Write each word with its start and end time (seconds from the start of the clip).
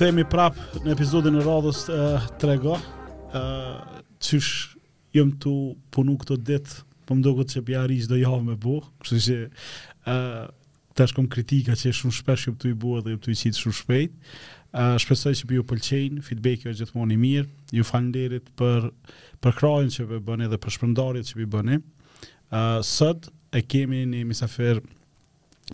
rikthehemi 0.00 0.24
prap 0.32 0.54
në 0.80 0.94
episodin 0.94 1.34
e 1.36 1.42
radhës 1.44 1.82
të 1.84 2.04
Trego, 2.40 2.72
ë 3.36 3.40
çish 4.24 4.52
jam 5.12 5.28
tu 5.42 5.52
punu 5.92 6.14
këtë 6.22 6.38
ditë, 6.48 6.78
po 7.04 7.16
më 7.18 7.24
duket 7.26 7.52
se 7.52 7.60
bjarri 7.66 7.98
do 8.08 8.16
javë 8.16 8.38
me 8.46 8.54
buh, 8.62 8.80
kështu 9.04 9.18
që 9.26 9.36
ë 10.08 10.46
tash 10.96 11.12
kom 11.16 11.28
kritika 11.32 11.76
që 11.76 11.92
shumë 11.98 12.16
shpesh 12.16 12.48
jam 12.48 12.56
tu 12.58 12.70
i 12.72 12.72
bua 12.74 13.02
dhe 13.04 13.12
jam 13.12 13.20
tu 13.20 13.28
i 13.28 13.36
cit 13.36 13.52
shumë 13.60 13.76
shpejt. 13.76 14.14
ë 14.72 14.96
shpresoj 15.04 15.32
që 15.34 15.50
ju 15.58 15.64
pëlqejnë, 15.68 16.22
feedback-i 16.24 16.70
është 16.72 16.84
gjithmonë 16.86 17.12
i 17.12 17.18
mirë. 17.20 17.50
Ju 17.76 17.84
falënderit 17.88 18.48
për 18.56 18.84
për 19.44 19.56
krahin 19.58 19.90
që 19.92 20.04
vë 20.12 20.20
bën 20.28 20.44
edhe 20.48 20.56
për 20.62 20.76
shpërndarjet 20.78 21.28
që 21.32 21.40
bëni. 21.44 21.46
bën. 21.50 21.82
ë 22.54 22.62
sot 22.86 23.28
e 23.52 23.60
kemi 23.66 24.06
në 24.06 24.22
misafir 24.30 24.78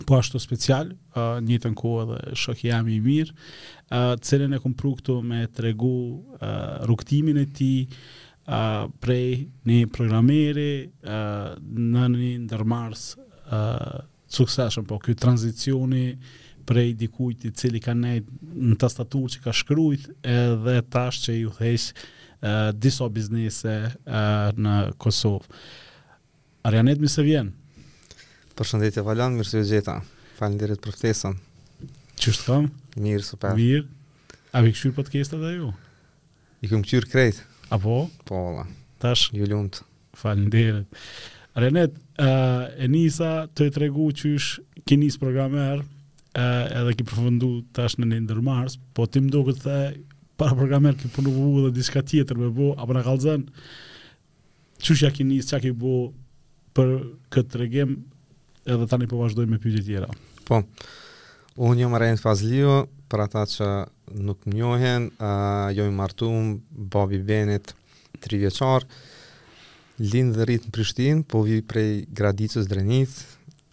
po 0.05 0.17
ashtu 0.19 0.39
special, 0.39 0.87
uh, 0.93 1.39
një 1.41 1.57
të 1.63 1.71
kohë 1.79 2.05
dhe 2.09 2.35
shohi 2.37 2.69
jam 2.69 2.89
i 2.91 2.99
mirë, 3.03 3.33
uh, 3.33 4.13
cilën 4.21 4.53
e 4.53 4.59
këmë 4.61 4.77
pruktu 4.79 5.17
me 5.25 5.45
të 5.53 5.65
regu 5.69 5.89
uh, 5.97 6.83
rukëtimin 6.89 7.39
e 7.41 7.45
ti 7.59 7.71
uh, 7.89 8.85
prej 9.01 9.47
një 9.69 9.79
programeri 9.93 10.85
uh, 10.85 11.55
në 11.61 12.09
një 12.15 12.31
ndërmars 12.45 13.07
uh, 13.17 14.05
sukseshën, 14.37 14.85
po 14.87 14.99
kjo 15.01 15.15
tranzicioni 15.17 16.05
prej 16.67 16.93
dikujt 16.99 17.45
i 17.47 17.53
cili 17.55 17.79
ka 17.79 17.93
nejt 17.95 18.27
në 18.53 18.75
të 18.79 18.89
statur 18.91 19.29
që 19.31 19.43
ka 19.45 19.53
shkrujt 19.55 20.09
edhe 20.27 20.81
tash 20.91 21.21
që 21.25 21.37
ju 21.39 21.53
thejsh 21.57 21.91
uh, 21.93 22.73
diso 22.75 23.07
biznise 23.09 23.77
uh, 23.87 24.49
në 24.53 24.77
Kosovë. 24.99 25.47
Arjanet, 26.67 26.99
mi 26.99 27.07
se 27.07 27.23
vjenë? 27.23 27.53
Përshëndetje 28.57 29.03
Valon, 29.05 29.35
mirë 29.37 29.45
se 29.51 29.59
u 29.61 29.65
gjeta. 29.69 29.99
Faleminderit 30.39 30.79
për 30.81 30.95
ftesën. 30.97 31.35
Çështë 32.21 32.45
kam? 32.55 32.63
Mirë, 33.03 33.25
super. 33.27 33.51
Mirë. 33.53 33.83
A 34.57 34.63
vi 34.65 34.71
kshir 34.73 34.93
podcastat 34.97 35.43
ajo? 35.51 35.69
I 36.65 36.69
kam 36.71 36.81
kshir 36.85 37.05
krejt. 37.11 37.43
Apo? 37.75 37.99
Po, 38.25 38.39
valla. 38.47 38.63
Tash 39.03 39.27
ju 39.37 39.45
lumt. 39.51 39.83
Faleminderit. 40.17 40.97
Renet, 41.61 41.95
uh, 42.17 42.25
eh, 42.25 42.87
e 42.87 42.89
nisa 42.95 43.29
të 43.53 43.69
e 43.69 43.73
tregu 43.77 44.07
qysh 44.23 44.49
është 44.87 45.21
programer, 45.21 45.83
uh, 45.85 46.65
edhe 46.81 46.93
ki 46.99 47.05
përfundu 47.13 47.53
tash 47.77 47.99
në 48.01 48.09
një 48.11 48.19
ndërmars, 48.27 48.79
po 48.97 49.05
ti 49.09 49.21
më 49.25 49.33
do 49.37 49.45
këtë 49.51 49.63
the, 49.69 49.77
para 50.41 50.57
programer 50.57 50.97
ki 50.97 51.09
punu 51.15 51.33
vë 51.37 51.67
dhe 51.69 51.75
diska 51.77 52.01
tjetër 52.05 52.41
me 52.43 52.49
bo, 52.57 52.73
apo 52.81 52.89
në 52.93 53.05
kallzon? 53.05 53.47
që 54.81 54.93
ja 55.03 55.09
kinis, 55.13 55.47
që 55.53 55.71
për 56.77 56.89
këtë 57.37 57.57
regim, 57.61 57.95
edhe 58.67 58.87
tani 58.89 59.07
po 59.07 59.17
vazhdoj 59.21 59.47
me 59.47 59.59
pyetje 59.63 59.83
tjera. 59.87 60.07
Po. 60.47 60.61
Unë 61.57 61.85
jam 61.87 61.95
Ren 61.97 62.19
Fazlio, 62.21 62.83
për 63.09 63.23
ata 63.25 63.45
që 63.49 63.67
nuk 64.27 64.43
më 64.45 64.55
njohen, 64.59 65.07
ë 65.17 65.27
uh, 65.27 65.69
jo 65.77 65.87
i 65.89 65.93
martuam 65.95 66.51
babi 66.93 67.17
Benet 67.25 67.71
3 68.23 68.41
vjeçar. 68.43 68.85
Lind 69.97 70.35
dhe 70.37 70.45
rritë 70.45 70.69
në 70.69 70.75
Prishtinë, 70.75 71.23
po 71.29 71.41
vi 71.47 71.63
prej 71.65 72.03
Gradicës 72.13 72.67
drenit, 72.69 73.15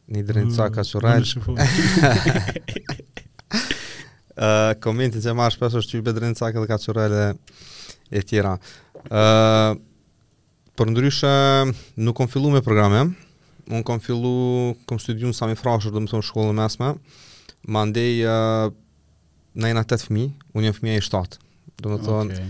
në 0.08 0.22
drenica 0.28 0.70
mm, 0.70 0.76
ka 0.76 0.84
shurrë. 0.86 2.70
Ë 4.38 4.72
komentet 4.84 5.26
e 5.28 5.34
marrsh 5.36 5.60
pas 5.60 5.74
është 5.76 5.98
çybe 5.98 6.14
Drenca 6.16 6.48
ka 6.54 6.64
ka 6.70 6.78
shurrë 6.80 7.04
e 8.10 8.22
tjera. 8.24 8.56
Ë 9.10 9.24
uh, 9.74 9.82
Për 10.74 10.88
ndryshë, 10.90 11.32
nuk 12.02 12.16
kom 12.18 12.26
fillu 12.26 12.48
me 12.50 12.58
programe, 12.58 13.04
un 13.68 13.82
kam 13.84 14.00
fillu 14.00 14.74
kam 14.88 14.98
studiu 15.00 15.30
në 15.30 15.36
Sami 15.36 15.56
Frashër 15.56 15.94
do 15.94 16.02
të 16.04 16.10
thon 16.12 16.24
shkollë 16.26 16.54
mesme. 16.58 16.90
Mandej 17.74 18.24
uh, 18.28 18.68
në 19.56 19.70
8 19.80 20.00
fëmi, 20.08 20.26
unë 20.52 20.68
jam 20.68 20.76
fëmija 20.78 21.00
i 21.00 21.04
7. 21.06 21.38
Do 21.80 21.94
më 21.94 21.98
thonë, 22.06 22.46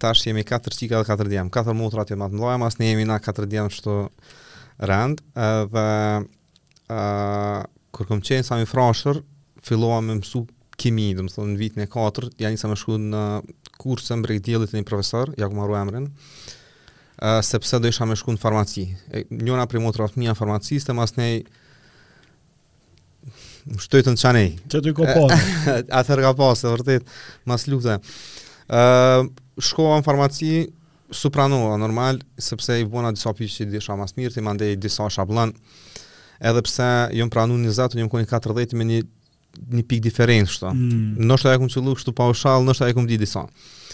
tash 0.00 0.24
jemi 0.26 0.42
4 0.48 0.72
qika 0.80 1.02
dhe 1.04 1.10
4 1.12 1.32
djemë. 1.32 1.52
4 1.54 1.74
mutrat 1.76 2.10
jemi 2.12 2.26
të 2.30 2.38
mdoja, 2.38 2.56
mas 2.62 2.78
ne 2.80 2.90
jemi 2.90 3.04
na 3.08 3.18
4 3.22 3.48
djemë 3.52 3.74
shtu 3.76 3.98
rëndë. 4.90 5.28
Uh, 5.36 5.64
dhe 5.70 7.00
kur 7.96 8.06
kom 8.08 8.20
qenë 8.24 8.44
sami 8.44 8.66
frashër, 8.68 9.18
fillova 9.64 10.00
me 10.04 10.18
mësu 10.20 10.44
kimi, 10.76 11.10
do 11.16 11.24
më 11.26 11.32
thonë, 11.34 11.52
në 11.54 11.60
vitin 11.62 11.84
e 11.86 11.86
4, 11.92 12.34
ja 12.42 12.50
njësa 12.52 12.68
me 12.72 12.76
shku 12.78 12.98
në 13.02 13.22
kurse 13.80 14.16
më 14.16 14.24
brejt 14.26 14.52
një 14.72 14.84
profesor, 14.88 15.32
ja 15.40 15.48
ku 15.48 15.56
marru 15.58 15.76
emrin. 15.80 16.06
Uh, 16.06 16.55
sepse 17.42 17.78
do 17.80 17.88
isha 17.88 18.04
me 18.06 18.16
shku 18.16 18.32
në 18.34 18.40
farmaci. 18.40 18.84
E, 19.10 19.22
njona 19.30 19.66
prej 19.66 19.80
motra 19.82 20.08
të 20.08 20.20
mija 20.20 20.34
farmaciste, 20.36 20.92
mas 20.92 21.16
ne 21.16 21.42
më 23.66 23.80
shtojtë 23.82 24.12
në 24.12 24.20
qanej. 24.20 24.50
Që 24.70 24.82
të 24.84 24.90
i 24.90 24.94
kopon. 24.94 25.32
Atër 25.98 26.22
ka 26.22 26.34
pas, 26.38 26.60
e 26.62 26.70
vërtet, 26.72 27.08
mas 27.50 27.64
lukte. 27.66 27.96
Uh, 28.66 29.26
shkova 29.62 29.98
në 29.98 30.04
farmaci, 30.06 30.50
supranova, 31.14 31.74
normal, 31.80 32.20
sepse 32.42 32.76
i 32.82 32.86
bona 32.86 33.10
disa 33.14 33.32
pyqë 33.34 33.54
që 33.56 33.64
i 33.66 33.70
disha 33.74 33.96
mas 33.98 34.14
mirë, 34.18 34.34
të 34.36 34.42
i 34.42 34.46
mandej 34.46 34.76
disa 34.82 35.08
shablan, 35.10 35.54
edhe 36.38 36.62
pse 36.66 36.90
jom 37.18 37.30
pranu 37.32 37.58
një 37.62 37.72
zatu, 37.78 37.98
jom 37.98 38.10
koni 38.12 38.26
40 38.30 38.74
me 38.78 38.86
një 38.92 39.02
një 39.72 39.82
pik 39.88 40.02
diferencë 40.04 40.52
shto. 40.52 40.70
Mm. 40.76 41.16
Nështë 41.30 41.54
e 41.56 41.60
kumë 41.62 41.72
që 41.74 41.82
lukë 41.86 42.02
shtu 42.04 42.12
pa 42.14 42.26
u 42.30 42.34
shalë, 42.36 42.66
nështë 42.68 42.90
e 42.92 42.96
kumë 42.98 43.08
di 43.08 43.18
disa. 43.24 43.46
Nështë 43.48 43.84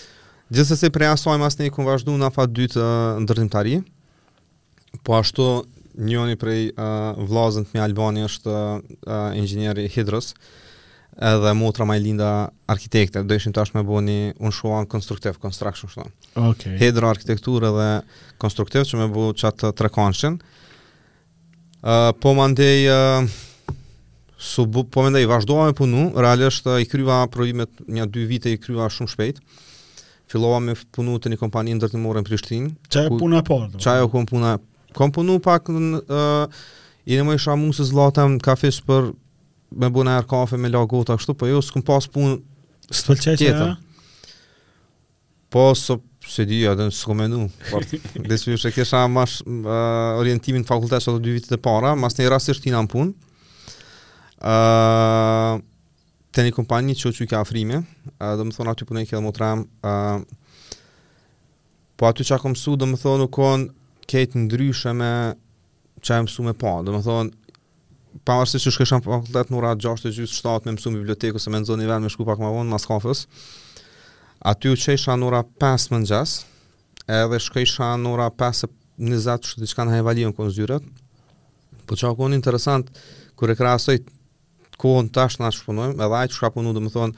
Gjithsesi 0.53 0.91
prej 0.93 1.09
asaj 1.15 1.39
mas 1.41 1.55
ne 1.59 1.71
kum 1.73 1.87
vazhdu 1.89 2.15
në 2.21 2.27
afat 2.29 2.51
dytë 2.53 2.77
të 2.77 2.87
ndërtimtarit. 3.25 3.85
Po 5.01 5.15
ashtu 5.17 5.47
njëri 6.09 6.35
prej 6.41 6.65
uh, 6.71 7.17
vllazën 7.29 7.65
të 7.69 7.77
mi 7.77 7.81
Albani 7.81 8.27
është 8.27 8.51
uh, 8.51 8.91
inxhinier 9.41 9.79
i 9.81 9.87
Hidros, 9.93 10.33
edhe 11.31 11.55
motra 11.57 11.87
më 11.89 11.97
linda 12.05 12.29
arkitekte. 12.75 13.23
Do 13.25 13.39
ishim 13.41 13.55
tash 13.57 13.73
më 13.77 13.85
buni 13.89 14.19
un 14.45 14.53
shuan 14.53 14.89
konstruktiv 14.93 15.41
construction 15.41 15.89
shton. 15.93 16.13
Okej. 16.35 16.45
Okay. 16.51 16.77
Hidro 16.85 17.09
arkitekturë 17.15 17.73
dhe 17.79 17.89
konstruktiv 18.45 18.85
që 18.91 19.01
më 19.03 19.09
bu 19.15 19.31
çat 19.33 19.65
tre 19.81 19.89
kanshin. 19.95 20.37
Uh, 21.83 22.13
po 22.23 22.37
mandej 22.39 22.91
uh, 22.93 23.41
subu 24.53 24.85
po 24.93 25.09
mendoj 25.09 25.25
vazhdova 25.33 25.71
me 25.71 25.79
punën, 25.81 26.13
realisht 26.21 26.69
uh, 26.69 26.77
i 26.77 26.89
kryva 26.89 27.23
provimet 27.33 27.73
një 27.89 28.11
dy 28.13 28.29
vite 28.37 28.53
i 28.53 28.61
kryva 28.61 28.91
shumë 28.93 29.17
shpejt. 29.17 29.43
Ëh 29.47 29.69
fillova 30.33 30.61
me 30.65 30.73
punu 30.95 31.19
të 31.21 31.33
një 31.35 31.39
kompani 31.41 31.75
në 31.77 31.89
në 31.93 32.25
Prishtinë. 32.27 32.27
Prishtin. 32.29 32.69
Qa 32.93 33.05
puna 33.21 33.43
po? 33.45 33.59
Çfarë 33.77 34.07
e 34.07 34.11
kom 34.13 34.27
puna? 34.31 34.55
Kom 34.97 35.13
punu 35.13 35.39
pak 35.45 35.69
në... 35.73 36.03
Uh, 36.09 36.63
I 37.11 37.17
në 37.19 37.25
më 37.27 37.35
isha 37.39 37.57
mungë 37.59 37.75
se 37.81 37.89
zlatëm 37.89 38.39
në 38.39 38.57
për 38.87 39.11
me 39.83 39.89
bu 39.89 40.05
në 40.05 40.19
kafe, 40.31 40.59
me 40.61 40.69
lagota, 40.69 41.15
kështu, 41.19 41.33
për 41.35 41.41
po 41.41 41.49
jo 41.49 41.63
së 41.65 41.81
pas 41.89 42.07
punë 42.15 42.37
së 42.91 43.35
të 43.41 43.71
Po 45.53 45.65
se 46.23 46.45
di, 46.47 46.61
atë 46.71 46.85
së 46.95 47.09
kom 47.11 47.21
e 47.21 47.27
në. 47.29 47.39
Dhe 48.27 48.37
së 48.39 48.53
mi 48.53 48.57
shë 48.63 49.01
mash 49.11 49.41
uh, 49.43 49.67
orientimin 50.21 50.63
fakultet 50.65 51.03
sot 51.03 51.19
dy 51.25 51.35
vitet 51.35 51.53
e 51.53 51.59
para, 51.61 51.97
mas 51.99 52.15
në 52.17 52.25
i 52.25 52.31
rastisht 52.33 52.63
ti 52.65 52.71
në 52.73 52.85
punë. 52.89 53.11
Uh, 54.43 55.59
të 56.33 56.43
një 56.47 56.53
kompani 56.57 56.95
që 56.97 57.11
që 57.13 57.25
i 57.27 57.29
ka 57.31 57.43
afrime, 57.45 57.81
uh, 58.15 58.33
dhe 58.39 58.47
më 58.49 58.55
thonë 58.57 58.73
aty 58.73 58.87
punën 58.89 59.09
këllë 59.09 59.25
motram, 59.27 59.67
uh, 59.89 60.21
po 62.01 62.09
aty 62.09 62.25
që 62.29 62.39
a 62.39 62.41
komësu, 62.43 62.77
dhe 62.81 62.89
më 62.89 63.01
thonë 63.03 63.23
nuk 63.27 63.39
onë 63.39 64.07
ketë 64.11 64.41
ndryshë 64.47 64.95
me 64.99 65.13
që 66.03 66.17
e 66.21 66.25
mësu 66.27 66.45
me 66.49 66.55
pa, 66.59 66.79
dhe 66.87 66.95
më 66.95 67.03
thonë, 67.05 67.57
pa 68.27 68.39
mërështë 68.41 68.63
që 68.65 68.73
shkesham 68.77 69.05
për 69.05 69.17
fakultet 69.17 69.53
në 69.53 69.61
ratë 69.65 69.85
gjashtë 69.85 70.09
e 70.09 70.15
gjithë 70.21 70.55
me 70.67 70.75
mësu 70.79 70.93
në 70.95 71.03
biblioteku, 71.03 71.43
se 71.45 71.51
me 71.53 71.61
në 71.63 71.69
zonë 71.69 71.85
një 71.87 72.01
me 72.07 72.13
shku 72.13 72.27
pak 72.29 72.41
ma 72.43 72.51
vonë, 72.55 72.71
mas 72.75 72.89
kafës, 72.89 73.27
aty 74.53 74.73
u 74.73 74.77
që 74.83 74.97
isha 74.99 75.15
në 75.21 75.29
ora 75.29 75.43
5 75.67 75.89
më 75.95 76.01
në 76.03 76.11
gjasë, 76.13 76.43
edhe 77.21 77.43
shke 77.45 77.67
në 78.05 78.17
ora 78.17 78.31
5 78.47 78.69
20 79.03 79.47
që 79.47 79.55
të 79.61 79.69
që 79.71 79.77
kanë 79.79 79.95
hajvalion 79.97 80.35
zyret, 80.53 80.83
po 81.89 81.97
që 81.99 82.09
a 82.09 82.17
konë 82.19 82.37
interesantë, 82.39 82.93
e 83.43 83.55
krasoj 83.59 83.97
kohën 84.83 85.09
tash 85.15 85.39
na 85.41 85.51
shpunojmë, 85.55 85.97
edhe 86.03 86.19
ai 86.19 86.31
që 86.33 86.43
ka 86.45 86.51
punuar 86.57 86.75
domethën 86.77 87.15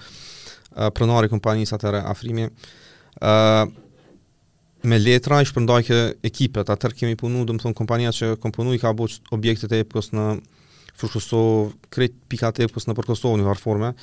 pronari 0.96 1.30
i 1.30 1.32
kompanisë 1.32 1.78
atë 1.78 2.00
afrimi. 2.10 2.48
ë 3.20 3.64
me 4.90 4.98
letra 5.00 5.38
i 5.40 5.46
shpërndaj 5.48 5.84
kë 5.86 5.98
ekipet, 6.30 6.70
atë 6.74 6.90
kemi 6.98 7.16
punuar 7.20 7.46
domethën 7.48 7.76
kompania 7.78 8.10
që 8.12 8.34
komponoi 8.44 8.80
ka 8.82 8.92
bëj 8.98 9.16
objektet 9.36 9.72
e 9.72 9.80
epkos 9.86 10.10
në 10.12 10.26
fushëso 11.00 11.40
kret 11.92 12.12
pikat 12.30 12.60
e 12.60 12.68
epkos 12.68 12.86
në 12.88 12.96
Portosoni 12.98 13.44
në 13.48 13.56
formë. 13.64 13.94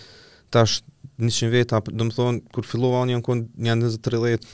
Tash 0.52 0.82
100 1.22 1.52
veta 1.54 1.82
domethën 1.90 2.42
kur 2.54 2.66
fillova 2.72 3.06
unë 3.06 3.22
kon 3.24 3.46
një 3.64 3.72
anë 3.76 3.94
të 3.98 4.02
30 4.10 4.50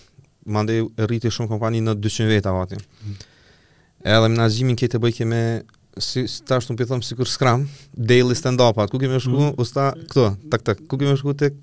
mande 0.55 0.75
rriti 1.07 1.31
shumë 1.33 1.49
kompani 1.55 1.81
në 1.81 1.95
200 2.03 2.27
veta 2.31 2.51
vati. 2.53 2.77
Mm. 2.83 3.15
Edhe 4.15 4.27
menaxhimin 4.35 4.77
këtë 4.79 4.99
e 4.99 5.03
bëj 5.03 5.25
me 5.31 5.41
si 6.01 6.25
tash 6.45 6.69
un 6.71 6.77
pithëm 6.77 7.01
sikur 7.03 7.27
Scrum, 7.29 7.65
daily 7.93 8.35
stand 8.37 8.61
up, 8.61 8.77
ku 8.91 8.99
kemi 9.01 9.19
shku, 9.21 9.49
mm. 9.49 9.53
usta 9.61 9.91
këto, 10.09 10.29
tak 10.51 10.65
tak, 10.65 10.83
ku 10.89 10.97
kemi 10.99 11.15
shku 11.17 11.33
tek 11.37 11.57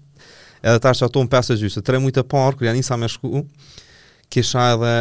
edhe 0.65 0.81
tash 0.81 1.05
ato 1.05 1.21
un 1.23 1.29
pesë 1.31 1.59
gjysë, 1.61 1.83
tre 1.85 2.01
muaj 2.01 2.15
të 2.19 2.25
parë 2.31 2.59
kur 2.61 2.69
ja 2.69 2.75
nisa 2.75 2.97
me 3.01 3.09
shku, 3.11 3.45
kisha 4.33 4.71
edhe 4.77 4.93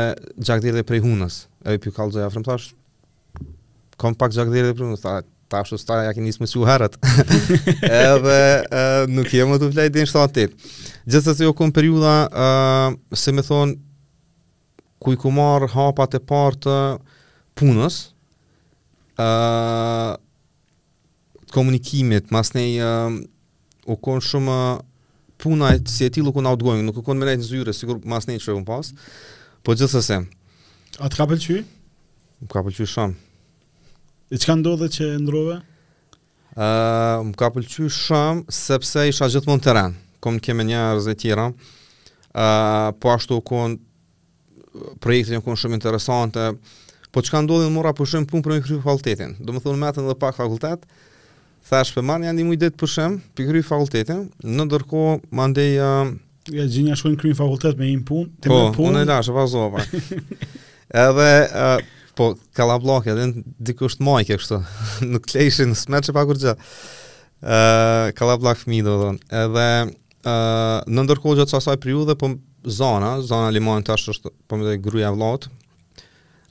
xhakdhirë 0.44 0.84
prej 0.88 1.02
hunës. 1.06 1.44
Ai 1.64 1.80
pyu 1.80 1.94
kallzo 1.96 2.20
ja 2.24 2.28
frem 2.34 2.44
tash. 2.46 2.72
Kom 4.02 4.16
pak 4.20 4.34
xhakdhirë 4.36 4.74
prej 4.76 4.90
hunës, 4.90 5.06
tash 5.06 5.30
tash 5.54 5.74
usta 5.76 6.00
ja 6.08 6.14
keni 6.18 6.32
smësu 6.34 6.64
herët. 6.66 6.96
edhe 7.88 8.34
e, 8.34 8.86
nuk 9.14 9.30
jam 9.30 9.54
të 9.62 9.70
flaj 9.76 9.92
din 9.94 10.08
shtat 10.10 10.34
tip. 10.34 10.56
Gjithsesi 11.06 11.46
jo 11.46 11.54
u 11.54 11.58
kom 11.58 11.70
periudha, 11.76 12.14
ë, 12.26 13.18
se 13.22 13.32
më 13.38 13.44
thon 13.46 13.76
ku 15.04 15.14
i 15.14 15.20
ku 15.20 15.30
marr 15.36 15.68
hapat 15.76 16.18
e 16.18 16.22
parë 16.28 16.60
të 16.66 16.78
punës, 17.62 18.00
komunikimit, 21.52 22.32
mas 22.32 22.54
ne 22.58 22.64
uh, 22.82 23.18
u 23.86 23.98
konë 24.00 24.24
shumë 24.26 24.58
puna 25.44 25.74
e 25.76 25.82
si 25.90 26.08
e 26.08 26.14
tilu 26.14 26.32
kënë 26.34 26.48
outgoing, 26.54 26.82
nuk 26.88 26.98
u 26.98 27.04
konë 27.06 27.20
mërejt 27.22 27.42
në 27.44 27.46
zyre, 27.48 27.74
sigur 27.78 28.00
mas 28.10 28.26
ne 28.28 28.38
që 28.42 28.54
e 28.54 28.56
unë 28.58 28.66
pas, 28.68 28.90
po 29.64 29.76
se 29.78 30.22
A 31.02 31.10
të 31.10 31.16
ka 31.18 31.26
pëlqy? 31.30 31.62
Më 32.42 32.48
ka 32.54 32.62
pëlqy 32.64 32.86
shumë. 32.90 33.14
E 34.32 34.38
që 34.38 34.46
ka 34.50 34.56
ndodhe 34.60 34.90
që 34.96 35.08
ndrove? 35.24 35.56
Uh, 36.58 37.22
më 37.30 37.34
ka 37.38 37.50
pëlqy 37.54 37.88
shumë, 37.90 38.46
sepse 38.54 39.02
isha 39.10 39.26
gjithmonë 39.34 39.62
të 39.66 39.74
renë, 39.78 39.98
kom 40.22 40.38
në 40.40 40.44
kemë 40.48 40.68
njerëz 40.72 41.10
e 41.14 41.18
tjera, 41.22 41.48
uh, 41.54 42.90
po 43.02 43.10
ashtu 43.14 43.38
u 43.38 43.46
konë 43.46 44.98
projekte 45.06 45.34
një 45.38 45.42
konë 45.46 45.62
shumë 45.64 45.78
interesante, 45.82 46.52
Po 47.14 47.22
çka 47.22 47.42
ndodhi 47.46 47.70
mora 47.70 47.74
morra 47.74 47.92
po 47.94 48.00
pushojm 48.04 48.24
punë 48.26 48.42
për 48.46 48.54
një 48.56 48.62
kryf 48.66 48.86
fakultetin. 48.88 49.34
Domethënë 49.46 49.78
me 49.78 49.90
atë 49.92 50.02
edhe 50.02 50.14
pak 50.18 50.34
fakultet. 50.40 50.88
Thash 51.70 51.92
për 51.94 52.06
marr 52.10 52.24
janë 52.26 52.40
një 52.42 52.46
muj 52.48 52.58
ditë 52.64 52.80
pushojm 52.82 53.20
për 53.38 53.50
kryf 53.52 53.68
fakultetin. 53.70 54.24
Në 54.42 54.66
ndërkohë 54.66 55.12
mandej 55.38 55.68
ja 55.78 56.10
gjinja 56.50 56.98
shkojnë 56.98 57.20
kryf 57.22 57.38
fakultet 57.38 57.78
me 57.78 57.92
një 57.92 58.00
punë, 58.10 58.32
te 58.42 58.50
me 58.50 58.56
po, 58.56 58.74
punë. 58.74 58.78
Po, 58.80 58.88
unë 58.90 59.04
e 59.06 59.10
lash 59.12 59.30
vazova. 59.36 59.86
Edhe 61.06 61.30
po 62.18 62.32
kala 62.58 62.80
edhe 63.14 63.30
dikush 63.70 64.00
të 64.00 64.08
majë 64.10 64.30
ke 64.32 64.40
kështu. 64.42 64.60
Nuk 65.14 65.30
të 65.30 65.38
lejshin 65.38 65.78
smëçë 65.78 66.18
pa 66.18 66.26
kurxha. 66.32 66.58
ë 67.44 68.14
kala 68.18 68.40
blok 68.42 68.58
fmi 68.66 68.82
do 68.90 68.98
Edhe 69.30 69.70
ë 69.86 70.40
në 70.90 71.06
ndërkohë 71.06 71.44
gjatë 71.44 71.62
asaj 71.62 71.78
periudhe 71.86 72.18
po 72.18 72.34
zona, 72.66 73.20
zona 73.22 73.54
limon 73.54 73.86
tash 73.86 74.10
është 74.16 74.34
po 74.50 74.58
më 74.64 74.80
gruaja 74.86 75.14
vllaut, 75.14 75.46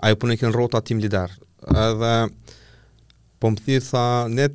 ajo 0.03 0.19
punë 0.23 0.37
kënë 0.41 0.55
rota 0.57 0.81
tim 0.85 1.01
lider. 1.03 1.33
Edhe, 1.71 2.15
po 3.41 3.53
më 3.53 3.63
thirë 3.67 3.87
tha, 3.89 4.07
ne 4.33 4.49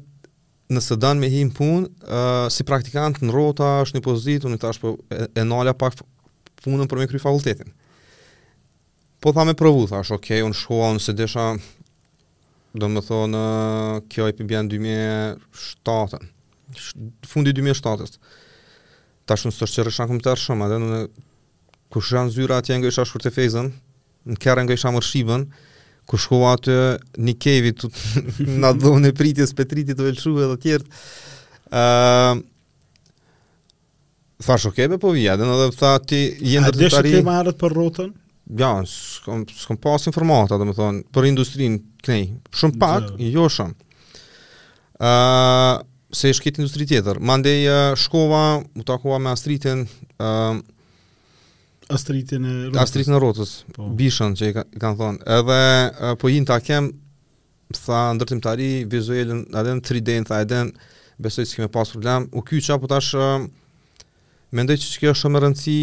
nëse 0.76 0.98
dan 1.00 1.22
me 1.22 1.30
him 1.32 1.50
punë, 1.56 1.88
uh, 2.04 2.46
si 2.52 2.66
praktikant 2.68 3.22
në 3.24 3.32
rota, 3.32 3.70
është 3.86 3.98
një 3.98 4.04
pozitë, 4.04 4.50
unë 4.50 4.60
i 4.60 4.62
thash 4.64 4.82
po 4.84 4.92
e, 5.16 5.44
nalja 5.48 5.72
pak 5.80 5.96
punën 6.64 6.90
për 6.92 7.00
me 7.02 7.08
kry 7.08 7.22
fakultetin. 7.24 7.70
Po 9.24 9.32
tha 9.32 9.46
me 9.48 9.56
provu, 9.58 9.86
thash, 9.88 10.12
okej, 10.12 10.42
okay, 10.42 10.48
unë 10.48 10.60
shkoha, 10.60 10.90
unë 10.96 11.06
se 11.06 11.16
desha, 11.16 11.46
do 12.78 12.90
më 12.92 13.06
thonë, 13.08 13.44
kjo 14.12 14.28
i 14.28 14.36
përbjën 14.42 14.68
2007-ën, 14.76 16.28
fundi 17.32 17.56
2007-ës. 17.62 18.20
Ta 19.28 19.40
shumë 19.40 19.56
së 19.56 19.64
të 19.70 19.74
që 19.78 19.88
rëshan 19.88 20.20
të 20.20 20.28
tërë 20.28 20.44
shumë, 20.50 20.68
adhe 20.68 20.82
në 20.84 21.00
kush 21.96 22.12
janë 22.12 22.36
zyra 22.36 22.60
atje 22.60 22.76
nga 22.82 22.92
isha 22.92 23.08
shkurt 23.08 23.32
e 23.32 23.32
fejzën, 23.40 23.72
në 24.32 24.38
kërën 24.44 24.68
nga 24.68 24.76
isha 24.78 24.92
mërë 24.94 25.08
Shqibën, 25.08 25.46
ku 26.08 26.20
shkova 26.20 26.54
atë 26.56 26.76
një 27.28 27.34
kevi 27.44 27.74
të 27.82 27.90
në 28.60 28.74
dhonë 28.80 29.12
e 29.12 29.16
pritjes, 29.18 29.52
petritit 29.58 29.98
të 30.00 30.06
velshuve 30.08 30.48
dhe 30.54 30.60
tjertë. 30.64 31.02
Uh, 31.68 32.40
tha 34.46 34.56
shokebe 34.64 35.00
po 35.02 35.12
vijat, 35.16 35.42
edhe 35.44 35.68
tha 35.76 35.96
ti 36.08 36.22
jenë 36.48 36.74
të 36.76 36.90
tari... 36.94 37.16
A 37.18 37.18
dhe 37.18 37.24
ke 37.26 37.28
marët 37.28 37.60
për 37.60 37.76
rotën? 37.76 38.14
Ja, 38.58 38.70
s'kom, 38.88 39.44
s'kom 39.52 39.80
pas 39.84 40.06
informata, 40.08 40.56
dhe 40.62 40.70
më 40.70 40.78
thonë, 40.78 41.02
për 41.16 41.28
industrin 41.32 41.80
kënej, 42.06 42.30
shumë 42.56 42.80
pak, 42.80 43.10
Zero. 43.12 43.36
jo 43.36 43.50
shumë. 43.58 43.86
Uh, 45.04 45.74
se 46.16 46.32
ishë 46.32 46.46
këtë 46.46 46.62
industri 46.64 46.88
tjetër. 46.88 47.20
Mandej 47.28 47.66
uh, 47.68 47.86
shkova, 48.00 48.46
u 48.80 48.88
takova 48.88 49.20
me 49.20 49.34
astritin, 49.34 49.84
uh, 50.24 50.64
Astritin 51.90 52.44
e 52.46 52.54
rotës. 52.70 52.82
Astritin 52.84 53.14
e 53.16 53.20
rotës, 53.22 53.52
po. 53.76 53.86
bishën 53.96 54.34
që 54.36 54.48
i 54.52 54.56
kanë 54.82 54.98
thonë. 55.00 55.22
Edhe 55.38 56.14
po 56.20 56.28
jinë 56.32 56.48
ta 56.50 56.58
kem, 56.60 56.90
tha 57.78 58.00
ndërtim 58.18 58.42
të 58.44 58.50
ari, 58.52 58.70
vizuelin, 58.92 59.46
edhe 59.56 59.76
në 59.80 59.84
3D, 59.88 60.18
tha 60.28 60.42
edhe 60.44 60.62
në 60.68 60.74
besoj 61.28 61.46
që 61.48 61.62
kemi 61.62 61.70
pas 61.74 61.94
problem. 61.96 62.28
U 62.36 62.44
kjo 62.46 62.60
qa, 62.66 62.78
po 62.84 62.90
tash, 62.92 63.14
mendoj 64.58 64.76
që 64.82 64.90
që 64.94 65.02
kjo 65.04 65.14
shumë 65.22 65.42
rëndësi 65.46 65.78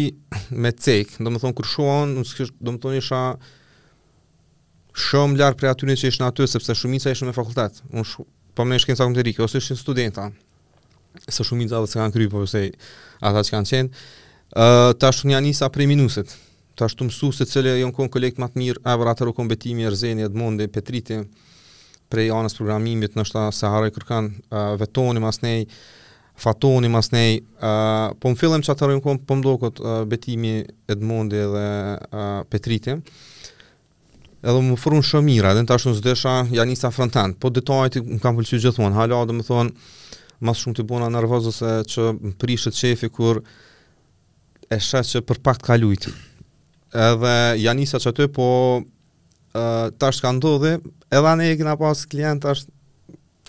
me 0.61 0.71
cek, 0.85 1.15
do 1.25 1.33
të 1.33 1.41
thonë 1.43 1.57
kur 1.59 1.69
shuan, 1.73 2.13
do 2.21 2.75
më 2.75 2.81
thonë 2.85 3.01
isha 3.01 3.21
shumë 5.09 5.39
larg 5.41 5.57
prej 5.59 5.71
atyri 5.73 5.95
që 5.99 6.11
ishin 6.13 6.27
aty, 6.29 6.45
sepse 6.51 6.75
shumica 6.77 7.11
ishin 7.15 7.31
me 7.31 7.33
fakultet. 7.35 7.81
Unë 7.91 8.05
shu, 8.11 8.27
po 8.55 8.61
më 8.69 8.77
shkenca 8.85 9.09
këmë 9.09 9.19
të 9.19 9.29
rikë, 9.29 9.47
ose 9.49 9.77
studenta, 9.81 10.31
Sa 11.31 11.45
shumica 11.47 11.79
dhe 11.79 11.87
se 11.87 11.95
kanë 11.95 12.25
po 12.27 12.41
përse 12.43 12.59
ata 13.23 13.39
që 13.47 13.51
kanë 13.53 13.67
qenë, 13.69 13.91
ta 14.97 15.09
shumë 15.13 15.31
një 15.33 15.37
anisa 15.39 15.69
prej 15.73 15.87
minuset, 15.89 16.29
ta 16.77 16.87
shumë 16.91 17.11
su 17.13 17.31
se 17.31 17.47
cële 17.47 17.73
e 17.75 17.79
jo 17.81 17.89
në 17.89 17.95
konë 17.95 18.11
kolekt 18.13 18.39
matë 18.41 18.59
mirë, 18.61 18.81
e 18.85 18.95
vërra 18.99 19.15
të 19.17 19.29
o 19.31 19.45
betimi, 19.49 19.83
Erzeni, 19.87 20.23
Edmonde, 20.25 20.67
Petriti, 20.69 21.21
prej 22.09 22.29
anës 22.29 22.53
programimit, 22.55 23.15
në 23.17 23.25
shta 23.25 23.47
se 23.51 23.67
harë 23.71 23.89
kërkan, 23.95 24.29
uh, 24.51 24.75
vetoni 24.79 25.19
mas 25.23 25.41
nej, 25.41 25.65
fatoni 26.37 26.89
mas 26.91 27.09
nej, 27.11 27.41
uh, 27.63 28.13
po 28.19 28.29
më 28.29 28.37
fillem 28.37 28.61
që 28.61 28.71
atërë 28.75 28.91
jo 28.93 29.01
konë, 29.01 29.23
po 29.25 29.35
më 29.35 29.47
uh, 29.47 30.03
betimi 30.05 30.59
Edmonde 30.87 31.41
dhe 31.41 31.65
uh, 31.97 32.43
Petriti, 32.49 32.93
edhe 34.45 34.61
më 34.61 34.77
fërun 34.77 35.01
shumë 35.01 35.25
mira, 35.25 35.51
edhe 35.55 35.63
në 35.65 35.71
tashë 35.71 35.89
në 35.89 35.99
zdesha 36.03 36.33
janisa 36.53 36.91
frontend, 36.93 37.39
po 37.41 37.49
detajt 37.49 37.97
më 38.05 38.19
kam 38.21 38.37
pëllësy 38.37 38.61
gjithmonë, 38.67 38.95
hala 38.99 39.23
dhe 39.25 39.39
më 39.39 39.47
thonë, 39.47 39.73
mas 40.45 40.61
shumë 40.61 40.77
të 40.77 40.85
bona 40.85 41.09
nervozë 41.09 41.53
se 41.55 41.77
që 41.89 42.11
më 42.21 42.33
prishet 42.43 42.75
qefi 42.77 43.09
kur, 43.15 43.41
e 44.71 44.77
shes 44.81 45.11
që 45.15 45.21
për 45.29 45.41
pak 45.45 45.61
ka 45.65 45.77
lujti. 45.79 46.13
Edhe 46.95 47.33
janë 47.61 47.85
isa 47.85 47.99
që 48.01 48.13
aty, 48.13 48.29
po 48.33 48.45
uh, 48.81 48.85
tash 49.99 50.21
ka 50.23 50.31
ndodhe, 50.37 50.77
edhe 51.13 51.33
ne 51.39 51.49
e 51.51 51.57
kina 51.59 51.75
pas 51.79 52.05
klient 52.09 52.39
tash 52.45 52.63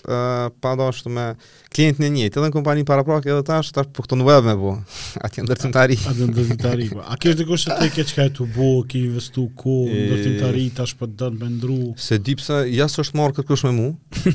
uh, 0.05 0.47
pa 0.63 0.73
ashtu 0.87 1.11
me 1.13 1.27
klientin 1.73 2.07
e 2.09 2.09
njëjtë, 2.17 2.41
edhe 2.41 2.49
në 2.51 2.55
kompani 2.57 2.85
para 2.87 3.05
prak, 3.07 3.25
edhe 3.29 3.45
tash, 3.47 3.71
tash 3.75 3.87
po 3.95 4.03
këto 4.05 4.19
në 4.19 4.27
web 4.27 4.49
me 4.49 4.55
bu, 4.59 4.73
ati 5.25 5.45
në 5.45 5.51
dërtim 5.53 5.73
të 5.75 5.81
ari. 5.85 5.97
Ati 6.11 6.27
në 6.27 6.35
dërtim 6.39 6.59
të 6.65 6.73
ari, 6.73 6.89
po. 6.91 7.05
A 7.07 7.15
kështë 7.15 7.39
dikush 7.45 7.67
të 7.69 7.77
teke 7.85 8.07
që 8.09 8.17
ka 8.19 8.25
e 8.29 8.33
të 8.39 8.49
bu, 8.57 8.69
ki 8.91 9.03
investu 9.11 9.47
ku, 9.63 9.77
në 9.93 10.03
po 10.11 10.19
të 10.25 10.51
ari, 10.51 10.67
tash 10.81 10.95
për 10.99 11.13
të 11.13 11.19
dërtë 11.23 11.39
me 11.45 11.51
ndru. 11.55 11.79
Se 12.09 12.19
dipse, 12.29 12.59
jasë 12.75 13.05
është 13.07 13.19
marrë 13.21 13.39
këtë 13.39 13.49
kush 13.53 13.63
me 13.69 13.73
mu, 13.79 13.87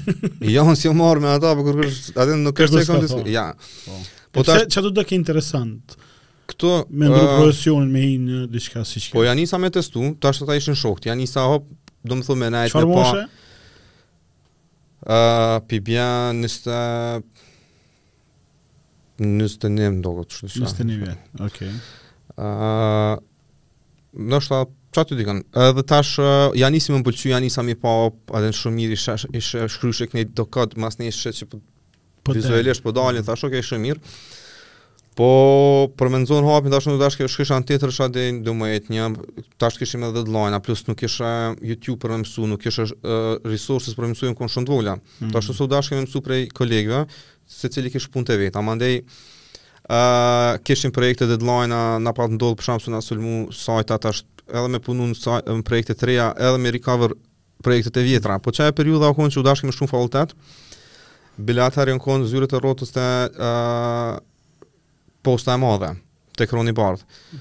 janë 0.56 0.78
si 0.80 0.96
marrë 1.04 1.26
me 1.28 1.36
ata, 1.36 1.52
po 1.60 1.68
kërkush, 1.68 2.02
ati 2.16 2.40
nuk 2.42 2.56
kështë 2.62 2.80
e 2.80 2.88
këndisë. 2.90 3.20
Po. 3.22 3.28
Ja. 3.36 3.48
Po. 3.86 4.00
Po 4.32 4.46
tash 4.48 4.64
çfarë 4.72 4.94
të 4.96 5.10
ke 5.10 5.16
interesant? 5.20 5.98
këtë 6.52 6.72
me 7.02 7.08
ndru 7.10 7.24
profesionin 7.36 7.92
me 7.92 8.02
hin 8.04 8.28
diçka 8.52 8.84
siç 8.88 9.10
Po 9.14 9.24
ja 9.26 9.34
nisa 9.36 9.58
me 9.60 9.70
testu, 9.74 10.04
tash 10.20 10.42
ata 10.44 10.56
ishin 10.60 10.76
shokt. 10.82 11.06
Ja 11.08 11.14
nisa 11.18 11.44
hop, 11.50 11.66
do 12.02 12.18
të 12.20 12.26
thumë 12.28 12.50
na 12.54 12.64
et 12.68 12.76
me 12.76 12.84
pa. 12.90 13.08
Ë, 15.02 15.16
uh, 15.16 15.56
pi 15.66 15.80
bien 15.82 16.42
nesta 16.44 16.76
nista 19.22 19.70
nem 19.70 20.00
dogot 20.02 20.30
çu. 20.30 20.50
Nista 20.62 20.86
nem. 20.86 21.02
Okej. 21.46 21.72
Ë, 22.38 23.16
do 24.32 24.40
shta 24.44 24.62
çfarë 24.92 25.10
të 25.12 25.18
dikën. 25.22 25.42
Edhe 25.66 25.86
tash 25.92 26.14
janisi 26.60 26.94
me 26.94 27.00
nisi 27.00 27.00
më 27.00 27.02
me 27.30 27.34
ja 27.36 27.42
nisa 27.46 27.66
më 27.70 27.78
pa, 27.82 27.96
edhe 28.38 28.52
shumë 28.60 28.78
mirë 28.80 28.98
isha 28.98 29.16
shkryshe 29.24 29.64
shkruajshë 29.76 30.10
këni 30.12 30.28
dokat, 30.38 30.76
mas 30.84 31.00
ishe 31.00 31.34
që 31.40 31.50
po, 31.52 31.62
po 32.24 32.36
vizuelisht 32.36 32.84
po 32.84 32.92
dalin, 32.94 33.24
thash 33.26 33.46
okay, 33.48 33.62
shumë 33.62 33.86
mirë. 33.88 34.16
Po, 35.12 35.88
për 36.00 36.08
me 36.08 36.22
nëzohën 36.22 36.46
hapin, 36.48 36.72
tash 36.72 36.86
nuk 36.88 36.96
tash 37.02 37.18
kështë 37.20 37.38
kështë 37.42 37.52
anë 37.58 37.66
tjetër 37.68 37.90
shë 37.92 38.04
adin, 38.06 38.38
du 38.46 38.52
më 38.56 38.68
jetë 38.70 38.92
një, 38.94 39.08
tash 39.60 39.74
kështë 39.80 39.98
me 40.00 40.08
deadline, 40.14 40.54
a 40.56 40.60
plus 40.64 40.86
nuk 40.88 40.96
kështë 41.02 41.32
YouTube 41.68 41.98
për 42.00 42.14
më 42.14 42.18
mësu, 42.22 42.46
nuk 42.48 42.62
kështë 42.64 42.86
uh, 42.86 43.28
resources 43.52 43.96
për 43.98 44.06
më 44.06 44.12
mësu, 44.14 44.24
jënë 44.30 44.38
konë 44.38 44.52
shumë 44.54 44.68
të 44.70 44.72
volja. 44.72 44.94
Mm. 45.18 45.34
Tash 45.34 45.50
nësohë 45.52 45.70
dash 45.74 45.90
kështë 45.92 45.98
me 46.00 46.06
mësu 46.06 46.22
prej 46.30 46.46
kolegve, 46.56 47.02
se 47.58 47.70
cili 47.74 47.92
kështë 47.92 48.14
pun 48.16 48.24
të 48.30 48.38
vetë. 48.40 48.56
A 48.56 48.64
mandej, 48.64 49.02
uh, 49.82 50.56
kështë 50.64 50.88
në 50.88 50.94
projekte 50.96 51.28
deadline, 51.34 51.82
na 52.06 52.16
pa 52.16 52.30
të 52.32 52.38
ndodhë 52.38 52.60
për 52.62 52.70
shamë 52.70 52.86
së 52.86 52.94
në 52.96 53.02
sulmu 53.10 53.36
sajta, 53.60 54.00
tash 54.08 54.24
edhe 54.48 54.66
me 54.72 54.80
punu 54.86 55.12
në, 55.12 55.38
projekte 55.68 55.92
të 56.00 56.10
reja, 56.14 56.30
edhe 56.40 56.56
me 56.64 56.72
recover 56.72 57.12
projektet 57.62 58.00
e 58.00 58.08
vjetra. 58.08 58.40
Po 58.40 58.56
në 61.42 61.94
konë, 61.96 62.54
e 62.54 62.58
rotës 62.60 62.90
të 62.92 64.20
posta 65.26 65.54
e 65.56 65.60
madhe 65.62 65.92
të 66.38 66.48
kroni 66.50 66.74
bardhë. 66.74 67.40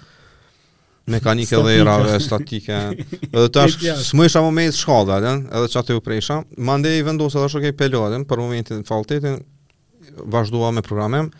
mekanike 1.12 1.56
dhe 1.60 1.76
erave 1.82 2.18
statike. 2.24 2.78
Edhe 3.20 3.46
tash 3.54 3.78
smuesha 4.10 4.42
më 4.46 4.52
me 4.60 4.66
shkolla, 4.76 5.20
a 5.20 5.36
Edhe 5.60 5.70
çati 5.74 5.96
u 5.98 6.02
presha. 6.06 6.42
Mandej 6.58 7.02
vendosa 7.08 7.42
tash 7.44 7.58
okay 7.60 7.74
pelotën 7.76 8.26
për 8.30 8.42
momentin 8.44 8.86
fakultetin 8.88 9.40
vazhdua 10.34 10.72
me 10.76 10.82
programem. 10.86 11.32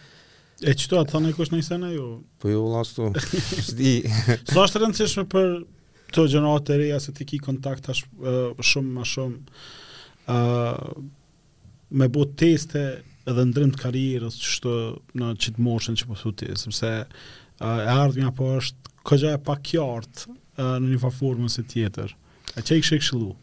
E 0.60 0.74
qëto 0.76 1.00
atë 1.00 1.14
thane 1.14 1.30
e 1.32 1.36
kush 1.38 1.52
në 1.54 1.92
ju? 1.94 2.08
Po 2.40 2.50
ju 2.52 2.64
lastu, 2.68 3.12
s'di. 3.70 3.94
Sa 4.52 4.66
është 4.66 4.82
rëndësishme 4.84 5.24
për 5.32 5.54
të 6.12 6.26
gjënohat 6.34 6.66
të 6.68 6.80
reja 6.82 6.98
se 7.04 7.14
ti 7.16 7.24
ki 7.30 7.40
kontakt 7.46 7.86
tash 7.88 8.04
shumë 8.20 8.96
ma 8.98 9.06
shumë 9.08 9.40
ë 10.30 11.06
me 12.00 12.06
bo 12.14 12.26
teste 12.38 12.84
edhe 13.30 13.44
ndrym 13.50 13.72
të 13.76 13.80
karierës 13.86 14.36
që 14.42 14.52
shtë 14.56 14.76
në 15.22 15.30
qitë 15.42 15.64
moshën 15.66 15.96
që 16.00 16.10
po 16.10 16.18
thuti, 16.18 16.50
sepse 16.60 16.90
e 16.90 17.96
ardhë 17.96 18.30
po 18.38 18.52
është 18.58 18.79
këgja 19.08 19.36
e 19.38 19.44
pa 19.44 19.56
kjartë 19.66 20.36
në 20.60 20.88
një 20.94 21.02
farformë 21.04 21.50
e 21.50 21.64
tjetër. 21.72 22.14
A 22.58 22.64
që 22.66 22.80
i 22.80 22.84
kështë 22.84 23.20
e 23.30 23.36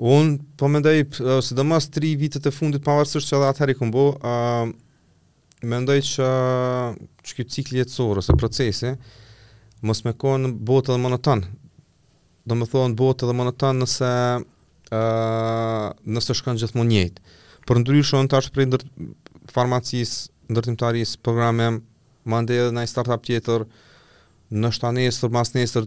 Unë, 0.00 0.38
po 0.56 0.64
mendoj, 0.72 0.94
ndaj, 1.04 1.42
se 1.44 1.52
dhe 1.58 1.64
mas 1.68 1.84
tri 1.92 2.14
vitet 2.16 2.46
e 2.48 2.50
fundit, 2.56 2.80
pavarësështë 2.86 3.20
që 3.26 3.34
edhe 3.36 3.48
atëheri 3.52 3.74
këmë 3.76 3.92
bo, 3.92 4.04
a, 4.24 4.30
mendoj 5.60 5.98
ndaj 5.98 6.06
që 6.10 6.28
që 7.28 7.34
kjo 7.36 7.44
cikli 7.56 7.82
e 7.82 7.84
ose 7.84 8.32
procese, 8.40 8.94
mos 9.84 10.00
me 10.06 10.14
kohë 10.16 10.38
në 10.40 10.52
botë 10.70 10.94
dhe 10.94 11.02
monotanë. 11.04 11.50
Do 12.48 12.56
me 12.56 12.64
thonë 12.72 12.96
botë 12.96 13.28
dhe 13.28 13.34
monotanë 13.42 13.80
nëse 13.84 14.12
nëse 16.14 16.36
shkanë 16.38 16.62
gjithmonë 16.64 16.88
më 16.88 16.90
njëjtë. 16.94 17.36
Për 17.68 17.78
ndryshë, 17.84 18.22
në 18.24 18.30
tashë 18.32 18.54
prej 18.56 18.66
ndër 18.70 18.86
farmacisë, 19.52 20.24
ndërtimtarisë, 20.50 21.20
programem, 21.22 21.76
ma 22.26 22.40
ndaj 22.42 22.62
edhe 22.64 22.72
në 22.74 22.88
i 22.88 22.88
startup 22.90 23.22
tjetër, 23.28 23.68
në 24.50 24.70
shtanesër, 24.74 25.32
mas 25.34 25.52
nesër, 25.54 25.86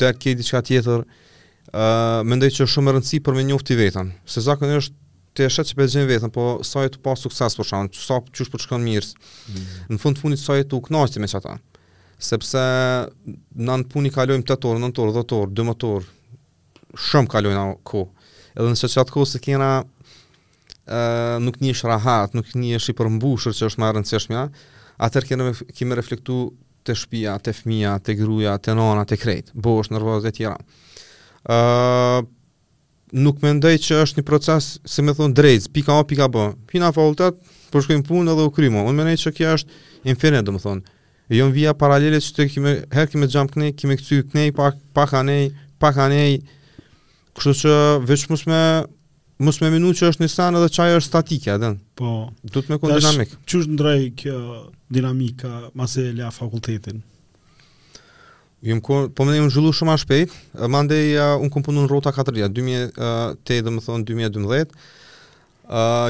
dhe 0.00 0.10
ke 0.16 0.34
diçka 0.38 0.62
tjetër, 0.64 1.02
uh, 1.02 2.20
mendoj 2.26 2.50
që 2.54 2.64
është 2.64 2.74
shumë 2.74 2.90
e 2.92 2.96
rëndësi 2.96 3.22
për 3.26 3.36
me 3.38 3.44
njoftë 3.50 3.76
vetën, 3.80 4.12
se 4.30 4.44
zakon 4.46 4.70
e 4.72 4.78
është 4.80 5.02
të 5.34 5.44
e 5.44 5.50
shetë 5.50 5.70
që 5.72 5.78
për 5.80 5.88
gjenë 5.92 6.10
vetën, 6.12 6.30
po 6.34 6.44
sa 6.64 6.84
e 6.86 6.90
të 6.94 7.00
pa 7.04 7.16
sukses 7.18 7.56
për 7.58 7.66
shanë, 7.70 7.92
sa 7.98 8.20
që 8.28 8.44
është 8.46 8.52
për 8.54 8.62
shkën 8.64 8.84
mirës, 8.86 9.12
mm 9.50 9.94
në 9.96 10.02
fund 10.02 10.20
fundit 10.22 10.38
sa 10.40 10.54
e 10.56 10.62
të 10.64 10.78
uknashti 10.78 11.20
me 11.22 11.26
qëta, 11.28 11.56
sepse 12.22 12.62
në 13.26 13.80
në 13.82 13.88
puni 13.90 14.12
kalojmë 14.14 14.46
të 14.46 14.58
torë, 14.62 14.82
në 14.84 14.92
në 14.92 14.98
torë, 14.98 15.14
dhe 15.18 15.24
torë, 15.34 15.50
dhe 15.58 15.66
më 15.68 15.74
torë, 15.82 16.06
shumë 17.10 17.32
kalojnë 17.34 17.60
a 17.64 17.74
ko, 17.90 18.04
edhe 18.54 18.70
në 18.70 18.78
që 18.78 18.92
që 19.32 19.42
kena 19.48 19.72
uh, 19.82 21.36
nuk 21.42 21.58
një 21.66 21.74
rahat, 21.82 22.38
nuk 22.38 22.54
një 22.54 22.78
i 22.78 22.94
përmbushur 23.00 23.52
që 23.58 23.68
është 23.72 23.82
më 23.82 23.90
në 23.98 24.04
cëshmja, 24.12 24.46
atër 25.02 25.26
kena 25.32 25.50
me, 25.50 25.72
kime 25.74 25.98
reflektu 25.98 26.38
të 26.84 26.94
shpia, 27.00 27.34
të 27.40 27.54
fëmia, 27.56 27.94
të 28.04 28.16
gruja, 28.20 28.56
të 28.60 28.74
nana, 28.76 29.04
të 29.08 29.18
krejt, 29.22 29.50
bosh, 29.56 29.90
nërvoz 29.94 30.24
dhe 30.26 30.32
tjera. 30.36 30.56
Uh, 31.44 32.24
nuk 33.24 33.42
me 33.44 33.52
ndaj 33.56 33.76
që 33.86 34.00
është 34.04 34.20
një 34.20 34.26
proces, 34.28 34.68
se 34.88 35.04
me 35.04 35.14
thonë 35.16 35.36
drejt, 35.36 35.70
pika 35.76 35.96
o, 36.00 36.04
pika 36.08 36.28
bë, 36.32 36.44
pina 36.70 36.92
faultat, 36.96 37.38
përshkojmë 37.74 38.04
po 38.06 38.18
punë 38.18 38.34
edhe 38.34 38.46
u 38.48 38.52
krymo, 38.54 38.84
unë 38.90 38.98
me 38.98 39.06
ndaj 39.08 39.20
që 39.24 39.32
kja 39.38 39.54
është 39.58 39.78
infinit, 40.12 40.44
dhe 40.48 40.54
më 40.56 40.62
thonë, 40.64 40.96
e 41.30 41.38
jonë 41.40 41.56
vija 41.56 41.74
paralelit 41.80 42.26
që 42.26 42.34
të 42.36 42.46
kime, 42.54 42.74
herë 42.96 43.12
kime 43.14 43.30
gjamë 43.36 43.54
kënej, 43.54 43.74
kime 43.80 43.96
këtë 44.00 44.20
kënej, 44.32 44.52
pak, 44.58 44.80
pak 44.96 45.14
anej, 45.22 45.50
pak 45.82 46.00
anej, 46.04 46.40
kështë 47.40 47.56
që 47.62 47.78
veç 48.08 48.26
mus 48.32 48.44
me, 48.50 48.62
mos 49.38 49.58
me 49.62 49.70
menu 49.72 49.90
që 49.96 50.12
është 50.12 50.22
Nissan 50.24 50.58
edhe 50.58 50.68
që 50.70 50.82
ajo 50.84 51.00
është 51.00 51.10
statike, 51.10 51.52
atë. 51.56 51.70
Po. 51.98 52.12
Duhet 52.44 52.68
të 52.68 52.72
me 52.74 52.78
kënë 52.82 53.00
dinamik. 53.00 53.32
Që 53.48 53.60
është 53.62 53.74
ndrej 53.74 54.04
kjo 54.22 54.38
dinamika 54.94 55.52
mas 55.78 55.96
e 55.98 56.08
fakultetin? 56.36 57.00
Jum 58.64 58.78
ko, 58.80 59.02
po 59.12 59.26
më 59.26 59.34
ne 59.34 59.40
më 59.44 59.52
zhullu 59.52 59.74
shumë 59.76 59.92
a 59.92 59.98
shpejt, 60.00 60.32
më 60.62 60.84
unë 60.86 61.50
këmë 61.52 61.66
punu 61.66 61.82
në 61.84 61.90
rota 61.90 62.12
4 62.16 62.46
2008 62.48 63.42
dhe 63.66 63.74
më 63.74 63.82
thonë 63.84 64.06
2012, 64.08 64.70
uh, 64.70 64.70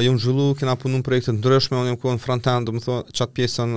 jum 0.05 0.21
zhullu 0.21 0.47
kena 0.55 0.77
punu 0.79 1.01
në 1.01 1.03
projekte 1.03 1.33
të 1.33 1.39
ndryshme, 1.41 1.81
unë 1.81 1.91
jum 1.91 1.99
ko 1.99 2.13
në 2.15 2.23
front 2.23 2.47
dhe 2.47 2.77
më 2.77 2.83
thonë 2.85 3.07
qatë 3.11 3.35
pjesën 3.41 3.75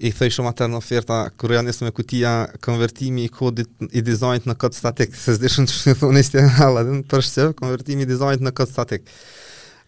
i 0.00 0.12
thëj 0.14 0.30
shumë 0.36 0.52
atër 0.54 0.70
në 0.72 0.78
oferta, 0.78 1.18
kërë 1.38 1.56
janë 1.58 1.68
njësë 1.68 1.84
me 1.86 1.92
kutia, 1.94 2.30
konvertimi 2.64 3.26
i 3.26 3.32
kodit 3.32 3.70
i 3.92 4.00
dizajnët 4.04 4.46
në 4.48 4.54
këtë 4.60 4.78
statik, 4.78 5.16
se 5.20 5.34
zdi 5.36 5.50
shumë 5.52 5.68
të 5.68 5.74
shumë 5.76 6.00
të 6.00 6.10
njështë 6.16 6.44
në 6.46 6.52
halë, 6.58 6.84
dhe 6.86 7.20
në 7.20 7.56
konvertimi 7.60 8.06
i 8.06 8.08
dizajnët 8.08 8.46
në 8.46 8.52
këtë 8.60 8.74
statik. 8.76 9.08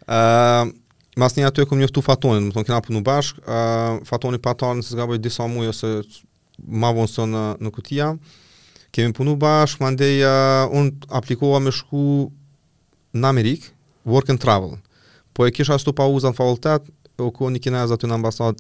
Uh, 0.08 0.70
Mas 1.14 1.36
një 1.38 1.46
atë 1.46 1.62
e 1.62 1.68
këmë 1.70 1.84
njëftu 1.84 2.02
fatonin, 2.02 2.48
më 2.48 2.56
tonë 2.56 2.66
këna 2.66 2.78
punu 2.82 3.00
bashkë, 3.06 3.44
uh, 3.46 4.00
fatonin 4.08 4.40
pa 4.42 4.52
se 4.80 4.92
zga 4.96 5.04
bëjt 5.06 5.22
disa 5.22 5.46
muje, 5.46 5.70
ose 5.70 5.92
ma 6.82 6.90
vonë 6.90 7.10
së 7.12 7.26
në, 7.30 7.42
në 7.62 7.70
kutia, 7.76 8.08
kemi 8.90 9.14
punu 9.14 9.36
bashkë, 9.38 9.84
më 9.84 9.90
ndëjë, 9.94 10.24
uh, 10.32 10.74
unë 10.80 11.08
aplikoha 11.14 11.60
me 11.62 11.70
shku 11.70 12.02
në 13.14 13.30
Amerikë, 13.30 13.70
work 14.10 14.32
and 14.34 14.42
travel, 14.42 14.74
po 15.32 15.46
e 15.46 15.54
kisha 15.54 15.78
stu 15.78 15.94
pa 15.94 16.08
uzan 16.10 16.34
fa 16.34 16.50
u 17.22 17.30
kënë 17.30 17.54
një 17.54 17.62
kinez 17.62 17.94
në 17.94 18.14
ambasadë 18.18 18.58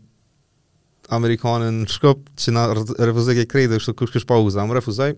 Amerikanën 1.12 1.82
në 1.82 1.90
Shkop, 1.92 2.22
që 2.40 2.52
na 2.54 2.66
refuzoj 2.74 3.34
ke 3.40 3.46
krejtë, 3.50 3.80
kështë 3.80 3.96
kështë 3.98 4.12
kështë 4.18 4.30
pa 4.30 4.38
uza, 4.44 4.64
më 4.68 4.78
refuzoj, 4.78 5.10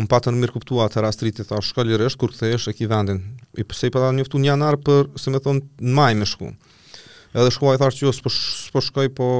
unë 0.00 0.10
patën 0.10 0.38
mirë 0.40 0.54
kuptua 0.56 0.86
të 0.92 1.04
rastrit 1.06 1.36
të 1.38 1.46
thash, 1.48 1.70
shkallë 1.72 1.98
rësh, 2.00 2.16
kur 2.20 2.32
kthehesh 2.32 2.68
e 2.68 2.74
ki 2.76 2.88
vendin, 2.90 3.22
i 3.60 3.64
pse 3.68 3.88
i 3.90 3.94
pa 3.94 4.10
njëftu 4.12 4.40
një 4.40 4.54
anar 4.56 4.78
për, 4.84 5.08
se 5.20 5.32
më 5.32 5.40
thonë, 5.46 5.64
në 5.88 5.96
maj 5.96 6.10
me 6.20 6.28
shku, 6.28 6.52
edhe 7.32 7.52
shkuaj 7.56 7.78
thash 7.80 8.00
që 8.02 8.06
jo, 8.06 8.12
s'po 8.18 8.84
shkoj, 8.88 9.08
po, 9.16 9.30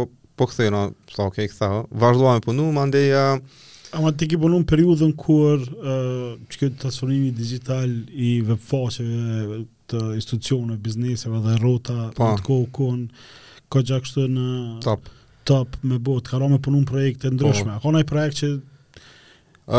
po 0.40 0.48
këthe, 0.50 0.70
no, 0.72 0.86
tha, 1.12 1.28
okay, 1.30 1.50
këtha, 1.52 1.70
vazhdoa 2.04 2.38
me 2.38 2.44
punu, 2.46 2.70
mandeja 2.76 3.26
ndeja... 3.36 3.62
Ama 3.92 4.08
të 4.16 4.24
ki 4.32 4.38
punu 4.40 4.56
në 4.62 4.68
periudën 4.72 5.10
kur 5.20 5.60
uh, 5.60 6.36
që 6.48 6.70
transformimi 6.80 7.28
digital 7.36 7.90
i 8.24 8.30
vëpfaqeve 8.48 9.58
të 9.92 10.00
institucionëve, 10.16 10.78
bizneseve 10.80 11.40
dhe 11.44 11.58
rota, 11.60 11.98
në 12.08 12.14
të 12.38 12.46
kohë, 12.46 12.70
kohën, 12.78 13.02
ka 13.68 13.82
gjakështë 13.90 14.24
në... 14.32 14.46
Top 14.88 15.12
top 15.44 15.68
me 15.82 15.98
bot, 15.98 16.28
ka 16.28 16.38
rome 16.40 16.58
punu 16.62 16.82
në 16.82 16.88
projekte 16.88 17.30
ndryshme, 17.32 17.74
oh. 17.74 17.78
a 17.78 17.82
ka 17.82 17.92
një 17.96 18.06
projekt 18.08 18.40
që... 18.42 18.50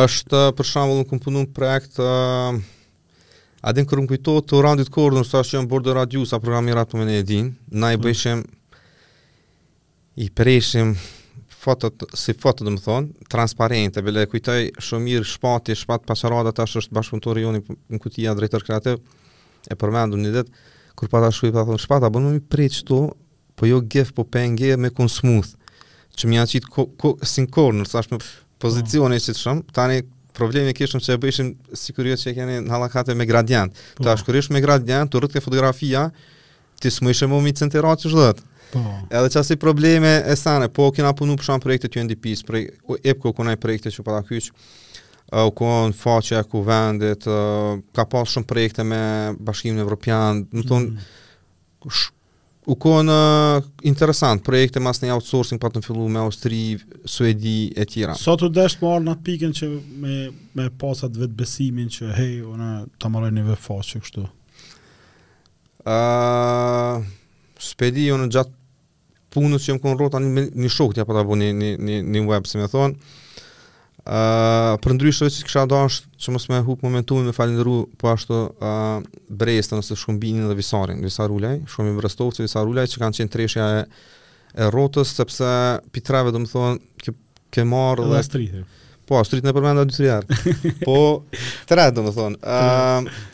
është, 0.03 0.39
për 0.58 0.65
shembull 0.70 1.01
në 1.01 1.08
këmë 1.10 1.24
punu 1.27 1.41
në 1.46 1.51
projekt, 1.55 1.98
uh, 2.03 3.63
adin 3.72 3.86
kërë 3.88 4.03
më 4.05 4.12
kujto, 4.13 4.38
të 4.50 4.62
randit 4.65 4.91
kërë, 4.96 5.20
nështë 5.22 5.39
ashtë 5.41 5.53
që 5.55 5.60
jam 5.60 5.67
bërë 5.74 5.96
radio, 6.00 6.24
sa 6.29 6.39
program 6.43 6.70
për 6.72 7.00
me 7.01 7.10
na 7.10 7.17
i 7.17 7.50
mm. 7.50 8.05
bëjshem, 8.05 8.46
i 10.24 10.29
përreshem, 10.38 10.93
fotot, 11.63 12.05
si 12.20 12.34
fotot, 12.36 12.65
dëmë 12.67 12.84
thonë, 12.86 13.27
transparente, 13.32 14.03
bële, 14.03 14.25
shumë 14.29 14.70
shumir, 14.84 15.24
shpati, 15.27 15.75
shpat, 15.79 16.03
pasarada, 16.10 16.51
tash 16.55 16.70
është 16.70 16.79
është 16.89 16.98
bashkëpunëtori 17.00 17.46
joni, 17.48 17.62
në 17.89 18.00
kutia, 18.03 18.34
drejtor 18.38 18.65
kreativ, 18.67 18.98
e 19.72 19.75
përmendu 19.79 20.20
një 20.24 20.38
detë, 20.39 20.72
Kur 20.93 21.10
pa 21.10 21.17
ta 21.24 21.32
pa 21.34 21.62
thonë, 21.65 21.79
shpata, 21.82 22.05
bën 22.13 22.22
më 22.22 22.32
më 22.36 22.41
prej 22.53 22.67
po 23.55 23.65
jo 23.65 23.81
gif, 23.81 24.12
po 24.13 24.24
pengje 24.24 24.77
me 24.77 24.89
kun 24.89 25.10
smooth, 25.10 25.51
që 26.17 26.29
mi 26.29 26.39
aqit 26.41 26.65
ko, 26.69 26.88
ko, 26.98 27.13
sin 27.25 27.48
corner, 27.51 27.88
sa 27.89 28.03
shme 28.05 28.19
pozicione 28.62 29.17
që 29.19 29.33
të 29.33 29.41
shumë, 29.43 29.65
tani 29.75 30.03
problemi 30.33 30.74
kishëm 30.74 31.01
që 31.03 31.17
e 31.29 31.50
si 31.77 31.93
kurio 31.93 32.15
që 32.17 32.29
e 32.31 32.36
keni 32.38 32.60
në 32.65 32.72
halakate 32.74 33.15
me 33.17 33.25
gradient, 33.29 33.74
po. 33.98 34.07
ta 34.07 34.15
shkurish 34.17 34.50
me 34.53 34.62
gradient, 34.63 35.12
të 35.13 35.22
rëtke 35.25 35.41
fotografia, 35.45 36.07
ti 36.81 36.91
smu 36.91 37.10
ishe 37.13 37.27
më 37.29 37.41
mi 37.45 37.53
centera 37.53 37.93
që 37.95 38.10
shdhët. 38.13 38.41
Po. 38.74 38.79
Edhe 39.13 39.29
qasi 39.29 39.57
probleme 39.62 40.13
e 40.25 40.33
sane, 40.39 40.69
po 40.74 40.88
kena 40.95 41.12
punu 41.13 41.36
për 41.38 41.45
shumë 41.50 41.62
projekte 41.65 41.89
të 41.93 42.01
UNDP-s, 42.01 42.41
për 42.48 43.03
epko 43.12 43.33
kuna 43.38 43.53
i 43.53 43.60
projekte 43.62 43.93
që 43.93 44.05
pata 44.07 44.24
kyqë, 44.29 44.53
u 45.33 45.45
uh, 45.48 45.51
kon 45.55 45.93
faqe 45.98 46.38
ku 46.50 46.60
vendet 46.67 47.24
ka 47.25 48.05
pas 48.10 48.33
shumë 48.33 48.45
projekte 48.50 48.83
me 48.86 49.00
bashkimin 49.45 49.83
evropian, 49.86 50.43
do 50.50 50.62
të 50.62 50.69
thon 50.74 50.89
mm 50.89 51.07
u 52.65 52.75
konë 52.79 53.15
interesant 53.88 54.43
projekte 54.46 54.79
mas 54.84 55.01
një 55.03 55.12
outsourcing 55.17 55.60
pa 55.60 55.70
të 55.72 55.82
në 55.82 55.86
fillu 55.88 56.08
me 56.12 56.22
Austri, 56.24 56.63
Suedi 57.05 57.74
e 57.75 57.86
tjera. 57.89 58.15
Sa 58.20 58.36
të 58.39 58.50
deshtë 58.55 58.82
po 58.82 58.93
arë 58.96 59.05
në 59.08 59.15
atë 59.15 59.25
pikën 59.27 59.55
që 59.60 59.70
me, 60.03 60.15
me 60.55 60.67
pasat 60.79 61.17
vetë 61.20 61.38
besimin 61.39 61.91
që 61.91 62.12
hej, 62.20 62.38
ona 62.48 62.84
të 63.01 63.12
marë 63.13 63.34
një 63.38 63.46
vë 63.50 63.58
faqë 63.65 63.88
që 63.89 64.03
kështu? 64.05 64.25
Uh, 65.93 67.03
spedi, 67.60 68.08
unë 68.15 68.29
gjatë 68.36 68.62
punës 69.36 69.65
që 69.65 69.74
jëmë 69.74 69.84
konë 69.84 70.00
rota 70.00 70.22
një, 70.24 70.48
një 70.53 70.72
shokë 70.72 71.00
tja 71.00 71.08
pa 71.08 71.12
po 71.12 71.20
të 71.20 71.25
bu 71.32 71.39
një, 71.41 71.51
një, 71.60 71.74
një, 71.84 72.00
një 72.15 72.24
web, 72.29 72.48
se 72.48 72.62
me 72.62 72.70
thonë, 72.72 73.20
për 74.03 74.95
ndryshëve 74.98 75.31
që 75.31 75.45
kisha 75.48 75.63
dash 75.72 76.01
që 76.19 76.31
mos 76.36 76.48
me 76.51 76.57
hup 76.65 76.81
momentumin 76.83 77.25
me 77.25 77.31
falendëru 77.33 77.75
po 78.01 78.10
ashtu 78.12 78.36
uh, 78.36 79.00
Brestën 79.31 79.77
ose 79.79 79.95
Shkumbinin 79.98 80.48
dhe 80.50 80.55
Visarin, 80.57 81.00
Visarulaj, 81.03 81.62
shumë 81.72 81.93
i 81.93 81.98
Brestovcë 82.01 82.43
Visarulaj 82.43 82.88
që 82.91 83.00
kanë 83.03 83.17
qenë 83.22 83.31
treshja 83.38 83.67
e, 83.79 83.86
e 84.60 84.67
rrotës 84.74 85.13
sepse 85.15 85.51
pitrave 85.95 86.33
do 86.36 86.41
të 86.43 86.51
thonë 86.51 86.83
ke 87.03 87.13
ke 87.53 87.62
marr 87.69 88.01
dhe 88.10 88.17
Astrit. 88.19 88.55
Po, 89.07 89.19
Astrit 89.22 89.45
në 89.45 89.51
përmenda 89.55 89.83
dy 89.88 89.95
3 89.95 90.51
po, 90.88 90.95
tre 91.72 91.86
do 91.95 92.01
të 92.07 92.13
thonë. 92.19 92.39
Ë 92.43 92.60
uh, 92.60 93.31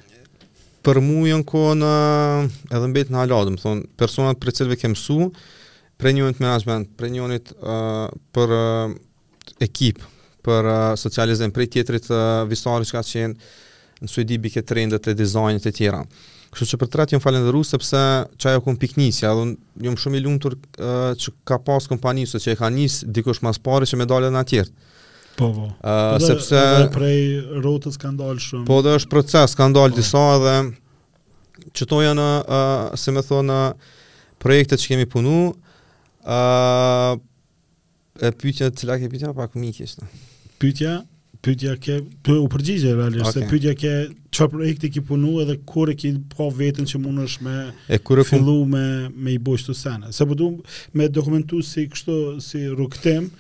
për 0.86 1.00
mua 1.04 1.28
janë 1.32 1.90
uh, 1.90 2.46
edhe 2.68 2.92
mbet 2.94 3.10
në 3.16 3.24
ala 3.26 3.42
do 3.50 3.56
të 3.58 3.64
thonë, 3.66 3.88
personat 4.02 4.38
për 4.44 4.54
cilëve 4.60 4.78
ke 4.84 4.92
mësuar, 4.94 5.32
për 6.00 6.16
njënit 6.18 6.40
management, 6.44 6.92
për 7.00 7.12
njënit 7.18 7.56
uh, 7.64 8.06
për 8.38 8.58
uh, 8.62 8.98
ekipë, 9.66 10.04
për 10.44 10.68
uh, 10.68 10.76
socializim 11.00 11.52
prej 11.52 11.70
tjetrit 11.76 12.06
uh, 12.12 12.48
që 12.50 12.92
ka 12.96 13.04
qenë 13.04 13.36
në 14.00 14.08
Suedi 14.10 14.38
bike 14.40 14.62
trendet 14.64 15.08
e 15.08 15.14
dizajnit 15.20 15.66
e 15.68 15.72
tjera. 15.76 15.98
Kështu 16.56 16.70
që 16.74 16.78
për 16.80 16.88
të 16.94 17.00
ratë 17.02 17.16
jëmë 17.18 17.50
rusë, 17.52 17.74
sepse 17.76 18.04
që 18.40 18.52
ajo 18.54 18.62
këmë 18.66 18.80
pik 18.82 18.94
njësja, 18.98 19.32
dhe 19.34 19.88
jëmë 19.88 20.00
shumë 20.02 20.18
i 20.18 20.22
luntur 20.24 20.56
uh, 20.56 21.12
që 21.20 21.34
ka 21.50 21.58
pas 21.68 21.88
kompanisë, 21.92 22.40
që 22.40 22.54
e 22.54 22.60
ka 22.62 22.70
njësë 22.74 23.10
dikush 23.18 23.42
mas 23.46 23.60
pari 23.60 23.86
që 23.92 24.00
me 24.00 24.08
dalën 24.10 24.30
edhe 24.30 24.36
në 24.38 24.42
atjertë. 24.42 24.96
Po, 25.38 25.50
po. 25.58 25.66
Uh, 25.68 25.76
po 25.84 26.22
dhe, 26.24 26.30
sepse... 26.30 26.64
Dhe 26.80 26.88
prej 26.96 27.20
rotës 27.66 28.00
ka 28.02 28.14
ndalë 28.16 28.46
shumë. 28.46 28.66
Po, 28.72 28.80
dhe 28.88 28.96
është 29.02 29.12
proces, 29.14 29.54
ka 29.60 29.68
ndalë 29.70 29.94
po. 29.94 30.00
disa 30.00 30.24
dhe 30.46 30.56
që 31.76 31.90
to 31.92 32.00
janë, 32.06 32.30
uh, 32.48 32.98
se 33.04 33.12
me 33.14 33.26
thonë, 33.30 33.60
uh, 33.60 34.18
projektet 34.42 34.80
që 34.82 34.94
kemi 34.96 35.10
punu, 35.12 35.36
uh, 36.24 37.20
e 38.24 38.32
pyqja, 38.42 38.72
cila 38.80 38.96
ke 39.04 39.12
pyqja, 39.12 39.36
pak 39.38 39.60
mi 39.60 39.70
pyetja, 40.60 40.92
pyetja 41.44 41.76
ke, 41.82 42.00
ty 42.26 42.36
u 42.36 42.50
përgjigje 42.52 42.94
realisht 42.98 43.30
okay. 43.32 43.48
se 43.48 43.52
pyetja 43.52 43.74
ke 43.80 43.94
çfarë 44.36 44.54
projekti 44.58 44.90
ke 44.98 45.04
punu 45.08 45.38
edhe 45.44 45.56
kur 45.70 45.92
e 45.92 45.96
ke 45.98 46.12
pa 46.32 46.36
po 46.42 46.50
veten 46.58 46.88
që 46.90 47.00
mundesh 47.04 47.40
me 47.46 47.56
e 47.88 47.98
kur 48.04 48.20
e 48.22 48.26
fillu 48.28 48.58
me 48.74 48.84
me 49.16 49.34
i 49.36 49.40
bosh 49.42 49.66
të 49.70 49.76
sene. 49.80 50.12
Se 50.16 50.28
po 50.28 50.36
duam 50.38 50.60
me 50.94 51.08
dokumentu 51.20 51.62
si 51.66 51.88
kështu 51.90 52.18
si 52.44 52.66
rrugtim 52.68 53.32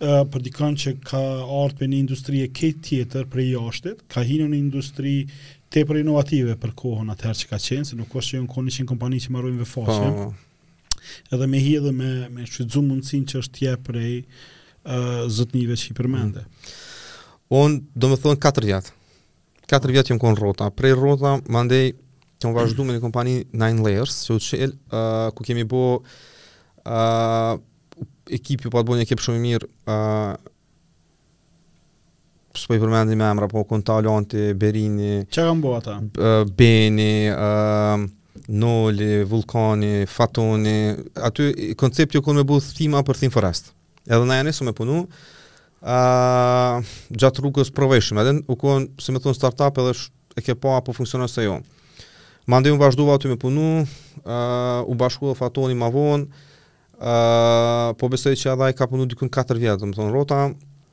Uh, 0.00 0.22
për 0.32 0.40
dikën 0.46 0.76
që 0.80 0.90
ka 1.04 1.18
artë 1.58 1.74
për 1.82 1.88
një 1.92 1.96
industri 2.00 2.38
e 2.40 2.46
këtë 2.56 2.84
tjetër 2.86 3.26
për 3.28 3.40
i 3.42 3.48
ashtet, 3.60 3.98
ka 4.08 4.22
hinë 4.24 4.46
një 4.48 4.56
industri 4.62 5.10
te 5.68 5.82
për 5.84 5.98
inovative 6.00 6.54
për 6.62 6.72
kohën 6.78 7.10
atëherë 7.12 7.36
që 7.42 7.50
ka 7.50 7.58
qenë, 7.66 7.84
se 7.90 7.98
nuk 7.98 8.14
është 8.16 8.30
që 8.32 8.38
jënë 8.38 8.48
konë 8.54 8.72
që 8.78 8.86
në 8.86 8.90
kompani 8.94 9.20
që 9.26 9.34
marrujnë 9.36 9.60
vë 9.60 9.66
fashëm, 9.74 10.16
po. 10.16 11.02
edhe 11.36 11.50
me 11.52 11.60
hi 11.66 11.74
edhe 11.82 11.92
me, 12.00 12.08
me 12.32 12.48
shqytëzumë 12.48 12.92
mundësin 12.94 13.28
që 13.34 13.42
është 13.44 13.58
tje 13.58 13.76
uh, 13.76 14.40
zëtnive 15.30 15.76
që 15.78 15.92
i 15.92 15.94
përmende. 15.96 16.44
Mm. 16.44 17.56
Unë, 17.56 17.80
do 17.98 18.10
më 18.12 18.20
thonë, 18.24 18.40
katër 18.40 18.66
vjetë. 18.70 18.94
Katër 19.70 19.94
vjetë 19.94 20.08
që 20.08 20.14
më 20.16 20.22
konë 20.22 20.40
rota. 20.40 20.70
Prej 20.74 20.94
rota, 20.98 21.36
më 21.46 21.64
ndej, 21.68 21.88
që 22.40 22.48
më 22.50 22.56
vazhdu 22.56 22.86
me 22.88 22.94
një 22.96 23.02
kompani 23.04 23.34
Nine 23.52 23.82
Layers, 23.84 24.20
që 24.28 24.36
u 24.36 24.42
të 24.42 24.60
uh, 24.62 24.70
ku 25.36 25.44
kemi 25.46 25.66
bo 25.68 25.80
uh, 26.00 27.58
ekipi, 28.32 28.70
po 28.70 28.80
atë 28.80 28.88
bo 28.88 28.96
një 28.96 29.04
ekip 29.04 29.20
shumë 29.24 29.38
i 29.38 29.44
mirë, 29.48 29.70
uh, 29.90 30.46
Së 32.50 32.66
po 32.66 32.74
i 32.74 32.80
përmendin 32.82 33.14
me 33.14 33.28
emra, 33.30 33.46
po 33.46 33.60
kënë 33.62 33.84
Talonti, 33.86 34.40
Berini, 34.58 35.20
Beni, 36.58 37.12
uh, 37.30 38.02
Noli, 38.50 39.10
Vulkani, 39.30 40.00
Fatoni, 40.10 40.74
aty 41.28 41.46
koncepti 41.78 42.18
jo 42.18 42.24
konë 42.26 42.40
me 42.42 42.46
buë 42.50 42.64
thima 42.74 43.04
për 43.06 43.20
Thin 43.22 43.30
Forest. 43.36 43.70
Mm 43.70 43.79
edhe 44.08 44.24
na 44.26 44.38
janë 44.40 44.48
nisur 44.50 44.68
me 44.68 44.74
punu, 44.76 45.02
ë 45.80 45.98
uh, 45.98 46.92
gjatë 47.16 47.42
rrugës 47.44 47.70
provojshëm, 47.76 48.20
edhe 48.22 48.34
u 48.52 48.56
kon, 48.60 48.88
si 49.00 49.12
më 49.14 49.22
thon 49.24 49.36
startup 49.36 49.76
edhe 49.82 49.92
sh, 49.96 50.10
e 50.38 50.44
ke 50.44 50.56
pa 50.58 50.78
apo 50.80 50.92
funksionon 50.96 51.28
se 51.28 51.44
jo. 51.46 51.58
Mandej 52.50 52.74
unë 52.74 52.82
vazhduva 52.82 53.18
aty 53.18 53.30
me 53.30 53.36
punu, 53.40 53.64
ë 54.22 54.24
uh, 54.24 54.88
u 54.92 54.96
bashkuva 54.98 55.36
fatoni 55.38 55.76
më 55.78 55.90
vonë, 55.96 56.46
ë 56.98 57.14
uh, 57.14 57.88
po 58.00 58.08
besoj 58.12 58.34
që 58.36 58.56
ai 58.66 58.74
ka 58.76 58.88
punu 58.90 59.06
dikun 59.08 59.32
4 59.32 59.56
vjet, 59.60 59.80
domethën 59.80 60.10
rrota, 60.12 60.42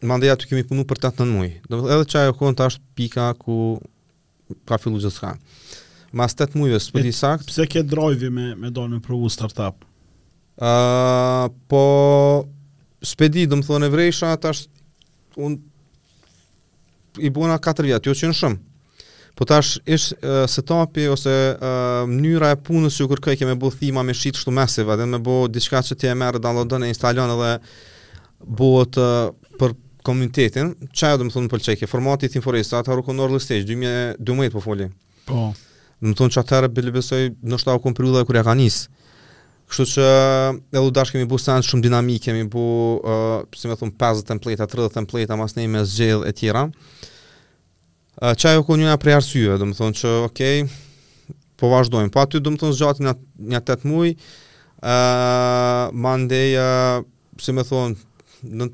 mandej 0.08 0.32
aty 0.36 0.48
kemi 0.52 0.66
punu 0.68 0.86
për 0.88 1.02
8-9 1.14 1.34
muaj. 1.36 1.54
Domethën 1.70 1.96
edhe 1.98 2.10
çaj 2.14 2.32
u 2.32 2.38
kon 2.40 2.56
tash 2.56 2.80
pika 2.96 3.32
ku 3.40 3.58
ka 4.68 4.78
fillu 4.80 5.00
gjithçka. 5.04 5.34
Mas 6.16 6.32
të 6.40 6.48
muajve, 6.56 6.78
s'po 6.80 7.02
di 7.04 7.12
sakt. 7.12 7.44
Pse 7.50 7.66
ke 7.68 7.82
drive 7.84 8.30
me 8.32 8.54
me 8.56 8.70
dalë 8.72 8.94
në 8.98 9.02
provu 9.04 9.28
startup? 9.32 9.82
uh, 10.58 11.50
po 11.70 11.84
spedi, 13.04 13.46
dhe 13.48 13.56
më 13.58 13.66
thonë 13.68 13.88
e 13.90 13.94
vrejsha, 13.94 14.32
ta 14.42 14.52
është, 14.56 14.86
unë, 15.46 15.58
i 17.28 17.32
bona 17.34 17.58
4 17.62 17.86
vjetë, 17.88 18.10
jo 18.12 18.16
që 18.22 18.32
në 18.32 18.38
shumë. 18.38 18.64
Po 19.38 19.46
tash 19.46 19.76
është 19.86 20.38
setapi 20.50 21.04
ose 21.14 21.34
mënyra 22.10 22.56
e 22.56 22.60
punës 22.66 22.96
që 22.98 23.06
kërkoj 23.12 23.36
kemë 23.38 23.56
bëu 23.62 23.70
thima 23.78 24.02
me 24.06 24.16
shit 24.18 24.34
kështu 24.38 24.54
masive, 24.54 24.96
edhe 24.98 25.06
me 25.06 25.20
bëu 25.22 25.46
diçka 25.54 25.84
që 25.86 25.98
ti 26.02 26.10
e 26.10 26.16
merr 26.18 26.40
downloadon 26.42 26.88
e 26.88 26.90
instalon 26.90 27.36
edhe 27.36 27.52
bëhet 28.58 28.98
për 29.62 29.76
komunitetin. 30.08 30.74
Çfarë 30.90 31.22
do 31.22 31.30
të 31.30 31.36
thonë 31.36 31.52
pëlqej 31.54 31.76
çike? 31.78 31.92
Formati 31.92 32.26
i 32.26 32.34
Team 32.34 32.42
Forest 32.48 32.74
atë 32.82 32.98
rrokon 32.98 33.18
në 33.20 33.26
Orlando 33.28 33.62
2012 33.70 34.56
po 34.58 34.64
foli. 34.66 34.90
Po. 35.30 35.52
Do 36.02 36.16
të 36.16 36.24
thonë 36.24 36.38
çfarë 36.40 36.74
bile 36.74 36.96
besoj 36.98 37.28
në 37.38 37.62
shtatë 37.62 37.84
kompjuter 37.86 38.26
kur 38.26 38.42
ja 38.42 38.46
ka 38.48 38.58
nisë. 38.58 38.90
Kështu 39.68 39.86
që 39.98 40.04
e 40.72 40.80
lu 40.80 40.92
dash 40.96 41.12
kemi 41.12 41.26
bu 41.28 41.36
sens 41.42 41.68
shumë 41.68 41.84
dinamik, 41.90 42.22
kemi 42.30 42.46
bu, 42.52 42.62
uh, 43.04 43.40
si 43.52 43.68
me 43.68 43.76
thumë, 43.76 43.92
50 44.00 44.28
template, 44.30 44.64
30 44.72 44.94
template, 44.96 45.36
mas 45.42 45.58
ne 45.58 45.66
me 45.68 45.82
zgjell 45.84 46.24
e 46.24 46.32
tjera. 46.36 46.62
Uh, 48.18 48.32
qa 48.40 48.54
ku 48.64 48.78
njëna 48.80 48.96
prej 49.02 49.18
arsyve, 49.20 49.58
dhe 49.60 49.68
më 49.68 49.76
thonë 49.82 50.00
që, 50.00 50.14
okej, 50.30 50.64
okay, 50.64 51.40
po 51.60 51.68
vazhdojmë. 51.74 52.14
Po 52.16 52.24
aty, 52.24 52.40
dhe 52.40 52.54
më 52.56 52.62
thonë, 52.62 52.78
zgjati 52.80 53.06
një 53.50 53.62
8 53.62 53.92
muj, 53.92 54.16
uh, 54.80 55.84
ma 55.92 56.16
uh, 56.16 57.02
si 57.44 57.54
me 57.58 57.66
thonë, 57.68 58.00
në 58.48 58.70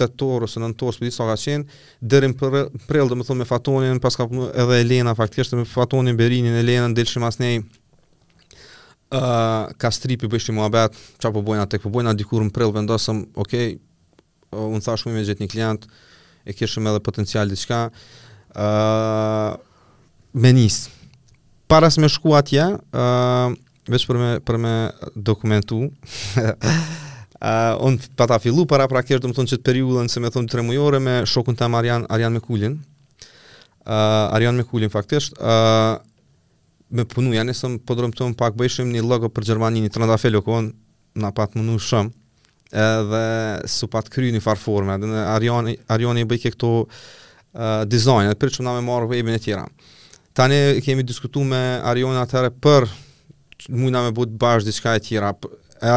të 0.00 0.06
torë, 0.16 0.48
ose 0.50 0.62
në 0.62 0.70
në 0.72 0.78
torë, 0.80 0.96
së 0.96 1.02
përdi 1.04 1.16
sa 1.18 1.26
ka 1.28 1.36
qenë, 1.42 1.82
dhe 2.00 2.24
më 2.32 3.28
thonë, 3.28 3.42
me 3.42 3.48
fatonin, 3.52 4.00
pas 4.00 4.16
ka 4.16 4.24
edhe 4.30 4.80
Elena, 4.86 5.12
faktisht, 5.18 5.52
me 5.52 5.68
fatonin 5.68 6.16
Berinin, 6.16 6.56
Elena, 6.62 6.88
në 6.88 6.96
delëshim 7.02 7.28
asnej, 7.28 7.60
uh, 9.10 9.70
ka 9.78 9.90
stripi 9.92 10.28
bëjsh 10.30 10.50
një 10.50 10.56
muabet, 10.58 10.94
qa 11.20 11.32
po 11.34 11.42
bojna, 11.44 11.66
tek 11.70 11.82
po 11.84 11.90
bojna, 11.92 12.14
dikur 12.16 12.44
më 12.46 12.52
prill, 12.54 12.72
vendosëm, 12.74 13.24
okej, 13.38 13.74
okay, 13.74 13.80
unë 14.54 14.82
thashmë 14.86 15.14
me 15.14 15.24
gjithë 15.26 15.44
një 15.44 15.50
klient, 15.50 15.86
e 16.46 16.54
kishëm 16.56 16.88
edhe 16.90 17.02
potencial 17.04 17.50
dhe 17.50 17.58
qka, 17.60 17.80
uh, 18.54 19.58
me 20.34 20.52
njësë. 20.56 20.96
Paras 21.70 21.98
me 22.02 22.10
shku 22.10 22.34
atje, 22.38 22.66
uh, 22.72 23.52
veç 23.90 24.06
për 24.08 24.18
me, 24.22 24.30
për 24.42 24.58
me 24.62 24.74
dokumentu, 25.14 25.86
Uh, 27.40 27.72
unë 27.88 28.10
pa 28.20 28.26
ta 28.28 28.36
fillu 28.36 28.66
para 28.68 28.84
pra 28.84 29.00
kërë 29.00 29.22
të 29.24 29.28
më 29.30 29.34
thonë 29.38 29.48
që 29.48 29.56
të 29.56 29.64
periullën 29.64 30.10
se 30.12 30.20
me 30.20 30.28
thonë 30.28 30.50
të 30.52 30.58
remujore 30.58 30.98
me 31.00 31.14
shokun 31.26 31.56
të 31.56 31.64
amë 31.70 31.78
Arjan 32.12 32.34
Mekullin 32.36 32.74
Arjan 33.88 34.58
Mekullin 34.60 34.90
uh, 34.90 34.92
faktisht 34.92 35.40
me 36.90 37.04
punu, 37.08 37.32
janë 37.34 37.52
nësëm 37.52 37.74
po 37.86 37.94
dërëmë 37.98 38.16
të 38.18 38.28
pak 38.38 38.56
bëjshëm 38.58 38.90
një 38.94 39.04
logo 39.06 39.28
për 39.32 39.46
Gjermani 39.50 39.82
një 39.84 39.92
të 39.94 40.02
o 40.10 40.16
felë, 40.18 40.40
na 40.60 41.30
në 41.30 41.32
patë 41.36 41.58
munu 41.60 41.78
shëmë, 41.86 42.10
dhe 43.10 43.22
su 43.70 43.86
patë 43.90 44.12
kry 44.14 44.32
një 44.34 44.42
farë 44.44 44.62
forme, 44.64 44.98
dhe 45.02 45.10
në 45.10 45.24
Arion 45.90 46.18
i 46.20 46.24
bëjke 46.30 46.52
këto 46.54 46.70
uh, 46.80 46.90
dizajnë, 47.90 48.32
dhe 48.34 48.38
për 48.42 48.54
që 48.56 48.66
nga 48.66 48.74
me 48.76 48.84
marë 48.86 49.08
për 49.10 49.18
ebin 49.22 49.38
e 49.38 49.42
tjera. 49.42 49.64
Tani 50.38 50.60
kemi 50.84 51.02
diskutu 51.06 51.42
me 51.46 51.62
Arion 51.90 52.14
e 52.18 52.22
atëre 52.22 52.52
për 52.62 52.86
mu 53.76 53.90
nga 53.90 54.04
me 54.06 54.14
bëjtë 54.14 54.38
bashkë 54.42 54.94
një 54.94 55.00
e 55.00 55.04
tjera. 55.06 55.32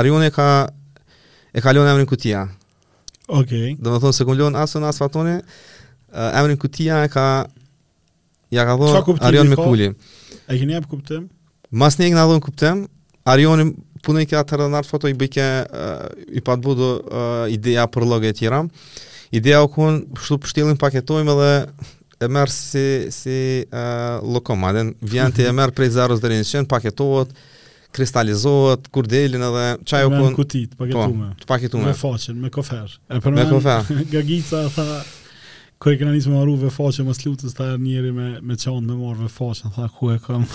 Arion 0.01 0.25
e 0.25 0.31
ka 0.33 0.49
e 1.53 1.61
ka 1.61 1.73
lënë 1.77 1.93
emrin 1.93 2.09
kutia. 2.09 2.47
Okay. 3.29 3.77
Dhe 3.79 3.89
më 3.93 4.01
thonë 4.03 4.13
se 4.17 4.25
këmë 4.27 4.39
lënë 4.41 4.63
asën 4.65 4.89
asë 4.91 5.05
fatone, 5.05 5.37
emrin 6.41 6.57
kutia 6.61 7.01
e 7.05 7.11
ka 7.13 7.27
ja 8.53 8.65
ka 8.69 8.77
dhonë 8.81 9.21
Arion 9.29 9.49
me 9.53 9.57
kuli. 9.61 9.91
Po? 9.93 10.11
E 10.49 10.57
keni 10.59 10.73
hap 10.75 10.89
kuptim? 10.91 11.29
Mas 11.71 11.97
ne 11.99 12.07
ignalon 12.11 12.41
kuptim. 12.43 12.85
Arionim 13.25 13.69
punë 14.03 14.25
që 14.27 14.39
atë 14.41 14.57
rënë 14.59 14.79
atë 14.81 14.89
foto 14.91 15.07
i 15.07 15.15
bëj 15.17 15.29
kë 15.37 15.47
i 16.35 16.41
pat 16.43 16.59
budo 16.63 16.89
ideja 17.53 17.85
për 17.91 18.07
logë 18.11 18.33
e 18.33 18.37
tjera. 18.41 18.63
Ideja 19.33 19.61
u 19.63 19.69
kon 19.71 20.01
shtu 20.19 20.37
pështjellim 20.43 20.77
paketojmë 20.81 21.31
edhe 21.31 21.51
e 22.21 22.29
merr 22.29 22.51
si 22.53 22.83
si 23.15 23.37
uh, 23.63 24.19
lokomaden. 24.35 24.91
Vjen 25.01 25.33
ti 25.35 25.47
e 25.47 25.53
merr 25.55 25.73
prej 25.75 25.95
zarrës 25.95 26.21
deri 26.23 26.41
në 26.41 26.49
çën 26.51 26.67
paketohet 26.71 27.33
kristalizohet, 27.93 28.87
kurdelin 28.89 29.43
edhe 29.47 29.65
qaj 29.85 30.07
o 30.07 30.09
kun... 30.09 30.23
Me 30.25 30.31
kutit, 30.33 30.71
po, 30.73 30.87
paketume. 30.87 31.27
Po, 31.37 31.45
paketume. 31.51 31.91
Me 31.91 31.97
faqen, 31.97 32.37
me 32.45 32.49
kofer. 32.53 32.95
Me 33.11 33.45
kofer. 33.51 33.91
Gagica, 34.13 34.63
tha, 34.73 34.85
ku 35.83 35.91
e 35.91 35.99
kena 35.99 36.13
nisë 36.15 36.31
me 36.31 36.37
marru 36.39 36.53
vefaqën 36.61 37.05
më 37.05 37.13
ta 37.57 37.65
e 37.73 37.77
me, 37.77 38.39
me 38.39 38.55
qanë 38.55 38.87
me 38.87 38.95
marru 38.95 39.27
vefaqën, 39.27 39.71
tha 39.75 39.89
ku 39.91 40.13
e 40.13 40.17
kam. 40.25 40.45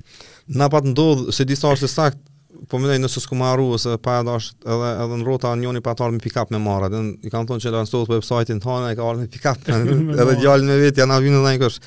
na 0.60 0.68
pat 0.68 0.84
ndodh 0.84 1.22
se 1.32 1.46
disa 1.48 1.70
është 1.72 1.88
sakt, 1.88 2.18
po 2.68 2.78
mendoj 2.78 2.98
nëse 3.00 3.22
s'ku 3.24 3.36
marru 3.36 3.70
ose 3.78 3.96
pa 4.04 4.18
e 4.20 4.26
dash 4.28 4.50
edhe 4.74 4.90
edhe 5.04 5.16
në 5.20 5.24
rrota 5.26 5.54
njëri 5.56 5.80
pa 5.84 5.94
tarm 5.98 6.18
pick 6.22 6.36
up 6.40 6.52
me 6.52 6.60
marrë 6.62 6.90
do 6.92 7.00
i 7.26 7.32
kanë 7.32 7.48
thonë 7.48 7.64
që 7.64 7.72
lan 7.74 7.88
sot 7.88 8.06
po 8.08 8.14
websajtin 8.16 8.60
tonë 8.62 8.92
e 8.92 8.96
ka 8.98 9.08
ardhur 9.08 9.24
me 9.24 9.30
pick 9.32 9.48
up 9.50 9.64
me 9.88 10.14
edhe 10.22 10.36
djalin 10.40 10.68
me 10.70 10.76
vet 10.80 11.00
janë 11.00 11.18
vënë 11.26 11.40
ndaj 11.44 11.58
kush. 11.64 11.80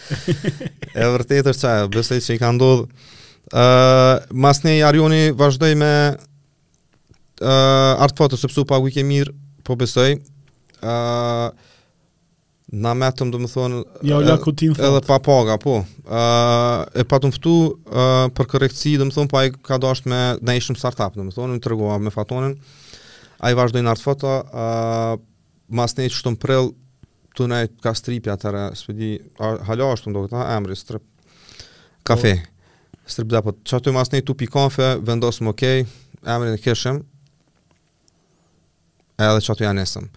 e 0.92 1.08
vërtet 1.18 1.50
është 1.54 1.62
çaj 1.62 1.86
besoj 1.96 2.20
se 2.28 2.36
i 2.36 2.42
ka 2.44 2.52
ndodh 2.54 2.84
ë 2.84 3.64
uh, 3.64 4.12
mas 4.46 4.62
ne 4.68 4.76
Arjoni 4.90 5.24
vazhdoi 5.40 5.74
me 5.80 5.92
ë 7.42 7.96
art 8.08 8.18
foto 8.20 8.38
sepse 8.42 8.60
u 8.62 8.68
pagu 8.70 8.90
i 8.92 8.98
ke 9.00 9.06
mirë 9.08 9.34
po 9.66 9.80
besoj 9.82 10.14
ë 10.18 11.00
Na 12.68 12.92
me 12.92 13.08
të 13.16 13.24
më 13.30 13.32
të 13.32 13.40
më 13.40 13.48
thonë, 13.54 13.78
edhe, 14.12 14.66
edhe 14.84 15.02
pa 15.08 15.16
paga, 15.24 15.54
po. 15.64 15.78
E, 16.04 16.22
e 17.00 17.06
pa 17.08 17.16
të 17.22 17.30
më 17.32 17.36
fëtu 17.38 17.54
e, 17.64 18.08
për 18.36 18.50
korekci, 18.54 18.98
do 19.00 19.08
më 19.08 19.16
thonë, 19.16 19.32
pa 19.32 19.40
po 19.40 19.44
i 19.48 19.54
ka 19.70 19.78
do 19.80 19.92
me, 20.12 20.18
ne 20.44 20.56
ishëm 20.60 20.76
start-up, 20.76 21.16
më 21.16 21.32
thonë, 21.38 21.54
në 21.54 21.64
të 21.64 21.72
regoha 21.72 21.96
me 22.04 22.12
fatonin, 22.12 22.58
a 23.40 23.54
i 23.54 23.56
vazhdoj 23.56 23.86
në 23.86 23.94
artë 23.94 24.04
foto, 24.04 24.34
mas 25.80 25.96
ne 25.96 26.10
që 26.12 26.22
të 26.26 26.34
më 26.36 26.42
prill, 26.44 26.70
të 27.40 27.48
ne 27.54 27.62
ka 27.86 27.96
stripja 27.96 28.36
të 28.42 28.52
re, 28.56 28.66
së 28.76 28.90
përdi, 28.92 29.14
halo 29.70 29.88
është 29.96 30.10
të 30.10 30.12
më 30.12 30.18
do 30.20 30.26
këta, 30.28 30.44
emri, 30.60 30.76
strip, 30.82 31.06
kafe, 32.10 32.34
po. 32.44 33.04
strip 33.14 33.32
dhe 33.32 33.44
po, 33.48 33.56
që 33.64 33.78
aty 33.80 33.96
mas 33.96 34.12
ne 34.12 34.20
tupi 34.28 34.50
kafe, 34.52 34.96
vendosëm 35.08 35.54
okej, 35.54 35.86
okay, 35.86 36.32
emri 36.36 36.52
në 36.52 36.64
këshëm, 36.68 37.00
edhe 39.24 39.38
që 39.40 39.54
anesëm. 39.56 39.70
janë 39.70 39.88
esëm. 39.88 40.12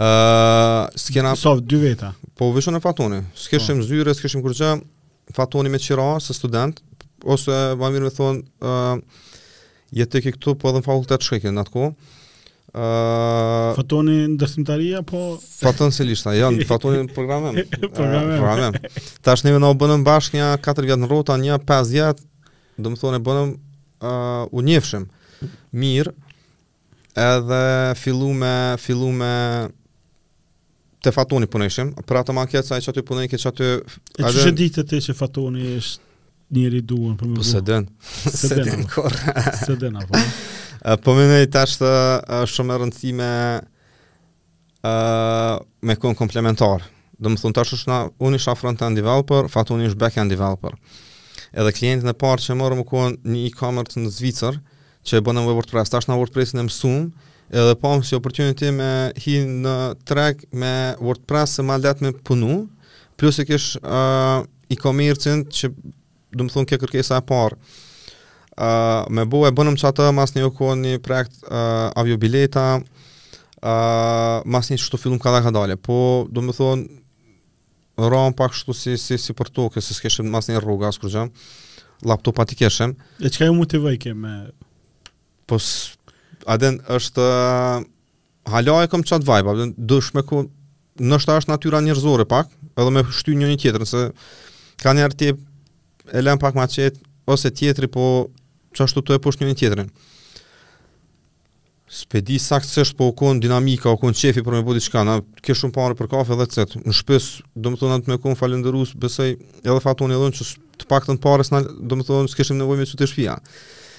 Uh, 0.00 0.88
s'kena... 0.94 1.32
so, 1.40 1.54
dy 1.60 1.76
veta? 1.80 2.10
Po, 2.36 2.50
vishon 2.52 2.76
e 2.76 2.80
fatoni. 2.84 3.22
S'keshim 3.32 3.80
oh. 3.80 3.86
zyre, 3.88 4.12
s'keshim 4.12 4.42
kërgjë, 4.44 4.68
fatoni 5.36 5.70
me 5.72 5.78
qira, 5.80 6.10
se 6.20 6.36
student, 6.36 6.82
ose, 7.24 7.54
ma 7.80 7.88
mirë 7.94 8.04
me 8.04 8.12
thonë, 8.12 8.42
uh, 8.60 9.30
jetë 9.96 10.18
të 10.18 10.22
këtu, 10.26 10.52
po 10.60 10.68
edhe 10.68 10.82
në 10.82 10.86
fakultet 10.86 11.24
shkëkin, 11.24 11.56
në 11.56 11.64
atë 11.64 11.72
ko. 11.78 11.86
Po- 11.96 12.10
uh, 12.76 13.70
fatoni 13.78 14.18
në 14.34 15.00
po... 15.08 15.22
Fatoni 15.62 15.96
se 15.96 16.10
ja, 16.40 16.52
në 16.52 16.68
fatoni 16.68 17.08
programem. 17.16 17.62
programem. 17.80 18.34
Uh, 18.34 18.36
programem. 18.36 19.02
Ta 19.24 19.32
është 19.38 19.54
në 19.56 19.72
bënëm 19.80 20.04
bashkë 20.10 20.36
një 20.42 20.50
4 20.68 20.90
vjetë 20.92 21.02
në 21.06 21.10
rota, 21.14 21.38
një 21.40 21.56
5 21.72 21.94
vjetë, 21.94 22.26
do 22.84 22.92
më 22.92 23.00
thonë 23.00 23.22
e 23.22 23.24
bënëm 23.30 23.56
uh, 24.04 24.44
unjefshim. 24.60 25.08
Mirë, 25.72 26.12
edhe 27.16 27.64
fillu 27.96 28.34
me, 28.36 28.52
fillu 28.84 29.08
me, 29.16 29.34
te 31.06 31.12
fatoni 31.14 31.46
punëshim, 31.50 31.92
pra 32.08 32.22
ta 32.26 32.34
makja 32.36 32.62
sa 32.66 32.80
çatu 32.82 33.02
punën 33.06 33.28
që 33.30 33.38
çatu. 33.42 33.66
A 34.26 34.32
ti 34.34 34.50
ditë 34.62 34.86
ti 34.90 34.98
që 35.06 35.14
fatoni 35.18 35.62
është 35.78 36.56
njëri 36.56 36.80
duan 36.90 37.14
për 37.20 37.30
më. 37.32 37.38
Po 37.38 37.44
se 37.46 37.60
den. 37.68 37.86
Se 38.26 38.56
den 38.58 38.82
kor. 38.90 39.14
Se 39.66 39.76
den 39.82 39.98
apo. 40.00 40.20
Po 41.04 41.14
më 41.16 41.26
ne 41.32 41.38
tash 41.54 41.78
shumë 42.52 42.78
rëndësime 42.82 43.28
ë 44.86 45.64
me 45.86 45.96
kon 46.02 46.18
komplementar. 46.18 46.84
Do 47.18 47.30
të 47.32 47.40
thon 47.40 47.54
tash 47.56 47.74
është 47.78 47.90
na 47.92 48.00
unë 48.20 48.40
isha 48.42 48.54
front 48.60 48.82
end 48.86 48.98
developer, 48.98 49.46
fatoni 49.54 49.86
është 49.90 50.02
back 50.02 50.18
end 50.22 50.34
developer. 50.34 50.74
Edhe 51.56 51.70
klientin 51.72 52.10
e 52.10 52.16
parë 52.22 52.44
që 52.48 52.58
morëm 52.58 52.82
ku 52.88 53.06
një 53.14 53.46
e-commerce 53.48 54.02
në 54.02 54.10
Zvicër, 54.18 54.58
që 55.06 55.18
e 55.20 55.24
bënë 55.24 55.40
në 55.40 55.46
WordPress, 55.54 55.92
tash 55.94 56.10
në 56.10 56.18
WordPress 56.20 56.56
në 56.58 56.66
Sum, 56.74 57.06
edhe 57.50 57.74
pam 57.78 57.96
po, 57.96 57.98
më 58.00 58.04
si 58.06 58.14
opportunity 58.16 58.70
me 58.74 58.90
hi 59.22 59.36
në 59.62 59.74
track 60.06 60.46
me 60.52 60.72
WordPress 60.98 61.58
se 61.58 61.62
ma 61.66 61.76
let 61.78 62.00
me 62.02 62.12
punu, 62.26 62.66
plus 63.16 63.38
e 63.38 63.46
kesh 63.46 63.76
uh, 63.82 64.42
commerce 64.82 65.26
in 65.30 65.44
që 65.46 65.70
du 66.36 66.44
më 66.46 66.52
thunë 66.52 66.68
ke 66.72 66.78
kërkesa 66.84 67.20
e 67.22 67.26
parë. 67.28 67.58
Uh, 68.56 69.04
me 69.12 69.26
bo 69.28 69.44
e 69.46 69.52
bënëm 69.52 69.76
që 69.78 69.90
atë 69.90 70.08
mas 70.16 70.32
një 70.32 70.46
uko 70.48 70.72
një 70.80 70.96
projekt 71.04 71.36
uh, 71.44 71.92
aviobileta, 72.00 72.66
uh, 72.80 74.38
mas 74.44 74.70
një 74.72 74.80
që 74.80 74.92
të 74.94 75.02
fillum 75.04 75.20
ka 75.22 75.32
dhe 75.36 75.44
ka 75.46 75.52
dalje, 75.54 75.76
po 75.76 76.00
du 76.30 76.42
më 76.42 76.56
thunë 76.56 78.30
pak 78.36 78.52
shtu 78.56 78.74
si, 78.76 78.96
si, 79.00 79.16
si 79.20 79.32
për 79.36 79.48
toke, 79.56 79.80
se 79.80 79.94
s'keshëm 79.96 80.26
mas 80.32 80.48
një 80.50 80.58
rruga, 80.64 80.90
s'kërgjëm, 80.92 81.30
laptopa 82.04 82.44
t'i 82.48 82.58
keshëm. 82.60 82.92
E 83.24 83.30
që 83.32 83.38
ka 83.38 83.48
ju 83.50 83.54
motivaj 83.60 83.96
ke 84.02 84.12
me... 84.18 84.34
Po, 85.46 85.56
aden 86.44 86.78
është 86.96 87.24
hala 88.50 88.74
e 88.84 88.90
kam 88.90 89.02
çat 89.06 89.24
vibe, 89.26 89.72
dush 89.88 90.12
me 90.14 90.22
ku 90.22 90.44
nështë 91.00 91.36
është 91.40 91.52
natyra 91.52 91.80
njërzore 91.84 92.26
pak, 92.30 92.50
edhe 92.76 92.92
me 92.94 93.02
shty 93.12 93.34
një 93.36 93.50
një 93.52 93.58
tjetër, 93.62 93.84
nëse 93.84 94.02
ka 94.82 94.92
njërë 94.96 95.18
ti 95.20 95.30
e 96.16 96.22
lem 96.22 96.38
pak 96.40 96.56
ma 96.56 96.64
qetë, 96.70 97.00
ose 97.28 97.50
tjetëri, 97.50 97.88
po 97.92 98.06
që 98.76 98.84
ashtu 98.86 99.02
të 99.02 99.16
e 99.16 99.22
poshtë 99.24 99.42
një 99.44 99.50
një 99.50 99.58
tjetërin. 99.62 99.88
Spedi 101.96 102.36
saksisht 102.42 102.96
po 102.98 103.10
u 103.10 103.14
konë 103.18 103.42
dinamika, 103.44 103.92
u 103.94 103.98
konë 104.00 104.18
qefi 104.20 104.42
për 104.46 104.56
me 104.56 104.62
bodi 104.66 104.80
qka, 104.82 105.04
na 105.06 105.18
ke 105.42 105.54
shumë 105.54 105.74
parë 105.76 105.96
për 106.00 106.08
kafe 106.12 106.38
dhe 106.40 106.46
cëtë. 106.54 106.80
Në 106.84 106.94
shpes, 106.98 107.28
do 107.54 107.70
më 107.72 107.78
thonë, 107.80 107.98
me 108.10 108.18
konë 108.22 108.38
falenderus, 108.40 108.94
besaj 108.98 109.36
edhe 109.62 109.78
fatoni 109.84 110.16
edhe 110.16 110.30
në 110.32 110.36
që 110.38 110.48
të 110.82 110.88
pak 110.90 111.06
të 111.06 111.14
në 111.16 111.22
pare, 111.22 111.46
do 111.62 111.98
më 112.00 112.06
thonë, 112.08 112.32
s'keshim 112.32 112.58
nevoj 112.58 112.78
me 112.80 112.88
që 112.90 112.98
të 113.00 113.08
shpia. 113.12 113.36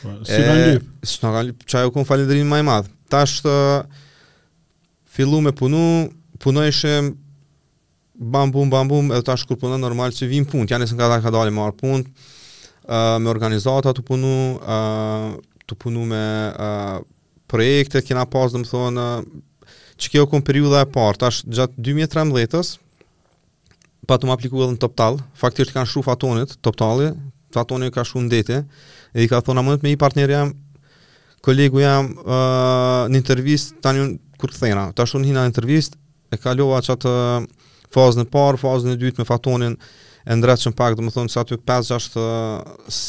Po, 0.04 0.14
si 0.26 0.38
kanë 0.46 0.66
lyp? 0.76 0.86
Si 1.08 1.18
kanë 1.24 1.44
lyp, 1.48 1.64
që 1.70 1.80
ajo 1.82 1.94
kënë 1.96 2.10
falendrin 2.10 2.50
maj 2.50 2.62
madhë. 2.68 2.92
Ta 3.12 3.24
është 3.26 3.54
fillu 5.18 5.40
me 5.42 5.54
punu, 5.58 5.82
punojshem 6.44 7.14
bam 8.34 8.52
bum 8.54 8.70
bam 8.74 8.90
bum, 8.90 9.12
edhe 9.14 9.26
tash 9.28 9.46
kur 9.46 9.60
punon 9.62 9.82
normal 9.82 10.14
që 10.14 10.28
vim 10.30 10.46
punë, 10.50 10.70
janë 10.74 10.88
se 10.90 10.98
nga 10.98 11.10
ka 11.22 11.32
dalë 11.34 11.54
marr 11.54 11.76
punë, 11.78 12.04
uh, 12.04 13.18
me 13.22 13.30
organizata 13.34 13.94
të 13.94 14.04
punu, 14.06 14.32
uh, 14.58 15.32
të 15.70 15.78
punu 15.84 16.06
me 16.10 16.24
uh, 16.54 16.98
projekte, 17.50 18.02
kena 18.06 18.26
pas 18.30 18.54
dhe 18.54 18.62
më 18.64 18.70
thonë, 18.72 19.08
që 20.02 20.12
kjo 20.14 20.26
kënë 20.34 20.48
periuda 20.50 20.82
e 20.86 20.90
parë, 20.94 21.22
tash 21.22 21.44
gjatë 21.46 21.78
2013-ës, 21.90 22.76
pa 24.10 24.18
të 24.18 24.30
më 24.30 24.34
apliku 24.36 24.62
edhe 24.66 24.76
në 24.78 24.82
Top 24.82 24.94
faktisht 25.38 25.74
kanë 25.76 25.90
shru 25.94 26.04
fatonit, 26.06 26.58
Top 26.62 26.78
fatonit 27.54 27.94
ka 27.96 28.04
shru 28.06 28.24
në 28.26 28.42
E 29.18 29.26
i 29.26 29.30
ka 29.32 29.42
thonë, 29.42 29.62
a 29.62 29.66
mundet 29.66 29.82
me 29.86 29.90
i 29.94 29.98
partneri 29.98 30.36
jam, 30.38 30.52
kolegu 31.46 31.82
jam, 31.82 32.12
uh, 32.22 33.08
një 33.10 33.18
intervjist, 33.22 33.80
ta 33.82 33.90
një 33.98 34.04
kur 34.38 34.52
këthena. 34.54 34.92
Ta 34.94 35.08
shtu 35.10 35.24
një 35.24 35.34
një 35.40 35.46
intervjist, 35.50 35.98
e 36.30 36.38
kalova 36.38 36.78
që 36.86 36.94
atë 36.94 37.14
fazën 37.96 38.28
e 38.28 38.30
parë, 38.30 38.60
fazën 38.62 38.94
e 38.94 39.00
dytë 39.02 39.24
me 39.24 39.26
fatonin, 39.26 39.74
e 40.28 40.38
ndretë 40.38 40.66
që 40.68 40.74
në 40.74 40.78
pak, 40.84 40.98
dhe 41.00 41.08
më 41.08 41.16
thonë, 41.16 41.34
sa 41.34 41.42
aty 41.42 41.58
5-6 41.58 42.12
uh, 42.22 43.02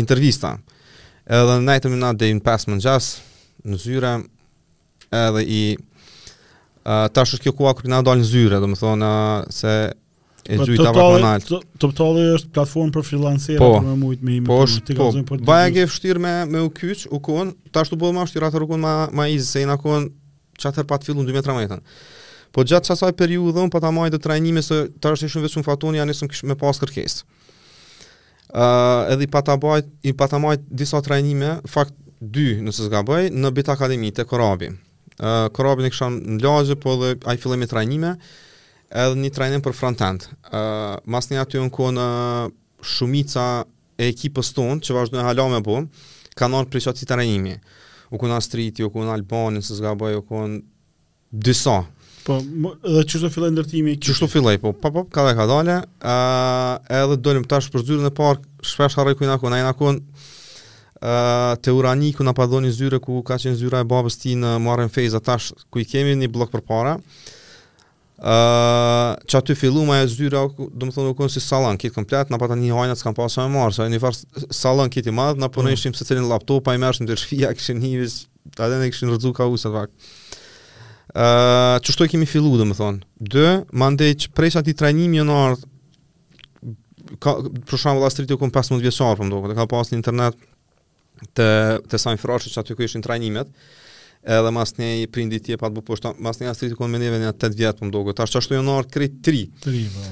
intervjista. 0.00 0.54
Edhe 1.26 1.58
në 1.58 1.66
najtë 1.68 1.92
më 1.92 2.00
natë, 2.06 2.20
dhe 2.24 2.32
i 2.32 2.38
në 2.40 2.44
5 2.48 2.66
më 2.72 2.78
në 2.80 2.96
në 3.66 3.82
zyre, 3.82 4.14
edhe 5.20 5.42
i... 5.50 5.62
Uh, 6.86 7.08
ta 7.10 7.24
shush 7.26 7.42
kjo 7.42 7.50
kua 7.58 7.72
kërë 7.74 7.90
nga 7.90 7.98
dalë 8.06 8.22
në 8.22 8.26
zyre, 8.30 8.60
dhe 8.62 8.68
më 8.70 8.78
thonë, 8.80 9.08
uh, 9.12 9.52
se 9.52 9.72
e 10.48 10.58
gjujt 10.62 10.86
ava 10.86 11.06
për 11.40 11.64
Top 11.80 12.00
është 12.16 12.52
platformë 12.54 12.94
për 12.96 13.06
freelancerat 13.08 13.62
po, 13.62 13.70
më 13.84 13.94
mujtë 14.00 14.26
me 14.28 14.36
imë, 14.38 14.46
po, 14.48 14.58
të 14.64 14.84
të 14.90 14.96
po, 14.98 15.08
për 15.12 15.22
të 15.22 15.26
po. 15.26 15.38
të 15.40 15.40
me 16.22 16.62
u 16.62 16.70
të 16.70 16.92
u 17.06 17.16
të 17.16 17.18
të 17.72 17.72
të 17.72 17.72
të 17.72 17.72
të 17.74 17.96
të 17.96 18.46
të 18.52 18.52
të 18.54 18.54
të 18.54 18.68
të 20.66 20.76
të 20.76 20.76
të 20.76 20.86
të 20.86 21.26
na 21.26 21.26
të 21.26 21.26
të 21.26 21.26
të 21.26 21.26
të 21.26 21.26
të 21.26 21.42
të 21.42 21.48
të 21.48 21.66
të 21.72 21.82
Po 22.56 22.62
gjatë 22.64 22.88
qasaj 22.88 23.10
periudë 23.18 23.52
dhëmë, 23.52 23.68
pa 23.74 23.80
ta 23.84 23.90
majhë 23.92 24.12
dhe 24.14 24.18
trajnime 24.22 24.62
se 24.64 24.76
të 25.02 25.10
rështë 25.12 25.26
ishën 25.28 25.42
vëqë 25.44 25.60
në 25.60 25.64
fatoni, 25.66 25.98
janë 25.98 26.14
ishën 26.14 26.48
me 26.48 26.54
pasë 26.56 26.86
kërkesë. 26.86 27.26
Uh, 28.54 29.10
edhe 29.12 29.26
i 29.26 30.12
pa 30.16 30.26
ta 30.30 30.38
majhë 30.40 30.62
disa 30.64 31.02
trajnime, 31.04 31.50
fakt 31.68 31.92
dy 32.20 32.54
nëse 32.64 32.86
zgaboj 32.86 33.26
bëjë, 33.26 33.34
në 33.36 33.50
Bit 33.58 33.68
Akademi 33.74 34.08
të 34.16 34.24
Korabi. 34.30 34.70
Uh, 35.18 35.50
Korabi 35.52 35.84
në 35.84 35.92
këshën 35.92 36.16
në 36.38 36.78
po 36.80 36.96
dhe 37.02 37.12
a 37.28 37.58
trajnime, 37.74 38.14
uh, 38.14 38.40
edhe 38.90 39.18
një 39.20 39.30
trajnim 39.34 39.62
për 39.64 39.74
frontend. 39.76 40.28
Ë 40.50 40.60
uh, 40.60 40.92
mas 41.10 41.30
një 41.30 41.40
aty 41.44 41.60
un 41.60 41.70
ku 41.72 41.88
në 41.94 42.04
shumica 42.86 43.64
e 43.96 44.10
ekipës 44.12 44.52
tonë 44.54 44.82
që 44.84 44.96
vazhdojnë 44.96 45.26
hala 45.26 45.48
me 45.54 45.60
bu, 45.64 45.80
kanë 46.38 46.58
ardhur 46.60 46.72
për 46.76 46.84
çështje 46.86 47.08
trajnimi. 47.10 47.56
U 48.14 48.20
kanë 48.22 48.36
astriti, 48.38 48.84
u 48.86 48.90
kanë 48.94 49.14
albanin 49.16 49.64
se 49.66 49.74
zgaboi 49.78 50.14
u 50.20 50.24
kanë 50.28 50.60
dyso. 51.32 51.78
Po, 52.26 52.40
edhe 52.82 53.04
çu 53.06 53.20
do 53.22 53.28
filloi 53.30 53.52
ndërtimi. 53.54 53.96
Çu 54.02 54.14
do 54.20 54.28
filloi, 54.30 54.56
po, 54.62 54.72
po, 54.74 55.04
ka 55.14 55.24
dalë, 55.26 55.36
ka 55.38 55.48
dalë. 55.50 55.76
Ë 56.06 56.14
uh, 56.16 56.96
edhe 57.02 57.18
dolëm 57.26 57.46
tash 57.50 57.70
për 57.74 57.84
zyrën 57.86 58.10
e 58.10 58.14
park, 58.14 58.46
shpesh 58.66 58.98
harroj 59.00 59.18
ku 59.20 59.26
na 59.26 59.38
ku 59.42 59.50
na 59.50 59.64
ku 59.74 59.92
a 60.96 61.16
uh, 61.52 61.58
te 61.60 61.68
uraniku 61.76 62.24
na 62.24 62.32
padoni 62.32 62.70
zyre 62.72 62.96
ku 63.04 63.18
ka 63.22 63.36
qen 63.36 63.52
zyra 63.58 63.82
e 63.84 63.86
babës 63.86 64.14
ti 64.16 64.30
në 64.32 64.54
marrën 64.64 64.88
feza 64.88 65.18
tash 65.20 65.50
ku 65.68 65.82
i 65.82 65.84
kemi 65.84 66.14
ni 66.16 66.24
blok 66.32 66.48
përpara 66.54 66.94
uh, 66.96 67.26
Uh, 68.16 69.12
që 69.28 69.42
aty 69.42 69.54
fillu 69.60 69.82
ma 69.84 69.98
e 70.00 70.06
zyra, 70.08 70.46
do 70.56 70.86
më 70.88 70.94
thonë, 70.96 71.10
u 71.12 71.16
konë 71.18 71.34
si 71.34 71.40
salan, 71.44 71.76
kitë 71.76 71.92
komplet, 71.98 72.30
na 72.32 72.38
pata 72.40 72.56
një 72.56 72.70
hajna 72.72 72.94
s'kam 72.96 73.12
pasë 73.12 73.44
me 73.44 73.58
marë, 73.58 73.74
sa 73.76 73.84
e 73.84 73.92
një 73.92 74.00
farë 74.00 74.52
salan 74.56 74.88
kitë 74.92 75.12
i 75.12 75.14
madhë, 75.18 75.42
na 75.42 75.50
përnë 75.52 75.74
ishim 75.76 75.92
mm. 75.92 75.98
se 75.98 76.06
cilin 76.08 76.24
laptopa 76.30 76.72
i 76.72 76.80
mërshën, 76.80 77.04
dërë 77.10 77.20
shfija, 77.22 77.50
këshin 77.58 77.82
hivis, 77.84 78.16
adhe 78.56 78.78
në 78.80 78.88
këshin 78.94 79.12
rëdzu 79.12 79.34
ka 79.36 79.50
usat, 79.52 79.76
pak. 79.76 80.08
Uh, 81.12 81.76
që 81.84 82.08
kemi 82.14 82.30
fillu, 82.32 82.54
do 82.62 82.70
më 82.72 82.78
thonë, 82.80 83.04
dë, 83.36 83.48
ma 83.84 83.90
ndej 83.92 84.16
që 84.24 84.32
prej 84.40 84.54
sa 84.56 84.64
ti 84.64 84.72
trajnim 84.80 85.12
një 85.20 85.26
nërë, 85.34 85.60
ka, 87.20 87.36
për 87.36 87.82
shumë 87.82 87.98
vëllas 88.00 88.16
të 88.16 88.24
rritë 88.24 88.40
u 88.40 88.44
konë 88.46 88.56
15 88.62 88.86
vjeqarë, 88.88 89.20
për 89.20 89.28
më 89.28 89.34
do, 89.36 89.46
ka 89.60 89.68
pas 89.76 89.92
në 89.92 90.00
internet, 90.00 90.40
të, 91.36 91.48
të 91.92 92.00
sajnë 92.06 92.24
frashe 92.24 92.48
që 92.56 92.64
aty 92.64 92.80
ku 92.80 92.88
ishin 92.88 93.04
trajnimet, 93.04 93.52
edhe 94.26 94.50
mas 94.50 94.72
një 94.76 94.88
i 95.02 95.04
prindit 95.12 95.44
tje 95.46 95.56
pa 95.60 95.68
të 95.70 95.78
bupo, 95.78 95.94
është 95.94 96.10
mas 96.24 96.40
një 96.42 96.50
astriti 96.50 96.76
kënë 96.78 96.92
meneve 96.96 97.20
një 97.22 97.28
atë 97.30 97.50
8 97.52 97.60
vjetë 97.60 97.78
për 97.82 97.88
mdogët, 97.90 98.22
është 98.24 98.40
ashtu 98.42 98.56
një 98.56 98.62
3. 98.66 98.78
artë 98.80 98.94
krejt 98.96 99.20
3. 99.22 99.82
Po. 99.94 100.06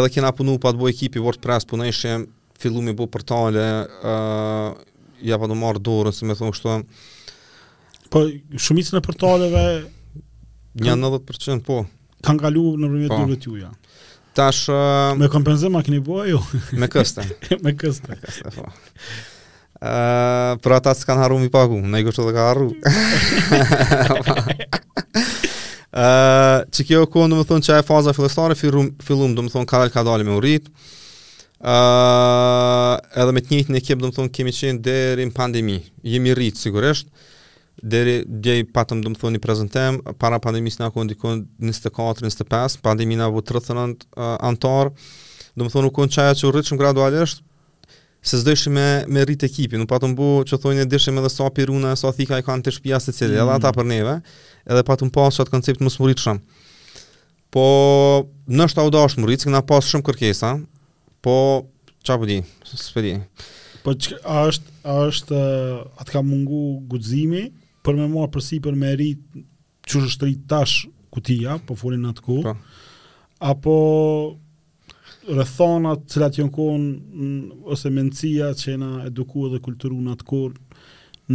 Edhe 0.00 0.12
kena 0.16 0.32
punu 0.36 0.56
pa 0.60 0.74
të 0.74 0.80
bu 0.82 0.90
ekipi 0.90 1.22
WordPress, 1.24 1.68
për 1.70 1.80
në 1.80 1.86
ishe 1.94 2.14
fillu 2.60 2.82
me 2.84 2.94
bu 2.98 3.08
për 3.08 3.24
tale, 3.30 3.66
uh, 4.02 5.14
ja 5.24 5.38
pa 5.40 5.48
në 5.48 5.56
marë 5.62 5.82
dorën, 5.88 6.12
se 6.16 6.28
me 6.28 6.36
thonë 6.36 6.54
kështu. 6.58 6.76
Po, 8.12 8.24
shumicën 8.66 9.00
e 9.00 9.02
për 9.06 9.18
taleve... 9.24 9.64
Një 10.80 10.92
90% 11.00 11.64
po. 11.66 11.80
Kanë 12.26 12.44
galu 12.44 12.66
në 12.78 12.90
rrëmjet 12.92 13.14
po. 13.14 13.22
dhërët 13.22 13.48
ju, 13.48 13.56
ja. 13.62 13.72
Tash, 14.38 14.68
uh, 14.70 15.16
me 15.18 15.30
kompenzëma 15.32 15.80
keni 15.86 16.02
bua, 16.04 16.28
jo? 16.28 16.42
Me 16.78 16.90
këste. 16.92 17.24
me 17.64 17.72
këste. 17.80 18.12
Me 18.12 18.20
këste, 18.26 18.52
po 18.60 18.68
për 19.80 20.72
ata 20.76 20.92
s'kan 20.96 21.18
harru 21.22 21.38
mi 21.40 21.50
pagu, 21.52 21.78
në 21.80 22.00
i 22.02 22.04
kështë 22.04 22.24
dhe 22.26 22.34
ka 22.36 22.48
harru. 22.50 22.70
Uh, 25.90 26.62
që 26.74 26.84
kjo 26.86 27.00
kohë, 27.10 27.30
do 27.32 27.40
më 27.40 27.44
thonë, 27.48 27.64
që 27.66 27.78
e 27.80 27.86
faza 27.88 28.12
fillestare, 28.14 28.54
fillum, 28.54 28.92
fillum 29.02 29.32
do 29.34 29.42
më 29.46 29.50
thonë, 29.54 29.88
ka 29.90 30.04
dalë 30.06 30.26
me 30.28 30.36
urit, 30.38 30.68
uh, 31.64 33.00
edhe 33.18 33.32
me 33.34 33.40
të 33.42 33.56
njëtë 33.56 33.72
në 33.74 33.80
ekip, 33.80 33.98
do 34.04 34.10
më 34.12 34.18
thonë, 34.20 34.30
kemi 34.36 34.52
qenë 34.54 34.84
deri 34.86 35.26
në 35.26 35.34
pandemi, 35.36 35.80
jemi 36.06 36.36
rritë, 36.38 36.62
sigurisht, 36.68 37.08
deri 37.82 38.20
dje 38.28 38.60
i 38.60 38.68
patëm, 38.70 39.00
do 39.02 39.10
më 39.14 39.18
thonë, 39.22 39.38
një 39.40 39.44
prezentem, 39.48 39.98
para 40.20 40.36
pandemis 40.44 40.76
në 40.78 40.90
akon, 40.92 41.08
dikon 41.10 41.42
24-25, 41.58 42.78
pandemi 42.86 43.16
në 43.18 43.26
avu 43.30 43.40
39 43.50 44.06
uh, 44.14 44.36
antarë, 44.52 44.92
do 45.58 45.64
u 45.66 45.90
konë 45.98 46.12
qaja 46.14 46.34
që 46.38 46.44
u 46.46 46.50
rritë 46.54 46.70
shumë 46.70 46.80
gradualisht, 46.84 47.42
se 48.22 48.38
s'do 48.38 48.52
ishim 48.52 48.72
me 48.76 49.04
me 49.08 49.24
rrit 49.24 49.42
ekipin, 49.46 49.80
u 49.82 49.86
patëm 49.88 50.12
bu, 50.16 50.26
që 50.44 50.58
thonë 50.60 50.84
dishim 50.92 51.18
edhe 51.18 51.30
sa 51.32 51.46
piruna, 51.56 51.94
sa 51.96 52.12
thika 52.12 52.38
i 52.40 52.44
kanë 52.44 52.66
të 52.66 52.74
shtëpia 52.76 52.98
secili, 53.00 53.36
mm. 53.36 53.42
edhe 53.46 53.54
ata 53.56 53.70
mm. 53.72 53.78
për 53.78 53.86
neve, 53.88 54.16
edhe 54.66 54.82
patëm 54.90 55.12
pas 55.14 55.40
atë 55.42 55.52
koncept 55.54 55.80
më 55.80 55.92
smuritshëm. 55.94 56.40
Po, 57.54 57.64
nështë 58.52 58.74
shtau 58.74 58.92
da 58.94 59.06
rrit, 59.06 59.16
mëritë, 59.24 59.48
këna 59.48 59.62
pas 59.70 59.88
shumë 59.88 60.04
kërkesa, 60.10 60.52
po, 61.24 61.38
qa 62.04 62.18
përdi, 62.20 62.38
po 62.68 62.76
së 62.82 62.94
përdi. 62.98 63.14
Po, 63.86 63.96
që, 63.96 64.20
a 64.36 64.42
është, 64.50 64.74
a 64.94 64.98
është, 65.08 65.40
atë 66.04 66.12
ka 66.12 66.22
mungu 66.26 66.62
gudzimi, 66.92 67.46
për 67.84 67.96
me 68.02 68.10
marë 68.12 68.34
përsi 68.36 68.60
për 68.64 68.76
me 68.84 68.92
rit 69.00 69.24
që 69.90 70.04
është 70.10 70.34
tash 70.52 70.82
kutia, 71.10 71.56
po 71.66 71.74
folin 71.80 72.04
në 72.04 72.12
të 72.20 72.28
ku, 72.28 72.42
po. 72.44 72.52
apo, 73.54 73.78
rëthonat 75.38 76.08
cilat 76.10 76.38
jenë 76.38 76.52
kohën 76.54 76.86
ose 77.70 77.90
mencia 77.94 78.50
që 78.56 78.74
jena 78.74 78.90
edukua 79.08 79.50
dhe 79.54 79.60
kulturu 79.62 79.98
në 80.02 80.14
atë 80.16 80.26
kohën 80.26 80.56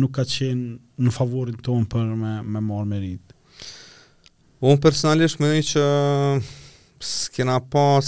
nuk 0.01 0.13
ka 0.17 0.25
qenë 0.27 1.05
në 1.05 1.13
favorin 1.15 1.59
tonë 1.63 1.87
për 1.93 2.09
me, 2.19 2.33
me 2.43 2.61
marë 2.63 2.89
merit. 2.91 3.33
Unë 4.65 4.81
personalisht 4.83 5.39
më 5.43 5.51
një 5.57 5.65
që 5.69 5.85
s'kena 7.05 7.59
pas 7.69 8.07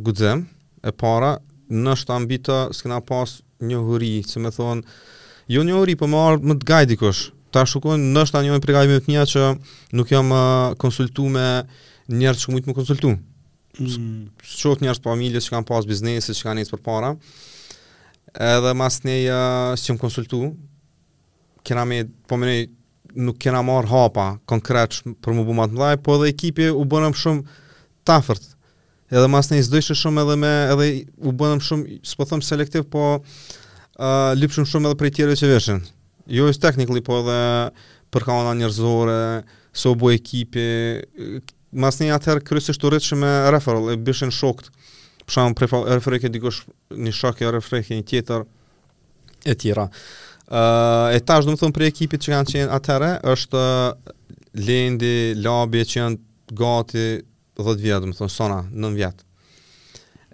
gudzem 0.00 0.44
e 0.86 0.92
para, 0.94 1.36
në 1.68 1.94
ambita 2.14 2.62
s'kena 2.72 3.00
pas 3.04 3.38
një 3.60 3.80
huri, 3.84 4.22
që 4.22 4.40
me 4.42 4.52
thonë, 4.54 4.84
jo 5.50 5.64
një 5.66 5.74
huri, 5.78 5.96
për 5.98 6.06
po 6.06 6.12
më 6.14 6.50
më 6.52 6.58
të 6.62 6.68
gajdi 6.70 6.96
kësh, 7.00 7.22
ta 7.52 7.66
shukon, 7.66 8.10
në 8.14 8.26
shta 8.30 8.42
një 8.44 8.54
më 8.56 8.64
pregajmë 8.64 8.98
të 9.06 9.14
një 9.14 9.24
që 9.32 9.46
nuk 9.98 10.10
jam 10.12 10.32
konsultu 10.80 11.28
me 11.32 11.48
njerë 12.08 12.38
që 12.42 12.52
mujtë 12.54 12.70
më 12.70 12.76
konsultu. 12.78 13.18
Mm. 13.80 14.30
shoh 14.42 14.80
njerëz 14.82 14.98
të 15.02 15.06
familjes 15.08 15.46
që 15.48 15.54
kanë 15.54 15.68
pas 15.68 15.86
biznese, 15.86 16.34
që 16.34 16.46
kanë 16.48 16.62
nis 16.62 16.72
për 16.72 16.80
para. 16.82 17.12
Edhe 18.42 18.72
mas 18.76 18.98
një 19.06 19.18
uh, 19.30 19.92
më 19.92 19.98
konsultu, 20.02 20.40
kena 21.66 21.84
me, 21.88 22.02
po 22.28 22.38
më 22.40 22.56
nuk 23.24 23.38
kena 23.40 23.62
marë 23.64 23.88
hapa 23.88 24.24
konkret 24.50 24.98
për 25.24 25.36
më 25.38 25.44
bu 25.46 25.54
matë 25.56 25.76
mdaj, 25.78 25.98
po 26.04 26.16
edhe 26.18 26.30
ekipi 26.34 26.66
u 26.74 26.82
bënëm 26.90 27.14
shumë 27.16 27.56
tafërt. 28.08 28.50
Edhe 29.10 29.30
mas 29.32 29.48
një 29.52 29.60
izdojshë 29.62 29.96
shumë 30.02 30.24
edhe 30.26 30.36
me, 30.42 30.50
edhe 30.74 30.88
u 31.16 31.32
bënëm 31.40 31.62
shumë, 31.64 32.00
së 32.06 32.18
po 32.20 32.26
thëmë 32.28 32.46
selektiv, 32.46 32.84
po 32.92 33.04
uh, 33.20 34.32
lypshëm 34.38 34.66
shumë 34.68 34.90
edhe 34.90 34.98
prej 35.00 35.12
tjere 35.20 35.38
që 35.40 35.52
veshën. 35.54 35.78
Jo 36.36 36.50
është 36.50 36.66
teknikli, 36.66 37.00
po 37.06 37.20
edhe 37.22 37.38
për 38.12 38.26
ona 38.34 38.52
njërzore, 38.60 39.20
së 39.70 39.86
so 39.86 39.94
u 39.94 39.98
bu 40.00 40.10
ekipi, 40.12 40.66
mas 41.72 41.98
një 42.00 42.14
atëherë 42.16 42.44
kryesisht 42.48 42.80
të 42.80 42.90
rritë 42.94 43.08
që 43.10 43.18
me 43.20 43.32
referral, 43.52 43.90
e 43.92 43.96
bishin 44.00 44.32
shokt, 44.32 44.70
për 45.26 45.34
shumë 45.36 45.58
prej 45.58 45.68
falë, 45.70 45.96
refreke, 45.98 46.30
dikush 46.32 46.62
një 46.96 47.12
shakë, 47.12 47.52
një 47.98 48.04
tjetër, 48.08 48.44
e 49.44 49.54
tjera. 49.60 49.88
Uh, 50.48 51.12
e 51.12 51.18
tash, 51.20 51.44
du 51.44 51.52
më 51.52 51.60
thëmë, 51.60 51.76
për 51.76 51.86
ekipit 51.90 52.24
që 52.24 52.32
kanë 52.34 52.52
qenë 52.54 52.72
atëherë, 52.78 53.10
është 53.34 53.64
lendi, 54.64 55.14
labje, 55.36 55.84
që 55.90 55.98
janë 55.98 56.54
gati 56.56 57.06
10 57.60 57.82
vjetë, 57.84 58.00
du 58.06 58.12
më 58.14 58.18
thëmë, 58.22 58.32
sona, 58.32 58.62
9 58.72 58.96
vjetë. 58.96 59.26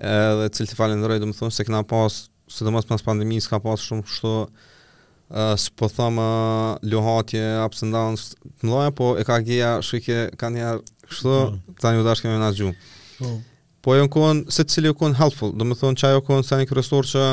Edhe 0.04 0.46
cilë 0.54 0.70
të 0.70 0.78
falen 0.78 1.02
dhe 1.02 1.10
më 1.26 1.32
thëmë, 1.40 1.54
se 1.56 1.66
këna 1.66 1.82
pas, 1.88 2.20
se 2.54 2.62
dhe 2.62 2.70
mësë 2.74 2.92
pas 2.92 3.04
pandemi, 3.10 3.42
ka 3.50 3.58
pas 3.62 3.82
shumë 3.90 4.06
shto, 4.06 4.36
uh, 4.46 5.54
së 5.58 5.74
po 5.78 5.90
thëmë, 5.90 6.28
uh, 6.30 6.86
luhatje, 6.94 7.42
ups 7.66 7.82
and 7.88 7.98
downs, 7.98 8.30
të 8.60 8.70
mdoja, 8.70 8.94
po 8.94 9.14
e 9.18 9.26
ka 9.26 9.40
gjeja, 9.42 9.74
shrike, 9.82 10.28
ka 10.38 10.52
njerë, 10.54 10.86
Kështu, 11.08 11.32
mm. 11.32 11.74
tani 11.82 12.00
u 12.02 12.06
dash 12.06 12.24
kemi 12.24 12.38
na 12.40 12.50
zgjum. 12.54 12.74
Po. 13.18 13.32
Po 13.84 13.92
ajo 13.92 14.06
kon 14.08 14.38
se 14.48 14.64
cili 14.64 14.92
kon 14.96 15.12
helpful, 15.18 15.50
do 15.60 15.66
të 15.68 15.76
thonë 15.82 16.00
çajo 16.00 16.22
kon 16.24 16.44
sa 16.48 16.56
një 16.60 16.70
kresor 16.70 17.04
që 17.08 17.24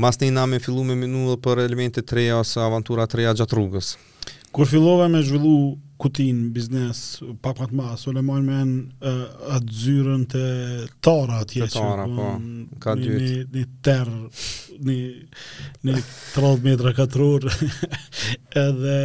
mas 0.00 0.16
një 0.22 0.30
namë 0.38 0.60
fillu 0.64 0.84
me 0.88 0.94
minu 0.96 1.26
dhe 1.30 1.36
për 1.44 1.60
elemente 1.66 2.00
të 2.02 2.16
reja 2.18 2.38
ose 2.40 2.62
avantura 2.64 3.04
të 3.08 3.18
reja 3.20 3.34
gjatë 3.42 3.58
rrugës. 3.58 3.90
Kur 4.56 4.66
fillove 4.66 5.06
me 5.12 5.20
zhvillu 5.22 5.52
kutin, 6.00 6.46
biznes, 6.56 7.02
papat 7.44 7.74
ma, 7.76 7.90
Soleman 8.00 8.46
me 8.48 8.60
në 8.70 9.12
atë 9.58 9.76
zyrën 9.82 10.22
të 10.32 10.44
tara 11.04 11.42
atje 11.44 11.66
që 11.74 11.76
tara, 11.76 12.06
po, 12.08 12.14
po. 12.16 12.78
ka 12.80 12.94
një, 12.98 13.20
një, 13.26 13.42
në 13.52 13.64
terë, 13.86 14.20
një, 15.84 15.98
30 16.38 16.66
metra 16.66 16.94
katror, 16.96 17.46
edhe 18.64 18.98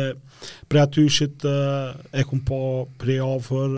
Pre 0.68 0.80
aty 0.80 1.08
shit 1.08 1.44
e 2.16 2.24
kum 2.28 2.42
po 2.48 2.88
pre 3.00 3.20
ofër 3.24 3.76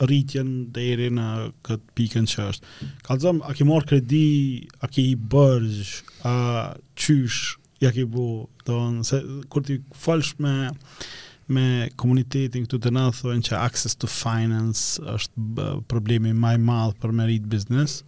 rritjen 0.00 0.50
deri 0.72 1.10
në 1.12 1.26
këtë 1.66 1.96
pikën 1.98 2.28
që 2.32 2.44
është. 2.50 2.68
Ka 3.04 3.16
të 3.18 3.24
zëmë, 3.26 3.42
a 3.44 3.56
ki 3.58 3.66
marë 3.68 3.88
kredi, 3.90 4.26
a 4.84 4.88
ki 4.88 5.04
i 5.12 5.16
bërgjë, 5.32 5.90
a 6.30 6.34
qysh, 6.96 7.58
ja 7.84 7.92
ki 7.92 8.06
bu, 8.08 8.24
do 8.68 8.78
në, 8.94 9.04
se 9.04 9.20
kur 9.52 9.64
ti 9.66 9.76
falsh 10.00 10.38
me, 10.40 10.54
me 11.52 11.66
komunitetin 12.00 12.64
këtu 12.64 12.80
të 12.84 12.94
në 12.96 13.06
që 13.50 13.58
access 13.60 13.96
to 14.00 14.08
finance 14.08 15.00
është 15.10 15.70
problemi 15.92 16.32
maj 16.36 16.56
madhë 16.60 16.96
për 17.02 17.12
me 17.20 17.28
rritë 17.28 17.52
biznes, 17.52 17.98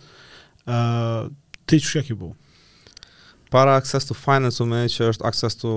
uh, 0.64 1.28
ti 1.68 1.76
që 1.82 1.98
ja 2.00 2.04
ki 2.08 2.16
bu? 2.22 2.32
Para 3.52 3.76
access 3.76 4.08
to 4.08 4.16
finance, 4.16 4.62
u 4.62 4.64
me 4.70 4.86
që 4.88 5.10
është 5.12 5.28
access 5.28 5.60
to 5.60 5.76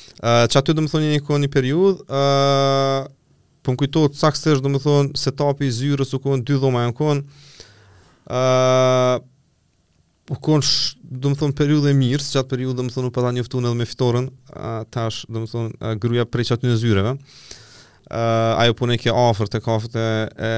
Eh, 0.21 0.45
që 0.53 0.59
aty 0.61 0.73
dhe 0.77 0.83
më 0.85 0.91
thonë 0.93 1.07
një 1.15 1.21
kohë 1.25 1.39
një 1.41 1.47
periud, 1.49 2.01
uh, 2.05 3.09
eh, 3.09 3.09
për 3.61 3.65
po 3.69 3.73
më 3.73 3.79
kujto 3.81 4.01
të 4.13 4.19
cakës 4.21 4.43
tështë 4.43 4.61
dhe 4.61 4.71
më 4.75 4.81
thonë 4.83 5.17
setapi 5.17 5.65
i 5.69 5.73
zyrës 5.73 6.11
u 6.13 6.19
konë, 6.21 6.43
dy 6.45 6.57
dhoma 6.61 6.83
e 6.85 6.91
në 6.91 6.93
konë, 6.99 7.23
uh, 8.29 9.17
eh, 9.17 9.23
u 10.35 10.37
konë 10.45 10.65
sh, 10.67 10.93
dhe 11.21 11.31
më 11.33 11.39
thonë 11.41 11.57
periud 11.57 11.89
e 11.89 11.95
mirë 11.97 12.27
që 12.27 12.41
atë 12.43 12.51
periud 12.53 12.77
dhe 12.77 12.85
më 12.85 12.93
thonë 12.93 13.09
u 13.09 13.15
pata 13.17 13.31
një 13.33 13.43
edhe 13.47 13.73
me 13.81 13.89
fitorën, 13.89 14.29
uh, 14.53 14.77
tash 14.93 15.25
dhe 15.25 15.41
më 15.41 15.49
thonë 15.55 15.71
uh, 15.81 15.95
gruja 16.05 16.27
prej 16.29 16.47
që 16.51 16.57
aty 16.59 16.69
në 16.69 16.77
zyreve, 16.85 17.15
uh, 17.17 18.61
ajo 18.61 18.77
punë 18.77 18.97
e 18.97 19.01
ke 19.01 19.17
afer 19.25 19.49
të 19.49 19.63
kafët 19.65 19.97
e 19.97 20.53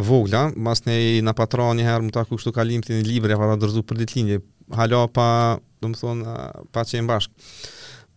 vogla, 0.00 0.46
mas 0.56 0.84
ne 0.88 0.96
i 0.96 1.14
në 1.20 1.36
patra 1.36 1.68
një 1.76 1.84
herë 1.90 2.08
më 2.08 2.16
taku 2.22 2.38
kushtu 2.38 2.56
kalim 2.56 2.80
të 2.80 2.96
një 2.96 3.08
libre, 3.12 3.36
pa 3.36 3.52
ta 3.52 3.60
dërzu 3.66 3.84
për 3.84 4.00
ditë 4.02 4.20
linje, 4.22 4.40
halë 4.72 5.04
pa, 5.12 5.30
dhe 5.80 5.92
më 5.92 6.00
thonë, 6.02 6.22
uh, 6.24 6.68
pa 6.72 6.88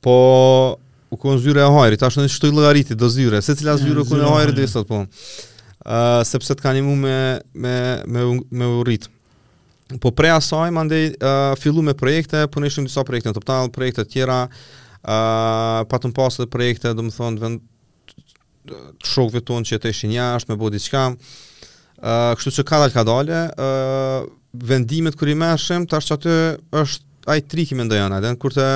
po 0.02 0.78
u 1.10 1.18
kon 1.18 1.40
zyra 1.40 1.64
e 1.66 1.72
hajrit, 1.74 2.00
tash 2.02 2.18
në 2.20 2.28
shtoj 2.32 2.52
llogariti 2.52 2.96
do 3.00 3.08
zyra, 3.10 3.40
secila 3.42 3.78
zyra 3.80 4.04
ku 4.08 4.18
në 4.20 4.28
hajrit 4.34 4.70
sot 4.70 4.90
po. 4.90 5.06
Uh, 5.88 6.20
sepse 6.28 6.52
të 6.58 6.64
kanë 6.66 6.82
imuar 6.82 7.38
me 7.54 7.78
me 8.06 8.20
me 8.20 8.42
me 8.60 8.68
u 8.76 8.82
rrit. 8.84 9.06
Po 10.04 10.12
pre 10.12 10.34
asaj 10.36 10.72
mandej 10.76 11.14
uh, 11.16 11.56
fillu 11.56 11.80
me 11.82 11.94
projekte, 11.96 12.42
po 12.52 12.60
nishim 12.60 12.86
disa 12.86 13.06
projekte 13.08 13.32
në 13.32 13.38
total, 13.40 13.70
projekte 13.72 14.04
të 14.04 14.12
tjera, 14.18 14.42
uh, 14.50 15.28
patëm 15.88 16.12
pas 16.14 16.36
edhe 16.42 16.50
projekte, 16.52 16.92
do 16.94 17.06
më 17.08 17.16
thonë, 17.16 17.40
të 17.40 17.46
vend 17.46 17.64
të 18.68 19.12
shokve 19.16 19.40
tonë 19.48 19.70
që 19.70 19.80
të 19.86 19.94
ishin 19.96 20.12
jashtë, 20.18 20.52
me 20.52 20.60
bo 20.60 20.70
diqka. 20.74 21.06
Uh, 21.08 22.34
kështu 22.38 22.58
që 22.58 22.68
kadal 22.68 22.92
ka 22.92 23.08
uh, 23.08 24.28
vendimet 24.54 25.16
kër 25.18 25.30
i 25.30 25.36
të 25.36 25.86
tash 25.94 26.06
që 26.12 26.18
aty 26.20 26.36
është 26.84 27.04
ajë 27.32 27.48
triki 27.52 27.76
me 27.80 27.84
ndajana, 27.88 28.20
dhe 28.24 28.36
në 28.36 28.44
kur 28.44 28.52
të 28.56 28.68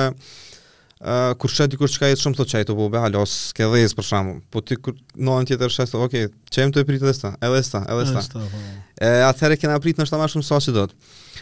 kur 1.38 1.50
shet 1.50 1.70
dikur 1.72 1.90
çka 1.90 2.08
jet 2.12 2.20
shumë 2.22 2.36
thot 2.38 2.50
çaj 2.52 2.64
të 2.68 2.74
bube, 2.78 2.98
alo, 2.98 3.24
ske 3.26 3.66
dhëz 3.66 3.94
për 3.98 4.06
shkakun. 4.06 4.36
Po 4.54 4.60
ti 4.62 4.76
kur 4.78 4.94
noën 5.18 5.48
tjetër 5.50 5.72
shet, 5.74 5.94
ok, 5.98 6.14
çem 6.54 6.70
të 6.72 6.84
prit 6.86 7.02
dhësta, 7.02 7.32
edhe 7.42 7.62
sta, 7.66 7.80
edhe 7.90 8.04
sta. 8.12 8.22
Po. 8.36 8.62
E 9.02 9.08
atëherë 9.26 9.58
që 9.64 9.70
na 9.72 9.80
prit 9.82 9.98
nëse 9.98 10.14
ta 10.14 10.20
marr 10.20 10.30
shumë 10.30 10.46
sa 10.46 10.60
si 10.62 10.74
do. 10.76 10.84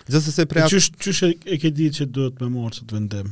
Gjithsesi 0.07 0.33
se 0.33 0.47
prej. 0.49 0.67
Çysh 0.73 0.89
çysh 0.97 1.23
e 1.29 1.61
ke 1.61 1.71
ditë 1.77 1.99
që 2.01 2.09
duhet 2.09 2.41
më 2.41 2.49
marr 2.55 2.77
çt 2.79 2.95
vendem. 2.97 3.31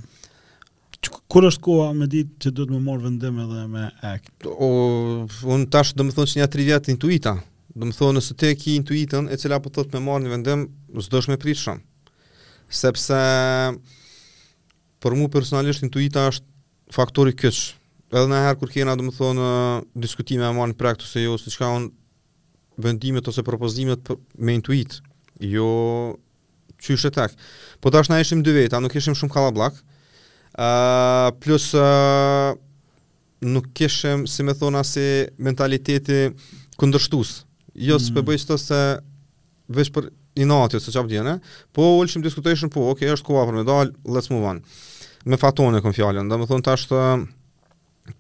Kur 1.33 1.49
është 1.49 1.63
koha 1.65 1.93
me 1.97 2.09
ditë 2.11 2.45
që 2.45 2.53
duhet 2.59 2.75
më 2.77 2.83
marr 2.91 3.05
vendem 3.09 3.41
edhe 3.47 3.65
me 3.73 3.89
ek. 4.13 4.29
O 4.53 4.69
un 5.49 5.65
tash 5.73 5.95
do 5.97 6.05
të 6.05 6.19
thonë 6.19 6.35
se 6.35 6.43
nja 6.43 6.51
3 6.53 6.69
vjet 6.69 6.93
intuita. 6.93 7.39
Do 7.79 7.89
të 7.89 7.99
thonë 8.03 8.23
se 8.25 8.35
ti 8.37 8.53
ke 8.59 8.77
intuitën 8.77 9.33
e 9.33 9.37
cila 9.41 9.61
po 9.65 9.71
thot 9.73 9.93
më 9.97 10.05
marr 10.05 10.27
në 10.27 10.37
vendem, 10.37 10.69
s'dosh 10.99 11.31
me 11.33 11.39
prit 11.41 11.57
shumë. 11.61 11.81
Sepse 12.69 13.17
për 15.03 15.17
mu 15.19 15.29
personalisht 15.33 15.85
intuita 15.87 16.27
është 16.33 16.95
faktori 16.95 17.35
kyç. 17.37 17.61
Edhe 18.13 18.29
në 18.31 18.39
herë 18.47 18.61
kur 18.63 18.71
kena, 18.73 18.95
dhe 18.97 19.05
më 19.07 19.15
thonë, 19.19 19.49
diskutime 20.03 20.47
e 20.49 20.55
marë 20.57 20.73
në 20.73 20.79
prektu 20.81 21.07
se 21.09 21.23
jo, 21.27 21.37
si 21.39 21.53
ka 21.55 21.69
unë 21.77 21.91
vendimet 22.83 23.27
ose 23.29 23.45
propozimet 23.47 24.03
për, 24.07 24.19
me 24.39 24.55
intuit, 24.57 25.01
jo 25.45 25.69
që 26.79 26.95
ishte 26.95 27.11
tek. 27.19 27.35
Po 27.83 27.93
tash 27.95 28.09
na 28.11 28.21
ishim 28.23 28.43
dy 28.47 28.55
veta, 28.57 28.81
nuk 28.81 28.95
ishim 29.01 29.17
shumë 29.19 29.35
kalla 29.35 29.53
ë 30.59 30.67
uh, 30.67 31.27
plus 31.43 31.69
uh, 31.79 32.55
nuk 33.47 33.67
ishim, 33.85 34.25
si 34.31 34.43
me 34.47 34.55
thona, 34.57 34.83
si 34.87 35.05
mentaliteti 35.39 36.23
këndërshtus. 36.81 37.37
Jo, 37.79 37.99
së 38.03 38.15
mm. 38.17 38.25
për 38.27 38.59
se 38.59 38.81
veç 39.77 39.91
për 39.95 40.09
inatit, 40.39 40.81
se 40.83 40.95
qabdjene, 40.95 41.37
po 41.77 41.93
ullë 42.01 42.11
që 42.11 42.55
më 42.65 42.71
po, 42.75 42.89
okay, 42.95 43.11
është 43.13 43.27
koha 43.27 43.45
për 43.51 43.59
medal, 43.61 43.93
let's 44.07 44.31
move 44.31 44.47
on 44.47 44.63
me 45.25 45.37
fatone 45.37 45.81
kom 45.83 45.95
fjalën. 45.95 46.29
Domethën 46.31 46.63
tash 46.65 46.87
të 46.91 46.99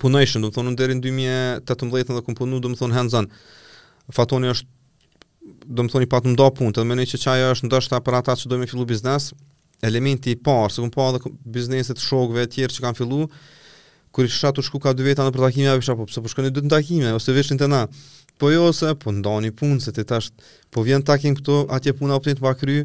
punojshëm, 0.01 0.45
domethën 0.49 0.79
deri 0.79 0.97
në 0.99 1.61
2018 1.67 2.17
dhe 2.19 2.25
kom 2.27 2.37
punu 2.39 2.61
domethën 2.65 2.95
hands-on. 2.95 3.31
Fatoni 4.15 4.51
është 4.55 4.75
domethën 5.69 6.05
i 6.07 6.11
pa 6.11 6.23
të 6.25 6.35
ndau 6.35 6.53
punë, 6.59 6.75
domethën 6.81 7.11
që 7.15 7.21
çaja 7.25 7.53
është 7.55 7.69
ndoshta 7.69 8.01
për 8.05 8.19
ata 8.23 8.37
që 8.41 8.51
do 8.53 8.59
të 8.63 8.71
fillu 8.73 8.87
biznes, 8.89 9.31
elementi 9.87 10.35
i 10.35 10.39
parë, 10.41 10.73
se 10.75 10.83
kom 10.83 10.91
pa 10.93 11.11
edhe 11.13 11.33
biznese 11.47 11.95
të 11.95 12.03
shokëve 12.05 12.47
të 12.49 12.55
tjerë 12.57 12.77
që 12.79 12.85
kanë 12.87 12.99
fillu, 13.01 13.29
kur 14.13 14.25
i 14.27 14.31
shatu 14.33 14.63
shku 14.65 14.81
ka 14.83 14.95
dy 14.97 15.05
veta 15.07 15.27
në 15.29 15.35
për 15.37 15.45
takime 15.49 15.71
apo 15.77 16.07
pse 16.09 16.23
po 16.25 16.31
shkonin 16.33 16.53
dy 16.57 16.65
takime 16.73 17.13
ose 17.15 17.33
veshin 17.37 17.61
te 17.61 17.69
na 17.69 17.85
po 18.39 18.51
jo 18.55 18.73
se 18.73 18.95
po 18.99 19.13
ndoni 19.13 19.51
punë 19.53 19.81
se 19.83 19.93
ti 19.93 20.05
tash 20.07 20.31
po 20.71 20.83
vjen 20.87 21.03
takim 21.05 21.35
këtu 21.37 21.57
atje 21.75 21.93
puna 21.99 22.15
optin 22.17 22.39
të 22.39 22.45
makry 22.45 22.77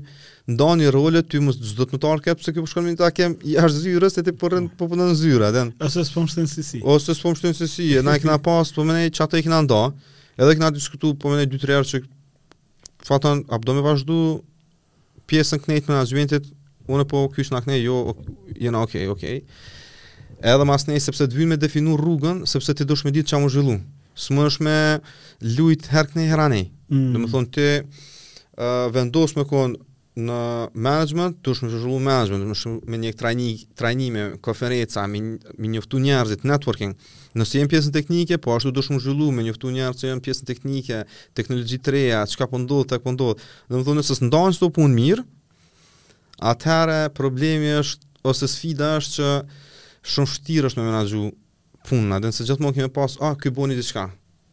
ndani 0.49 0.89
role 0.91 1.21
ti 1.23 1.39
mos 1.43 1.59
çdo 1.61 1.85
të 1.87 1.97
notar 1.97 2.23
kep 2.25 2.41
pse 2.41 2.53
kjo 2.55 2.63
po 2.65 2.71
shkon 2.71 2.87
me 2.89 2.95
takim 2.99 3.35
jashtë 3.53 3.83
zyrës 3.85 4.17
se 4.17 4.23
ti 4.25 4.33
po 4.33 4.49
rën 4.51 4.67
po 4.79 4.89
punon 4.91 5.13
zyra 5.19 5.51
atë 5.53 5.63
ose 5.87 6.03
s'po 6.09 6.25
mshtin 6.25 6.49
si 6.53 6.65
si 6.69 6.81
ose 6.95 7.13
s'po 7.15 7.31
mshtin 7.35 7.53
si 7.57 7.67
si 7.75 7.87
e 7.93 8.01
na 8.07 8.17
kena 8.19 8.39
pas 8.47 8.73
po 8.73 8.87
mendoj 8.87 9.03
ne 9.05 9.13
çato 9.21 9.39
ikna 9.41 9.61
ndo 9.67 9.81
edhe 10.41 10.57
kena 10.57 10.73
diskutu 10.75 11.13
po 11.21 11.29
mendoj 11.33 11.45
ne 11.45 11.51
2-3 11.53 11.77
herë 11.77 11.91
që 11.93 12.03
faton 13.11 13.45
apo 13.53 13.63
do 13.69 13.77
me 13.77 13.85
vazhdu 13.85 14.17
pjesën 15.29 15.61
knejt 15.67 15.87
me 15.89 15.99
nazhmentit 16.01 16.49
unë 16.89 17.05
po 17.07 17.27
kysh 17.35 17.53
jo, 17.53 17.55
jo, 17.55 17.57
na 17.59 17.63
knej 17.65 17.83
jo 17.85 17.97
jena 18.59 18.81
okay 18.81 19.07
okay 19.07 19.43
edhe 20.41 20.65
mas 20.65 20.87
ne 20.89 20.99
sepse 20.99 21.29
të 21.29 21.37
vinë 21.39 21.55
me 21.55 21.57
definu 21.57 21.93
rrugën 21.99 22.43
sepse 22.49 22.73
ti 22.73 22.83
dush 22.85 23.05
me 23.05 23.11
ditë 23.11 23.29
çamu 23.35 23.49
zhvillu 23.49 23.77
së 24.19 24.35
më 24.37 24.45
është 24.49 24.65
me 24.67 24.77
lujt 25.57 25.87
herë 25.93 26.13
këne 26.13 26.27
herani. 26.29 26.63
Mm. 26.91 27.09
Dhe 27.13 27.21
më 27.23 27.31
thonë, 27.33 27.51
ti 27.53 27.65
uh, 27.81 28.87
vendos 28.93 29.35
me 29.37 29.45
konë 29.49 29.89
në 30.13 30.39
management, 30.77 31.39
të 31.41 31.53
është 31.55 31.65
me 31.65 31.71
zhullu 31.73 31.99
management, 32.05 32.45
të 32.45 32.53
është 32.53 32.73
me 32.93 32.99
një 33.01 33.11
trajni, 33.17 33.47
trajnime, 33.79 34.25
konferenca, 34.45 35.07
me, 35.09 35.23
me 35.57 35.71
njëftu 35.73 36.01
njerëzit, 36.03 36.45
networking. 36.45 36.93
Nëse 37.33 37.57
jem 37.57 37.71
pjesën 37.71 37.95
teknike, 37.95 38.37
po 38.37 38.53
ashtu 38.53 38.69
të 38.75 38.83
është 38.83 38.93
me 38.93 39.01
zhullu, 39.07 39.31
me 39.33 39.47
njëftu 39.47 39.71
njerëzit, 39.73 40.03
që 40.03 40.11
jem 40.11 40.21
pjesën 40.27 40.49
teknike, 40.51 40.99
teknologji 41.33 41.81
të 41.81 41.95
reja, 41.97 42.21
që 42.29 42.41
ka 42.43 42.47
pëndodhë, 42.53 42.85
po 42.85 42.93
të 42.93 43.01
ka 43.01 43.07
pëndodhë. 43.09 43.41
Po 43.65 43.73
Dhe 43.79 43.81
më 43.81 43.87
thonë, 43.89 44.03
nëse 44.03 44.19
së 44.21 44.29
ndonjë 44.29 44.61
të 44.63 44.73
punë 44.79 44.97
mirë, 45.01 45.29
Atëra 46.43 47.05
problemi 47.13 47.69
është, 47.79 48.07
ose 48.27 48.47
sfida 48.51 48.95
është 48.99 49.13
që 49.15 49.27
shumë 50.13 50.27
vështirë 50.29 50.69
është 50.69 50.81
me 50.81 50.87
menagju 50.89 51.27
punën, 51.83 52.13
atë 52.17 52.29
se 52.35 52.45
gjithmonë 52.47 52.77
kemi 52.77 52.91
pas, 52.93 53.15
ah, 53.23 53.33
ky 53.39 53.51
boni 53.53 53.75
diçka. 53.77 54.07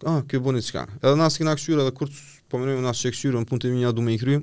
Ah, 0.06 0.20
ky 0.28 0.40
boni 0.42 0.60
diçka. 0.62 0.86
Edhe 1.00 1.16
na 1.20 1.28
sikna 1.30 1.54
kshyr 1.56 1.82
edhe 1.84 1.92
kur 1.96 2.10
po 2.50 2.58
mënoj 2.58 2.80
na 2.82 2.92
sik 2.96 3.14
kshyr 3.14 3.38
un 3.38 3.46
punë 3.48 3.66
timin 3.66 3.84
ja 3.84 3.92
do 3.94 4.02
më 4.04 4.16
i 4.16 4.20
kry. 4.20 4.40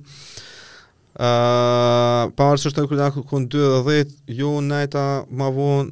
Ëh, 1.17 1.28
uh, 1.28 2.23
pa 2.38 2.45
arsye 2.54 2.69
të 2.71 2.84
kryta 2.91 3.08
kon 3.30 3.47
2:10, 3.50 4.12
jo 4.39 4.52
neta 4.62 5.26
më 5.34 5.47
von 5.56 5.89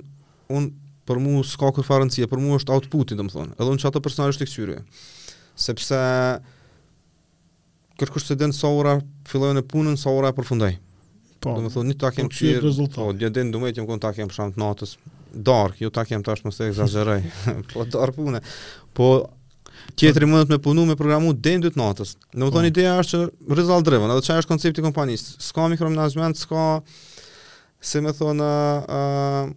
un 0.53 0.69
për 1.05 1.19
mua 1.21 1.41
s'ka 1.43 1.71
kur 1.73 1.85
farancë, 1.85 2.29
për 2.29 2.41
mua 2.41 2.59
është 2.61 2.73
outputi, 2.75 3.17
domethënë. 3.17 3.57
Edhe 3.57 3.71
un 3.73 3.81
çato 3.81 4.01
personalisht 4.05 4.41
të 4.41 4.47
kshyrë. 4.49 4.77
Sepse 5.55 5.99
kur 7.97 8.21
se 8.21 8.35
den 8.35 8.53
sa 8.53 8.67
ora 8.69 8.99
fillojnë 9.25 9.63
punën, 9.65 9.97
sa 9.97 10.09
ora 10.13 10.29
e 10.29 10.37
përfundoj. 10.37 10.77
Po. 11.41 11.55
Domethënë, 11.57 11.87
një 11.93 11.97
takim 11.99 12.29
kthyer. 12.29 12.61
Po, 12.95 13.09
dia 13.13 13.29
den 13.29 13.51
domethënë 13.51 13.73
të 13.75 13.75
kem 13.81 13.87
kontakt 13.89 14.17
jam 14.19 14.29
për 14.29 14.33
shkak 14.37 14.53
të 14.57 14.61
natës 14.61 14.97
dark, 15.35 15.81
ju 15.81 15.85
jo 15.85 15.89
ta 15.89 16.05
kem 16.05 16.23
tash 16.23 16.45
mos 16.45 16.59
e 16.59 16.67
ekzageroj. 16.69 17.23
po 17.73 17.85
dark 17.91 18.15
punë. 18.15 18.41
Po 18.95 19.07
tjetri 19.99 20.27
mund 20.29 20.47
të 20.47 20.55
më 20.57 20.61
punu 20.63 20.85
me 20.87 20.95
programu 20.99 21.33
deri 21.33 21.61
dytë 21.65 21.79
natës. 21.79 22.15
Do 22.31 22.47
të 22.47 22.53
thonë 22.55 22.69
po. 22.69 22.71
ideja 22.71 22.95
është 23.03 23.17
që 23.19 23.53
rrezall 23.57 23.85
drevën, 23.85 24.15
edhe 24.15 24.25
çfarë 24.25 24.43
është 24.45 24.53
koncepti 24.53 24.83
i 24.83 24.85
kompanisë. 24.87 25.35
S'ka 25.49 25.67
mikro 25.71 25.91
s'ka 26.39 26.65
si 27.85 28.01
më 28.01 28.15
thonë 28.19 28.45
ë 28.45 28.97
uh, 28.97 29.53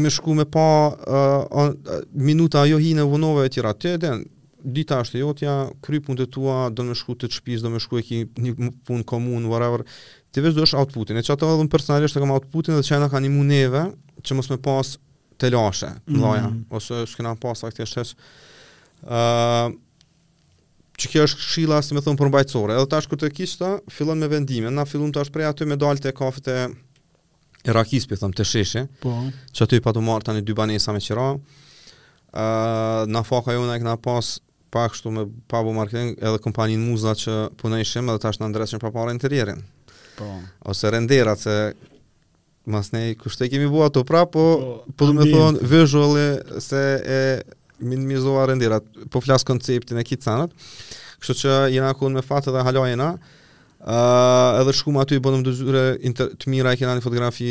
më 0.00 0.10
shku 0.10 0.32
me 0.34 0.44
pa 0.48 0.64
uh, 0.92 1.44
uh, 1.50 2.00
minuta 2.24 2.62
ajo 2.64 2.78
në 2.80 3.04
vunove 3.06 3.44
të 3.48 3.54
tjera 3.58 3.74
të 3.76 3.96
den 4.00 4.24
dita 4.66 4.98
është 5.04 5.18
jotja 5.20 5.52
kry 5.84 6.00
punët 6.02 6.26
tua 6.32 6.70
do 6.72 6.82
më 6.88 6.96
shku 6.98 7.14
të 7.20 7.28
shtëpis 7.30 7.60
do 7.62 7.70
më 7.74 7.80
shku 7.84 8.00
eki 8.02 8.16
një 8.40 8.70
punë 8.88 9.04
komun 9.06 9.44
whatever 9.52 9.84
ti 10.36 10.42
vetë 10.44 10.58
dosh 10.60 10.76
outputin. 10.76 11.16
E 11.16 11.22
çata 11.24 11.48
edhe 11.48 11.64
un 11.64 11.70
personalisht 11.72 12.16
të 12.16 12.20
kam 12.20 12.34
outputin 12.36 12.76
dhe 12.76 12.84
çajna 12.84 13.08
kanë 13.08 13.30
imu 13.30 13.42
neve 13.48 13.86
që 14.20 14.36
mos 14.36 14.50
më 14.52 14.58
pas 14.64 14.92
të 15.40 15.48
lashe, 15.54 15.88
mm. 16.08 16.66
ose 16.76 17.00
s'kena 17.12 17.32
pas 17.40 17.62
faktisht 17.66 17.96
është 18.00 18.32
Ëh, 19.16 19.72
që 20.98 21.10
kjo 21.12 21.24
është 21.28 21.36
këshilla, 21.40 21.76
si 21.84 21.94
më 21.96 22.00
thon, 22.04 22.16
për 22.16 22.28
mbajtësore. 22.32 22.74
Edhe 22.76 22.88
tash 22.92 23.06
kur 23.08 23.20
të 23.20 23.28
kishta, 23.36 23.68
fillon 23.92 24.18
me 24.18 24.26
vendime 24.32 24.70
Na 24.72 24.86
fillon 24.88 25.12
tash 25.12 25.28
prej 25.34 25.46
aty 25.50 25.66
me 25.68 25.76
dalte 25.78 26.10
kafet 26.16 26.48
e 26.48 26.56
Irakis, 27.68 28.06
po 28.08 28.16
thëmë, 28.18 28.34
të 28.38 28.46
sheshe, 28.48 28.82
po. 29.04 29.12
që 29.52 29.64
aty 29.66 29.80
pa 29.84 29.92
të 29.94 30.02
marrë 30.04 30.28
tani 30.30 30.42
dy 30.48 30.56
banesa 30.58 30.94
me 30.96 31.02
qëra, 31.04 31.24
uh, 31.34 33.06
na 33.12 33.22
faka 33.28 33.54
jona 33.56 33.72
në 33.72 33.74
e 33.74 33.82
këna 33.84 33.96
pas 34.08 34.28
pak 34.74 34.94
shtu 34.96 35.10
me 35.14 35.26
pabu 35.52 35.72
marketing 35.76 36.14
edhe 36.20 36.40
kompanin 36.44 36.82
muzla 36.88 37.12
që 37.20 37.36
punë 37.60 37.80
edhe 37.84 38.20
tash 38.24 38.38
në 38.40 38.48
ndresë 38.54 38.76
që 38.76 38.84
para 38.84 39.58
Po. 40.16 40.40
Ose 40.64 40.90
rendera 40.90 41.36
se 41.36 41.74
mas 42.66 42.90
ne 42.92 43.14
kushte 43.14 43.46
kemi 43.52 43.68
bua 43.70 43.86
ato 43.90 44.02
pra, 44.04 44.24
po 44.26 44.42
po, 44.86 44.92
po 44.96 45.08
do 45.14 45.22
të 45.22 45.32
them 45.32 45.58
visuale 45.62 46.24
se 46.60 46.80
e 47.06 47.20
minimizova 47.86 48.46
renderat, 48.50 48.82
po 49.12 49.20
flas 49.22 49.44
konceptin 49.46 49.98
e 50.00 50.04
kicanat. 50.04 50.50
sanat. 50.50 50.50
Kështu 51.20 51.36
që 51.40 51.52
jena 51.76 51.92
ku 51.94 52.08
me 52.10 52.22
fat 52.22 52.48
edhe 52.50 52.64
hala 52.66 52.86
jena. 52.88 53.10
Uh, 53.86 54.60
edhe 54.62 54.72
shkuma 54.74 55.02
aty 55.04 55.20
i 55.20 55.22
bëndëm 55.22 55.44
dëzyre 55.46 55.82
zyre 56.00 56.28
të 56.42 56.50
mira 56.50 56.72
e 56.74 56.78
kena 56.80 56.96
një 56.98 57.04
fotografi 57.04 57.50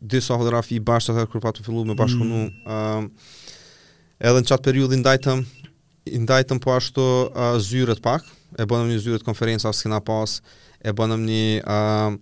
disa 0.00 0.36
fotografi 0.38 0.76
i 0.76 0.80
bashkë 0.86 1.16
atër 1.16 1.26
kërpa 1.32 1.52
të 1.56 1.64
fillu 1.66 1.82
me 1.88 1.96
bashkënu 1.98 2.42
mm. 2.44 2.52
uh, 2.68 3.08
edhe 4.22 4.42
në 4.44 4.50
qatë 4.52 4.66
periud 4.68 4.94
i 4.94 5.00
ndajtëm 5.00 5.42
i 6.14 6.20
ndajtëm 6.22 6.60
po 6.62 6.76
ashtu 6.76 7.02
uh, 7.32 7.56
zyret 7.64 7.98
pak 8.06 8.28
e 8.54 8.68
bëndëm 8.70 8.92
një 8.92 9.00
zyret 9.08 9.26
konferenca 9.26 9.72
s'kina 9.74 9.98
pas 10.04 10.36
uh, 10.44 10.56
e 10.80 10.90
bënëm 10.94 11.24
një 11.26 11.44
uh, 11.62 12.12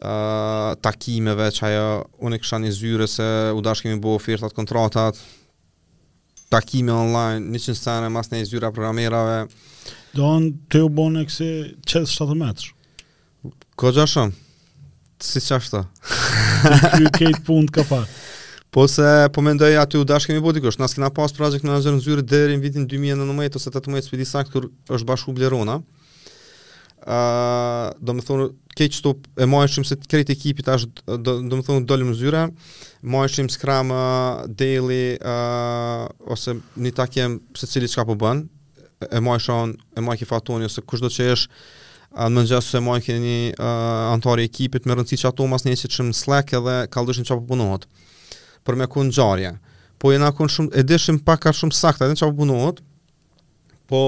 uh, 0.00 0.70
takimeve 0.82 1.48
që 1.52 1.66
ajo 1.68 1.88
unë 2.26 2.38
e 2.38 2.42
kësha 2.42 2.60
një 2.62 2.72
zyre 2.74 3.08
se 3.10 3.26
u 3.56 3.62
dash 3.64 3.84
kemi 3.84 4.00
bo 4.00 4.16
firtat, 4.20 4.54
kontratat 4.56 5.18
takime 6.50 6.94
online 6.94 7.42
një 7.52 7.60
qënë 7.66 7.78
sene 7.80 8.10
mas 8.12 8.30
një 8.32 8.44
zyra 8.48 8.70
programerave 8.72 9.42
do 10.16 10.28
anë 10.38 10.54
të 10.72 10.80
ju 10.80 10.90
bënë 11.00 11.22
e 11.24 11.28
kësi 11.28 11.50
qëtë 11.82 12.12
shtatë 12.14 12.38
metrë 12.42 13.56
ko 13.76 13.92
gja 13.94 14.08
shumë 14.08 14.44
si 15.24 15.42
qashtë 15.44 15.82
të 15.82 16.78
kërë 16.94 17.12
kejtë 17.18 17.44
punë 17.50 17.72
të 17.72 17.80
kapatë 17.82 18.14
Po 18.76 18.82
se 18.92 19.02
po 19.32 19.40
mendoj 19.40 19.70
aty 19.80 19.96
u 19.96 20.04
dash 20.04 20.26
kemi 20.28 20.40
bodi 20.44 20.60
kush. 20.60 20.76
Na 20.76 20.84
s'kena 20.90 21.08
pas 21.14 21.32
project 21.32 21.62
në 21.64 21.78
zyrë 22.04 22.20
deri 22.28 22.58
në 22.58 22.64
vitin 22.66 22.84
2019 22.90 23.56
ose 23.56 23.70
18 23.70 24.04
spidi 24.04 24.26
sakt 24.28 24.52
kur 24.52 24.66
është 24.92 25.06
bashku 25.08 25.32
Blerona 25.32 25.78
ë 27.04 27.92
do 28.00 28.14
të 28.16 28.24
thonë 28.24 28.46
keq 28.76 28.92
këtu 28.96 29.10
e 29.40 29.46
mohëshim 29.50 29.84
se 29.84 29.96
këtë 30.00 30.32
ekipit 30.32 30.66
tash 30.66 30.86
do 31.06 31.36
do 31.44 31.56
të 31.56 31.64
thonë 31.66 31.86
dolëm 31.88 32.14
zyra 32.16 32.46
mohëshim 33.14 33.48
scrum 33.52 33.92
daily 34.56 35.02
uh, 35.20 36.08
ose 36.32 36.56
një 36.82 36.92
takjem 36.98 37.38
se 37.56 37.68
cili 37.68 37.88
çka 37.88 38.06
po 38.08 38.16
bën 38.20 38.44
e 39.12 39.20
mohëshon 39.20 39.76
e 39.96 40.00
mohë 40.04 40.20
ki 40.20 40.24
fatoni 40.30 40.66
ose 40.68 40.80
kush 40.88 41.04
do 41.04 41.12
të 41.12 41.16
çesh 41.20 41.46
në 42.16 42.46
më 42.48 42.60
se 42.64 42.80
mojnë 42.80 43.04
kënë 43.04 43.22
një 43.26 43.54
uh, 43.54 44.12
antari 44.16 44.48
ekipit 44.48 44.86
me 44.88 44.96
rëndësi 44.96 45.20
që 45.20 45.30
ato 45.32 45.46
mas 45.52 45.66
një 45.68 45.76
që 45.84 46.08
Slack 46.16 46.52
edhe 46.56 46.78
ka 46.88 47.02
lëdushin 47.04 47.28
që 47.28 47.34
apë 47.36 47.44
po 47.44 47.52
punohet 47.52 47.84
për 48.66 48.74
me 48.80 48.88
kun 48.90 49.12
gjarje 49.14 49.52
po 49.98 50.10
e 50.12 50.18
na 50.20 50.32
kënë 50.36 50.50
shumë, 50.52 50.70
e 50.76 50.82
dishim 50.84 51.20
pak 51.24 51.44
ka 51.44 51.52
shumë 51.52 51.76
sakta 51.76 52.04
edhe 52.08 52.16
në 52.16 52.20
që 52.22 52.26
apë 52.30 52.38
punohet 52.40 52.80
po 53.86 54.00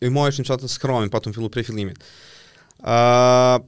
e 0.00 0.08
mojëshim 0.10 0.46
qatë 0.48 0.64
në 0.64 0.72
skrami, 0.72 1.10
pa 1.12 1.20
të 1.20 1.30
më 1.30 1.36
fillu 1.36 1.50
prej 1.52 1.66
fillimit. 1.68 2.04
A, 2.80 3.60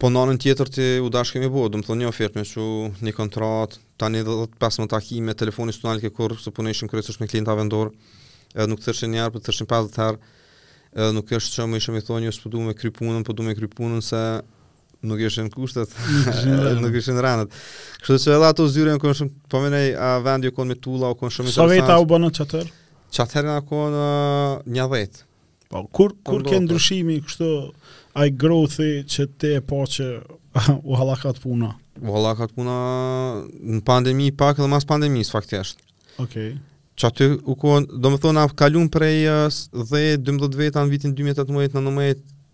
po 0.00 0.08
nërën 0.12 0.38
tjetër 0.40 0.70
të 0.72 0.86
u 1.04 1.08
dashë 1.12 1.36
kemi 1.38 1.50
bua, 1.52 1.70
do 1.72 1.80
më 1.80 1.88
thonë 1.88 2.04
një 2.04 2.10
ofertë 2.10 2.40
me 2.40 2.44
që 2.48 2.66
një 3.06 3.14
kontratë, 3.16 3.80
ta 4.00 4.08
një 4.12 4.22
dhe 4.28 4.36
të 4.48 4.60
pesë 4.60 4.84
më 4.84 4.90
takime, 4.94 5.34
telefoni 5.42 5.74
të 5.76 5.84
nalë 5.88 6.04
ke 6.06 6.12
kur, 6.16 6.36
së 6.40 6.52
punë 6.56 6.72
ishëm 6.74 6.92
kërësësh 6.92 7.18
me 7.20 7.28
klienta 7.32 7.56
vendor, 7.58 7.90
edhe 8.56 8.68
nuk 8.68 8.80
po 8.80 8.86
të 8.86 8.92
tërshin 8.92 9.12
njerë, 9.16 9.32
për 9.34 9.42
të 9.44 9.48
tërshin 9.50 9.70
pasë 9.70 9.88
dhe 9.88 9.96
tërë, 9.96 10.32
edhe 10.96 11.10
nuk 11.18 11.34
është 11.40 11.56
që 11.56 11.66
më 11.68 11.80
ishëm 11.82 11.98
i 12.00 12.04
thonë 12.08 12.22
një, 12.24 12.30
jo, 12.30 12.34
së 12.36 12.44
përdu 12.48 12.64
me 12.66 12.76
krypunën, 12.80 13.22
përdu 13.28 13.44
po 13.44 13.46
me 13.50 13.56
krypunën, 13.60 14.04
se 14.04 14.22
nuk 15.08 15.20
ishin 15.24 15.48
kushtet, 15.52 15.94
nuk 16.82 16.96
ishin 17.00 17.20
ranët. 17.24 17.56
Kështu 18.02 18.18
që 18.24 18.34
edhe 18.38 18.48
ato 18.52 18.66
zyre, 18.72 18.96
në 18.96 19.00
konë 19.04 19.18
shumë, 19.20 19.32
përmenej, 19.52 19.88
po 20.00 20.06
a 20.08 20.20
vendi 20.24 20.50
o 20.52 20.56
konë 20.56 20.74
me 20.74 20.78
tulla, 20.80 21.12
o 21.12 21.20
konë 21.20 21.36
shumë 21.36 21.52
i 21.52 21.54
të 21.54 21.56
Sa 21.60 21.68
vejta 21.68 21.96
u 22.00 22.08
bënë 22.12 22.28
në 22.28 22.64
Që 23.10 23.24
atëherë 23.26 23.54
në 23.92 24.06
një 24.76 24.84
dhejtë. 24.92 25.24
Po, 25.70 25.80
kur, 25.94 26.14
kur 26.26 26.42
ke 26.46 26.58
ndryshimi 26.64 27.18
kështë 27.26 27.48
ai 28.20 28.30
growthi 28.38 28.90
që 29.10 29.26
te 29.38 29.52
e 29.58 29.62
po 29.66 29.82
që 29.86 30.06
u 30.88 30.98
halakat 30.98 31.38
puna? 31.42 31.72
U 32.00 32.14
halakat 32.14 32.54
puna 32.56 32.74
në 33.50 33.82
pandemi 33.86 34.30
pak 34.34 34.58
edhe 34.62 34.70
mas 34.72 34.86
pandemis, 34.88 35.30
faktisht. 35.34 35.82
Okej. 36.18 36.24
Okay. 36.24 36.50
Që 37.00 37.08
aty 37.08 37.26
u 37.48 37.54
kohën, 37.56 37.86
do 38.02 38.10
më 38.12 38.18
thonë, 38.20 38.46
kalun 38.60 38.90
prej 38.92 39.22
dhe 39.24 40.02
12 40.20 40.58
veta 40.60 40.82
në 40.84 40.90
vitin 40.92 41.14
2018 41.16 41.78
në 41.86 42.08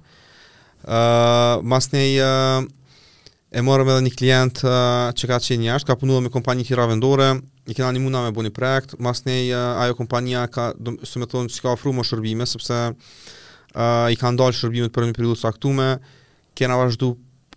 Uh, 0.87 1.61
mas 1.67 1.89
ne 1.91 2.05
i, 2.07 2.15
uh, 2.23 2.63
e 3.51 3.61
morëm 3.67 3.89
edhe 3.95 4.01
një 4.07 4.13
klient 4.15 4.57
uh, 4.63 5.11
që 5.17 5.27
ka 5.33 5.37
qenë 5.43 5.63
jashtë, 5.67 5.87
ka 5.91 5.95
punuar 5.99 6.21
me 6.23 6.29
kompani 6.31 6.63
hira 6.71 6.87
vendore, 6.87 7.33
i 7.65 7.73
kena 7.73 7.89
një 7.95 8.01
muna 8.03 8.21
me 8.27 8.31
bu 8.33 8.43
një 8.45 8.51
projekt, 8.53 8.93
mas 9.01 9.23
ne 9.25 9.37
uh, 9.49 9.81
ajo 9.81 9.95
kompania 9.97 10.45
ka, 10.53 10.71
do, 10.77 10.95
së 11.05 11.21
me 11.21 11.27
thonë, 11.29 11.49
si 11.53 11.63
ka 11.63 11.73
ofru 11.73 11.93
më 11.97 12.05
shërbime, 12.05 12.45
sepse 12.49 12.77
uh, 12.93 14.05
i 14.13 14.17
ka 14.21 14.31
ndalë 14.35 14.57
shërbimet 14.59 14.93
për 14.93 15.07
një 15.09 15.15
periudu 15.17 15.39
së 15.41 15.49
aktume, 15.49 15.87
kena 16.55 16.77
vazhdu, 16.81 17.13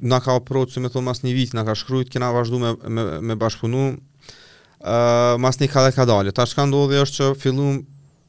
na 0.08 0.20
ka 0.24 0.36
oprotë, 0.38 0.76
së 0.76 0.84
me 0.84 0.92
thonë, 0.94 1.08
mas 1.10 1.22
një 1.26 1.32
vit, 1.36 1.54
na 1.58 1.64
ka 1.68 1.76
shkrujt, 1.76 2.12
kena 2.14 2.30
vazhdu 2.34 2.60
me, 2.62 2.72
me, 2.88 3.04
me 3.32 3.36
bashkëpunu, 3.40 3.84
uh, 3.98 5.36
mas 5.44 5.60
një 5.60 5.68
ka 5.74 5.84
dhe 5.88 5.92
ka 5.98 6.06
dalë. 6.08 6.32
Ta 6.36 6.46
shka 6.48 6.68
ndodhe 6.70 7.02
është 7.04 7.16
që 7.20 7.28
fillum, 7.44 7.82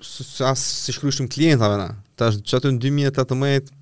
asë 0.04 0.54
si 0.66 0.96
shkryshim 1.00 1.30
klientave 1.32 1.78
na, 1.80 1.92
ta 2.20 2.32
shkë 2.36 2.66
që 2.68 2.74
në 2.76 2.88
2018, 2.90 3.76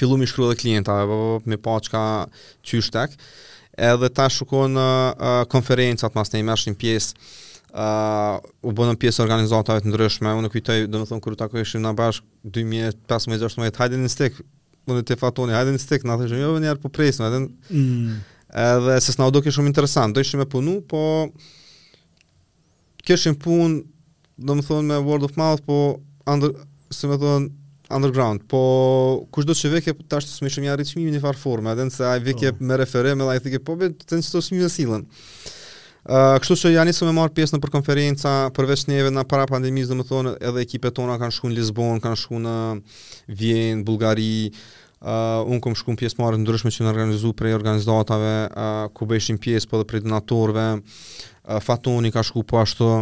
fillum 0.00 0.22
i 0.24 0.28
shkru 0.30 0.52
dhe 0.52 0.60
klientave, 0.62 1.08
po, 1.10 1.18
po, 1.18 1.50
me 1.50 1.58
pa 1.58 1.80
ka 1.90 2.04
qyshtek, 2.68 3.18
edhe 3.80 4.08
ta 4.14 4.28
shukon 4.28 4.76
uh, 4.76 5.28
konferencat 5.48 6.14
mas 6.16 6.32
ne 6.34 6.42
i 6.42 6.44
një 6.44 6.76
pjesë 6.78 7.16
uh, 7.72 8.36
u 8.66 8.72
bënë 8.76 8.98
pjesë 9.00 9.24
organizatorëve 9.24 9.84
të 9.86 9.90
ndryshme 9.92 10.34
unë 10.40 10.50
kujtoj 10.52 10.80
domethënë 10.92 11.24
kur 11.24 11.36
takoj 11.38 11.60
takoheshim 11.62 11.82
na 11.84 11.94
bash 11.96 12.20
2015 12.44 13.32
16 13.32 13.80
hajde 13.82 14.00
në 14.02 14.10
stik 14.12 14.40
mundi 14.88 15.04
të 15.10 15.16
fatoni 15.20 15.56
hajde 15.56 15.72
në 15.78 15.82
stik 15.86 16.04
na 16.08 16.18
thëjë 16.20 16.42
jo 16.42 16.52
vjen 16.58 16.82
po 16.82 16.92
presim 16.92 17.26
edhe 17.28 17.40
mm. 17.70 18.14
edhe 18.66 18.98
se 19.06 19.16
s'na 19.16 19.28
u 19.32 19.44
shumë 19.48 19.72
interesant 19.72 20.14
do 20.14 20.20
ishim 20.26 20.42
me 20.42 20.46
punu 20.46 20.80
po 20.82 21.02
kishim 23.08 23.34
punë 23.46 23.80
domethënë 24.36 24.88
me 24.92 25.00
word 25.06 25.24
of 25.24 25.36
mouth 25.40 25.64
po 25.66 25.80
andër 26.28 26.52
se 26.90 27.06
më 27.08 27.16
thon 27.22 27.48
underground, 27.90 28.40
po 28.48 28.60
kush 29.34 29.46
do 29.48 29.52
të 29.54 29.60
shëvej 29.64 29.82
ke 29.84 29.94
po 29.98 30.04
tash 30.10 30.28
të 30.28 30.36
smishëm 30.38 30.66
janë 30.68 30.80
rritë 30.80 31.06
një 31.18 31.22
farë 31.22 31.40
forme, 31.42 31.72
edhe 31.74 31.88
nëse 31.88 32.04
a 32.06 32.14
i 32.18 32.22
vikje 32.24 32.52
oh. 32.54 32.58
Po. 32.60 32.66
me 32.70 32.78
referim, 32.78 33.22
edhe 33.24 33.32
a 33.34 33.38
i 33.38 33.42
thike, 33.44 33.60
po 33.66 33.76
be 33.80 33.90
të 33.90 34.20
nështë 34.20 34.36
të 34.38 34.42
smishëm 34.46 34.68
në 34.68 34.72
silën. 34.74 35.06
Uh, 36.10 36.38
kështu 36.40 36.56
që 36.62 36.70
janë 36.76 36.88
njësë 36.94 37.06
me 37.10 37.14
marë 37.18 37.34
pjesë 37.36 37.56
në 37.58 37.62
për 37.62 37.72
konferenca, 37.74 38.30
përveç 38.56 38.86
njeve 38.88 39.10
në 39.12 39.24
para 39.28 39.44
pandemis, 39.50 39.90
dhe 39.90 39.98
më 39.98 40.06
thonë 40.08 40.30
edhe 40.48 40.62
ekipe 40.64 40.92
tona 40.96 41.18
kanë 41.20 41.36
shku 41.36 41.50
në 41.50 41.58
Lisbon, 41.58 41.98
kanë 42.04 42.20
shku 42.22 42.38
në 42.40 42.54
Vienë, 43.36 43.82
Bulgari, 43.84 44.48
uh, 45.00 45.42
unë 45.44 45.60
kom 45.66 45.76
shku 45.76 45.92
në 45.94 46.00
pjesë 46.00 46.22
marë 46.22 46.40
në 46.40 46.46
ndryshme 46.46 46.72
që 46.72 46.86
në 46.86 46.92
organizu 46.94 47.34
prej 47.36 47.58
organizatave, 47.58 48.32
uh, 48.48 48.86
ku 48.96 49.10
bëjshin 49.12 49.38
pjesë 49.44 49.68
po 49.74 49.82
dhe 49.82 49.86
prej 49.92 50.00
donatorve, 50.06 50.64
uh, 50.80 51.60
Fatoni 51.68 52.14
ka 52.16 52.24
shku 52.30 52.46
po 52.54 52.62
ashtu, 52.62 52.92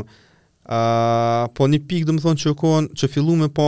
Uh, 0.68 1.46
po 1.56 1.64
një 1.64 1.78
pikë 1.88 2.04
dhe 2.04 2.12
më 2.12 2.20
thonë 2.20 2.42
që, 2.42 2.50
që 3.00 3.08
fillu 3.08 3.38
me 3.40 3.46
pa 3.56 3.66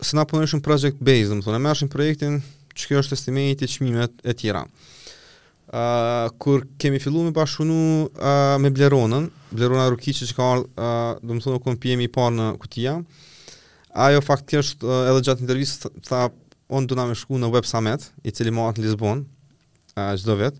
se 0.00 0.16
na 0.16 0.24
punojmë 0.28 0.60
project 0.64 1.00
based, 1.02 1.32
më 1.34 1.42
thonë, 1.44 1.60
marrshim 1.62 1.90
projektin, 1.90 2.38
çka 2.78 3.00
është 3.00 3.32
i 3.34 3.66
çmimet 3.68 4.12
e 4.24 4.32
tjera. 4.34 4.64
Uh, 5.68 6.30
kur 6.40 6.62
kemi 6.80 6.96
filluar 6.98 7.24
me 7.26 7.30
bashkunu 7.36 8.06
uh, 8.08 8.56
me 8.58 8.70
Bleronën, 8.72 9.26
Blerona 9.52 9.90
Rukiçi 9.92 10.24
që 10.30 10.36
ka 10.36 10.44
ardhur, 10.54 10.64
uh, 10.80 11.18
do 11.20 11.34
të 11.36 11.44
thonë 11.44 11.62
kur 11.64 11.76
pjemi 11.76 12.06
i 12.06 12.12
parë 12.12 12.32
në 12.36 12.46
kutia, 12.62 12.94
jam. 12.94 13.02
Ajo 13.92 14.22
faktikisht 14.24 14.80
uh, 14.86 15.02
edhe 15.10 15.20
gjatë 15.26 15.44
intervistës 15.44 16.08
tha 16.08 16.28
onë 16.68 16.88
do 16.88 16.96
na 16.96 17.04
më 17.10 17.18
shku 17.20 17.36
në 17.42 17.52
Web 17.52 17.68
Summit, 17.68 18.08
i 18.24 18.32
cili 18.32 18.54
atë 18.54 18.80
në 18.80 18.86
Lisbon, 18.86 19.26
uh, 19.98 20.14
çdo 20.16 20.38
vet. 20.40 20.56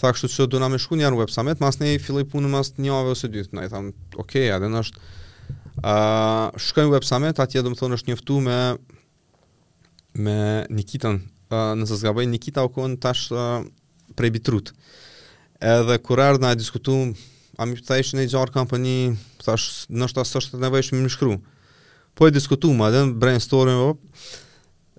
Tha 0.00 0.10
kështu 0.16 0.32
që 0.32 0.48
do 0.50 0.58
na 0.58 0.72
më 0.74 0.80
shku 0.82 0.98
në 0.98 1.12
Web 1.20 1.30
Summit, 1.30 1.62
mas 1.62 1.78
ne 1.78 1.94
filloi 2.02 2.26
punën 2.26 2.50
mas 2.50 2.72
një 2.80 2.90
javë 2.90 3.14
ose 3.14 3.28
dy. 3.30 3.46
na 3.52 3.64
i 3.66 3.68
tham, 3.68 3.92
"Ok, 4.16 4.34
a 4.50 4.58
dhe 4.58 4.66
është 4.66 4.98
Uh, 5.82 6.54
shkojmë 6.62 6.92
Web 6.94 7.02
Summit, 7.02 7.38
atje 7.42 7.58
do 7.58 7.72
më 7.74 7.78
thonë 7.80 7.96
është 7.98 8.12
njëftu 8.12 8.36
me 8.38 8.54
me 10.14 10.36
Nikitën, 10.70 11.16
uh, 11.50 11.72
nëse 11.74 12.12
Nikita 12.30 12.62
u 12.62 12.70
konë 12.70 13.00
tash 13.02 13.32
uh, 13.34 13.66
prej 14.14 14.30
bitrut. 14.30 14.70
Edhe 15.58 15.96
kur 15.98 16.20
ardhë 16.22 16.38
na 16.40 16.52
e 16.52 16.56
diskutu, 16.60 16.94
a 17.58 17.66
mi 17.66 17.74
pëta 17.80 17.98
ishë 17.98 18.14
në 18.16 18.22
i 18.22 18.30
gjarë 18.30 18.54
kampëni, 18.54 18.94
në 19.42 19.98
nështë 20.04 20.20
asë 20.22 20.38
është 20.38 20.52
të 20.54 20.62
nevejshme 20.68 21.02
më 21.02 21.10
shkru. 21.16 21.34
Po 22.14 22.28
e 22.28 22.30
diskutu, 22.36 22.70
ma 22.78 22.88
edhe 22.92 23.02
në 23.08 23.18
brainstorming, 23.18 23.98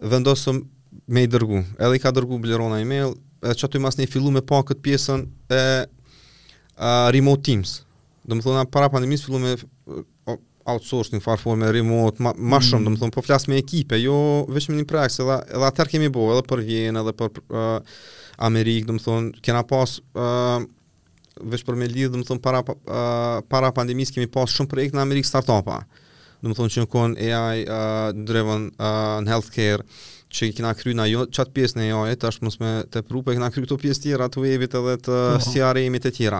vendosëm 0.03 0.63
me 1.07 1.23
i 1.23 1.27
dërgu. 1.31 1.63
Edhe 1.79 1.95
i 1.95 2.03
ka 2.03 2.11
dërgu 2.11 2.41
blerona 2.43 2.81
e-mail, 2.83 3.15
edhe 3.43 3.55
që 3.55 3.69
aty 3.69 3.79
mas 3.79 3.95
një 3.95 4.09
i 4.09 4.11
fillu 4.11 4.35
me 4.35 4.43
pa 4.43 4.59
këtë 4.67 4.83
pjesën 4.83 5.29
e 5.47 5.63
uh, 6.75 7.11
remote 7.15 7.47
teams. 7.47 7.79
Do 8.27 8.35
më 8.35 8.43
thonë, 8.43 8.67
para 8.71 8.91
pandemis 8.91 9.23
fillu 9.27 9.39
me 9.47 9.55
outsourcing 10.69 11.19
në 11.21 11.23
farë 11.23 11.69
remote, 11.77 12.23
ma, 12.23 12.31
ma 12.37 12.59
shumë, 12.63 12.79
mm. 12.81 12.85
dhe 12.87 12.93
më 12.95 13.01
thonë, 13.01 13.13
po 13.17 13.23
flasë 13.25 13.51
me 13.51 13.59
ekipe, 13.59 13.97
jo 14.01 14.15
veç 14.51 14.69
me 14.71 14.77
një 14.77 14.87
preks, 14.89 15.19
edhe, 15.23 15.37
edhe 15.55 15.67
atër 15.67 15.91
kemi 15.91 16.09
bo, 16.15 16.27
edhe 16.33 16.45
për 16.47 16.63
Vienë, 16.67 17.01
edhe 17.03 17.13
për 17.19 17.43
uh, 17.43 17.97
Amerikë, 18.47 18.87
dhe 18.89 18.95
më 18.97 19.03
thonë, 19.03 19.43
kena 19.43 19.63
pas, 19.69 19.97
uh, 20.15 20.63
veç 21.51 21.65
për 21.67 21.79
me 21.81 21.89
lidhë, 21.91 22.13
dhe 22.15 22.21
më 22.21 22.29
thonë, 22.29 22.43
para, 22.45 22.63
uh, 22.63 23.43
para 23.51 23.73
pandemis, 23.75 24.13
kemi 24.15 24.29
pas 24.31 24.49
shumë 24.55 24.71
projekt 24.71 24.95
në 24.97 25.03
Amerikë 25.03 25.29
start-upa, 25.33 25.81
dhe 26.41 26.51
më 26.53 26.57
thonë 26.61 26.75
që 26.77 26.83
në 26.85 26.91
konë 26.95 27.29
AI 27.29 27.61
uh, 27.65 28.09
driven 28.27 28.67
uh, 28.77 29.19
në 29.25 29.33
healthcare, 29.33 29.83
që 30.33 30.47
i 30.49 30.53
kena 30.57 30.71
kry 30.73 30.95
në 30.97 31.09
jo, 31.11 31.23
qatë 31.29 31.53
pjesë 31.53 31.77
në 31.77 31.87
jojë, 31.91 32.15
të 32.23 32.29
është 32.31 32.47
mësë 32.47 32.61
me 32.63 32.69
të 32.89 33.01
prupë, 33.05 33.33
i 33.33 33.37
kena 33.37 33.51
kry 33.53 33.67
këto 33.67 33.77
pjesë 33.83 34.05
tjera, 34.07 34.27
të 34.33 34.41
webit 34.41 34.77
edhe 34.79 34.95
të 35.05 35.23
po. 35.43 36.03
tjera. 36.17 36.39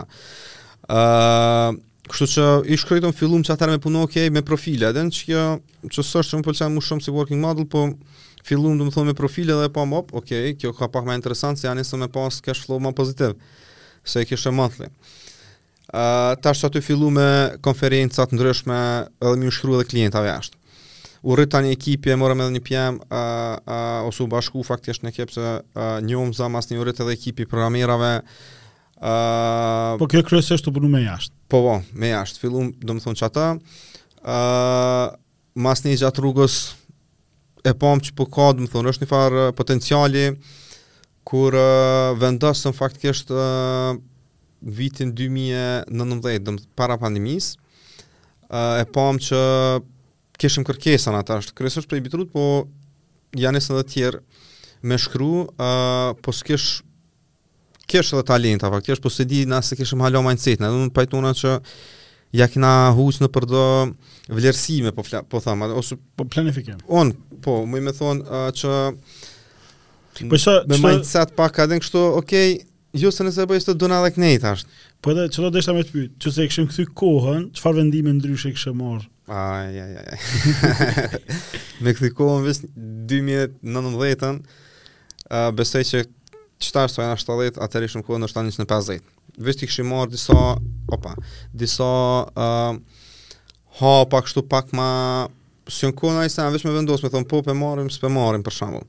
Uh, 0.83 1.75
Kështu 2.03 2.25
që 2.33 2.45
i 2.67 2.75
shkrojtëm 2.75 3.13
fillum 3.15 3.43
që 3.47 3.53
atëherë 3.53 3.77
me 3.77 3.79
punu 3.83 4.01
okej 4.03 4.25
okay, 4.25 4.31
me 4.35 4.41
profile, 4.43 4.89
edhe 4.91 5.05
në 5.07 5.13
që 5.15 5.21
kjo, 5.29 5.41
që 5.93 6.03
sërë 6.03 6.27
që 6.29 6.37
më 6.41 6.45
pëlqen 6.49 6.73
mu 6.75 6.81
shumë 6.83 7.03
si 7.05 7.11
working 7.15 7.39
model, 7.39 7.63
po 7.71 7.85
fillum 8.43 8.75
du 8.77 8.87
më 8.89 8.91
thonë 8.91 9.13
me 9.13 9.13
profile 9.15 9.55
dhe 9.61 9.69
pa 9.71 9.77
po 9.77 9.85
më 9.87 10.01
op, 10.01 10.09
okej, 10.19 10.41
okay, 10.49 10.57
kjo 10.59 10.73
ka 10.75 10.89
pak 10.91 11.05
me 11.07 11.15
interesant, 11.15 11.61
se 11.61 11.69
janë 11.69 11.85
me 12.01 12.09
pas 12.11 12.41
cash 12.43 12.65
flow 12.65 12.81
më 12.83 12.91
pozitiv, 12.97 13.37
se 14.03 14.19
i 14.19 14.27
kështë 14.27 14.51
e 14.51 14.55
monthly. 14.57 14.89
Uh, 15.93 16.35
ta 16.43 16.51
shtë 16.51 16.73
aty 16.73 16.81
fillu 16.83 17.07
me 17.13 17.27
konferencat 17.63 18.33
ndryshme 18.35 18.79
edhe 19.23 19.37
mi 19.39 19.47
u 19.47 19.51
shkru 19.53 19.77
edhe 19.79 19.87
klientave 19.93 20.27
jashtë. 20.33 20.59
U 21.23 21.37
rrita 21.37 21.61
një 21.63 21.71
ekipi 21.77 22.11
e 22.11 22.17
morëm 22.19 22.41
edhe 22.43 22.57
një 22.57 22.63
pjem, 22.67 22.97
uh, 22.99 23.23
uh, 23.63 24.09
ose 24.09 24.19
u 24.25 24.27
bashku 24.27 24.65
faktisht 24.67 25.07
në 25.07 25.15
kepse 25.15 25.45
uh, 25.45 25.85
njëmë 26.03 26.35
zamas 26.35 26.67
një 26.67 26.81
u 26.81 26.89
rrita 26.89 27.05
edhe 27.07 27.15
ekipi 27.15 27.47
programirave, 27.47 28.17
Po 29.99 30.07
kjo 30.09 30.21
kryesë 30.23 30.55
është 30.55 30.69
të 30.69 30.73
punu 30.77 30.89
me 30.91 31.01
jashtë? 31.03 31.35
Po, 31.51 31.59
po, 31.65 31.73
me 31.99 32.13
jashtë. 32.13 32.39
Fillum, 32.45 32.69
do 32.87 32.95
më 32.95 33.03
thonë 33.03 33.19
që 33.19 33.25
ata, 33.27 33.47
mas 35.65 35.83
një 35.83 35.97
gjatë 36.01 36.23
rrugës 36.23 36.57
e 37.67 37.73
pam 37.79 37.99
po 37.99 38.05
që 38.07 38.13
po 38.21 38.27
ka, 38.31 38.47
do 38.55 38.67
thonë, 38.71 38.93
është 38.93 39.03
një 39.03 39.09
farë 39.11 39.43
potenciali, 39.59 40.23
kur 41.27 41.55
a, 41.59 41.65
vendosë, 42.21 42.69
në 42.71 42.77
faktë 42.77 43.03
kështë 43.03 43.47
vitin 44.77 45.11
2019, 45.11 46.39
do 46.39 46.53
thonë, 46.53 46.63
para 46.79 46.95
pandemis, 47.01 47.51
a, 48.47 48.83
e 48.83 48.87
pam 48.87 49.19
po 49.19 49.27
që 49.27 49.43
kishim 50.43 50.63
kërkesa 50.67 51.11
në 51.13 51.23
ata, 51.25 51.41
është 51.43 51.59
kryesë 51.59 51.83
është 51.83 51.91
prej 51.91 52.05
bitrut, 52.07 52.31
po 52.31 52.47
janë 53.39 53.59
e 53.59 53.65
të 53.67 53.77
dhe 53.81 53.85
tjerë, 53.95 54.23
me 54.83 54.97
shkru, 54.99 55.29
uh, 55.47 56.09
po 56.19 56.33
s'kesh 56.35 56.71
kesh 57.87 58.11
edhe 58.13 58.23
talenta, 58.27 58.69
pa 58.71 58.79
kesh, 58.81 59.01
po 59.03 59.09
se 59.11 59.25
di 59.25 59.45
na 59.45 59.61
se 59.61 59.75
kesh 59.75 59.95
mhalo 59.99 60.21
mindset, 60.25 60.59
na 60.63 60.69
të 60.71 60.89
pajtuna 60.95 61.31
që 61.39 61.49
ja 62.39 62.47
kena 62.49 62.71
huç 62.97 63.15
në 63.21 63.27
përdo 63.35 63.63
vlerësime, 64.33 64.91
po 64.95 65.01
fla, 65.05 65.19
po 65.27 65.37
them, 65.45 65.59
ose 65.77 65.93
po 66.17 66.23
planifikim. 66.33 66.77
On, 66.87 67.13
po, 67.43 67.51
më 67.69 67.77
i 67.77 67.83
më 67.87 67.91
thon 67.99 68.17
uh, 68.23 68.29
që 68.55 68.69
Po 70.29 70.37
sa 70.37 70.51
me 70.67 70.75
qëtë... 70.75 70.83
mindset 70.83 71.29
pa 71.37 71.45
ka 71.49 71.63
den 71.69 71.81
kështu, 71.81 71.99
okay, 72.19 72.49
jo 72.97 73.09
se 73.11 73.23
nëse 73.25 73.45
bëj 73.49 73.59
këtë 73.65 73.79
donë 73.81 73.95
edhe 73.99 74.13
knej 74.15 74.35
tash. 74.43 74.61
Po 75.03 75.07
edhe 75.13 75.27
çdo 75.33 75.49
dështa 75.53 75.71
me 75.73 75.81
të 75.85 75.91
pyet, 75.95 76.11
që 76.21 76.27
se 76.35 76.41
kishim 76.49 76.67
kthy 76.69 76.83
kohën, 77.01 77.41
çfarë 77.57 77.77
vendime 77.81 78.11
ndryshe 78.17 78.51
kishë 78.53 78.71
marr? 78.77 79.03
Ai 79.33 79.69
ai 79.81 79.93
ai. 80.03 80.17
me 81.83 81.89
kthy 81.97 82.09
2019-ën, 82.13 84.35
uh, 84.37 84.41
besoj 85.57 85.83
që 85.89 85.97
qëta 86.65 86.83
është 86.87 86.99
soja 87.01 87.15
70, 87.19 87.61
atër 87.65 87.85
ishëm 87.87 88.03
kohë 88.07 88.21
nështë 88.23 88.41
anë 88.41 88.63
në 88.63 88.99
Vështë 89.33 89.63
t'i 89.63 89.67
këshim 89.67 89.87
marë 89.89 90.11
disa, 90.13 90.35
opa, 90.93 91.15
disa 91.57 91.85
uh, 92.37 92.75
ha 93.79 93.93
pak 94.11 94.27
kështu 94.27 94.43
pak 94.51 94.69
ma 94.77 94.91
Së 95.65 95.87
në 95.89 95.95
kona 95.95 96.25
i 96.27 96.29
se 96.29 96.43
me 96.43 96.73
vendos, 96.75 97.01
me 97.01 97.07
thonë, 97.09 97.25
po, 97.31 97.37
për 97.39 97.55
marim, 97.55 97.87
s'pe 97.87 98.09
marim, 98.11 98.41
për 98.43 98.51
shambull. 98.51 98.81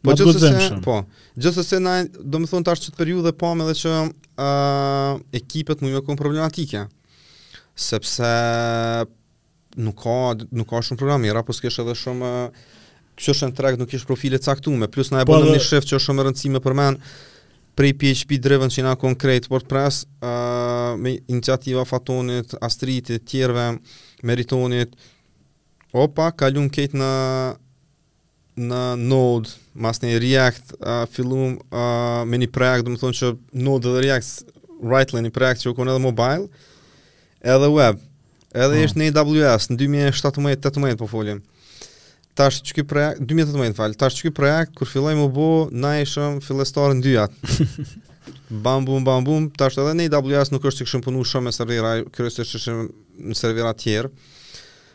Po, 0.00 0.06
ma 0.08 0.14
gjithë 0.16 0.54
se, 0.56 0.78
po, 0.80 0.94
gjithë 1.36 1.64
se, 1.68 1.80
na, 1.84 1.98
do 2.16 2.38
me 2.40 2.48
thonë, 2.48 2.64
të 2.64 2.72
ashtë 2.72 2.86
që 2.86 2.96
të 2.96 3.22
dhe 3.26 3.32
po, 3.42 3.50
me 3.60 3.66
dhe 3.68 3.74
që 3.82 3.92
uh, 4.00 5.18
ekipet 5.36 5.84
mu 5.84 5.90
një 5.92 6.00
kënë 6.06 6.22
problematike, 6.22 6.86
sepse 7.76 8.30
nuk 9.84 10.00
ka, 10.00 10.16
nuk 10.48 10.72
ka 10.72 10.80
shumë 10.88 11.02
programira, 11.02 11.44
po 11.44 11.52
s'kesh 11.58 11.82
edhe 11.84 11.92
shumë, 12.06 12.32
uh, 12.48 12.80
që 13.20 13.34
është 13.34 13.48
në 13.50 13.54
trek 13.58 13.76
nuk 13.80 13.94
ishë 13.94 14.08
profile 14.08 14.40
caktume, 14.42 14.88
plus 14.90 15.12
na 15.14 15.22
e 15.22 15.28
po 15.28 15.36
bëndëm 15.36 15.54
një 15.54 15.62
shift 15.62 15.90
që 15.90 15.98
është 15.98 16.06
shumë 16.08 16.26
rëndësime 16.26 16.62
për 16.64 16.76
men 16.78 16.96
prej 17.78 17.92
PHP 17.98 18.38
driven 18.42 18.70
që 18.70 18.84
nga 18.86 18.94
konkret, 19.00 19.46
por 19.50 19.62
të 19.66 19.70
pres, 19.70 20.02
uh, 20.22 20.94
me 20.98 21.16
iniciativa 21.30 21.82
Fatonit, 21.86 22.52
Astritit, 22.62 23.24
Tjerve, 23.26 23.64
Meritonit, 24.26 24.94
opa, 25.92 26.30
ka 26.38 26.50
kejt 26.76 26.94
në 27.00 27.12
në 28.54 28.80
Node, 29.10 29.50
mas 29.82 29.98
një 30.04 30.20
React, 30.22 30.76
uh, 30.78 31.06
fillum 31.10 31.56
uh, 31.58 32.22
me 32.22 32.38
një 32.38 32.52
projekt, 32.54 32.84
do 32.86 32.92
më 32.94 33.00
thonë 33.02 33.18
që 33.18 33.30
Node 33.66 33.90
dhe 33.96 34.02
React, 34.04 34.52
rightly 34.84 35.24
një 35.26 35.32
projekt 35.34 35.64
që 35.64 35.72
u 35.72 35.74
konë 35.74 35.90
edhe 35.96 36.02
mobile, 36.04 36.46
edhe 37.54 37.72
web, 37.74 37.98
edhe 38.54 38.84
ishtë 38.86 39.02
ah. 39.10 39.10
në 39.10 39.10
AWS, 39.24 39.66
në 39.74 39.80
2017-2018, 40.14 41.00
po 41.02 41.10
folim. 41.10 41.42
Tash 42.34 42.62
çky 42.66 42.82
projekt 42.84 43.20
2018 43.20 43.76
fal. 43.76 43.92
Tash 43.94 44.16
çky 44.18 44.30
projekt 44.34 44.74
kur 44.78 44.88
filloi 44.90 45.14
më 45.14 45.26
bu 45.36 45.48
Nation 45.70 46.40
Fillestar 46.42 46.90
në 46.98 47.04
dyat. 47.06 47.34
Bam 48.64 48.84
bum 48.86 49.04
bam 49.06 49.24
bum. 49.26 49.46
Tash 49.54 49.78
edhe 49.78 49.94
në 49.94 50.08
AWS 50.16 50.50
nuk 50.52 50.64
është 50.66 50.84
sikshëm 50.84 51.02
punu 51.06 51.24
shumë 51.26 51.48
me 51.48 51.52
servera, 51.54 51.92
kryesisht 52.12 52.58
është 52.58 52.74
në 53.30 53.36
servera 53.38 53.72
të 53.74 53.86
tjerë. 53.86 54.12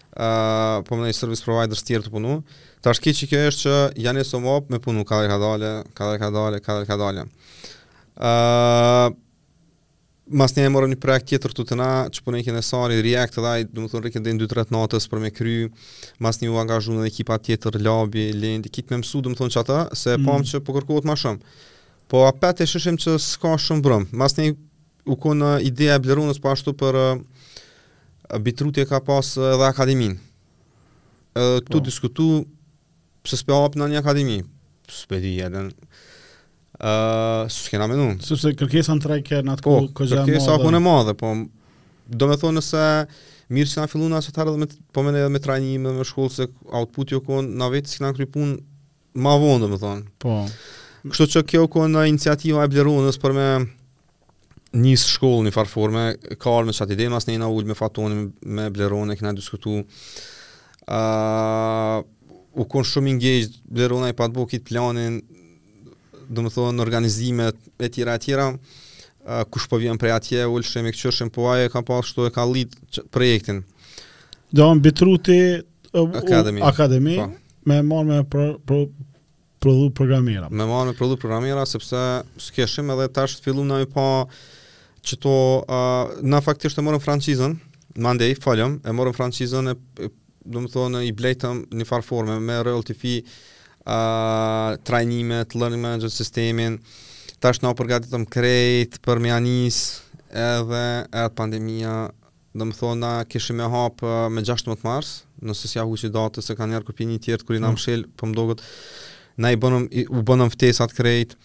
Uh, 0.09 0.79
po 0.87 0.97
më 0.97 1.13
service 1.15 1.45
provider 1.45 1.79
tjerë 1.79 2.07
të 2.09 2.13
punu. 2.13 2.37
Tash 2.83 2.99
kiçi 3.03 3.27
kjo 3.29 3.45
është 3.51 3.63
që 3.69 3.77
janë 4.03 4.25
somop 4.27 4.69
me 4.73 4.79
punu 4.83 5.05
kadale 5.07 5.71
kadale 5.97 6.59
kadale 6.61 6.85
kadale. 6.89 7.25
Ëh, 8.19 8.29
uh, 8.29 9.17
mas 10.29 10.53
një 10.53 10.65
e 10.67 10.71
morëm 10.71 10.91
një 10.93 10.99
projekt 11.01 11.29
tjetër 11.31 11.53
të 11.57 11.63
të 11.71 11.77
na, 11.79 11.89
që 12.13 12.21
punë 12.25 12.37
po 12.37 12.41
e 12.41 12.45
kënë 12.47 12.61
e 12.61 12.65
sari, 12.65 12.97
react 13.05 13.37
edhe 13.39 13.49
ajë, 13.51 13.67
du 13.73 13.81
më 13.83 13.89
thënë 13.91 14.03
rikën 14.07 14.25
dhe 14.27 14.33
2-3 14.43 14.73
natës 14.75 15.07
për 15.09 15.23
me 15.23 15.31
kry, 15.33 15.55
mas 16.21 16.37
një 16.43 16.51
u 16.53 16.59
angazhu 16.61 16.93
në 16.99 17.07
ekipa 17.09 17.39
tjetër, 17.41 17.79
labi, 17.81 18.27
lendi, 18.37 18.69
kit 18.69 18.91
me 18.93 19.01
mësu, 19.01 19.23
du 19.25 19.33
më 19.33 19.39
thënë 19.39 19.55
që 19.55 19.61
ata, 19.63 19.79
se 19.97 20.13
po 20.17 20.21
mm. 20.21 20.29
pam 20.29 20.45
që 20.51 20.61
po 20.67 20.75
kërkohet 20.77 21.09
ma 21.09 21.17
shumë. 21.19 21.55
Po 22.11 22.23
apet 22.27 22.61
e 22.65 22.69
shëshim 22.69 22.99
që 23.01 23.17
s'ka 23.21 23.55
shumë 23.65 23.85
brëmë, 23.85 24.07
Mas 24.17 24.37
një 24.37 24.53
u 25.09 25.17
konë 25.17 25.55
ideja 25.65 25.97
e 25.97 26.03
blerunës 26.05 26.39
po 26.41 26.53
ashtu 26.53 26.73
për 26.77 26.99
uh, 26.99 28.39
bitrutje 28.45 28.85
ka 28.89 29.01
pas 29.01 29.33
edhe 29.53 29.65
akademin. 29.65 30.19
Uh, 31.33 31.57
tu 31.65 31.77
oh. 31.77 31.81
Po. 31.81 31.85
diskutu, 31.85 32.29
pëse 33.25 33.41
s'pe 33.41 33.53
apë 33.57 33.79
në 33.81 33.91
një 33.95 34.01
akademi. 34.03 34.39
S'pe 34.89 35.19
di, 35.21 35.35
edhe 35.45 35.67
uh, 36.79 37.43
s'kena 37.51 37.87
me 37.89 37.97
nënë. 37.99 38.21
kërkesa 38.59 38.95
në 38.95 39.03
trajke 39.05 39.41
në 39.43 39.55
atë 39.57 39.65
ku 39.65 39.69
po, 39.69 39.79
madhe. 39.85 40.09
Kërkesa 40.15 40.55
akun 40.55 40.77
e 40.77 40.81
madhe, 40.83 41.15
po 41.19 41.31
do 42.09 42.29
me 42.31 42.37
thonë 42.41 42.57
nëse 42.61 42.83
mirë 43.53 43.71
që 43.71 43.81
na 43.83 43.87
fillu 43.89 44.07
në 44.09 44.19
asetarë 44.19 44.53
po 44.93 45.03
më 45.05 45.15
edhe 45.19 45.31
me 45.33 45.41
trajnim 45.43 45.85
dhe 45.85 45.93
po 45.93 45.99
me 46.01 46.07
shkollë 46.09 46.35
se 46.35 46.47
output 46.79 47.15
jo 47.15 47.21
konë, 47.25 47.51
na 47.59 47.69
vetë 47.73 47.91
s'kena 47.93 48.13
kry 48.17 48.27
punë 48.29 48.57
ma 49.25 49.35
vonë, 49.41 49.65
do 49.65 49.73
të 49.77 49.81
thonë. 49.83 50.05
Po. 50.21 50.37
Kështu 51.09 51.29
që 51.33 51.45
kjo 51.53 51.65
konë 51.73 51.95
në 51.95 52.05
iniciativa 52.13 52.63
e 52.67 52.71
blerunës 52.71 53.19
për 53.23 53.35
me 53.37 53.47
njës 54.83 55.07
shkollë 55.15 55.47
një 55.49 55.53
farforme, 55.55 56.05
karë 56.41 56.69
me 56.69 56.75
qatë 56.77 56.97
dhe 56.99 57.09
mas 57.11 57.27
nejna 57.27 57.47
ullë 57.49 57.73
me 57.73 57.77
fatoni 57.79 58.27
me 58.59 58.67
blerone, 58.75 59.15
këna 59.17 59.33
diskutu. 59.37 59.79
Uh, 60.89 61.99
u 62.59 62.65
konë 62.69 62.87
shumë 62.89 63.11
ingejt, 63.15 63.59
blerona 63.69 64.09
i 64.11 64.15
patë 64.17 64.33
bo 64.35 64.45
këtë 64.49 64.67
planin, 64.69 65.19
do 66.29 66.43
të 66.45 66.51
thonë 66.53 66.83
organizime 66.83 67.49
e 67.81 67.89
tjera 67.91 68.15
e 68.19 68.23
tjera 68.23 68.45
uh, 68.53 69.41
kush 69.51 69.67
po 69.71 69.79
vjen 69.81 69.97
prej 69.99 70.13
atje 70.15 70.45
ulshëm 70.47 70.89
i 70.89 70.93
qeshëm 70.93 71.31
po 71.33 71.49
ka 71.73 71.81
pas 71.85 72.13
e 72.25 72.29
ka 72.35 72.45
lidë 72.45 73.05
projektin 73.11 73.63
do 74.51 74.65
an 74.69 74.79
bitruti 74.81 75.59
uh, 75.61 76.09
akademi 76.21 76.61
akademi 76.63 77.17
pa. 77.17 77.27
Po. 77.27 77.45
me 77.69 77.81
marr 77.83 78.05
me 78.05 78.23
pro, 78.23 78.57
pro 78.65 78.85
prodhu 79.59 79.89
programera. 79.91 80.47
Me 80.49 80.63
marrë 80.63 80.93
me 80.93 80.95
prodhu 80.95 81.17
programera, 81.19 81.65
sepse 81.67 81.99
së 82.39 82.53
keshim 82.55 82.89
edhe 82.93 83.09
tash 83.13 83.35
të 83.35 83.43
fillu 83.49 83.65
në 83.67 83.81
një 83.81 83.87
pa 83.91 84.05
që 85.05 85.17
to... 85.21 85.33
Uh, 85.67 86.13
na 86.23 86.39
faktisht 86.41 86.79
e 86.79 86.83
morën 86.85 87.03
francizën, 87.03 87.57
mandej, 88.01 88.37
faljëm, 88.39 88.77
e 88.87 88.93
morën 88.95 89.17
francizën 89.17 89.67
e, 89.67 89.73
e, 90.05 90.07
do 90.55 90.63
më 90.63 90.71
thonë, 90.71 91.01
i 91.09 91.11
blejtëm 91.11 91.59
një 91.75 91.89
farforme 91.91 92.39
me 92.41 92.55
royalty 92.69 92.95
fee 92.95 93.21
uh, 93.89 94.77
trajnime, 94.83 95.45
learning 95.57 95.81
management 95.81 96.13
sistemin, 96.13 96.77
ta 97.39 97.51
është 97.53 97.65
nga 97.65 97.75
përgatit 97.79 98.11
të 98.13 98.19
më 98.21 98.29
krejt, 98.35 98.97
për 99.05 99.21
me 99.23 99.31
anis, 99.33 99.77
edhe 100.29 100.83
e 101.09 101.25
pandemija, 101.37 101.93
dhe 102.53 102.67
më 102.67 102.75
thonë 102.79 102.99
na 103.01 103.11
kishë 103.31 103.55
me 103.55 103.67
hapë 103.71 104.11
me 104.35 104.43
16 104.45 104.83
mars, 104.83 105.13
nëse 105.41 105.71
si 105.71 105.79
ahu 105.79 105.95
që 106.01 106.11
datë, 106.17 106.43
se 106.43 106.55
ka 106.59 106.67
njerë 106.67 106.89
kërpi 106.89 107.07
një 107.13 107.21
tjertë, 107.25 107.47
kër 107.47 107.59
i 107.59 107.61
nga 107.63 107.69
mm. 107.71 107.77
po 107.77 107.79
më 107.79 107.85
shilë, 107.85 108.09
për 108.19 108.29
më 108.31 108.37
dogët, 108.41 108.65
na 109.39 109.53
i 109.55 109.59
bënëm, 109.63 109.85
i, 109.87 110.03
u 110.19 110.25
bënëm 110.27 110.51
ftesat 110.53 110.95
krejt, 110.97 111.37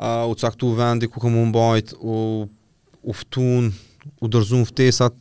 uh, 0.00 0.24
u 0.32 0.38
caktu 0.40 0.72
vendi 0.78 1.10
ku 1.12 1.20
këmë 1.22 1.44
më 1.50 1.54
bajt, 1.58 1.92
u, 2.00 2.16
u 3.04 3.18
ftun, 3.22 3.68
u 4.24 4.30
dërzu 4.32 4.62
në 4.62 4.70
ftesat, 4.70 5.18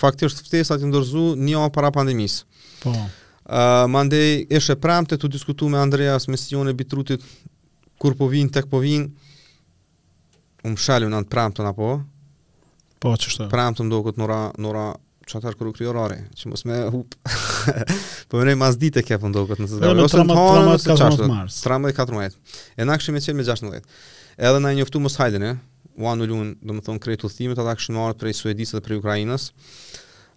faktisht 0.00 0.40
ftesat 0.48 0.80
i 0.80 0.88
më 0.88 0.94
dërzu 0.96 1.28
një 1.44 1.60
a 1.66 1.66
para 1.74 1.92
pandemisë. 1.92 2.46
Po, 2.86 2.94
Uh, 3.52 3.58
mandej 3.90 4.46
ishe 4.56 4.76
premte 4.80 5.18
të 5.20 5.28
diskutu 5.28 5.66
me 5.68 5.76
Andreas 5.76 6.24
misione 6.32 6.72
e 6.72 6.76
bitrutit 6.78 7.20
kur 8.00 8.14
po 8.16 8.24
vinë, 8.32 8.48
tek 8.54 8.68
po 8.70 8.78
vinë 8.80 9.10
u 10.64 10.70
më 10.72 10.80
shalju 10.80 11.10
në 11.12 11.18
antë 11.18 11.28
premte 11.34 11.66
apo 11.68 11.88
po 13.04 13.10
që 13.12 13.32
shtë 13.34 13.50
premte 13.52 13.84
më 13.84 13.92
do 13.92 13.98
këtë 14.06 14.22
nora, 14.22 14.38
nora 14.56 14.86
qatar 15.28 15.58
kërë 15.60 15.74
kryo 15.76 15.92
rari 15.92 16.16
që 16.38 16.48
mos 16.54 16.64
me 16.70 16.78
hup 16.94 17.12
po 18.32 18.40
mërej 18.40 18.56
mas 18.62 18.78
dite 18.80 19.02
ke 19.04 19.20
po 19.20 19.28
ndohë 19.28 19.50
këtë 19.50 19.68
jo, 19.68 19.78
në 19.82 19.82
të 19.82 19.82
zgarë 19.82 20.06
ose 20.06 20.22
në 20.22 20.38
tonë 20.38 20.74
ose 20.78 20.96
qashtë 21.02 21.78
13 21.92 22.14
dhe 22.14 22.30
e 22.80 22.86
na 22.88 22.96
këshim 23.02 23.18
me 23.18 23.24
qenë 23.26 23.36
me 23.42 23.46
gjashtë 23.50 23.68
në 23.74 23.82
edhe 23.82 24.62
na 24.64 24.70
njëftu 24.70 24.78
njoftu 24.80 25.04
mos 25.10 25.18
hajdeni 25.20 25.52
u 26.00 26.08
anullun 26.14 26.54
do 26.64 26.78
më 26.80 26.86
thonë 26.88 27.04
krejtë 27.04 27.28
u 27.28 27.36
thimit 27.36 27.60
ata 27.60 27.76
në 27.76 27.98
marët 28.00 28.24
prej 28.24 28.38
Suedisë 28.40 28.78
dhe 28.80 28.86
prej 28.88 29.02
Ukrajinës 29.04 29.50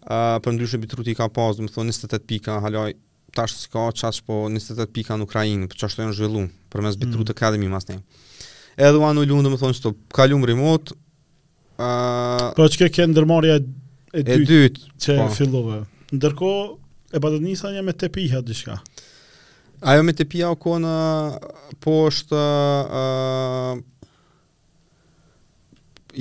për 0.06 0.53
ndryshë 0.56 0.80
bitruti 0.84 1.16
ka 1.18 1.28
pas, 1.34 1.58
më 1.58 1.72
thonë 1.74 1.91
28 1.95 2.20
pika, 2.30 2.60
halaj, 2.64 2.93
tash 3.36 3.56
si 3.64 3.70
ka 3.74 3.88
qash 3.97 4.22
po 4.24 4.43
28 4.47 4.86
pika 4.93 5.18
në 5.18 5.24
Ukrajinë, 5.28 5.68
për 5.72 5.78
qashtë 5.82 5.97
të 5.97 6.03
janë 6.06 6.14
zhvillu, 6.20 6.43
për 6.72 6.82
mes 6.86 6.97
bitruti 7.01 7.32
mm. 7.32 7.36
Academy 7.36 7.70
mas 7.72 7.88
një. 7.89 7.97
Edhe 8.78 8.99
ua 9.01 9.10
në 9.16 9.26
lunë, 9.28 9.47
dhe 9.47 9.53
më 9.56 9.60
thonë, 9.64 9.78
shto, 9.80 9.95
kalum 10.16 10.45
remote, 10.45 10.93
uh, 11.80 12.51
Po 12.58 12.68
që 12.70 12.82
ke 12.86 12.91
ke 12.99 13.08
ndërmarja 13.12 13.60
e 14.16 14.26
dytë 14.26 14.70
që 15.01 15.18
po. 15.22 15.30
fillove. 15.39 15.82
Ndërko, 16.16 16.51
e 17.16 17.22
pa 17.24 17.32
njësa 17.34 17.74
një 17.74 17.86
me 17.88 17.95
te 17.97 18.12
piha, 18.14 18.43
dishka? 18.45 18.78
Ajo 19.86 20.06
me 20.08 20.14
te 20.16 20.24
piha 20.26 20.51
o 20.53 20.56
kona, 20.58 20.95
po 21.84 22.01
është, 22.12 22.43
uh, 22.86 23.74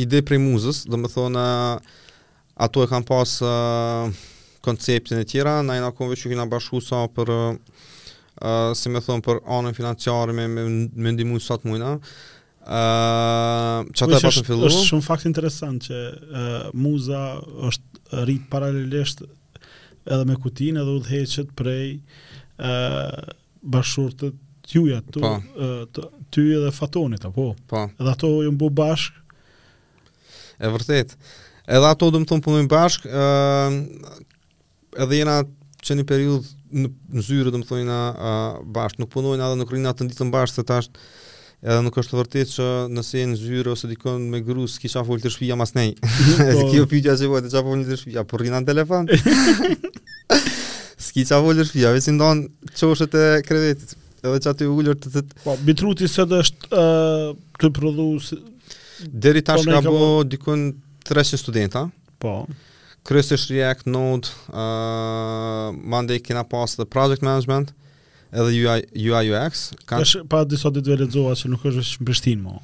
ide 0.03 0.25
prej 0.27 0.41
muzës, 0.43 0.87
dhe 0.91 0.99
më 0.99 1.11
thonë, 1.15 1.45
uh, 1.45 2.01
Ato 2.55 2.85
e 2.85 2.91
kanë 2.91 3.07
pas 3.09 3.31
uh, 3.43 4.21
konceptin 4.63 5.19
e 5.19 5.27
tjera, 5.27 5.57
na 5.67 5.75
i 5.79 5.83
na 5.83 5.91
konve 5.95 6.15
që 6.19 6.31
kina 6.31 6.45
bashku 6.51 6.79
sa 6.85 7.01
për, 7.11 7.33
uh, 7.35 8.71
si 8.79 8.93
me 8.95 9.03
thonë, 9.03 9.25
për 9.27 9.41
anën 9.57 9.75
financiare 9.75 10.35
me, 10.37 10.47
me, 10.51 10.65
me 10.87 11.15
ndimu 11.17 11.41
së 11.43 11.57
atë 11.59 11.67
mujna. 11.71 11.97
Uh, 12.65 13.91
që 13.91 14.07
ata 14.07 14.21
e 14.21 14.23
pasë 14.23 14.45
në 14.45 14.47
fillu? 14.47 14.69
është 14.71 14.85
shumë 14.87 15.05
fakt 15.05 15.27
interesant 15.29 15.83
që 15.91 15.99
uh, 16.15 16.55
muza 16.81 17.25
është 17.71 18.23
rritë 18.23 18.47
paralelisht 18.55 19.25
edhe 19.27 20.25
me 20.29 20.39
kutin 20.41 20.79
edhe 20.81 20.95
u 20.95 21.51
prej 21.59 21.99
uh, 21.99 23.13
bashurëtët 23.65 24.39
tjuja 24.65 25.03
po. 25.05 25.13
të, 25.13 25.21
uh, 25.21 25.77
të 25.93 26.07
tjuja 26.33 26.63
dhe 26.63 26.73
fatonit, 26.73 27.27
apo? 27.29 27.51
Po. 27.69 27.83
Edhe 27.99 28.15
ato 28.15 28.31
ju 28.47 28.55
mbu 28.55 28.71
bashkë, 28.71 29.19
E 30.65 30.69
vërtet 30.71 31.17
edhe 31.65 31.89
ato 31.89 32.11
do 32.13 32.21
të 32.21 32.29
thon 32.29 32.43
punojmë 32.45 32.69
bashk, 32.71 33.07
ë 33.07 33.15
uh, 33.15 34.21
edhe 35.05 35.21
jena 35.23 35.39
që 35.85 35.97
një 35.99 36.05
në, 36.05 36.25
zyre, 36.77 37.25
zyrë 37.29 37.53
do 37.55 37.61
të 37.63 37.69
thonë 37.71 37.87
na 37.89 37.99
uh, 38.13 38.47
bashk 38.77 39.01
nuk 39.01 39.11
punojnë 39.15 39.45
edhe 39.45 39.61
në 39.63 39.69
krinat 39.71 40.01
të 40.01 40.11
ditën 40.11 40.33
bash 40.35 40.53
se 40.59 40.65
tash 40.69 40.91
edhe 41.65 41.81
nuk 41.87 41.97
është 41.97 42.19
vërtet 42.21 42.51
që 42.53 42.69
nëse 42.93 43.21
jeni 43.23 43.33
në 43.37 43.41
zyrë 43.41 43.73
ose 43.75 43.89
dikon 43.89 44.27
me 44.31 44.43
gruas 44.45 44.75
ki 44.81 44.91
çfarë 44.93 45.09
fol 45.09 45.23
të 45.23 45.33
shtëpia 45.33 45.57
mas 45.57 45.73
nej. 45.77 45.95
Edhe 45.97 46.53
po. 46.61 46.67
kjo 46.75 46.85
pyetja 46.91 47.17
se 47.21 47.31
vetë 47.33 47.53
çfarë 47.55 47.71
fol 47.73 47.85
të 47.89 48.01
shtëpia 48.03 48.27
po 48.29 48.41
rrinan 48.43 48.69
telefon. 48.69 49.09
Ski 51.05 51.25
çfarë 51.25 51.47
folë 51.49 51.63
të 51.63 51.69
shtëpia, 51.71 51.93
vetë 51.97 52.17
ndon 52.19 52.45
çoshet 52.77 53.17
e 53.21 53.25
kreditit. 53.49 53.97
Edhe 54.25 54.41
çati 54.45 54.69
ulur 54.73 54.97
të 55.01 55.25
Po 55.45 55.53
bitruti 55.67 56.07
sot 56.09 56.31
është 56.33 56.71
uh, 56.77 57.33
të 57.61 57.69
prodhu 57.77 58.07
Deri 59.05 59.43
tash 59.45 59.65
po, 59.67 59.73
ka 59.75 59.81
bo 59.85 59.99
dikon 60.25 60.69
300 61.05 61.37
studenta. 61.37 61.89
Po. 62.19 62.47
Kryesisht 63.05 63.51
React, 63.51 63.87
Node, 63.87 64.29
uh, 64.49 64.57
Monday 65.85 66.19
kena 66.21 66.45
pas 66.49 66.77
the 66.77 66.85
project 66.85 67.23
management 67.23 67.75
edhe 68.33 68.65
UI, 68.65 68.81
UI 69.13 69.29
UX. 69.31 69.75
Kan... 69.85 70.01
Esh, 70.03 70.17
pa 70.29 70.41
disa 70.49 70.71
ditë 70.73 70.95
ve 70.95 71.03
lexova 71.05 71.35
se 71.37 71.51
nuk 71.53 71.67
është 71.69 71.83
në 71.85 72.07
Prishtinë 72.09 72.43
më. 72.43 72.55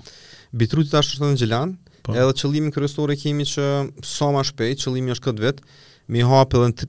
Bitruti 0.56 0.88
tash 0.94 1.12
është 1.12 1.28
në 1.28 1.36
Gjilan. 1.42 1.74
Po. 2.06 2.14
Edhe 2.16 2.32
qëllimi 2.40 2.72
kryesor 2.72 3.12
e 3.12 3.18
kemi 3.20 3.44
që 3.46 3.66
sa 4.08 4.30
më 4.32 4.44
shpejt, 4.48 4.80
qëllimi 4.86 5.12
është 5.14 5.26
këtë 5.28 5.44
vit, 5.44 5.60
mi 6.08 6.24
hap 6.24 6.56
edhe 6.56 6.88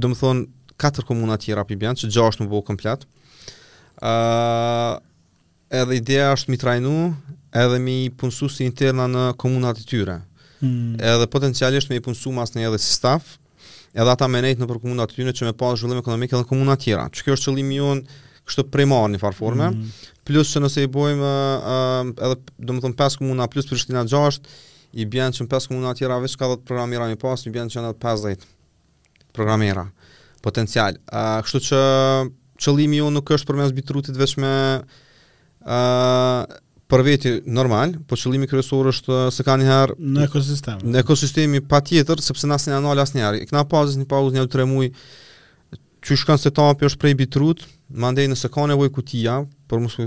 do 0.00 0.10
të 0.10 0.18
thon 0.18 0.42
katër 0.80 1.06
komuna 1.06 1.36
të 1.38 1.46
tjera 1.46 1.64
pibian, 1.68 1.94
që 1.96 2.10
gjashtë 2.10 2.42
më 2.44 2.50
bëu 2.50 2.64
komplet. 2.66 3.06
Ë 4.02 4.10
uh, 4.10 4.96
edhe 5.80 6.00
ideja 6.02 6.32
është 6.34 6.50
mi 6.50 6.58
trajnu, 6.58 6.96
edhe 7.54 7.78
mi 7.78 7.96
punësu 8.18 8.50
si 8.50 8.66
interna 8.66 9.06
në 9.10 9.28
komunat 9.38 9.78
të 9.84 9.88
tyre. 9.94 10.18
Hmm. 10.60 10.94
Edhe 11.00 11.26
potencialisht 11.32 11.88
me 11.90 11.96
i 11.96 12.02
punësu 12.04 12.32
mas 12.36 12.52
në 12.52 12.66
edhe 12.68 12.80
si 12.80 12.92
edhe 13.10 14.10
ata 14.12 14.26
menejt 14.30 14.60
në 14.62 14.66
për 14.70 14.78
komunat 14.84 15.10
të 15.10 15.16
tyne 15.18 15.32
që 15.34 15.46
me 15.48 15.52
pas 15.58 15.78
zhvillim 15.80 15.98
ekonomik 15.98 16.32
edhe 16.36 16.46
komunat 16.46 16.82
tjera. 16.84 17.08
Që 17.10 17.24
kjo 17.26 17.34
është 17.36 17.48
qëllimi 17.48 17.78
ju 17.80 17.88
në 17.98 18.18
kështë 18.46 18.64
primar 18.74 19.08
një 19.12 19.22
farforme, 19.24 19.70
mm 19.76 19.98
plus 20.30 20.46
që 20.54 20.60
nëse 20.62 20.82
i 20.86 20.88
bojmë 20.94 21.26
uh, 21.34 22.10
edhe 22.22 22.34
do 22.68 22.74
më 22.76 22.82
thëmë 22.84 22.94
5 23.00 23.16
komunat 23.18 23.50
plus 23.50 23.66
Prishtina 23.66 24.04
6, 24.06 24.36
i 25.00 25.06
bjenë 25.10 25.34
që 25.34 25.42
në 25.42 25.48
5 25.50 25.66
komunat 25.72 25.98
tjera 25.98 26.20
vishë 26.22 26.38
ka 26.38 26.50
dhe 26.52 26.56
të 26.60 26.68
programira 26.68 27.08
një 27.10 27.16
pas, 27.18 27.42
i 27.42 27.50
bjenë 27.50 27.72
që 27.74 27.82
në 27.82 27.90
50 28.04 28.44
programira 29.34 29.86
potencial. 30.44 31.00
Uh, 31.10 31.42
që 31.42 31.82
qëllimi 32.62 33.00
ju 33.00 33.10
nuk 33.16 33.32
është 33.38 33.48
për 33.50 33.58
mes 33.58 33.74
bitrutit 33.80 34.20
veç 34.22 34.36
me 34.38 34.52
uh, 35.66 36.54
për 36.90 37.04
veti 37.06 37.32
normal, 37.46 37.94
po 38.10 38.18
qëllimi 38.18 38.48
kryesor 38.50 38.88
është 38.90 39.12
uh, 39.14 39.22
se 39.34 39.46
ka 39.46 39.54
njëherë 39.60 39.96
në 40.16 40.24
ekosistem. 40.26 40.82
Në 40.90 41.04
ekosistemi 41.04 41.62
patjetër, 41.70 42.22
sepse 42.24 42.50
na 42.50 42.58
sinë 42.60 42.80
anal 42.80 42.98
asnjëherë. 43.04 43.44
E 43.44 43.48
kena 43.50 43.62
pauzë, 43.70 44.00
një 44.02 44.08
pauzë 44.10 44.36
një 44.38 44.44
tre 44.52 44.66
muaj. 44.68 44.90
Ju 46.06 46.16
shkon 46.16 46.40
se 46.40 46.52
topi 46.56 46.88
është 46.88 47.00
prej 47.02 47.16
bitrut, 47.20 47.62
mandej 48.02 48.26
nëse 48.32 48.50
ka 48.52 48.66
nevojë 48.72 48.94
kutia, 48.96 49.38
për 49.70 49.82
mos 49.84 49.98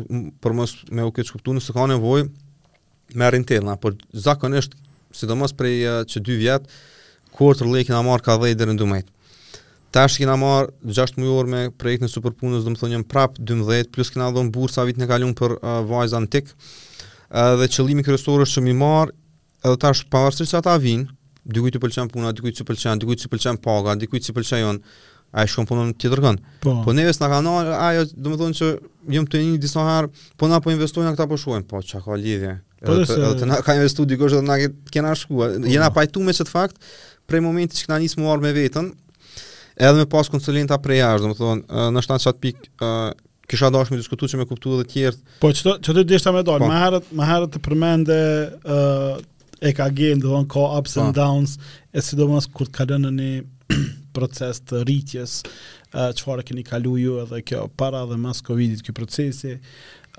për 0.43 0.55
mos 0.57 0.75
me 0.97 1.05
u 1.05 1.13
këtë 1.13 1.35
kuptuar, 1.37 1.59
nëse 1.59 1.75
ka 1.75 1.85
nevojë 1.93 2.27
merrin 3.21 3.45
telna, 3.45 3.75
por 3.77 3.93
zakonisht 4.25 4.73
sidomos 5.15 5.55
prej 5.57 5.75
uh, 5.87 6.01
që 6.09 6.23
2 6.27 6.39
vjet 6.41 6.73
kur 7.33 7.55
të 7.57 7.65
lekë 7.69 7.93
na 7.95 8.03
marr 8.05 8.21
ka 8.25 8.35
dhënë 8.37 8.59
deri 8.59 8.75
në 8.75 8.81
12. 8.83 9.12
Tash 9.93 10.17
kena 10.17 10.33
marr 10.41 10.65
6 10.89 11.17
mujor 11.21 11.45
me 11.45 11.59
projektin 11.77 12.09
e 12.09 12.11
superpunës, 12.11 12.65
domethënë 12.65 13.05
prap 13.11 13.35
12 13.37 13.91
plus 13.93 14.09
kena 14.13 14.31
dhënë 14.33 14.49
bursa 14.55 14.81
vitin 14.89 15.05
e 15.05 15.07
kaluar 15.11 15.35
për 15.37 15.53
uh, 15.55 15.75
vajza 15.89 16.17
antik. 16.17 16.49
Edhe 17.29 17.67
uh, 17.67 17.73
qëllimi 17.75 18.01
kryesor 18.07 18.41
është 18.45 18.57
që 18.57 18.63
më 18.67 18.73
marr 18.79 19.11
edhe 19.63 19.75
tash 19.83 20.01
pavarësisht 20.13 20.55
se 20.55 20.57
ata 20.57 20.73
vijnë, 20.81 21.05
dikujt 21.57 21.77
i 21.77 21.81
pëlqen 21.83 22.09
puna, 22.13 22.33
dikujt 22.33 22.63
i 22.63 22.67
pëlqen, 22.69 23.03
dikujt 23.03 23.27
i 23.27 23.31
pëlqen 23.35 23.61
paga, 23.61 23.93
dikujt 24.01 24.31
i 24.31 24.35
pëlqen 24.35 24.57
ajo 24.63 24.73
ai 25.43 25.47
shkon 25.49 25.65
punon 25.69 25.93
ti 25.97 26.09
dërgon. 26.13 26.37
Po. 26.65 26.73
Po 26.85 26.93
neves 26.97 27.21
na 27.21 27.29
kanë 27.29 27.53
ajo 27.61 27.77
ajo 27.91 28.07
domethënë 28.27 28.57
që 28.61 28.71
jom 29.19 29.29
të 29.29 29.43
një 29.45 29.61
disa 29.61 29.85
herë, 29.85 30.09
po 30.41 30.49
na 30.49 30.57
po 30.61 30.73
investojnë 30.73 31.13
këta 31.15 31.29
po 31.29 31.37
shkojnë. 31.41 31.69
Po 31.69 31.81
çka 31.85 32.01
ka 32.05 32.17
lidhje? 32.21 32.55
Po 32.85 32.97
se... 32.99 33.13
edhe 33.19 33.31
të 33.43 33.47
na 33.49 33.61
kanë 33.65 33.81
investuar 33.81 34.09
dikush 34.09 34.35
edhe 34.39 34.45
na 34.49 34.57
kena 34.93 35.13
shkuar. 35.17 35.53
Jena 35.69 35.89
po. 35.93 36.01
pajtuar 36.01 36.27
me 36.29 36.35
çet 36.37 36.49
fakt 36.53 36.81
prej 37.25 37.39
momentit 37.41 37.79
që 37.81 37.87
na 37.89 37.97
nis 38.03 38.13
mua 38.19 38.33
me 38.37 38.49
veten, 38.53 38.89
edhe 39.77 39.93
me 39.97 40.05
pas 40.09 40.27
konsulenta 40.31 40.77
prej 40.81 40.99
jashtë, 41.01 41.23
domethënë 41.39 41.87
në 41.95 42.03
shtat 42.05 42.23
çat 42.25 42.39
pik 42.43 42.67
uh, 42.75 43.11
kisha 43.49 43.71
dashur 43.73 43.95
të 43.97 44.01
diskutoj 44.01 44.41
me 44.41 44.45
kuptu 44.49 44.77
edhe 44.77 44.87
të 44.87 44.91
tjerë. 44.95 45.21
Po 45.41 45.53
çdo 45.55 45.75
çdo 45.83 46.03
dështa 46.09 46.33
më 46.35 46.43
dal, 46.47 46.61
po. 46.63 46.69
më 46.69 46.77
herët 46.83 47.09
më 47.17 47.27
herët 47.31 47.55
të 47.55 47.63
përmendë 47.69 48.19
uh, 48.77 49.23
EKG, 49.71 50.03
domethënë 50.23 50.51
ka 50.53 50.67
ups 50.79 50.97
and 50.99 51.13
po. 51.13 51.17
downs, 51.21 51.57
e 51.95 52.03
sidomos 52.03 52.49
kur 52.53 52.69
ka 52.69 52.83
kalon 52.83 53.07
në 53.09 53.13
një 53.19 53.33
proces 54.15 54.59
të 54.69 54.83
rritjes, 54.83 55.39
çfarë 55.93 56.43
keni 56.45 56.63
kaluar 56.65 56.99
ju 57.01 57.15
edhe 57.21 57.39
kjo 57.45 57.67
para 57.77 58.01
dhe 58.09 58.17
mas 58.21 58.41
Covidit 58.45 58.81
ky 58.85 58.93
procesi. 58.95 59.55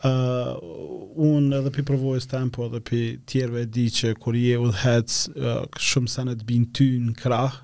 Uh, 0.05 0.59
unë 1.25 1.61
edhe 1.61 1.71
pi 1.75 1.85
përvojës 1.87 2.27
të 2.29 2.37
empo 2.41 2.67
edhe 2.67 2.81
pi 2.87 2.99
tjerve 3.31 3.63
di 3.73 3.87
që 3.95 4.11
kur 4.23 4.35
je 4.37 4.57
u 4.63 4.67
dhecë 4.69 5.39
uh, 5.39 5.61
shumë 5.81 6.11
sanet 6.13 6.43
bin 6.47 6.67
ty 6.75 6.89
në 7.03 7.15
krahë 7.23 7.63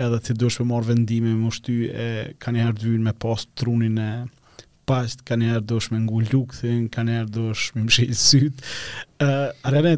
edhe 0.00 0.18
ti 0.24 0.34
duhesh 0.38 0.60
të 0.60 0.64
marr 0.68 0.86
vendime 0.88 1.32
më 1.36 1.50
shty 1.58 1.76
e 1.92 2.06
kanë 2.40 2.62
herë 2.62 2.78
të 2.80 2.92
me 3.04 3.12
pas 3.22 3.44
trunin 3.60 3.98
e 4.00 4.10
pas 4.88 5.14
kanë 5.28 5.50
herë 5.50 5.66
dosh 5.68 5.90
me 5.92 6.00
ngul 6.04 6.30
lukthin 6.32 6.86
kanë 6.92 7.16
herë 7.18 7.32
dosh 7.36 7.66
me 7.76 7.84
mshil 7.86 8.14
syt 8.16 8.62
uh, 9.22 9.52
ë 9.52 9.72
rënë 9.74 9.92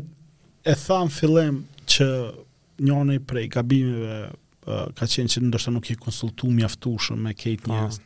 e 0.67 0.77
tham 0.83 1.11
fillim 1.15 1.61
që 1.91 2.09
njëri 2.85 3.21
prej 3.23 3.45
gabimeve 3.55 4.17
uh, 4.27 4.87
ka 4.99 5.07
qenë 5.07 5.31
që 5.35 5.45
ndoshta 5.47 5.71
nuk 5.77 5.93
i 5.93 5.97
konsultu 6.01 6.51
mjaftueshëm 6.53 7.23
me 7.29 7.37
kejt 7.39 7.65
po. 7.69 7.73
njerëz 7.75 8.01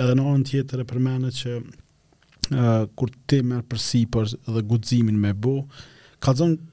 edhe 0.00 0.16
në 0.18 0.26
anën 0.30 0.46
tjetër 0.48 0.80
e 0.82 0.88
përmendet 0.90 1.38
që 1.42 1.50
uh, 1.60 2.88
kur 2.98 3.12
ti 3.30 3.42
merr 3.46 3.68
për 3.68 4.32
dhe 4.48 4.64
guximin 4.72 5.20
me 5.22 5.34
bu 5.36 5.58
ka 6.24 6.32
dhënë 6.40 6.72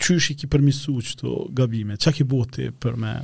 çysh 0.00 0.30
i 0.32 0.36
ki 0.42 0.48
përmisuar 0.50 1.06
këto 1.12 1.34
gabime 1.60 1.94
çka 2.00 2.12
ke 2.20 2.24
bëu 2.26 2.44
ti 2.56 2.70
për 2.80 2.96
me 2.98 3.16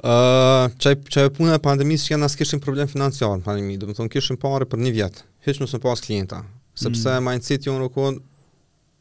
Uh, 0.00 0.70
çaj 0.80 0.94
qaj 1.12 1.26
e 1.28 1.56
pandemisë 1.60 2.06
që 2.08 2.12
janë 2.14 2.28
asë 2.30 2.56
problem 2.64 2.88
financiar 2.88 3.34
në 3.36 3.44
pandemi, 3.44 3.74
dhe 3.76 3.84
më 3.84 3.96
thonë 3.98 4.08
kishim 4.14 4.38
pare 4.40 4.64
për 4.64 4.80
një 4.80 4.90
vjetë, 4.96 5.24
heç 5.44 5.58
nësë 5.60 5.76
në 5.76 5.80
pas 5.82 6.00
klienta, 6.00 6.38
sepse 6.80 7.12
mm. 7.18 7.26
mindset 7.26 7.66
jo 7.68 7.74
në 7.76 7.82
rëkon, 7.84 8.16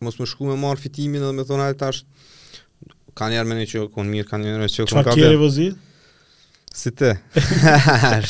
mos 0.04 0.18
më 0.20 0.26
shku 0.28 0.50
me 0.50 0.58
marë 0.60 0.84
fitimin 0.84 1.24
edhe 1.24 1.38
më 1.40 1.46
thonë 1.48 1.68
ajtë 1.70 1.80
tash, 1.80 2.02
ka 3.16 3.30
njerë 3.32 3.48
me 3.54 3.64
që 3.64 3.78
jo 3.80 3.84
konë 3.96 4.12
mirë, 4.12 4.28
ka 4.28 4.40
njerë 4.44 4.60
me 4.60 4.68
që 4.68 4.82
jo 4.82 4.88
konë 4.92 5.06
kabel. 5.08 5.08
Qa 5.08 5.16
kjerë 5.16 5.40
e 5.40 5.40
vëzit? 5.40 5.86
Si 6.80 6.92
te. 6.94 7.14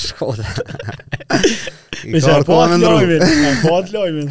Shkoda. 0.05 0.45
Me 2.13 2.22
shërë 2.22 2.45
po 2.47 2.59
atë 2.67 2.78
lojme, 2.86 3.17
po 3.65 3.74
atë 3.80 3.97
lojme, 3.97 4.28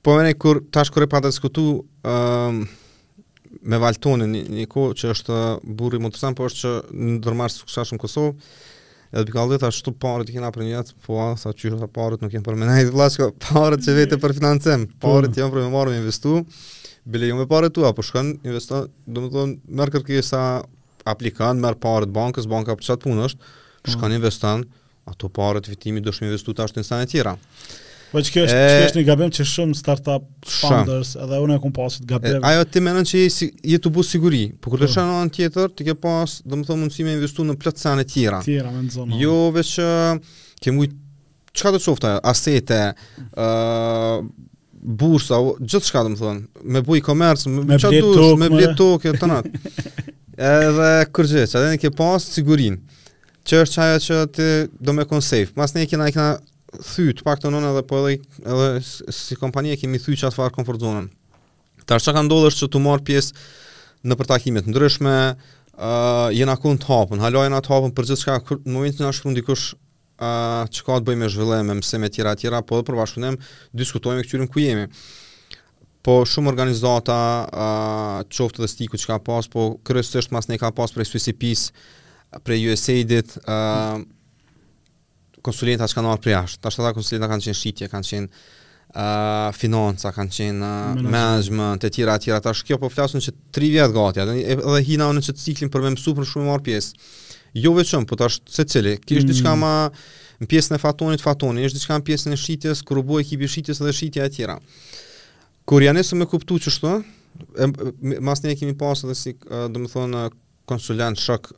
po 0.04 0.16
mene 0.18 0.34
kur 0.34 0.64
tash 0.72 0.92
kur 0.92 1.06
e 1.06 1.08
pa 1.08 1.20
diskutu 1.22 1.66
uh, 1.80 2.64
me 3.64 3.78
Valtonin 3.80 4.32
një, 4.36 4.42
një 4.62 4.66
kohë 4.72 4.98
që 5.00 5.12
është 5.14 5.38
burri 5.78 6.02
më 6.02 6.12
të 6.14 6.20
sam 6.24 6.36
po 6.38 6.48
është 6.50 6.60
që 6.64 6.76
në 6.98 7.20
dërmar 7.26 7.54
sukseshëm 7.54 8.02
Kosovë 8.02 8.34
edhe 9.14 9.28
pikë 9.30 9.38
kallë 9.38 9.60
ashtu 9.68 9.94
parët 10.02 10.34
kanë 10.34 10.52
për 10.56 10.66
një 10.66 10.72
jetë 10.74 10.98
po 11.06 11.28
sa 11.38 11.54
çyrë 11.54 11.80
sa 11.80 11.86
parët 11.94 12.24
nuk 12.26 12.34
janë 12.34 12.46
për 12.48 12.58
mënajt 12.64 12.92
vllaçka 12.96 13.30
parët 13.52 13.86
që 13.86 13.96
vete 14.00 14.18
për 14.20 14.34
financim 14.40 14.80
mm. 14.80 14.96
parët 15.06 15.36
po. 15.38 15.44
janë 15.44 15.54
për 15.54 15.62
me 15.62 15.70
marrë 15.78 16.00
investu 16.02 16.42
bile 17.06 17.28
jo 17.30 17.38
me 17.38 17.46
parët 17.50 17.74
tu, 17.76 17.84
apo 17.86 18.02
shkon 18.02 18.34
investo 18.48 18.88
do 19.06 19.26
të 19.28 19.30
thonë 19.30 19.76
merr 19.78 19.92
kërkesa 19.94 20.42
aplikant 21.12 21.60
merr 21.62 21.78
parët 21.84 22.10
bankës 22.16 22.48
banka 22.50 22.74
për 22.80 22.90
çat 22.90 23.06
punësh 23.06 23.38
po. 23.38 23.92
shkon 23.94 24.18
investon 24.18 24.66
ato 25.10 25.30
parë 25.36 25.62
të 25.66 25.74
fitimit 25.74 26.06
do 26.06 26.14
shumë 26.16 26.30
investu 26.32 26.54
të 26.56 26.66
ashtë 26.66 26.80
në 26.82 26.88
sanë 26.88 27.08
tjera. 27.12 27.34
Po 28.14 28.22
që 28.22 28.30
kjo 28.34 28.44
është, 28.46 28.58
e... 28.60 28.82
është 28.88 29.00
një 29.02 29.06
gabim 29.08 29.32
që 29.34 29.46
shumë 29.50 29.76
startup 29.80 30.26
founders 30.54 31.16
shum. 31.16 31.24
edhe 31.26 31.40
unë 31.48 31.56
e 31.58 31.62
kumë 31.64 31.76
pasit 31.80 32.06
gabim. 32.10 32.44
ajo 32.46 32.66
ti 32.70 32.84
menon 32.86 33.08
që 33.10 33.22
je 33.74 33.80
të 33.82 33.92
bu 33.96 34.04
siguri, 34.06 34.44
po 34.62 34.72
kur 34.74 34.84
të 34.84 34.90
po. 34.92 34.96
shanë 34.96 35.18
anë 35.24 35.34
tjetër, 35.40 35.72
ti 35.74 35.88
ke 35.90 35.96
pas, 36.00 36.38
dhe 36.46 36.60
më 36.60 36.68
thonë 36.70 36.82
mundësi 36.84 37.08
me 37.08 37.16
investu 37.18 37.46
në 37.48 37.56
plëtë 37.64 37.96
të 38.04 38.08
tjera. 38.14 38.42
Tjera, 38.46 38.72
me 38.76 38.86
në 38.86 38.94
zonë. 39.00 39.20
Jo, 39.24 39.38
veç, 39.58 39.74
ke 40.64 40.76
mujtë, 40.78 41.00
qka 41.58 41.74
të 41.74 41.84
qofta, 41.88 42.14
asete, 42.34 42.80
uh, 43.34 44.22
bursa, 45.02 45.42
gjithë 45.66 45.86
shka 45.90 46.06
të 46.06 46.14
më 46.14 46.22
thonë, 46.22 46.46
me 46.78 46.86
buj 46.86 47.02
komersë, 47.10 47.50
me, 47.58 47.66
me 47.74 47.82
bjetë 47.82 48.76
tokë, 48.84 49.12
me 49.18 49.26
të 49.26 49.34
natë. 49.34 49.66
edhe 50.54 50.94
kërgjë, 51.14 51.50
që 51.54 51.66
në 51.72 51.82
ke 51.82 51.94
pasë 52.00 52.38
sigurinë 52.38 53.02
që 53.48 53.62
është 53.66 53.80
qaja 53.80 54.02
që 54.06 54.18
ti 54.36 54.48
do 54.88 54.94
me 54.96 55.06
konë 55.08 55.26
safe. 55.26 55.54
Mas 55.60 55.74
ne 55.76 55.84
kena 55.88 56.10
kina 56.12 56.28
e 56.74 56.80
thy 56.88 57.10
të 57.14 57.26
pak 57.28 57.42
të 57.44 57.52
nënë 57.54 57.74
edhe 57.74 57.84
po 57.88 58.00
edhe, 58.08 58.14
edhe 58.42 59.14
si 59.14 59.36
kompani 59.38 59.74
e 59.76 59.80
kemi 59.80 60.00
thy 60.02 60.16
që 60.20 60.30
atë 60.30 60.50
farë 60.62 60.80
zonën. 60.86 61.10
që 61.88 62.14
ka 62.14 62.24
ndodhë 62.24 62.50
është 62.52 62.66
që 62.66 62.72
të 62.76 62.80
marë 62.88 63.04
pjesë 63.10 63.34
në 64.10 64.16
përtakimet 64.20 64.68
ndryshme, 64.68 65.16
uh, 65.76 66.30
jena 66.34 66.56
kun 66.58 66.78
të 66.78 66.88
hapën, 66.88 67.20
hala 67.24 67.44
jena 67.46 67.60
të 67.62 67.72
hapën 67.72 67.92
për 67.96 68.06
gjithë 68.08 68.22
që 68.22 68.26
ka 68.26 68.56
në 68.64 68.72
momentin 68.74 69.06
në 69.06 69.12
është 69.12 69.34
dikush 69.38 69.68
a 70.20 70.64
uh, 70.64 70.70
çka 70.72 70.98
të 71.00 71.08
bëjmë 71.08 71.30
zhvillim 71.34 71.66
me 71.68 71.76
mëse 71.82 72.00
me 72.00 72.10
tjera 72.10 72.34
të 72.36 72.42
tjera 72.46 72.62
po 72.64 72.78
do 72.80 72.84
përbashkëndem 72.88 73.38
diskutojmë 73.76 74.24
me 74.42 74.48
ku 74.54 74.60
jemi. 74.64 74.88
Po 76.04 76.24
shumë 76.28 76.50
organizata 76.52 77.20
ë 77.48 77.66
uh, 77.66 78.28
çoftë 78.28 78.64
dhe 78.64 78.68
stiku 78.72 78.98
çka 79.00 79.20
pas 79.24 79.48
po 79.48 79.76
kryesisht 79.88 80.32
mas 80.36 80.48
ne 80.52 80.58
ka 80.60 80.72
pas 80.72 80.92
për 80.92 81.06
Swiss 81.08 81.30
Peace, 81.40 81.72
Pre 82.44 82.58
USAID-it, 82.58 83.36
uh, 83.46 84.02
konsulenta 85.46 85.86
që 85.90 85.98
kanë 85.98 86.10
marrë 86.10 86.24
prej 86.24 86.36
ashtë, 86.40 86.68
ashtë 86.70 86.82
ata 86.82 86.96
konsulenta 86.96 87.30
kanë 87.30 87.46
qenë 87.46 87.60
shqitje, 87.60 87.90
kanë 87.92 88.10
qenë 88.10 88.30
uh, 88.32 89.52
financa, 89.58 90.14
kanë 90.16 90.34
qenë 90.40 90.66
uh, 90.66 91.04
management, 91.12 91.86
e 91.86 91.92
tjera, 91.94 92.16
e 92.18 92.24
tjera, 92.26 92.40
tash 92.46 92.64
kjo 92.66 92.80
po 92.82 92.90
flasën 92.94 93.22
që 93.28 93.36
tri 93.54 93.70
vjetë 93.76 93.98
gati, 93.98 94.24
edhe 94.48 94.80
hina 94.88 95.10
unë 95.14 95.24
që 95.28 95.36
të 95.38 95.44
ciklin 95.46 95.74
për 95.74 95.86
me 95.86 95.92
mësu 95.98 96.16
për 96.18 96.30
shumë 96.32 96.48
marrë 96.50 96.66
pjesë, 96.70 97.08
jo 97.62 97.76
veçëm, 97.78 98.08
po 98.10 98.18
tash 98.24 98.40
se 98.50 98.66
cili, 98.74 98.96
ki 99.04 99.20
mm. 99.20 99.30
diçka 99.34 99.54
ma 99.60 99.74
në 100.42 100.50
pjesën 100.50 100.78
e 100.80 100.82
fatonit, 100.82 101.22
fatoni, 101.24 101.68
është 101.70 101.82
diçka 101.82 102.00
në 102.00 102.08
pjesën 102.08 102.34
e 102.34 102.40
shqitjes, 102.40 102.82
kërë 102.88 103.04
bu 103.08 103.20
e 103.22 103.26
ekipi 103.28 103.52
shqitjes 103.52 103.84
dhe 103.84 103.94
shqitja 103.94 104.26
e 104.30 104.34
tjera. 104.34 104.58
Kur 105.70 105.86
janë 105.86 106.00
nësë 106.02 106.18
me 106.20 106.26
kuptu 106.28 106.58
që 106.66 106.74
shtu, 106.76 106.96
mas 108.28 108.42
ne 108.44 108.56
e 108.56 108.58
kemi 108.60 108.74
pasë 108.80 109.08
edhe 109.12 109.16
si, 109.20 109.36
dhe 109.44 109.80
më 109.84 109.92
thonë, 109.94 110.24
konsulent 110.68 111.20
shok, 111.20 111.52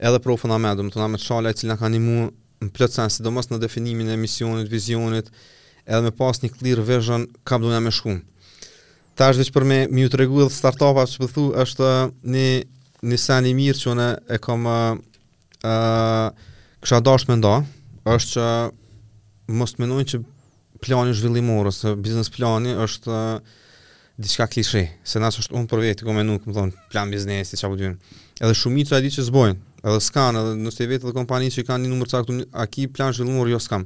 edhe 0.00 0.20
profën 0.24 0.46
fundament, 0.48 0.78
do 0.80 0.86
të 0.88 1.00
nga 1.00 1.08
me 1.12 1.20
Shala 1.20 1.52
i 1.52 1.56
cilë 1.56 1.74
na 1.74 1.78
ka 1.78 1.90
ndihmuar 1.90 2.30
në 2.64 2.72
plot 2.76 2.92
sens, 2.96 3.18
sidomos 3.18 3.48
në 3.50 3.58
definimin 3.62 4.08
e 4.12 4.16
misionit, 4.20 4.68
vizionit, 4.72 5.28
edhe 5.84 6.00
me 6.06 6.10
pas 6.16 6.40
një 6.42 6.50
clear 6.56 6.82
vision 6.88 7.26
ka 7.46 7.58
më 7.58 7.66
duna 7.68 7.80
me 7.84 7.92
shku. 7.92 8.16
Ta 9.16 9.28
është 9.32 9.42
veç 9.44 9.52
për 9.54 9.66
me 9.68 9.78
mjë 9.92 10.10
të 10.14 10.20
regu 10.22 10.42
edhe 10.46 10.54
start 10.56 10.80
që 10.80 11.24
pëthu 11.24 11.46
po 11.52 11.62
është 11.64 11.88
një, 12.34 12.46
një 13.10 13.18
sen 13.20 13.48
i 13.50 13.54
mirë 13.60 13.78
që 13.80 13.90
une 13.92 14.08
e 14.36 14.40
kam 14.44 14.68
uh, 14.68 16.28
kësha 16.80 17.00
dasht 17.04 17.28
me 17.28 17.36
nda, 17.40 17.54
është 18.04 18.34
që 18.34 18.46
mështë 19.60 19.82
menojnë 19.84 20.08
që 20.14 20.22
plani 20.80 21.12
zhvillimor, 21.16 21.68
ose 21.68 21.92
biznes 22.00 22.32
plani 22.32 22.76
është 22.86 23.12
uh, 23.12 23.60
diçka 24.20 24.48
klishe, 24.52 24.86
se 25.04 25.20
nështë 25.20 25.44
është 25.46 25.56
unë 25.58 25.68
për 25.68 25.84
vetë 25.84 26.00
të 26.02 26.08
komenu, 26.08 26.38
këmë 26.44 26.56
thonë, 26.56 26.78
plan 26.92 27.12
biznesi, 27.12 27.56
që 27.56 27.66
apë 27.68 27.76
po 27.76 27.80
dhjënë 27.82 28.20
edhe 28.40 28.54
shumica 28.56 28.96
e 28.98 29.04
di 29.04 29.10
që 29.12 29.26
zbojnë, 29.28 29.56
edhe 29.84 30.00
s'kan, 30.02 30.36
edhe 30.40 30.54
nëse 30.64 30.86
vetë 30.88 31.04
edhe 31.06 31.14
kompanisë 31.16 31.58
që 31.58 31.62
i 31.64 31.68
kanë 31.68 31.84
një 31.84 31.92
numër 31.92 32.10
caktum, 32.12 32.38
a 32.56 32.64
ki 32.66 32.86
plan 32.88 33.12
zhvillumor, 33.12 33.50
jo 33.52 33.60
s'kam. 33.60 33.84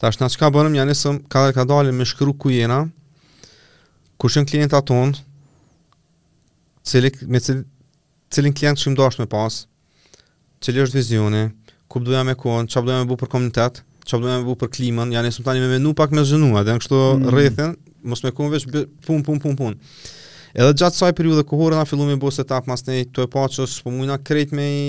Ta 0.00 0.10
është 0.10 0.24
nga 0.24 0.30
që 0.34 0.40
ka 0.42 0.50
bënëm, 0.56 0.78
janë 0.80 0.96
e 0.96 1.12
ka 1.32 1.44
dhe 1.46 1.54
ka 1.56 1.64
dalën 1.70 1.94
me 1.94 2.04
shkru 2.04 2.34
ku 2.34 2.50
jena, 2.50 2.80
ku 4.18 4.30
shënë 4.32 4.50
klienta 4.50 4.82
tonë, 4.90 5.22
cilin 6.86 7.62
cili 8.26 8.50
klient 8.52 8.80
që 8.82 8.90
më 8.92 8.98
dashtë 9.00 9.22
me 9.22 9.30
pasë, 9.30 9.62
cilin 10.60 10.82
është 10.86 10.98
vizioni, 11.00 11.44
ku 11.86 12.00
përdoja 12.02 12.24
me 12.26 12.34
konë, 12.34 12.66
që 12.66 12.82
përdoja 12.82 13.04
me 13.04 13.08
bu 13.08 13.16
për 13.22 13.30
komunitet, 13.36 13.82
që 14.02 14.18
përdoja 14.18 14.40
me 14.42 14.46
bu 14.50 14.56
për 14.58 14.72
klimën, 14.74 15.14
janë 15.14 15.30
e 15.30 15.42
tani 15.46 15.62
me 15.62 15.70
menu 15.76 15.94
pak 15.96 16.10
me 16.14 16.26
zhënua, 16.26 16.64
dhe 16.66 16.74
në 16.74 16.82
kështë 16.82 17.00
mm. 17.20 17.30
rrethin, 17.34 17.74
mos 18.02 18.22
me 18.26 18.34
konë 18.34 18.52
veç, 18.56 18.66
pun, 19.06 19.22
pun, 19.22 19.22
pun, 19.30 19.40
pun, 19.46 19.56
pun. 19.62 19.82
Edhe 20.54 20.74
gjatë 20.78 20.98
saj 21.00 21.12
periudhe 21.18 21.44
kohore 21.48 21.78
na 21.78 21.86
fillu 21.88 22.06
me 22.06 22.16
bo 22.20 22.30
setup 22.32 22.66
mas 22.70 22.84
ne 22.86 23.00
të 23.04 23.26
e 23.26 23.30
pa 23.32 23.46
që 23.50 23.66
së 23.68 23.86
pëmujna 23.86 24.18
krejt 24.22 24.52
me 24.54 24.66
i 24.70 24.82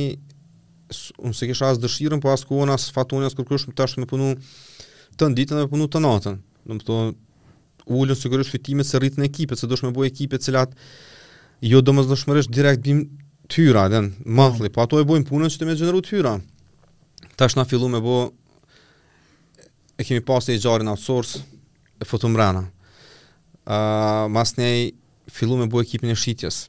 unë 1.17 1.33
se 1.35 1.47
kisha 1.49 1.69
asë 1.73 1.81
dëshirën, 1.83 2.21
po 2.23 2.31
asë 2.31 2.47
kohën 2.49 2.69
asë 2.73 2.93
fatoni 2.95 3.27
asë 3.27 3.39
kërkërsh 3.41 3.69
të 3.75 3.85
ashtë 3.85 4.03
me 4.03 4.07
punu 4.09 4.29
të 5.17 5.31
nditën 5.33 5.57
dhe 5.57 5.63
me 5.65 5.71
punu 5.71 5.87
të 5.91 6.01
natën. 6.03 6.37
Në 6.69 6.77
më 6.77 6.85
të 6.87 6.97
ullën 7.97 8.19
së 8.19 8.31
kërësh 8.33 8.51
fitimet 8.53 8.87
se 8.87 8.99
rritën 9.01 9.23
e 9.25 9.29
ekipet, 9.29 9.59
se 9.59 9.67
dosh 9.67 9.83
me 9.83 9.91
bo 9.95 10.05
ekipet 10.07 10.45
cilat 10.45 10.73
jo 11.67 11.81
do 11.81 11.95
më 11.95 12.05
zdo 12.07 12.17
shmërësh 12.21 12.49
direkt 12.55 12.83
bim 12.85 13.01
t'yra, 13.51 13.87
hyra, 13.87 13.87
dhe 13.91 14.01
në 14.05 14.35
mathli, 14.39 14.69
po 14.75 14.83
ato 14.83 14.99
e 15.01 15.07
bojmë 15.07 15.25
punën 15.27 15.51
që 15.51 15.59
të 15.61 15.65
me 15.69 15.75
gjeneru 15.79 16.01
hyra. 16.07 16.35
na 17.55 17.63
fillu 17.65 17.89
me 17.89 17.99
bo 18.01 18.31
e 19.97 20.03
kemi 20.03 20.21
pas 20.21 20.47
një 20.47 20.55
i 20.55 20.59
gjarin 20.59 20.87
outsource 20.87 21.41
e 21.99 22.05
fotumrana. 22.05 22.63
Uh, 23.67 23.75
ah, 23.75 24.27
mas 24.29 24.53
fillu 25.30 25.57
me 25.57 25.67
bu 25.67 25.82
ekipin 25.82 26.09
e 26.09 26.15
shqitjes. 26.15 26.67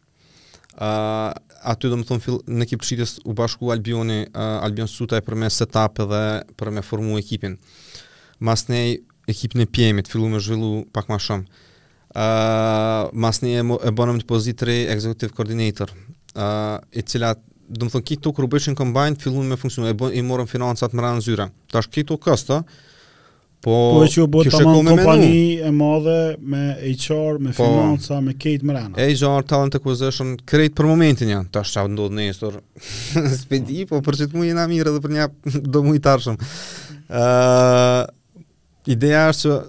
Uh, 0.78 1.32
aty 1.66 1.90
do 1.90 1.96
më 1.98 2.06
thonë 2.06 2.34
në 2.54 2.66
ekip 2.68 2.82
të 2.84 2.88
shqitjes 2.88 3.12
u 3.26 3.34
bashku 3.38 3.72
Albioni, 3.74 4.20
uh, 4.28 4.58
Albion 4.66 4.86
Suta 4.90 5.18
e 5.18 5.24
për 5.26 5.34
me 5.38 5.48
setup 5.50 5.98
edhe 6.04 6.20
për 6.60 6.70
me 6.76 6.84
formu 6.86 7.16
ekipin. 7.18 7.56
Mas 8.38 8.68
ne 8.70 8.84
ekipin 9.28 9.64
e 9.64 9.66
pjemi 9.66 10.04
të 10.06 10.12
fillu 10.14 10.30
me 10.32 10.38
zhvillu 10.42 10.84
pak 10.94 11.10
ma 11.10 11.18
shumë. 11.22 11.48
Uh, 12.08 13.10
mas 13.12 13.42
ne 13.42 13.54
e, 13.60 13.62
e 13.62 13.92
bonëm 13.94 14.22
të 14.22 14.28
pozitëri 14.30 14.78
executive 14.94 15.34
coordinator, 15.36 15.90
uh, 16.34 16.78
i 16.96 17.02
cila 17.02 17.34
do 17.68 17.84
më 17.84 17.92
thonë, 17.92 18.04
këtu 18.10 18.32
kërë 18.32 18.46
u 18.46 18.52
bëshin 18.54 18.76
kombajnë, 18.78 19.18
fillun 19.20 19.50
me 19.52 19.58
funksionu, 19.60 19.90
e, 19.92 20.12
i 20.16 20.22
morën 20.24 20.48
financat 20.48 20.94
më 20.96 21.02
ranë 21.04 21.18
në 21.20 21.24
zyra. 21.26 21.50
Tash 21.74 21.90
këtu 21.92 22.16
kësto, 22.24 22.62
Po, 23.58 23.74
po 23.98 24.04
që 24.06 24.24
bëhet 24.30 24.52
të 24.54 24.58
manë 24.62 24.84
kompani 24.92 25.30
e 25.66 25.70
madhe 25.74 26.16
me 26.46 26.60
HR, 26.86 27.38
me 27.42 27.50
po, 27.56 27.64
financa, 27.66 28.20
me 28.22 28.34
kejtë 28.38 28.68
më 28.70 28.76
rena. 28.76 29.00
HR, 29.02 29.46
talent 29.50 29.74
Acquisition, 29.74 30.36
krejt 30.46 30.76
për 30.78 30.86
momentin 30.86 31.32
janë, 31.32 31.50
të 31.56 31.64
shqabë 31.72 31.90
ndodhë 31.96 32.18
nesër, 32.20 32.58
esër, 32.78 33.26
spedi, 33.42 33.80
po 33.90 33.98
për 34.06 34.20
që 34.20 34.28
të 34.30 34.38
mu 34.38 34.46
jena 34.46 34.68
mirë 34.70 34.94
dhe 34.94 35.02
për 35.06 35.16
një 35.16 35.26
do 35.74 35.82
mu 35.88 35.96
i 35.98 36.02
tarëshëm. 36.04 36.38
Uh, 37.08 38.06
ideja 38.94 39.24
është 39.34 39.50
që, 39.50 39.60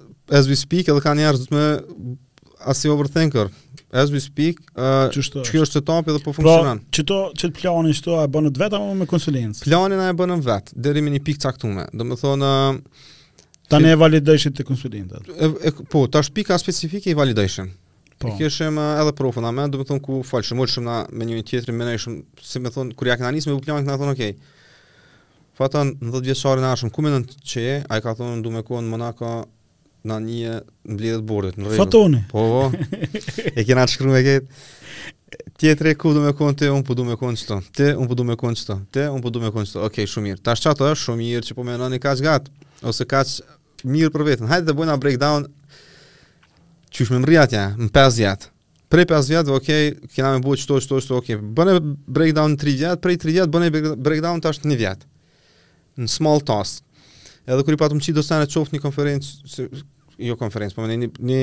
as 0.41 0.51
we 0.53 0.59
speak, 0.61 0.93
edhe 0.93 1.01
ka 1.05 1.15
një 1.17 1.29
arë 1.31 1.49
me 1.57 1.65
as 2.69 2.85
i 2.85 2.91
overthinker, 2.93 3.49
as 3.89 4.13
we 4.13 4.21
speak, 4.21 4.61
uh, 4.77 5.07
që 5.09 5.45
kjo 5.49 5.63
është 5.65 5.81
të 5.81 5.85
topi 5.89 6.13
dhe 6.13 6.21
po 6.21 6.29
funksionan. 6.37 6.83
Pra, 6.85 6.93
që, 6.93 7.07
to, 7.09 7.17
që 7.33 7.47
të 7.55 7.61
planin 7.65 7.95
që 7.97 8.05
të 8.05 8.19
a 8.21 8.25
e 8.29 8.33
bënë 8.37 8.53
të 8.53 8.67
vetë, 8.67 8.83
a 8.93 8.95
me 9.01 9.09
konsulensë? 9.09 9.65
Planin 9.65 10.05
a 10.05 10.11
e 10.13 10.17
vetë, 10.45 10.77
dhe 10.77 10.99
i 11.17 11.21
pikë 11.31 11.47
caktume. 11.47 11.87
Do 11.97 12.13
thonë, 12.21 12.53
uh, 12.69 13.15
Ta 13.69 13.77
ne 13.77 13.91
e 13.93 13.97
validation 14.01 14.53
të 14.57 14.65
konsulintat. 14.65 15.27
po, 15.93 16.07
ta 16.09 16.23
është 16.23 16.33
pika 16.33 16.57
specifike 16.57 17.11
e 17.11 17.13
i 17.13 17.17
validation. 17.17 17.69
Po. 18.19 18.31
E 18.31 18.37
këshem 18.39 18.77
edhe 18.83 19.11
profën, 19.15 19.45
a 19.45 19.51
me, 19.55 19.67
do 19.69 19.77
me 19.79 19.85
thonë 19.87 20.01
ku 20.03 20.23
falë, 20.25 20.47
shumë 20.49 20.81
na 20.87 20.95
me 21.13 21.27
një 21.29 21.37
një 21.37 21.43
tjetëri, 21.51 21.75
me 21.77 21.85
në 21.85 21.93
ishëm, 21.99 22.15
se 22.49 22.59
me 22.63 22.71
thonë, 22.73 22.95
kur 22.97 23.07
ja 23.11 23.15
këna 23.21 23.29
njësë 23.35 23.51
me 23.51 23.57
u 23.57 23.61
planë, 23.61 23.85
këna 23.85 23.99
thonë, 24.01 24.15
okej. 24.15 24.33
Okay. 24.33 25.13
Fata, 25.59 25.83
në 25.85 26.13
dhëtë 26.15 26.27
vjetë 26.31 26.53
e 26.55 26.63
në 26.63 26.71
ashëm, 26.71 26.91
ku 26.95 27.05
me 27.05 27.13
nën 27.13 27.27
të 27.29 27.37
që 27.51 27.61
e, 27.61 27.75
a 27.85 27.99
i 27.99 28.03
ka 28.07 28.15
thonë, 28.17 28.41
du 28.43 28.51
me 28.57 28.63
kohë 28.67 28.81
në 28.87 28.91
Monaka, 28.95 29.31
në 30.09 30.17
një 30.25 30.57
në 30.89 30.97
bledet 30.97 31.23
bordet. 31.29 31.61
Në 31.61 31.77
Fatoni. 31.77 32.23
Po, 32.33 32.43
po, 32.49 32.63
e 33.53 33.67
këna 33.69 33.85
të 33.85 33.93
shkru 33.93 34.11
me 34.17 34.23
këtë. 34.25 34.65
Tjetre 35.59 35.93
ku 35.99 36.11
do 36.17 36.23
më 36.25 36.33
konte 36.39 36.67
un 36.73 36.81
po 36.87 36.95
do 36.97 37.05
më 37.05 37.15
konsto. 37.21 37.59
Te 37.77 37.93
un 37.93 38.09
po 38.09 38.17
do 38.17 38.25
më 38.25 38.35
konsto. 38.39 38.79
Te 38.95 39.05
un 39.13 39.21
po 39.21 39.29
do 39.29 39.43
më 39.43 39.51
konsto. 39.53 39.83
Okej, 39.85 39.93
okay, 40.05 40.09
shumë 40.09 40.31
mirë. 40.31 40.39
Tash 40.47 40.63
çato 40.65 40.87
është 40.89 41.03
shumë 41.05 41.19
mirë 41.21 41.45
që 41.51 41.57
po 41.59 41.65
më 41.67 41.75
ndonë 41.77 41.99
kaç 42.01 42.23
gat 42.25 42.47
ose 42.89 43.05
kaç 43.11 43.35
mirë 43.87 44.11
për 44.13 44.23
vetën. 44.27 44.49
Hajde 44.49 44.69
të 44.71 44.75
bëjmë 44.77 44.91
një 44.93 45.01
breakdown. 45.03 45.47
Qysh 46.95 47.11
më 47.13 47.19
mri 47.25 47.37
ja, 47.37 47.65
në 47.77 47.91
5 47.95 48.17
vjet. 48.17 48.49
Prej 48.89 49.05
5 49.11 49.29
vjet, 49.29 49.51
ok, 49.53 49.69
kena 50.15 50.31
më 50.37 50.43
bëu 50.47 50.57
çto 50.57 50.79
çto 50.81 50.97
çto, 51.05 51.19
Bëne 51.55 51.75
breakdown 52.09 52.55
3 52.57 52.75
vjet, 52.79 53.01
prej 53.03 53.19
3 53.21 53.35
vjet 53.35 53.53
bëne 53.53 53.69
breakdown 53.75 54.41
tash 54.41 54.63
1 54.65 54.73
vjet. 54.79 55.05
Në 55.99 56.09
small 56.09 56.41
task. 56.41 56.81
Edhe 57.45 57.63
kur 57.65 57.73
i 57.77 57.81
patëm 57.81 58.01
qi 58.01 58.13
do 58.13 58.21
sa 58.25 58.39
në 58.41 58.49
çoft 58.49 58.73
një 58.73 58.81
konferencë, 58.83 59.69
jo 60.19 60.35
konferencë, 60.37 60.75
po 60.77 60.83
më 60.85 60.97
një, 61.01 61.07
një, 61.21 61.37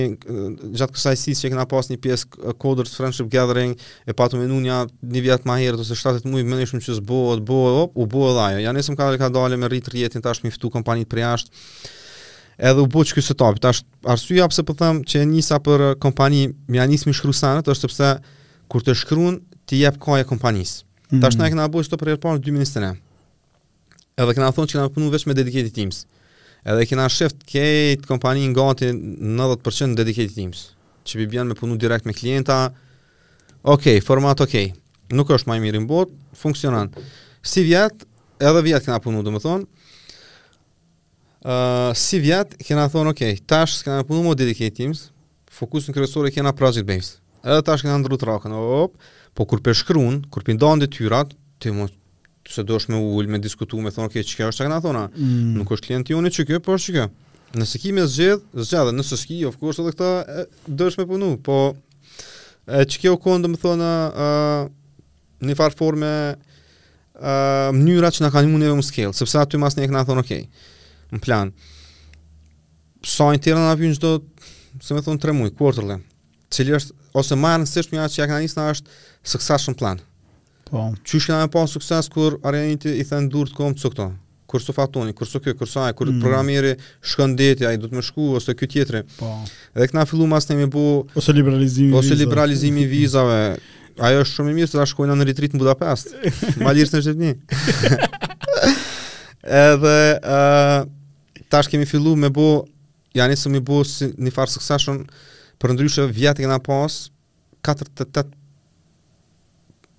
gjatë 0.78 0.95
kësaj 0.95 1.14
sisë 1.20 1.47
që 1.47 1.51
kena 1.55 1.64
pas 1.70 1.89
një 1.91 1.97
pjesë 2.03 2.53
Coders 2.62 2.93
Friendship 2.99 3.30
Gathering, 3.32 3.72
e 4.07 4.14
patëm 4.14 4.43
e 4.45 4.51
unia 4.51 4.82
një 5.03 5.22
vjetë 5.26 5.49
ma 5.49 5.57
herët 5.62 5.82
ose 5.82 5.97
7 5.99 6.26
mujë, 6.30 6.45
më 6.47 6.61
nëshmë 6.62 6.82
që 6.84 6.99
zbohet, 7.01 7.43
bohet, 7.49 7.78
op, 7.87 7.95
u 7.99 8.07
bohet 8.11 8.41
ajo. 8.51 8.62
Ja 8.66 8.74
nesëm 8.74 8.99
ka 8.99 9.09
dhe 9.14 9.22
ka 9.22 9.30
dalë 9.34 9.59
me 9.59 9.70
rritë 9.72 9.95
rjetin, 9.97 10.22
tash 10.22 10.43
miftu 10.47 10.70
kompanit 10.74 11.11
për 11.11 11.24
jashtë, 11.24 11.64
edhe 12.59 12.80
u 12.80 12.86
buq 12.88 13.12
ky 13.16 13.22
setup. 13.24 13.59
Tash 13.61 13.84
arsyeja 14.09 14.48
pse 14.50 14.62
po 14.66 14.74
them 14.76 15.02
që 15.04 15.24
nisa 15.28 15.59
për 15.62 15.84
uh, 15.90 15.94
kompani, 16.00 16.46
më 16.68 16.78
janë 16.80 16.92
nisur 16.94 17.14
shkru 17.16 17.34
sanat, 17.36 17.68
është 17.68 17.88
sepse 17.88 18.12
kur 18.72 18.82
të 18.84 18.94
shkruan, 19.02 19.40
të 19.68 19.80
jep 19.82 19.98
kohë 20.02 20.24
kompanisë. 20.28 20.84
Mm. 21.12 21.20
Tash 21.24 21.36
na 21.38 21.46
e 21.46 21.52
kena 21.54 21.68
bëu 21.70 21.86
këto 21.86 21.98
për 22.00 22.14
dy 22.16 22.18
në 22.18 22.62
2023. 22.62 22.94
Edhe 24.16 24.32
kena 24.38 24.48
thonë 24.57 24.70
që 24.70 24.78
kena 24.78 24.88
punuar 24.94 25.12
vetëm 25.12 25.28
me 25.30 25.34
dedicated 25.36 25.74
teams. 25.76 26.04
Edhe 26.66 26.86
kena 26.88 27.04
shift 27.12 27.44
kët 27.46 28.07
kompani 28.09 28.46
ngati 28.54 28.88
90% 28.96 29.98
dedicated 30.00 30.34
teams, 30.34 30.64
që 31.07 31.26
bëjnë 31.28 31.52
me 31.52 31.59
punu 31.59 31.76
direkt 31.78 32.09
me 32.09 32.14
klienta. 32.16 32.62
Okej, 33.66 34.00
format 34.00 34.40
okej. 34.40 34.72
Nuk 35.14 35.30
është 35.30 35.50
më 35.52 35.57
i 35.57 35.62
mirë 35.62 35.80
në 35.82 35.86
botë, 35.90 36.14
funksionan. 36.38 36.88
Si 37.46 37.62
vjet, 37.62 38.02
edhe 38.42 38.62
vjet 38.66 38.82
kena 38.86 38.98
punu, 39.02 39.20
domethënë, 39.26 39.66
si 41.95 42.18
vjet 42.18 42.55
kena 42.64 42.89
thon 42.89 43.09
okay, 43.12 43.37
tash 43.47 43.84
kena 43.84 44.05
punu 44.05 44.22
mo 44.24 44.34
dedicated 44.34 44.76
teams, 44.76 45.11
fokusin 45.53 45.95
kryesor 45.95 46.26
e 46.28 46.32
kena 46.32 46.53
project 46.57 46.87
based. 46.87 47.20
Edhe 47.45 47.62
tash 47.62 47.82
kena 47.84 47.99
ndru 48.01 48.16
rakën. 48.16 48.53
Op, 48.53 48.97
po 49.34 49.45
kur 49.45 49.61
pe 49.61 49.72
shkruan, 49.74 50.24
kur 50.30 50.43
pindon 50.43 50.80
detyrat, 50.80 51.34
ti 51.59 51.70
mo 51.70 51.89
se 52.49 52.62
do 52.62 52.78
me 52.89 52.97
ul, 52.97 53.26
me 53.28 53.39
diskutu, 53.39 53.80
me 53.80 53.91
thonë, 53.91 54.07
ok, 54.09 54.20
që 54.22 54.37
kjo 54.39 54.49
është 54.49 54.62
të 54.62 54.66
këna 54.68 54.78
thona, 54.82 55.01
mm. 55.12 55.59
nuk 55.59 55.70
është 55.74 55.87
klienti 55.89 56.14
unë 56.14 56.30
që 56.30 56.45
kjo, 56.47 56.61
po 56.62 56.76
është 56.78 56.87
që 56.87 56.95
kjo. 56.95 57.07
Nëse 57.59 57.80
ki 57.82 57.91
me 57.97 58.05
zgjedh, 58.07 58.45
zgjadhe, 58.55 58.93
nëse 58.95 59.18
s'ki, 59.18 59.41
of 59.49 59.57
course, 59.59 59.80
edhe 59.82 59.91
këta, 59.93 60.45
do 60.78 60.87
me 61.03 61.07
punu, 61.11 61.30
po, 61.43 61.57
e, 62.70 62.84
që 62.87 63.03
kjo 63.03 63.16
konë, 63.18 63.45
dhe 63.45 63.51
më 63.51 63.61
thonë, 63.64 63.91
uh, 64.26 65.03
një 65.43 65.59
farë 65.59 65.78
forme, 65.82 66.12
uh, 66.39 67.74
mënyra 67.76 68.14
që 68.14 68.24
na 68.24 68.30
kanë 68.32 68.53
mund 68.55 68.68
e 68.70 68.72
më 68.78 68.87
skill, 68.93 69.12
sepse 69.18 69.43
aty 69.43 69.59
mas 69.61 69.74
një 69.76 69.89
e 69.89 69.91
këna 69.91 70.07
thonë, 70.07 70.22
ok. 70.24 70.30
okay, 70.30 70.72
në 71.14 71.20
plan. 71.24 71.52
Sa 73.07 73.28
i 73.36 73.40
tërë 73.42 73.61
na 73.61 73.74
vjen 73.78 73.94
çdo, 73.96 74.14
si 74.82 74.94
më 74.96 75.04
thon 75.07 75.20
3 75.22 75.36
muaj, 75.38 75.52
Cili 76.50 76.70
është 76.78 76.94
ose 77.18 77.34
më 77.34 77.48
e 77.50 77.54
rëndësishme 77.57 77.96
ja 77.98 78.04
që 78.07 78.26
kanë 78.30 78.44
nisur 78.44 78.62
është 78.70 78.90
succession 79.26 79.74
plan. 79.74 79.98
Po. 80.70 80.92
Çish 81.02 81.26
kanë 81.26 81.48
pas 81.50 81.70
sukses 81.74 82.07
kur 82.09 82.36
arrinë 82.46 82.76
i 82.94 83.02
thën 83.02 83.26
durt 83.28 83.50
kom 83.52 83.74
çu 83.74 83.90
këto. 83.90 84.12
Kur 84.46 84.62
su 84.62 84.70
fatoni, 84.72 85.11
kur 85.12 85.26
su 85.26 85.40
kë, 85.42 85.57
kur 85.59 85.66
sa 85.66 85.88
ai 85.88 85.96
kur 85.98 86.07
mm. 86.07 86.20
programieri 86.22 86.76
shkëndeti 87.02 87.66
ai 87.66 87.74
do 87.82 87.90
të 87.90 87.98
më 87.98 88.04
shku 88.07 88.28
ose 88.38 88.54
ky 88.54 88.68
tjetri. 88.70 89.02
Po. 89.18 89.26
Dhe 89.74 89.88
këna 89.90 90.07
filluam 90.07 90.36
as 90.38 90.46
ne 90.54 90.70
bu 90.70 90.84
ose 91.18 91.34
liberalizimi 91.34 91.90
ose 91.98 92.14
liberalizimi 92.22 92.86
vizave. 92.86 93.40
vizave. 93.48 94.07
Ajo 94.07 94.22
është 94.22 94.38
shumë 94.38 94.52
i 94.52 94.54
mirë 94.61 94.70
se 94.70 94.78
ta 94.78 94.86
shkojnë 94.86 95.18
në 95.18 95.28
retreat 95.32 95.57
në 95.59 95.64
Budapest. 95.66 96.14
Malirës 96.64 96.92
në 96.92 97.04
Shqipëni. 97.09 97.36
Edhe 99.47 100.18
uh, 100.22 100.86
tash 101.49 101.68
kemi 101.70 101.86
fillu 101.86 102.16
me 102.18 102.30
bu, 102.34 102.49
janë 103.16 103.36
isë 103.38 103.53
mi 103.55 103.61
bu 103.62 103.80
si 103.86 104.09
një 104.18 104.32
farë 104.34 104.53
sukseshën, 104.57 104.99
për 105.62 105.74
ndryshë 105.76 106.09
vjetë 106.14 106.44
këna 106.47 106.59
pas, 106.66 106.97
48% 107.66 108.32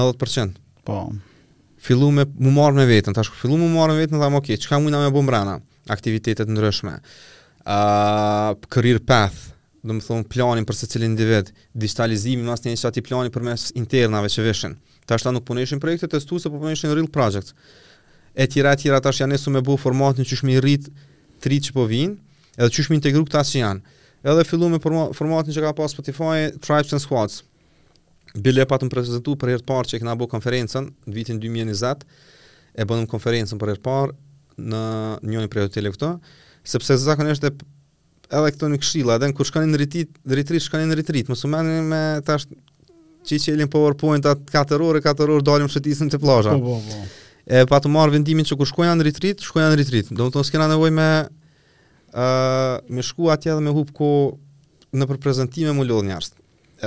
90%. 0.00 0.58
Po, 0.88 1.00
fillu 1.82 2.10
me 2.12 2.24
më 2.38 2.52
marrë 2.54 2.76
me 2.80 2.86
vetën, 2.90 3.14
tash 3.16 3.30
fillu 3.38 3.58
me 3.58 3.68
më 3.68 3.74
marrë 3.78 3.94
me 3.96 4.02
vetën, 4.02 4.18
dhe 4.20 4.24
më 4.30 4.40
okej, 4.42 4.56
okay, 4.58 4.66
qka 4.66 4.80
mujna 4.82 5.02
me 5.04 5.12
bëmë 5.14 5.34
rana, 5.34 5.54
aktivitetet 5.94 6.50
ndryshme, 6.50 6.94
uh, 7.64 8.52
career 8.74 9.00
path, 9.10 9.38
dhe 9.86 9.94
më 9.96 10.02
thonë 10.06 10.28
planin 10.32 10.66
për 10.68 10.78
se 10.80 10.88
cilin 10.94 11.12
individ, 11.14 11.52
digitalizimi, 11.78 12.44
mas 12.48 12.64
një 12.66 12.74
që 12.82 12.88
ati 12.90 13.04
planin 13.08 13.32
për 13.34 13.46
mes 13.48 13.68
internave 13.78 14.30
që 14.34 14.46
vishin, 14.48 14.74
tash 15.08 15.24
ta 15.26 15.32
nuk 15.34 15.46
punëshin 15.48 15.78
po 15.80 15.86
projekte 15.86 16.10
testu, 16.16 16.38
stu, 16.38 16.42
se 16.44 16.50
po, 16.52 16.58
po 16.60 16.90
real 16.96 17.10
projects, 17.18 17.54
e 18.34 18.46
tjera, 18.46 18.74
tjera, 18.76 19.00
tash 19.00 19.22
janë 19.22 19.36
nesu 19.36 19.52
me 19.54 19.62
bu 19.62 19.78
formatin 19.78 20.26
që 20.26 20.42
shmi 20.42 20.58
rrit, 20.60 20.90
tri 21.42 21.60
që 21.62 21.76
po 21.78 21.86
vinë, 21.90 22.16
edhe 22.58 22.70
që 22.74 22.88
shmi 22.88 22.98
integru 22.98 23.24
këta 23.28 23.44
që 23.46 23.62
janë, 23.62 23.82
edhe 24.26 24.44
fillu 24.50 24.68
me 24.74 24.82
formatin 24.88 25.54
që 25.54 25.62
ka 25.68 25.76
pas 25.78 25.94
Spotify, 25.94 26.50
Tribes 26.58 26.92
and 26.98 27.02
Squads, 27.04 27.44
Bile 28.36 28.66
pa 28.68 28.76
të 28.78 28.88
më 28.88 28.92
prezentu 28.92 29.34
për 29.40 29.54
herë 29.54 29.64
parë 29.68 29.88
që 29.92 29.96
e 29.96 30.00
këna 30.02 30.14
bo 30.18 30.26
konferencen 30.28 30.90
në 31.08 31.14
vitin 31.16 31.40
2020, 31.40 32.04
e 32.78 32.86
bënëm 32.86 33.08
konferencen 33.10 33.60
për 33.60 33.72
herë 33.72 33.84
parë 33.84 34.14
në 34.68 34.80
njën 35.24 35.46
për 35.46 35.52
prejotele 35.54 35.92
këto, 35.94 36.12
sepse 36.66 36.96
zakonisht 37.00 37.46
e 37.48 37.52
edhe 38.36 38.50
këto 38.52 38.68
një 38.68 38.80
këshila, 38.82 39.16
edhe 39.18 39.30
në 39.30 39.36
kur 39.38 39.48
shkani 39.48 39.70
në 39.72 39.80
rritrit, 39.80 40.10
në 40.28 40.36
rritrit, 40.36 40.64
shkani 40.66 40.88
në 40.90 40.98
rritrit, 40.98 41.30
më 41.32 41.36
sumeni 41.40 41.78
me 41.88 42.00
tash 42.26 42.44
që 43.28 43.38
i 43.38 43.38
qelin 43.46 43.70
powerpoint 43.72 44.26
atë 44.28 44.52
4 44.52 44.80
orë, 44.88 45.00
4 45.06 45.34
orë 45.36 45.46
dalim 45.46 45.70
shëtisën 45.72 46.10
të 46.12 46.20
plazha. 46.22 46.56
Po, 46.60 46.74
po, 46.74 46.82
po. 46.84 47.28
E 47.48 47.62
pa 47.68 47.78
të 47.80 47.88
marë 47.94 48.12
vendimin 48.18 48.44
që 48.44 48.58
kur 48.60 48.68
shkojnë 48.68 48.98
në 49.00 49.06
rritrit, 49.08 49.44
shkojnë 49.46 49.70
në 49.72 49.78
rritrit. 49.80 50.12
Do 50.12 50.28
më 50.28 50.34
të 50.34 50.42
nësë 50.42 50.54
kena 50.54 50.66
nevoj 50.74 50.90
me, 50.98 51.08
uh, 52.12 52.76
me 52.92 53.04
shku 53.04 53.30
atje 53.32 53.54
dhe 53.56 53.64
me 53.64 53.72
hup 53.76 53.94
ko 53.96 54.10
në 54.98 55.08
përprezentime 55.10 55.72
më 55.76 55.88
lodhë 55.88 56.10
njërstë. 56.10 56.38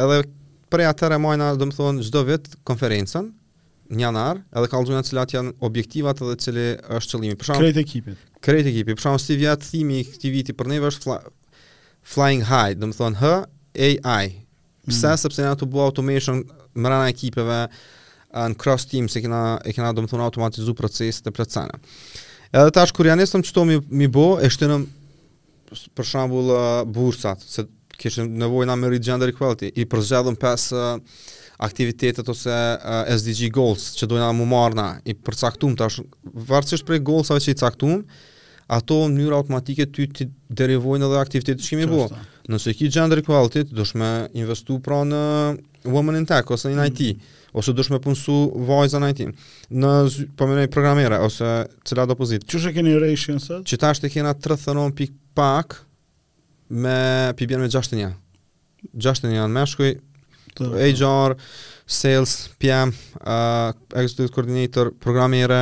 Edhe 0.04 0.20
prej 0.72 0.88
atëre 0.88 1.20
majna, 1.22 1.52
dhe 1.60 1.68
më 1.68 1.76
thonë, 1.76 2.06
gjdo 2.08 2.22
vit 2.30 2.48
konferencen, 2.68 3.30
një 3.92 4.08
anar, 4.08 4.40
edhe 4.56 4.70
kalëgjuna 4.72 5.04
cilat 5.04 5.34
janë 5.36 5.52
objektivat 5.68 6.22
edhe 6.24 6.38
cili 6.40 6.68
është 7.00 7.16
qëllimi. 7.18 7.38
Përsham, 7.42 7.58
krejt 7.60 7.80
ekipit. 7.82 8.22
Krejt 8.46 8.70
ekipit. 8.72 8.96
Përsham, 9.00 9.18
si 9.20 9.36
vjetë 9.42 9.68
thimi 9.74 10.00
i 10.00 10.06
këti 10.08 10.32
viti 10.32 10.56
për 10.56 10.72
neve 10.72 10.92
është 10.94 11.04
fly, 11.08 11.18
flying 12.14 12.46
high, 12.48 12.72
dhe 12.80 12.88
më 12.90 12.98
thonë, 13.02 13.20
H, 13.20 13.34
A, 13.82 14.22
I. 14.24 14.32
Pse, 14.88 15.10
mm. 15.12 15.20
sepse 15.22 15.44
janë 15.44 15.60
të 15.62 15.68
bu 15.72 15.84
automation 15.84 16.40
mërana 16.82 17.12
ekipeve, 17.12 17.60
në 18.32 18.56
cross 18.64 18.88
team 18.88 19.12
se 19.12 19.20
kena 19.22 19.42
e 19.68 19.74
kena 19.76 19.92
domethënë 19.94 20.24
automatizuar 20.24 20.78
proceset 20.80 21.28
e 21.30 21.34
plotësana. 21.36 21.76
Edhe 22.56 22.72
tash 22.78 22.96
kur 22.96 23.08
janë 23.10 23.26
nisëm 23.26 23.44
çto 23.48 23.66
mi 23.68 23.76
mi 24.02 24.08
bë, 24.12 24.26
e 24.48 24.54
shtynëm 24.56 24.88
për 26.00 26.16
bu 26.32 26.42
bursat, 26.96 27.44
se 27.48 27.68
kishim 28.02 28.34
nevojë 28.42 28.70
na 28.70 28.76
merr 28.80 28.98
gender 29.04 29.32
equality 29.32 29.70
i 29.72 29.86
përzgjedhëm 29.92 30.38
pas 30.42 30.66
uh, 30.74 30.98
aktivitetet 31.68 32.28
ose 32.32 32.52
uh, 32.52 33.02
SDG 33.14 33.52
goals 33.54 33.92
që 34.00 34.10
do 34.12 34.20
na 34.22 34.32
mu 34.34 34.46
i 34.46 34.76
na 34.78 34.88
i 35.06 35.14
përcaktuam 35.16 35.78
tash 35.80 36.02
varësisht 36.52 36.88
për 36.90 37.02
goalsave 37.10 37.44
që 37.46 37.54
i 37.56 37.60
caktum, 37.62 38.02
ato 38.72 38.98
në 39.06 39.18
mënyrë 39.18 39.38
automatike 39.42 39.88
ty 39.94 40.08
të 40.08 40.30
derivojnë 40.62 41.06
edhe 41.10 41.20
aktivitetet 41.20 41.64
që 41.66 41.74
kemi 41.76 41.88
bërë. 41.92 42.22
Nëse 42.52 42.74
ki 42.78 42.90
gender 42.98 43.20
equality, 43.22 43.66
do 43.68 43.84
të 43.86 44.00
më 44.02 44.12
investu 44.42 44.80
pra 44.84 45.04
në 45.08 45.22
women 45.92 46.18
in 46.22 46.26
tech 46.30 46.50
ose 46.56 46.72
në 46.72 46.88
IT, 46.92 47.02
mm. 47.18 47.38
ose 47.60 47.76
do 47.76 47.84
punsu 48.08 48.38
vajza 48.70 49.02
në 49.04 49.10
IT. 49.14 49.22
Në 49.84 49.92
po 50.40 50.48
më 50.50 50.58
në 50.60 50.66
programera 50.74 51.20
ose 51.28 51.52
çela 51.84 52.08
dopozit. 52.10 52.48
Çu 52.50 52.62
është 52.64 52.74
keni 52.80 52.96
ratio-n 53.04 53.44
Që 53.68 53.82
tash 53.84 54.00
të 54.04 54.14
kena 54.16 54.34
39. 54.40 55.10
pak, 55.36 55.82
me 56.72 57.34
PBN 57.36 57.60
me 57.66 57.70
6 57.72 57.92
të 57.92 58.00
një. 58.00 58.10
6 59.04 59.22
të 59.26 59.32
një 59.34 59.42
në 59.44 59.52
meshkuj, 59.58 59.90
HR, 60.58 61.36
sales, 61.92 62.34
PM, 62.62 62.94
uh, 63.20 63.74
executive 64.00 64.32
coordinator, 64.36 64.92
programire, 65.06 65.60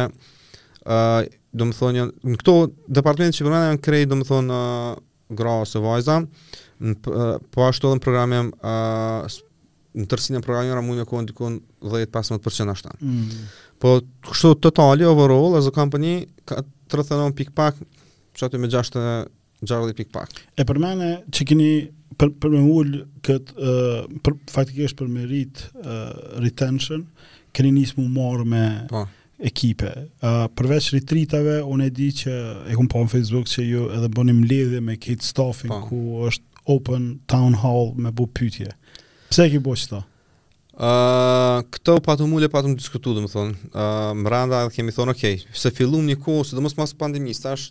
uh, 0.85 1.21
do 1.51 1.65
më 1.67 1.77
thonë, 1.79 2.07
në 2.29 2.37
këto 2.41 2.55
departementet 2.99 3.39
që 3.39 3.47
përmene 3.47 3.69
janë 3.71 3.83
krej, 3.87 4.05
do 4.11 4.19
më 4.21 4.27
thonë, 4.29 4.59
uh, 4.59 5.35
gra 5.39 5.57
ose 5.65 5.81
vajza, 5.81 6.19
në, 6.81 6.95
uh, 7.09 7.35
po 7.53 7.65
ashtu 7.69 7.89
edhe 7.89 7.99
në 7.99 8.05
programem, 8.05 8.53
uh, 8.61 9.39
në 9.99 10.05
tërsin 10.11 10.37
e 10.37 10.43
programim, 10.45 10.77
mund 10.85 11.01
në 11.01 11.07
kohën 11.09 11.27
dikon 11.31 11.57
10-15% 11.83 12.75
ashtu. 12.75 12.93
Mm. 13.01 13.49
Po, 13.81 13.97
kështu 14.29 14.53
totali, 14.67 15.05
overall, 15.09 15.57
as 15.57 15.65
a 15.69 15.73
company, 15.73 16.21
ka 16.49 16.61
të 16.61 17.01
rëthënon 17.01 17.33
që 18.39 18.45
aty 18.45 18.59
me 18.61 18.69
6 18.71 18.93
Gjardi 19.65 19.95
pik 19.97 20.11
pak. 20.13 20.29
E 20.55 20.63
për 20.67 20.79
mene 20.79 21.09
që 21.35 21.45
kini 21.49 21.69
për, 22.19 22.31
për 22.41 22.53
me 22.53 22.59
ullë 22.71 22.99
këtë, 23.27 23.55
uh, 23.59 24.11
për, 24.23 24.35
faktikisht 24.53 24.97
për 24.99 25.09
me 25.11 25.25
rrit 25.27 25.63
uh, 25.81 26.39
retention, 26.43 27.05
keni 27.55 27.73
njësë 27.75 27.97
mu 27.99 28.07
marë 28.15 28.47
me 28.49 28.65
pa. 28.91 29.01
Po. 29.01 29.07
ekipe. 29.39 29.87
Uh, 30.19 30.45
përveç 30.51 30.89
rritritave, 30.91 31.59
unë 31.63 31.85
e 31.85 31.91
di 31.95 32.07
që 32.11 32.31
e 32.73 32.73
këmë 32.75 32.89
po 32.91 32.99
në 33.05 33.11
Facebook 33.13 33.47
që 33.47 33.63
ju 33.69 33.85
edhe 33.95 34.09
bënim 34.11 34.41
lidhje 34.43 34.81
me 34.83 34.97
këtë 34.99 35.23
stafin 35.29 35.71
po. 35.71 35.77
ku 35.87 36.01
është 36.27 36.65
open 36.75 37.05
town 37.31 37.55
hall 37.61 37.93
me 37.95 38.11
bu 38.11 38.27
pytje. 38.27 38.73
Pse 39.31 39.45
e 39.47 39.53
ki 39.53 39.61
bo 39.63 39.75
që 39.79 39.93
ta? 39.93 40.01
Uh, 40.79 41.61
këto 41.71 41.97
pa 42.03 42.15
mullë 42.19 42.47
e 42.47 42.51
pa 42.51 42.61
më 42.63 42.75
diskutu, 42.79 43.15
dhe 43.15 43.23
më 43.23 43.31
thonë. 43.31 43.55
Uh, 43.71 44.11
më 44.19 44.33
randa 44.33 44.63
edhe 44.65 44.75
kemi 44.75 44.95
thonë, 44.95 45.15
okej, 45.15 45.39
okay, 45.39 45.61
se 45.63 45.71
fillum 45.79 46.03
një 46.11 46.19
kohë, 46.23 46.49
se 46.51 46.59
dhe 46.59 46.63
mos 46.63 46.75
mas 46.79 46.95
pandemi, 46.99 47.35
stash, 47.35 47.69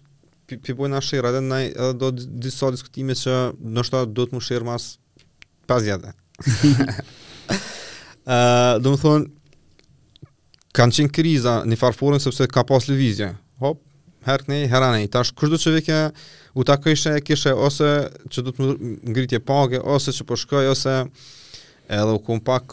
pipoj 0.57 0.88
na 0.92 1.01
shirë, 1.05 1.28
edhe, 1.30 1.40
naj, 1.44 1.66
edhe 1.76 1.88
do 1.99 2.09
disa 2.16 2.70
diskutime 2.72 3.14
që 3.18 3.34
nështë 3.61 4.03
do 4.16 4.24
të 4.28 4.32
më 4.36 4.40
shirë 4.44 4.64
mas 4.68 4.84
pas 5.68 5.82
jetë. 5.84 6.11
uh, 6.46 6.64
do 8.84 8.92
thonë, 9.01 9.24
kanë 10.78 10.92
qenë 11.03 11.12
kriza 11.18 11.55
një 11.68 11.76
farforën 11.80 12.20
sepse 12.24 12.49
ka 12.53 12.62
pas 12.68 12.84
lëvizje. 12.88 13.28
Hop, 13.64 13.76
herë 14.28 14.44
kënej, 14.46 14.64
herë 14.72 14.88
Tash, 15.12 15.30
kështë 15.36 15.53
do 15.53 15.59
që 15.62 15.68
vike 15.78 15.99
u 16.55 16.61
ta 16.66 16.74
e 16.80 17.22
kishe, 17.28 17.51
ose 17.53 17.88
që 18.32 18.38
do 18.42 18.51
të 18.55 18.59
më 18.62 18.68
ngritje 19.12 19.38
pake, 19.46 19.78
ose 19.84 20.11
që 20.16 20.22
po 20.26 20.34
shkoj, 20.40 20.66
ose 20.72 20.94
edhe 21.88 22.12
u 22.12 22.18
kumë 22.24 22.44
pak, 22.44 22.64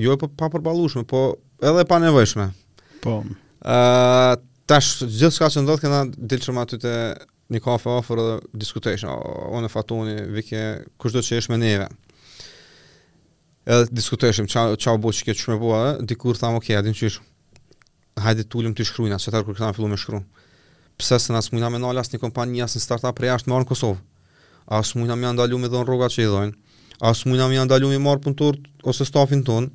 jo 0.00 0.16
po, 0.20 0.28
pa 0.40 0.48
përbalushme, 0.52 1.04
po 1.08 1.24
edhe 1.62 1.84
pa 1.88 1.98
nevojshme. 2.02 2.50
Po. 3.04 3.22
Uh, 3.64 4.34
tash 4.66 5.02
gjithë 5.04 5.34
s'ka 5.36 5.48
që 5.52 5.62
ndodhë 5.64 5.84
këna 5.84 5.98
dilë 6.14 6.44
qërma 6.44 6.64
aty 6.64 6.78
të 6.80 6.92
një 7.54 7.60
kafe 7.64 7.90
ofër 7.92 8.20
dhe 8.20 8.36
diskutation, 8.62 9.10
onë 9.54 9.68
e 9.68 9.72
fatoni, 9.72 10.14
vike, 10.36 10.60
kushtë 11.00 11.20
do 11.20 11.24
që 11.26 11.52
me 11.52 11.58
neve. 11.60 11.88
Edhe 13.66 13.90
diskutojshim, 13.96 14.48
qa 14.48 14.92
u 14.94 15.00
bo 15.00 15.12
që 15.14 15.28
këtë 15.28 15.42
që 15.42 15.52
me 15.54 15.58
bo, 15.60 15.72
dikur 16.08 16.36
thamë, 16.40 16.58
okej, 16.60 16.72
okay, 16.74 16.80
adin 16.80 16.96
që 16.96 17.10
ishë, 17.10 17.20
hajde 18.24 18.44
të 18.48 18.58
ullim 18.60 18.74
të 18.76 18.86
shkrujna, 18.88 19.18
që 19.20 19.32
tërë 19.34 19.46
kërë 19.48 19.58
këta 19.60 19.70
në 19.70 19.76
fillu 19.76 19.90
me 19.92 20.00
shkru. 20.00 20.22
Pse 21.00 21.18
se 21.20 21.32
nësë 21.34 21.52
mujna 21.54 21.68
me 21.72 21.80
nalë 21.82 22.00
asë 22.02 22.14
një 22.16 22.22
kompani, 22.24 22.62
asë 22.64 22.80
një 22.80 22.84
startup 22.86 23.20
reja 23.24 23.36
ashtë 23.38 23.50
marë 23.52 23.64
në 23.66 23.68
Kosovë. 23.70 24.00
Asë 24.80 25.00
mujna 25.00 25.16
me 25.18 25.28
andalu 25.30 25.58
me 25.60 25.68
dhe 25.72 25.80
në 25.82 25.88
rogat 25.88 26.12
që 26.16 26.24
i 26.24 26.28
dhojnë. 26.32 26.56
Asë 27.10 27.28
mujna 27.28 27.48
me 27.52 27.60
andalu 27.60 27.90
me 27.92 28.00
marë 28.04 28.34
ose 28.88 29.08
stafin 29.08 29.42
tonë, 29.48 29.72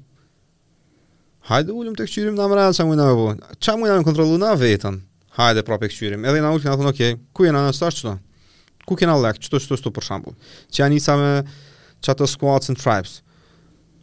Hajde 1.49 1.73
ulëm 1.73 1.95
të 1.97 2.05
këqyrim 2.05 2.35
në 2.37 2.43
amrejnë 2.45 2.75
që 2.77 2.83
mujna 2.85 3.05
me 3.09 3.13
bu. 3.17 3.23
Qa 3.57 3.73
mujna 3.79 3.95
me 3.97 4.03
kontrolu 4.05 4.35
na 4.37 4.51
vetën? 4.59 4.99
Hajde 5.33 5.63
prapë 5.65 5.87
e 5.87 5.89
këqyrim. 5.89 6.25
Edhe 6.29 6.37
i 6.37 6.43
na 6.43 6.51
ullë 6.53 6.61
këna 6.61 6.75
thënë, 6.77 6.89
okej, 6.91 7.13
okay, 7.15 7.23
ku 7.33 7.47
jena 7.47 7.63
në 7.65 7.71
stash 7.73 8.03
qëto? 8.03 8.11
Ku 8.85 8.97
kena 8.99 9.15
lek? 9.17 9.39
Qëto 9.41 9.57
qëto 9.57 9.77
qëto 9.79 9.93
për 9.95 10.05
shambull? 10.05 10.35
Që 10.69 10.83
janë 10.83 10.99
isa 10.99 11.15
me 11.17 11.31
qatë 12.05 12.27
squats 12.29 12.69
and 12.69 12.77
tribes. 12.77 13.15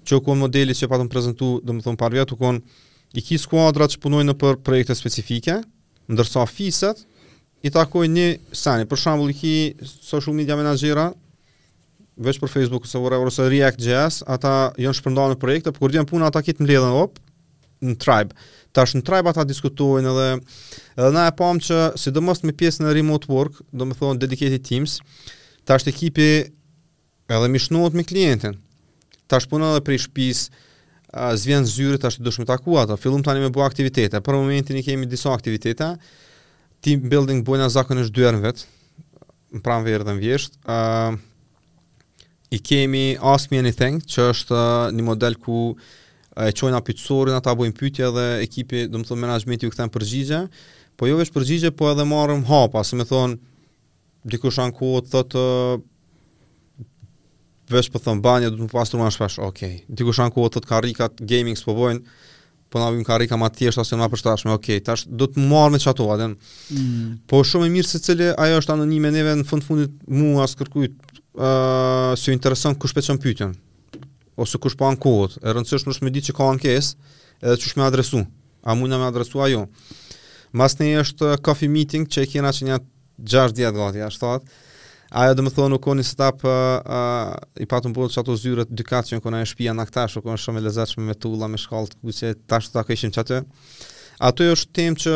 Që 0.06 0.18
konë 0.26 0.40
modeli 0.42 0.74
që 0.74 0.88
patëm 0.90 1.10
prezentu, 1.12 1.50
dhe 1.62 1.76
më 1.76 1.84
thëmë 1.86 2.00
par 2.02 2.16
vetë, 2.18 2.34
u 2.34 2.40
konë 2.40 2.80
i 3.14 3.22
ki 3.28 3.38
skuadra 3.44 3.86
që 3.94 4.00
punojnë 4.02 4.32
në 4.32 4.34
për 4.42 4.58
projekte 4.66 4.96
specifike, 4.98 5.60
ndërsa 6.10 6.42
fiset, 6.50 7.04
i 7.66 7.70
takoj 7.74 8.08
një 8.10 8.26
sani. 8.50 8.88
Për 8.90 9.02
shambull, 9.04 9.30
i 9.30 9.38
ki 9.38 9.54
social 10.10 10.34
media 10.34 10.58
menagjera, 10.58 11.12
veç 12.26 12.42
për 12.42 12.50
Facebook 12.56 12.90
ose 12.90 12.98
whatever 13.06 13.30
ose 13.30 13.46
React.js, 13.54 14.24
ata 14.34 14.56
janë 14.82 14.98
shpërndarë 14.98 15.36
në 15.36 15.40
projekte, 15.42 15.74
por 15.74 15.86
kur 15.86 15.94
djen 15.94 16.10
puna 16.10 16.30
ata 16.32 16.42
kit 16.46 16.62
mbledhën 16.62 16.94
op, 17.04 17.20
në 17.84 17.96
tribe. 18.00 18.36
Tash 18.76 18.94
në 18.96 19.02
tribe 19.06 19.30
ata 19.32 19.44
diskutojnë 19.48 20.10
edhe 20.12 20.26
edhe 20.96 21.08
na 21.14 21.26
e 21.30 21.34
pam 21.36 21.60
që 21.60 21.80
sidomos 22.00 22.42
me 22.44 22.52
pjesën 22.56 22.88
e 22.88 22.92
remote 22.96 23.30
work, 23.32 23.62
domethënë 23.72 24.20
dedicated 24.22 24.64
teams, 24.68 24.98
tash 25.68 25.84
të 25.86 25.92
ekipi 25.94 26.28
edhe 27.32 27.50
mishnohet 27.52 27.96
me 27.96 28.04
klientin. 28.04 28.58
Tash 29.26 29.48
punon 29.50 29.74
edhe 29.74 29.82
prej 29.84 30.04
shtëpisë, 30.04 30.62
zvjen 31.40 31.64
zyrë 31.66 32.00
tash 32.02 32.18
të 32.20 32.26
dushmë 32.26 32.46
taku 32.48 32.76
ata, 32.80 32.96
fillum 33.00 33.24
tani 33.24 33.42
me 33.44 33.52
bu 33.54 33.64
aktivitete. 33.64 34.20
Për 34.20 34.38
momentin 34.38 34.76
i 34.80 34.84
kemi 34.86 35.08
disa 35.08 35.32
aktivitete. 35.34 35.94
Team 36.84 37.08
building 37.10 37.40
bëna 37.46 37.70
zakonisht 37.72 38.12
dy 38.14 38.26
herë 38.28 38.42
vet, 38.44 38.66
në 39.56 39.62
pranverë 39.64 40.04
dhe 40.06 40.14
në 40.18 40.22
vjesht. 40.22 40.58
Uh, 40.68 41.16
I 42.54 42.60
kemi 42.62 43.16
Ask 43.26 43.50
Me 43.50 43.58
Anything, 43.58 44.02
që 44.06 44.28
është 44.34 44.60
një 44.94 45.06
model 45.08 45.34
ku 45.42 45.56
e 46.36 46.52
qojna 46.52 46.82
pytësorin, 46.84 47.34
ata 47.38 47.54
bojnë 47.56 47.74
pytje 47.78 48.10
dhe 48.12 48.24
ekipi, 48.44 48.82
dhe 48.92 49.00
më 49.00 49.08
thonë, 49.08 49.22
menajmenti 49.24 49.66
ju 49.66 49.72
këthen 49.72 49.92
përgjigje, 49.94 50.40
po 51.00 51.08
jo 51.08 51.16
vesh 51.16 51.32
përgjigje, 51.32 51.70
po 51.76 51.88
edhe 51.90 52.04
marrëm 52.08 52.42
hapa, 52.48 52.82
se 52.84 52.96
me 52.98 53.06
thonë, 53.08 53.38
dikush 54.34 54.60
anë 54.64 54.76
kohë 54.76 55.02
të 55.06 55.12
thotë, 55.14 55.46
vesh 57.72 57.88
për 57.88 57.96
po 57.96 58.04
thëmë 58.06 58.24
banje, 58.26 58.52
du 58.52 58.68
të 58.68 59.00
më 59.00 59.10
shpesh, 59.16 59.40
okej, 59.48 59.74
okay. 59.80 59.84
dikush 59.88 60.20
anë 60.26 60.34
të 60.36 60.48
thotë 60.58 60.70
karikat, 60.74 61.22
gaming 61.30 61.56
s'po 61.56 61.72
bojnë, 61.78 62.20
po 62.68 62.82
na 62.82 62.90
vim 62.92 63.04
karrika 63.06 63.38
ma 63.40 63.48
tjesht, 63.48 63.80
asë 63.80 63.96
në 63.96 64.04
ma 64.04 64.12
përstashme, 64.12 64.52
okej, 64.52 64.76
okay. 64.82 64.84
tash 64.84 65.06
do 65.08 65.30
të 65.30 65.40
marr 65.48 65.72
me 65.72 65.80
qatova, 65.80 66.18
mm. 66.20 67.22
po 67.30 67.40
shumë 67.48 67.70
e 67.70 67.76
mirë 67.78 67.88
se 67.94 68.00
cili, 68.02 68.28
ajo 68.36 68.60
është 68.60 68.74
anonime 68.76 69.12
neve 69.14 69.36
në 69.38 69.46
fund 69.48 69.64
fundit 69.64 70.00
mua, 70.12 70.44
as 70.44 70.56
ë 70.56 72.10
uh, 72.12 72.60
se 72.60 72.74
kush 72.82 72.96
pëtë 72.98 73.22
pyetën 73.24 73.56
ose 74.36 74.58
kush 74.60 74.76
po 74.76 74.86
ankohet, 74.90 75.38
e 75.40 75.52
rëndësishme 75.56 75.94
është 75.94 76.04
me 76.06 76.12
ditë 76.12 76.30
që 76.30 76.36
ka 76.36 76.50
ankesë 76.56 77.14
edhe 77.42 77.56
çu 77.62 77.72
shme 77.72 77.84
adresu. 77.86 78.22
A 78.66 78.74
mund 78.76 78.92
na 78.92 78.98
më 79.00 79.08
adresu 79.12 79.42
ajo? 79.44 79.64
Masnjë 80.56 81.00
është 81.04 81.32
coffee 81.46 81.70
meeting 81.72 82.06
që 82.08 82.24
e 82.26 82.30
kena 82.34 82.52
që 82.54 82.68
janë 82.72 82.92
6 83.36 83.54
ditë 83.56 83.72
gati, 83.76 84.02
a 84.04 84.10
shtat. 84.12 84.46
Ajo 85.16 85.34
do 85.38 85.44
të 85.46 85.52
thonë 85.56 85.76
u 85.76 85.80
koni 85.80 86.04
setup 86.04 86.42
uh, 86.44 86.56
uh, 86.82 87.60
i 87.62 87.68
patën 87.70 87.92
po 87.94 88.08
çato 88.10 88.34
zyra 88.36 88.64
dy 88.68 88.84
katë 88.84 89.14
që 89.14 89.20
kanë 89.24 89.40
në 89.42 89.48
shtëpi 89.52 89.68
anë 89.72 89.86
këta, 89.88 90.06
shoku 90.12 90.34
shumë 90.36 90.64
i 90.64 91.04
me 91.06 91.14
tulla, 91.14 91.48
me 91.48 91.56
shkallë, 91.62 91.96
ku 92.02 92.12
se 92.12 92.34
tash 92.50 92.68
ta 92.74 92.82
kishim 92.84 93.12
çatë. 93.14 93.44
Ato 94.18 94.42
është 94.50 94.72
temë 94.80 94.96
që 95.04 95.14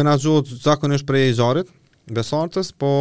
menaxhohet 0.00 0.50
zakonisht 0.66 1.06
për 1.08 1.16
e 1.22 1.30
zorit, 1.36 1.70
besartës, 2.14 2.72
po 2.80 2.92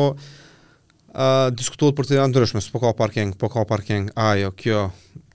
uh, 1.13 1.47
diskutohet 1.55 1.95
për 1.97 2.07
të 2.09 2.17
janë 2.19 2.33
ndryshme, 2.33 2.61
s'po 2.63 2.81
ka 2.83 2.91
parking, 2.97 3.33
po 3.39 3.49
ka 3.51 3.63
parking, 3.69 4.09
ajo, 4.19 4.51
kjo, 4.59 4.81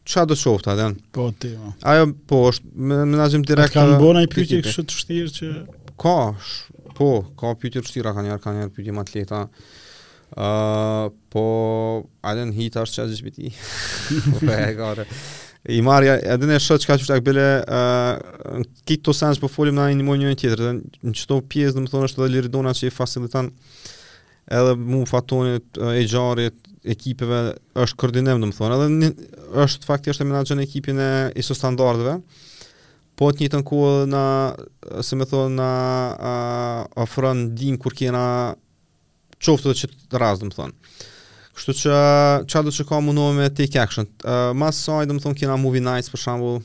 qa 0.06 0.26
do 0.28 0.36
shofta, 0.38 0.74
dhe 0.78 0.90
në? 0.92 0.98
Po, 1.16 1.30
ti, 1.40 1.54
ma. 1.58 1.72
Po. 1.72 1.86
Ajo, 1.94 2.06
po, 2.30 2.42
është, 2.50 2.74
me, 2.74 3.00
me 3.14 3.20
nazim 3.20 3.44
A 3.48 3.60
të 3.64 3.70
kanë 3.74 3.98
bona 4.02 4.22
i 4.26 4.30
pytje 4.30 4.60
kështë 4.66 4.86
të 4.90 4.98
shtirë 5.02 5.32
që... 5.38 5.52
Ka, 6.00 6.14
sh, 6.40 6.90
po, 6.98 7.10
ka 7.38 7.52
pytje 7.62 7.84
të 7.84 7.90
shtira, 7.92 8.12
ka 8.18 8.24
njerë, 8.26 8.42
ka 8.42 8.56
njerë 8.58 8.74
pytje 8.78 9.00
më 9.00 9.08
të 9.12 9.44
Uh, 10.34 11.12
po, 11.30 11.42
ajde 12.26 12.48
në 12.48 12.54
hita 12.56 12.80
është 12.82 12.94
që 12.96 13.02
a 13.04 13.10
gjithë 13.12 13.22
biti. 13.22 13.50
po, 14.24 14.38
e 14.50 14.72
gare. 14.74 15.04
I 15.70 15.78
marja, 15.86 16.16
edhe 16.32 16.48
në 16.48 16.56
shëtë 16.64 16.82
që 16.82 16.88
ka 16.88 16.96
qështë 16.98 17.18
akbele, 17.20 17.44
në 17.62 18.64
uh, 18.64 18.64
kitë 18.88 19.06
të 19.06 19.14
sensë 19.14 19.44
po 19.44 19.50
folim 19.52 19.78
në 19.78 19.84
një 20.00 20.08
një 20.24 20.32
tjetër, 20.40 20.62
dhe 20.64 20.72
në 21.06 21.14
qëto 21.20 21.38
pjesë, 21.52 21.76
dhe 21.76 21.84
më 21.84 21.92
thonë 21.92 22.08
është 22.08 22.24
dhe 22.24 22.28
liridona 22.34 22.72
që 22.74 22.90
i 22.90 22.94
facilitan, 22.96 23.52
uh, 23.52 24.02
edhe 24.50 24.74
mu 24.76 25.04
fatonit 25.08 25.64
e 25.80 26.04
gjarit 26.08 26.60
ekipeve 26.94 27.40
është 27.80 27.96
koordinim 28.00 28.42
në 28.42 28.50
më 28.50 28.56
thonë 28.58 28.76
edhe 28.76 28.88
një, 28.92 29.12
është 29.64 29.88
fakti 29.88 30.12
është 30.12 30.24
e 30.24 30.28
menagjën 30.28 30.60
ekipin 30.60 31.00
e 31.00 31.10
iso 31.40 31.56
standardeve, 31.56 32.18
po 33.16 33.30
të 33.30 33.46
një 33.48 33.60
kohë 33.64 34.06
na 34.10 34.24
se 35.00 35.16
me 35.16 35.24
thonë 35.30 35.56
na 35.56 35.70
ofrën 37.04 37.44
din 37.56 37.78
kur 37.80 37.94
kena 37.96 38.24
qoftë 39.44 39.70
dhe 39.70 39.76
që 39.84 39.90
të 40.12 40.20
razë 40.20 40.44
në 40.44 40.50
më 40.52 40.58
thonë 40.60 40.96
kështu 41.54 41.72
që 41.80 41.98
qa 42.50 42.62
që 42.76 42.84
ka 42.88 42.98
më 43.00 43.12
nëme 43.14 43.34
me 43.38 43.46
take 43.54 43.78
action 43.78 44.08
uh, 44.26 44.50
mas 44.58 44.74
saj 44.84 45.06
dhe 45.06 45.14
më 45.14 45.22
thonë 45.22 45.38
kena 45.38 45.54
movie 45.60 45.80
nights 45.84 46.10
për 46.10 46.20
shambull, 46.24 46.56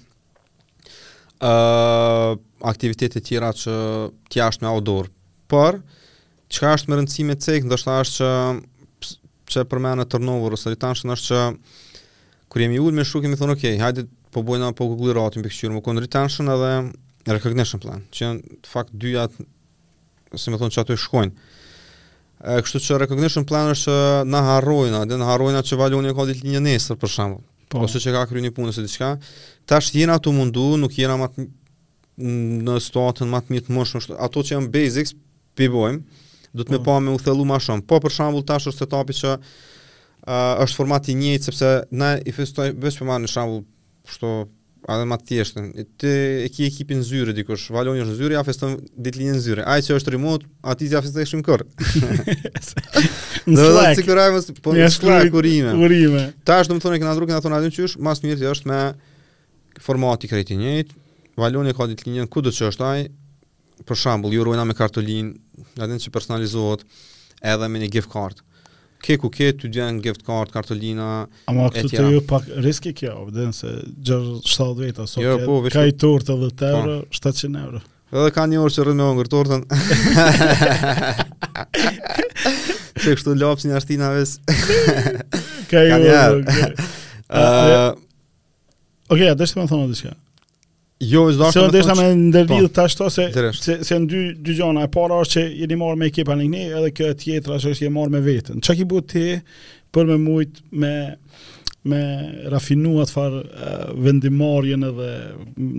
uh, 1.46 2.32
aktivitetet 2.66 3.24
tjera 3.30 3.52
që 3.54 3.74
tja 4.34 4.50
është 4.50 4.66
me 4.66 4.72
outdoor 4.72 5.12
për 5.50 5.78
uh, 5.78 5.98
Çka 6.50 6.72
është 6.76 6.90
më 6.90 6.98
rëndësishme 7.00 7.36
tek, 7.38 7.66
ndoshta 7.70 7.96
është 8.04 8.26
që 9.06 9.16
çe 9.54 9.64
përmenë 9.70 10.00
mëna 10.00 10.06
turnover 10.10 10.56
ose 10.58 10.72
ritan 10.74 10.96
është 10.98 11.16
që 11.22 11.44
kur 12.50 12.62
jemi 12.64 12.80
ulë 12.82 12.98
me 12.98 13.04
shuk 13.06 13.22
kemi 13.26 13.38
thonë 13.38 13.54
okay, 13.56 13.78
hajde 13.78 14.08
po 14.34 14.42
bojna 14.46 14.72
po 14.78 14.88
kuglë 14.90 15.14
rrotim 15.16 15.44
pikë 15.46 15.56
shumë 15.60 15.82
kon 15.86 16.02
ritan 16.02 16.26
është 16.26 16.46
edhe 16.50 17.34
recognition 17.36 17.82
plan, 17.82 18.02
që 18.14 18.32
në 18.32 18.66
fakt 18.70 18.96
dyja 19.04 19.28
si 20.38 20.50
më 20.54 20.58
thon 20.62 20.74
çatoj 20.74 20.98
shkojnë. 20.98 21.36
Ë 22.42 22.64
kështu 22.66 22.82
që 22.86 22.98
recognition 23.04 23.46
plan 23.50 23.70
është 23.74 23.96
na 24.30 24.42
harrojnë, 24.56 25.04
atë 25.06 25.18
na 25.22 25.28
harrojnë 25.30 25.60
atë 25.62 25.70
që 25.74 25.80
valon 25.84 26.06
një 26.08 26.14
kodit 26.18 26.42
një 26.46 26.62
nesër 26.66 26.98
për 27.02 27.14
shemb. 27.14 27.40
Po 27.70 27.84
ose 27.86 28.02
që 28.02 28.14
ka 28.16 28.24
një 28.34 28.50
punë, 28.56 28.72
ose 28.74 28.82
diçka. 28.86 29.12
Tash 29.70 29.92
jena 29.94 30.18
tu 30.18 30.34
mundu, 30.34 30.70
nuk 30.82 30.98
jena 30.98 31.18
më 31.22 31.30
në 32.70 32.80
stotën 32.82 33.30
më 33.30 33.44
të 33.48 33.54
mirë 33.56 33.68
të 33.70 33.76
moshën, 33.78 34.08
ato 34.18 34.42
që 34.46 34.56
janë 34.56 34.72
basics, 34.74 35.14
pi 35.60 35.70
do 36.56 36.66
të 36.66 36.74
më 36.76 36.80
mm. 36.80 36.86
pa 36.86 37.00
me 37.04 37.14
u 37.14 37.20
thellu 37.22 37.46
më 37.48 37.60
shumë. 37.66 37.86
Po 37.90 38.00
për 38.04 38.16
shembull 38.18 38.46
tash 38.48 38.70
është 38.72 38.86
setupi 38.86 39.16
që 39.18 39.34
uh, 39.40 40.62
është 40.66 40.80
format 40.80 41.10
i 41.14 41.18
njëjtë 41.20 41.48
sepse 41.50 41.74
ne 42.00 42.14
i 42.28 42.34
festojmë 42.36 42.80
bësh 42.84 43.02
për 43.02 43.10
marrë 43.10 43.26
në 43.28 43.34
shembull 43.34 43.62
kështu 44.10 44.32
edhe 44.90 45.08
më 45.12 45.18
thjesht. 45.30 45.60
Ti 46.02 46.14
e 46.46 46.48
ke 46.56 46.66
ekipin 46.70 47.04
zyrë 47.06 47.34
dikush, 47.38 47.68
Valoni 47.76 48.02
është 48.06 48.16
zyrë, 48.22 48.38
ja 48.38 48.44
feston 48.48 48.78
ditëlindjen 48.96 49.36
në 49.38 49.44
zyrë. 49.46 49.66
Ai 49.70 49.82
që 49.86 49.98
është 50.00 50.14
remote, 50.16 50.48
aty 50.72 50.88
ja 50.94 51.02
feston 51.06 51.28
shumë 51.34 51.46
kur. 51.50 51.66
Në 53.46 53.60
Slack. 53.60 53.60
Do 53.60 53.68
të 53.76 53.92
sigurojmë 54.00 54.58
po 54.66 54.74
në 54.78 54.88
Slack 54.96 55.36
urime. 55.36 55.76
Urime. 55.84 56.24
Tash 56.48 56.72
do 56.72 56.80
të 56.80 56.86
thonë 56.86 57.02
që 57.04 57.10
na 57.10 57.18
drukën 57.20 57.44
thonë 57.46 57.60
aty 57.60 57.74
çysh, 57.76 57.98
më 58.00 58.16
së 58.18 58.26
miri 58.30 58.50
është 58.54 58.72
me 58.72 58.80
format 59.84 60.24
krejt 60.32 60.56
i 60.56 60.60
njëjtë. 60.64 60.98
Valoni 61.44 61.76
ka 61.78 61.90
ditëlindjen 61.92 62.32
ku 62.32 62.42
do 62.46 62.52
të 62.56 62.62
çosh 62.64 62.80
ai. 62.88 63.10
Për 63.88 63.96
shembull, 63.96 64.34
ju 64.36 64.44
ruajna 64.48 64.66
me 64.68 64.76
kartolinë 64.76 65.30
nga 65.78 65.88
dinë 65.90 66.04
që 66.04 66.12
personalizohet 66.14 66.86
edhe 67.54 67.68
me 67.72 67.82
një 67.82 67.90
gift 67.96 68.12
card. 68.12 68.42
Ke 69.04 69.16
ku 69.16 69.30
ke, 69.32 69.52
ty 69.56 69.70
djenë 69.72 70.04
gift 70.04 70.26
card, 70.28 70.52
kartolina, 70.52 71.10
etjera. 71.48 71.54
Ama 71.54 71.70
këtu 71.76 71.92
të 71.94 72.08
ju 72.18 72.24
pak 72.28 72.50
riski 72.66 72.92
kjo 73.00 73.14
o 73.30 73.46
se 73.56 73.72
gjërë 74.10 74.40
7 74.44 74.74
veta, 74.82 75.06
so 75.08 75.24
jo, 75.24 75.38
po, 75.46 75.62
ka 75.72 75.86
i 75.88 75.94
tort 75.96 76.32
edhe 76.34 76.50
të 76.52 76.74
po. 76.74 76.82
euro, 76.82 76.98
700 77.16 77.64
euro. 77.64 77.82
Edhe 78.12 78.34
ka 78.36 78.46
një 78.50 78.60
orë 78.66 78.76
që 78.76 78.86
rrën 78.88 79.00
me 79.00 79.06
ongër 79.14 79.30
tortën. 79.32 79.66
Që 83.00 83.14
kështu 83.16 83.34
lopës 83.40 83.64
një 83.70 83.76
ashtina, 83.78 84.10
ka 85.70 85.84
një 85.88 86.00
orë, 86.04 86.56
okej. 86.56 87.84
Okej, 89.10 89.30
a 89.32 89.38
të 89.40 89.48
me 89.58 89.64
thonë 89.70 89.86
në 89.86 89.94
diska, 89.94 90.12
Jo, 91.00 91.22
është 91.30 91.40
dashur. 91.40 91.66
Sot 91.70 91.76
desha 91.76 91.94
me 91.96 92.08
ndërlidh 92.28 92.66
po. 92.68 92.74
ta 92.76 92.84
ashtu 92.90 93.06
se 93.10 93.26
se 93.64 93.78
se 93.88 94.00
dy 94.12 94.24
dy 94.36 94.56
gjona. 94.58 94.84
E 94.84 94.90
para 94.92 95.16
është 95.24 95.38
që 95.38 95.46
jeni 95.62 95.78
marrë 95.80 96.00
me 96.02 96.10
ekip 96.12 96.28
e 96.28 96.36
një, 96.42 96.66
edhe 96.80 96.90
kjo 96.96 97.12
e 97.14 97.20
tjetra 97.24 97.56
është 97.56 97.72
që 97.78 97.86
jeni 97.86 97.96
marrë 97.96 98.14
me 98.18 98.22
veten. 98.26 98.60
Çka 98.62 98.76
i 98.84 98.88
bëu 98.92 99.06
ti 99.08 99.26
për 99.96 100.12
me 100.12 100.18
mujt 100.20 100.60
me 100.74 100.94
me 101.90 102.00
rafinuar 102.52 103.08
të 103.08 103.14
far 103.16 103.38
vendimarrjen 104.04 104.84
edhe 104.90 105.10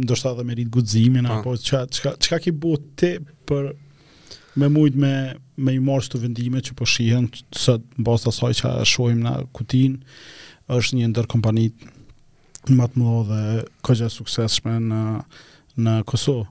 ndoshta 0.01 0.33
edhe 0.33 0.47
me 0.49 0.57
rit 0.57 0.71
guximin 0.73 1.29
po. 1.29 1.33
apo 1.35 1.57
çka 1.61 1.83
çka 1.99 2.14
çka 2.18 2.39
ki 2.47 2.55
bëu 2.57 2.81
ti 2.97 3.12
për 3.51 3.71
me 4.57 4.73
mujt 4.73 4.97
me 4.97 5.12
me 5.61 5.77
i 5.77 5.83
marrë 5.85 6.09
këto 6.09 6.23
vendime 6.25 6.64
që 6.64 6.73
po 6.81 6.89
shihen 6.89 7.29
sot 7.53 7.85
mbas 8.01 8.25
asaj 8.33 8.57
çka 8.62 8.73
shohim 8.89 9.21
na 9.29 9.43
kutin 9.53 10.01
është 10.73 10.97
një 11.03 11.12
ndër 11.12 11.29
kompanitë 11.29 11.93
në 12.68 12.76
matë 12.76 13.00
më 13.00 13.12
dhe 13.28 13.42
këgja 13.86 14.08
sukseshme 14.12 14.76
në, 14.84 15.00
në 15.80 15.94
Kosovë. 16.08 16.46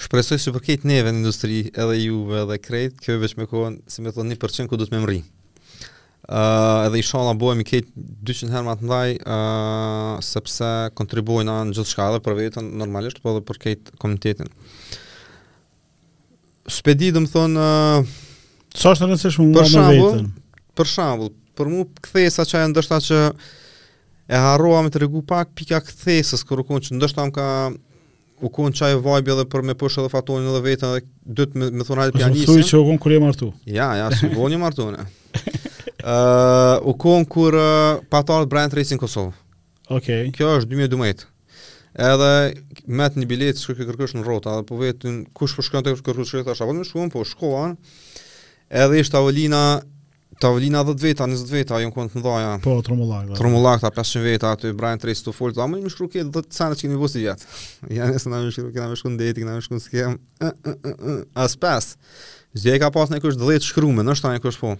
Shpresoj 0.00 0.38
se 0.40 0.52
për 0.54 0.64
këtë 0.64 0.88
neve 0.88 1.12
në 1.12 1.20
industri 1.20 1.58
edhe 1.68 1.98
juve 2.00 2.38
edhe 2.46 2.56
krejt, 2.62 2.96
kjo 3.04 3.18
e 3.18 3.20
veç 3.20 3.34
me 3.36 3.44
kohën 3.50 3.82
si 3.90 4.00
me 4.02 4.12
të 4.16 4.24
një 4.26 4.38
përqen 4.40 4.70
ku 4.70 4.78
du 4.80 4.86
të 4.88 4.94
me 4.96 5.02
mri. 5.04 5.18
Uh, 6.30 6.86
edhe 6.86 7.00
i 7.00 7.04
shala 7.04 7.34
bojëm 7.36 7.60
i 7.64 7.82
200 8.30 8.54
herë 8.54 8.64
më 8.68 8.72
atë 8.76 8.88
uh, 8.88 9.12
ah, 9.26 10.16
sepse 10.24 10.68
kontribuojnë 10.96 11.50
në 11.70 11.74
gjithë 11.76 11.90
shkallë, 11.92 12.20
për 12.24 12.36
vetën 12.38 12.68
normalisht, 12.80 13.18
po 13.24 13.32
edhe 13.34 13.42
për 13.48 13.58
kejtë 13.66 13.96
komitetin. 14.00 14.50
Shpedi 16.70 17.10
dhe 17.14 17.22
më 17.26 17.32
thonë... 17.34 17.70
Uh, 18.00 18.26
Sa 18.80 18.92
është 18.94 19.08
në 19.08 19.16
nësishmë 19.18 19.48
nga 19.50 19.64
në 19.68 19.86
vetën? 19.96 20.28
Për 20.78 20.86
shambull, 20.92 21.32
për 21.58 21.72
mu 21.72 21.88
këthej 22.04 22.30
sa 22.32 22.46
qaj 22.48 22.68
ndështë 22.70 23.00
që 23.10 23.20
e 24.30 24.36
harrova 24.38 24.82
me 24.86 24.90
tregu 24.94 25.22
pak 25.26 25.50
pika 25.58 25.80
kthesës 25.82 26.44
kur 26.46 26.62
u 26.62 26.78
që 26.78 26.94
ndoshta 26.94 27.24
më 27.26 27.32
ka 27.34 27.46
u 28.40 28.48
kon 28.54 28.72
çaj 28.72 28.94
vibe 29.02 29.34
edhe 29.34 29.44
për 29.52 29.64
me 29.66 29.74
push 29.78 29.98
edhe 30.00 30.10
fatonin 30.12 30.46
edhe 30.52 30.60
vetën 30.64 30.86
edhe 30.90 31.00
dyt 31.40 31.56
me, 31.58 31.66
me 31.74 31.84
thonë 31.84 32.06
pianistë. 32.14 32.46
Po 32.46 32.54
thui 32.54 32.64
që 32.68 32.78
u 32.80 32.84
kon 32.86 33.00
kur 33.02 33.12
jam 33.16 33.26
martu. 33.26 33.50
Ja, 33.68 33.88
ja, 33.98 34.06
si 34.16 34.30
voni 34.40 34.56
martu 34.62 34.86
Ë 34.90 36.78
u 36.88 36.94
kon 36.96 37.26
kur 37.28 37.52
uh, 37.58 38.30
Brand 38.48 38.72
Racing 38.72 39.00
Kosovë. 39.02 39.34
Okej. 39.90 40.20
Okay. 40.20 40.32
Kjo 40.38 40.54
është 40.60 40.70
2012. 40.72 41.26
Edhe 42.08 42.30
met 42.96 43.18
një 43.20 43.26
bilet 43.28 43.60
që 43.60 43.74
kë 43.74 44.08
në 44.14 44.24
rota, 44.24 44.54
edhe 44.54 44.64
po 44.70 44.78
vetën 44.80 45.24
kush 45.36 45.56
po 45.58 45.62
shkon 45.66 45.84
te 45.84 45.92
kërkësh 45.98 46.38
rota, 46.46 46.54
apo 46.56 46.72
më 46.78 46.86
shkon 46.88 47.12
po 47.12 47.26
shkoan. 47.28 47.76
Edhe 48.72 49.02
ishte 49.02 49.18
Avelina 49.20 49.82
tavlina 50.40 50.84
10 50.84 51.02
veta, 51.02 51.24
20 51.28 51.52
veta, 51.52 51.78
jo 51.80 51.90
kont 51.94 52.14
ndaja. 52.16 52.54
Po, 52.64 52.74
tromullak. 52.84 53.28
Tromullak 53.38 53.80
ta 53.84 53.90
500 53.94 54.22
veta 54.24 54.50
aty 54.54 54.72
Brian 54.76 54.98
Tracy 55.00 55.24
to 55.26 55.32
fold, 55.36 55.58
ama 55.60 55.78
më 55.80 55.92
shkru 55.92 56.08
do 56.32 56.40
të 56.42 56.56
sanë 56.56 56.78
që 56.80 56.86
kemi 56.88 56.98
bosi 57.00 57.26
jet. 57.28 57.44
Ja 57.96 58.06
nesër 58.08 58.32
na 58.32 58.38
më 58.44 58.52
shkru 58.54 58.72
ke 58.72 58.80
na 58.80 58.88
më 58.92 58.98
shkon 59.00 59.18
deti, 59.20 59.44
na 59.46 59.58
më 59.58 59.62
shkon 59.66 59.80
skem. 59.84 60.16
As 61.36 61.56
pas. 61.60 61.92
Zë 62.56 62.80
ka 62.82 62.88
pas 62.92 63.12
nikush 63.12 63.36
10 63.40 63.62
shkrumë, 63.68 64.02
ndoshta 64.06 64.32
ai 64.32 64.40
kush 64.42 64.58
po. 64.60 64.72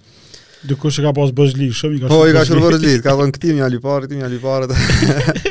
Dikush 0.67 0.99
e 1.01 1.05
ka 1.07 1.13
pas 1.17 1.31
bëzhli, 1.37 1.69
shumë 1.77 1.99
i 1.99 2.03
ka. 2.03 2.11
Po, 2.13 2.23
i 2.29 2.35
ka 2.37 2.43
shkruar 2.49 2.75
bëzhli, 2.79 2.97
ka 3.05 3.15
thon 3.19 3.31
këtim 3.37 3.61
ja 3.63 3.69
lipar, 3.71 4.05
këtim 4.09 4.25
ja 4.25 4.31
lipar. 4.33 4.67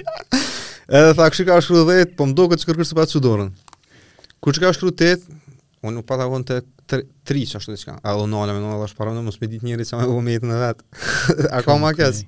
Edhe 0.99 1.15
tha 1.17 1.29
kush 1.31 1.45
ka 1.47 1.59
shkruar 1.65 1.93
10, 2.05 2.15
po 2.19 2.27
më 2.29 2.35
duket 2.39 2.63
se 2.63 2.69
kërkesa 2.69 2.97
pa 2.99 3.05
çudorën. 3.09 3.53
Kush 4.43 4.59
ka 4.61 4.73
shkruar 4.75 4.95
8, 4.99 5.38
Unë 5.85 5.95
nuk 5.95 6.07
pata 6.09 6.25
vonë 6.27 6.47
të 6.47 6.57
tri 7.29 7.43
që 7.47 7.59
ashtu 7.59 7.71
diçka. 7.73 7.95
A 8.03 8.13
do 8.19 8.25
në 8.27 8.39
alëme, 8.43 8.59
në 8.63 8.79
është 8.89 8.97
parë, 8.99 9.13
në 9.15 9.21
mos 9.27 9.37
me 9.39 9.47
ditë 9.51 9.67
njëri 9.69 9.85
që 9.87 9.99
me 9.99 10.07
vo 10.09 10.17
me 10.25 10.33
jetë 10.33 10.47
në 10.49 10.57
vetë. 10.59 10.85
A 11.55 11.61
ka 11.63 11.75
më 11.79 11.91
akës? 11.93 12.19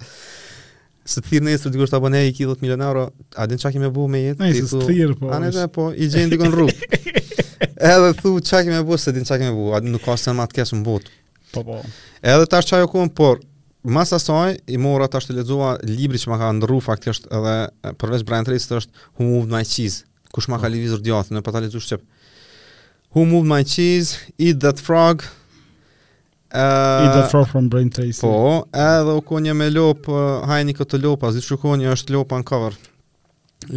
Së 1.12 1.20
të 1.20 1.28
thirë 1.32 1.45
në 1.47 1.56
esër 1.58 1.74
të 1.74 1.82
gjithë 1.82 1.91
të 1.91 1.99
abonë 1.99 2.20
e 2.24 2.30
i 2.30 2.36
kjithët 2.38 2.62
milion 2.64 2.84
euro, 2.86 3.08
a 3.41 3.47
din 3.49 3.60
që 3.60 3.68
a 3.68 3.72
ki 3.74 3.80
me 3.82 3.89
bu 3.91 4.06
me 4.14 4.22
jetë? 4.28 4.39
Në 4.39 4.52
i 4.56 4.62
të 4.70 4.80
thirë, 4.88 5.16
po. 5.20 5.32
A 5.36 5.39
në 5.41 5.49
dhe, 5.56 5.66
po, 5.76 5.88
i 5.91 6.08
gjenë 6.14 6.32
dikon 6.36 6.54
rrubë. 6.54 6.91
Edhe 7.91 8.12
thu 8.22 8.36
që 8.45 8.56
a 8.56 8.62
ki 8.68 8.80
bu, 8.88 8.99
së 9.04 9.16
din 9.18 9.28
që 9.28 9.36
a 9.36 9.39
ki 9.41 9.49
bu, 9.58 9.68
a 9.76 9.82
din 9.84 9.91
nuk 9.97 10.06
ka 10.06 10.16
se 10.22 10.30
në 10.32 10.38
matë 10.39 10.60
kesë 10.62 10.80
më 10.80 10.86
botë. 10.88 11.18
Po, 11.58 11.66
po. 11.68 11.82
Edhe 12.22 12.47
tash 12.54 12.70
është 12.70 12.78
qaj 12.78 12.88
o 12.88 12.93
kumë, 12.95 13.12
por, 13.20 13.43
Masa 13.82 14.20
saj, 14.22 14.60
i 14.70 14.78
mora 14.78 15.08
tash 15.10 15.26
të 15.26 15.34
ledzoa 15.39 15.72
libri 15.89 16.20
që 16.22 16.30
ma 16.30 16.36
ka 16.38 16.52
ndërru 16.54 16.76
fakti 16.86 17.10
edhe 17.10 17.54
përveç 17.97 18.22
Brian 18.30 18.45
Tracy 18.45 18.70
të 18.70 18.78
është 18.78 19.06
Who 19.18 19.26
Moved 19.26 19.49
My 19.49 19.64
Cheese, 19.66 20.04
kush 20.36 20.45
ma 20.54 20.60
ka 20.62 20.68
po. 20.70 20.74
li 20.76 20.84
vizur 20.84 21.02
djathë, 21.02 21.34
në 21.34 21.41
pa 21.47 21.56
ta 21.56 21.64
ledzoa 21.66 21.82
shqepë. 21.82 22.06
Who 23.14 23.24
Moved 23.26 23.47
My 23.57 23.64
Cheese, 23.64 24.16
Eat 24.38 24.59
That 24.59 24.80
Frog, 24.80 25.22
uh, 25.22 26.59
Eat 27.05 27.12
That 27.12 27.30
Frog 27.30 27.47
from 27.47 27.68
Brain 27.68 27.89
Tracy. 27.89 28.20
Po, 28.22 28.66
edhe 28.72 29.12
u 29.14 29.22
konja 29.22 29.53
me 29.53 29.68
lop, 29.70 30.07
uh, 30.07 30.16
hajni 30.47 30.72
këtë 30.78 30.99
lopa, 31.03 31.32
zi 31.36 31.41
që 31.43 31.57
konja 31.59 31.91
është 31.91 32.16
lopa 32.16 32.39
në 32.39 32.45
cover. 32.47 32.78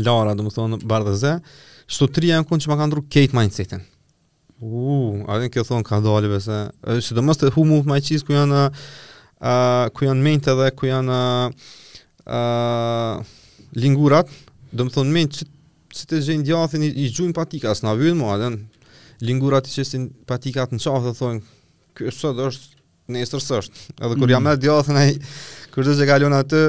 Lara, 0.07 0.35
dhe 0.39 0.45
më 0.47 0.55
thonë, 0.55 0.79
bardhe 0.87 1.17
ze. 1.19 1.33
Shtu 1.87 2.07
tri 2.17 2.31
e 2.33 2.39
në 2.39 2.47
konë 2.49 2.63
që 2.65 2.71
ma 2.71 2.77
ka 2.81 2.87
ndru 2.89 3.03
Kate 3.13 3.35
Mindsetin. 3.37 3.83
Uuu, 4.63 4.93
uh, 5.19 5.27
adin 5.35 5.51
kjo 5.53 5.65
thonë 5.67 5.85
ka 5.89 5.99
dali 6.05 6.31
bese. 6.31 6.61
Shtu 7.03 7.19
dhe 7.19 7.25
mështë 7.27 7.51
Who 7.57 7.65
Moved 7.73 7.91
My 7.91 7.99
Cheese, 8.01 8.23
ku 8.29 8.37
janë, 8.39 8.63
uh, 8.71 9.89
ku 9.93 10.07
janë 10.07 10.23
mente 10.29 10.55
dhe 10.63 10.71
ku 10.79 10.87
janë 10.89 11.19
uh, 12.31 13.19
lingurat, 13.83 14.31
dhe 14.71 14.87
më 14.87 14.95
thonë 14.95 15.17
mente 15.19 15.43
që 15.43 15.51
si 16.03 16.09
të 16.11 16.23
gjenë 16.29 16.47
djathin 16.49 16.83
i, 16.87 16.93
i 17.05 17.09
gjujnë 17.15 17.35
patika, 17.37 17.75
s'na 17.79 17.93
vyjnë, 17.99 18.63
lingurat 19.25 19.67
i 19.69 19.73
qesin 19.75 20.09
patikat 20.29 20.73
në 20.75 20.83
qafë 20.85 21.05
dhe 21.09 21.17
thonë, 21.19 21.45
kjo 21.99 22.13
sot 22.15 22.41
është 22.45 22.73
nesër 23.15 23.43
sësht. 23.45 23.81
Edhe 24.01 24.15
kur 24.17 24.27
mm. 24.27 24.33
jam 24.35 24.47
në 24.47 24.55
djathë 24.63 24.95
nëj, 24.97 25.13
kërdo 25.75 25.95
që 25.99 26.07
ka 26.11 26.19
lona 26.23 26.41
të, 26.51 26.61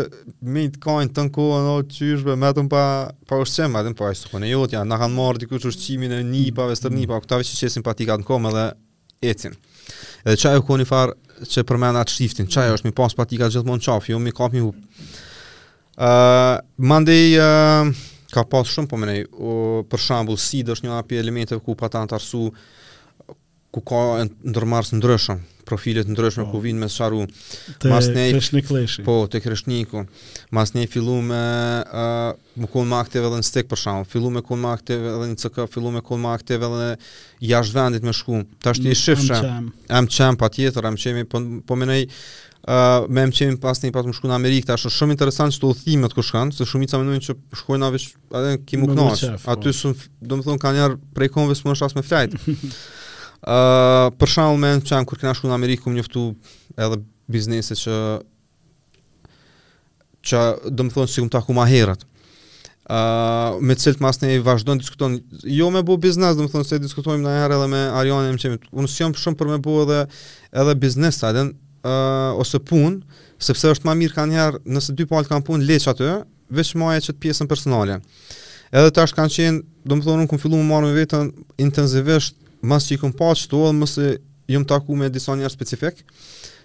mi 0.56 0.66
të 0.74 0.82
kajnë 0.86 1.14
të 1.16 1.28
në 1.30 1.34
kohë, 1.38 1.60
në 1.66 1.76
qyshbe, 1.97 2.38
me 2.41 2.51
të 2.56 2.66
më 2.66 2.72
pa, 2.74 2.86
pa 3.30 3.41
ushqem, 3.43 3.72
me 3.76 3.84
të 3.86 3.93
më 3.93 3.97
pa 4.01 4.10
ishtë 4.16 4.34
kone 4.34 4.49
jotja, 4.51 4.82
janë, 4.82 4.91
në 4.91 4.99
kanë 5.03 5.18
marrë 5.20 5.43
dikur 5.45 5.62
që 5.64 5.72
ushqimin 5.72 6.18
e 6.18 6.22
një, 6.32 6.45
pa 6.58 6.68
vestër 6.72 6.91
mm. 6.95 6.99
një, 7.01 7.10
pa 7.14 7.22
këtave 7.26 7.47
që 7.49 7.62
qesin 7.62 7.86
patikat 7.86 8.24
në 8.24 8.28
kohë, 8.30 8.49
edhe 8.51 8.66
ecin. 9.34 9.56
Edhe 10.26 10.39
qaj 10.41 10.60
e 10.60 10.66
kone 10.68 10.88
farë 10.89 11.45
që 11.53 11.66
përmena 11.70 12.03
atë 12.06 12.18
shtiftin, 12.18 12.51
qaj 12.51 12.68
mm. 12.70 12.78
është 12.80 12.89
mi 12.89 12.95
pas 13.01 13.16
patikat 13.22 13.56
gjithmonë 13.56 13.88
qafë, 13.88 14.14
jo 14.16 14.22
mi 14.28 14.36
kap 14.36 14.56
një 14.58 14.66
hupë. 14.68 15.08
Uh, 15.95 16.58
mandej, 16.91 17.39
uh, 17.39 18.12
ka 18.36 18.43
pas 18.49 18.67
shumë 18.67 18.89
po 18.91 18.99
mënej, 18.99 19.21
për 19.91 20.03
shambull, 20.07 20.39
si 20.43 20.59
do 20.67 20.75
është 20.75 20.89
një 20.89 20.97
api 20.99 21.21
elementeve 21.23 21.63
ku 21.63 21.77
patan 21.79 22.09
të 22.11 22.17
arsu, 22.19 22.41
ku 23.75 23.81
ka 23.83 24.01
ndërmarës 24.47 24.91
ndryshëm, 24.95 25.39
profilet 25.67 26.07
ndryshme 26.11 26.45
oh. 26.45 26.51
ku 26.53 26.59
vinë 26.63 26.79
me 26.83 26.88
sharu. 26.91 27.23
Të 27.83 27.89
Masnej, 27.91 28.31
kreshnik 28.36 28.69
leshi. 28.71 29.03
Po, 29.03 29.15
te 29.31 29.41
kreshniku. 29.43 30.05
Mas 30.55 30.71
ne 30.75 30.83
fillu 30.91 31.17
me 31.27 31.39
uh, 31.83 32.31
me 32.55 32.69
konë 32.71 32.91
më 32.91 32.99
edhe 33.19 33.31
në 33.41 33.47
stik 33.49 33.67
për 33.71 33.81
shumë, 33.83 34.07
fillu 34.13 34.31
me 34.36 34.43
konë 34.47 34.63
më 34.63 34.71
aktive 34.77 35.13
edhe 35.15 35.31
në 35.33 35.39
ck 35.41 35.67
fillu 35.73 35.91
me 35.95 36.03
konë 36.07 36.23
më 36.27 36.33
aktive 36.38 36.69
edhe 36.69 36.89
jashtë 37.51 37.79
vendit 37.81 38.07
me 38.07 38.15
shku. 38.15 38.41
tash 38.63 38.79
është 38.79 39.11
i 39.11 39.15
Am 39.15 39.45
qem. 39.47 39.69
Am 40.01 40.11
qem 40.17 40.39
pa 40.43 40.49
tjetër, 40.55 40.88
am 40.91 40.99
qemi, 40.99 41.23
po, 41.27 41.43
po 41.67 41.79
me 43.09 43.26
më 43.30 43.34
qenë 43.38 43.59
pas 43.61 43.78
një 43.84 43.91
pas 43.93 44.07
më 44.07 44.13
shku 44.18 44.30
në 44.30 44.38
Amerikë, 44.39 44.68
ta 44.72 44.78
është 44.80 44.89
shumë 44.95 45.13
interesant 45.16 45.53
që 45.53 45.59
të 45.61 45.68
ullëthimet 45.70 46.13
kërë 46.18 46.28
shkanë, 46.30 46.53
se 46.57 46.66
shumica 46.66 46.97
i 46.97 47.01
menojnë 47.04 47.24
që 47.28 47.33
shkojnë 47.62 47.86
a 47.86 47.89
vish, 47.93 48.08
adhe 48.33 48.54
në 48.55 48.62
kimu 48.70 48.87
knash, 48.89 49.25
aty 49.54 49.70
po. 49.70 49.74
së 49.79 49.93
do 50.32 50.37
më 50.39 50.46
thonë 50.47 50.62
ka 50.63 50.71
njerë 50.74 50.96
prej 51.16 51.29
konve 51.36 51.58
së 51.59 51.67
më 51.67 51.75
nështë 51.75 51.89
asë 51.89 51.97
me 52.00 52.04
flajtë. 52.09 52.39
uh, 53.54 54.08
për 54.17 54.33
shumë 54.33 54.58
me 54.66 54.71
më 54.79 54.89
qenë, 54.89 55.09
kërë 55.12 55.21
këna 55.21 55.36
shku 55.37 55.51
në 55.51 55.58
Amerikë, 55.59 55.86
këmë 55.86 56.00
njëftu 56.00 56.24
edhe 56.87 56.97
biznese 57.36 57.78
që 57.83 58.00
që 60.25 60.42
do 60.74 60.87
më 60.87 60.93
thonë 60.96 61.12
si 61.13 61.21
këmë 61.21 61.33
taku 61.36 61.54
ma 61.54 61.67
herët. 61.70 62.08
Uh, 62.86 63.58
me 63.66 63.74
cilët 63.78 63.97
mas 64.01 64.20
ne 64.21 64.36
vazhdojnë 64.46 64.83
diskuton 64.83 65.13
jo 65.50 65.70
me 65.74 65.82
bu 65.86 65.96
biznes, 66.01 66.33
dhe 66.37 66.43
më 66.46 66.51
thonë 66.54 66.67
se 66.70 66.78
diskutojmë 66.82 67.24
në 67.25 67.32
herë 67.39 67.55
edhe 67.58 67.70
me 67.71 67.79
Arjani 67.97 68.33
më 68.37 68.51
unë 68.78 68.92
jam 68.93 69.13
shumë 69.17 69.39
për 69.39 69.50
me 69.55 69.58
bu 69.66 69.79
edhe 69.82 70.04
edhe 70.54 70.75
biznes, 70.83 71.17
adhen, 71.25 71.50
uh, 71.86 72.39
ose 72.41 72.59
pun, 72.63 72.97
sepse 73.43 73.70
është 73.75 73.87
më 73.87 73.93
mirë 74.03 74.16
kanë 74.17 74.37
herë 74.39 74.62
nëse 74.78 74.95
dy 74.97 75.05
palë 75.09 75.29
kanë 75.29 75.45
punë 75.47 75.67
leç 75.70 75.86
aty, 75.91 76.09
veç 76.55 76.74
më 76.78 76.89
ajë 76.93 77.05
çet 77.09 77.20
pjesën 77.24 77.49
personale. 77.49 77.99
Edhe 78.74 78.93
tash 78.97 79.13
kanë 79.17 79.33
qenë, 79.36 79.63
domethënë 79.87 80.24
unë 80.24 80.32
kam 80.32 80.41
filluar 80.41 80.63
të 80.63 80.70
marr 80.70 80.86
me 80.87 80.95
veten 80.95 81.29
intensivisht 81.62 82.37
mbas 82.66 82.87
që 82.89 82.97
kam 83.03 83.13
pasur 83.17 83.51
të 83.51 83.59
ul 83.62 83.75
mos 83.78 83.97
e 84.01 84.16
jom 84.51 84.66
taku 84.70 84.97
me 84.97 85.09
disa 85.13 85.36
njerëz 85.37 85.53
specifik 85.53 85.99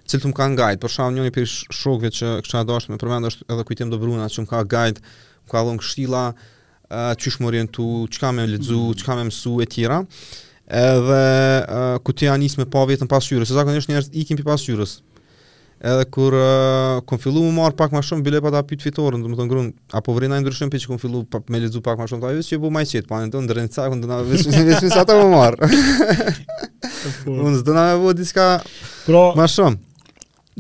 cilë 0.08 0.24
të 0.24 0.30
më 0.30 0.36
kanë 0.40 0.52
në 0.54 0.58
gajtë, 0.58 0.80
për 0.82 0.92
shumë 0.94 1.16
një 1.18 1.26
një 1.28 1.32
për 1.34 1.50
shokve 1.50 2.10
që 2.16 2.30
kështë 2.46 2.56
a 2.58 2.62
dashtë 2.70 2.92
me 2.92 2.96
përmendë 2.98 3.30
është 3.34 3.44
edhe 3.52 3.64
kujtim 3.68 3.92
do 3.92 3.98
bruna 4.00 4.24
që 4.32 4.42
më 4.46 4.50
ka 4.50 4.62
gajtë, 4.72 5.02
më 5.44 5.52
ka 5.52 5.60
dhe 5.66 5.74
në 5.76 5.82
kështila, 5.84 6.22
uh, 6.26 7.12
që 7.20 7.32
shmë 7.34 7.46
orientu, 7.50 7.86
që 8.10 8.18
ka 8.24 8.30
me 8.32 8.42
më 8.42 8.52
lidzu, 8.56 8.80
mm 8.88 8.98
që 8.98 9.06
ka 9.06 9.16
me 9.20 9.26
mësu 9.28 9.52
e 9.62 9.68
tjera, 9.70 10.00
edhe 10.80 11.20
uh, 11.60 12.00
kujtë 12.02 12.26
janë 12.26 12.42
njësë 12.42 12.60
me 12.64 12.66
pa 12.72 12.82
vetën 12.90 13.10
pasyurës, 13.12 13.52
e 13.54 13.58
zakon 13.60 13.76
njështë 13.78 14.00
ikim 14.08 14.24
i 14.24 14.26
kemë 14.32 14.42
për 14.42 14.48
pasyurës, 14.50 14.96
Edhe 15.80 16.04
kur 16.12 16.32
uh, 16.36 17.00
kom 17.08 17.16
fillu 17.18 17.40
mu 17.40 17.52
marrë 17.56 17.72
pak 17.78 17.94
ma 17.96 18.02
shumë, 18.04 18.20
bile 18.26 18.40
pa 18.44 18.50
ta 18.52 18.60
pitë 18.68 18.84
fitorën, 18.84 19.22
dhe 19.24 19.30
më 19.32 19.36
të 19.38 19.46
ngrunë, 19.48 19.70
apo 19.96 20.12
vrejna 20.12 20.36
i 20.36 20.42
ndryshëm 20.44 20.68
për 20.74 20.82
që 20.82 20.90
kom 20.90 20.98
fillu 21.00 21.22
pa, 21.24 21.40
me 21.48 21.60
lizu 21.62 21.80
pak 21.84 21.96
ma 21.96 22.04
shumë, 22.10 22.20
ta 22.20 22.32
vësë 22.36 22.52
që 22.52 22.58
bu 22.60 22.68
i 22.76 22.82
qëtë, 22.90 23.08
pa 23.08 23.20
në 23.22 23.30
të 23.32 23.40
në 23.40 23.48
drenë 23.48 23.72
cakë, 23.78 23.96
në 23.96 24.02
të 24.02 24.10
në 24.10 24.18
vësë 24.28 24.52
në 24.52 25.06
më 25.08 25.30
marrë. 25.32 25.70
Po. 27.22 27.32
Unë 27.32 27.54
zë 27.56 27.64
të 27.70 27.76
me 27.78 27.86
bu 28.04 28.12
diska 28.18 28.46
pra, 29.06 29.22
ma 29.40 29.48
shumë. 29.48 30.04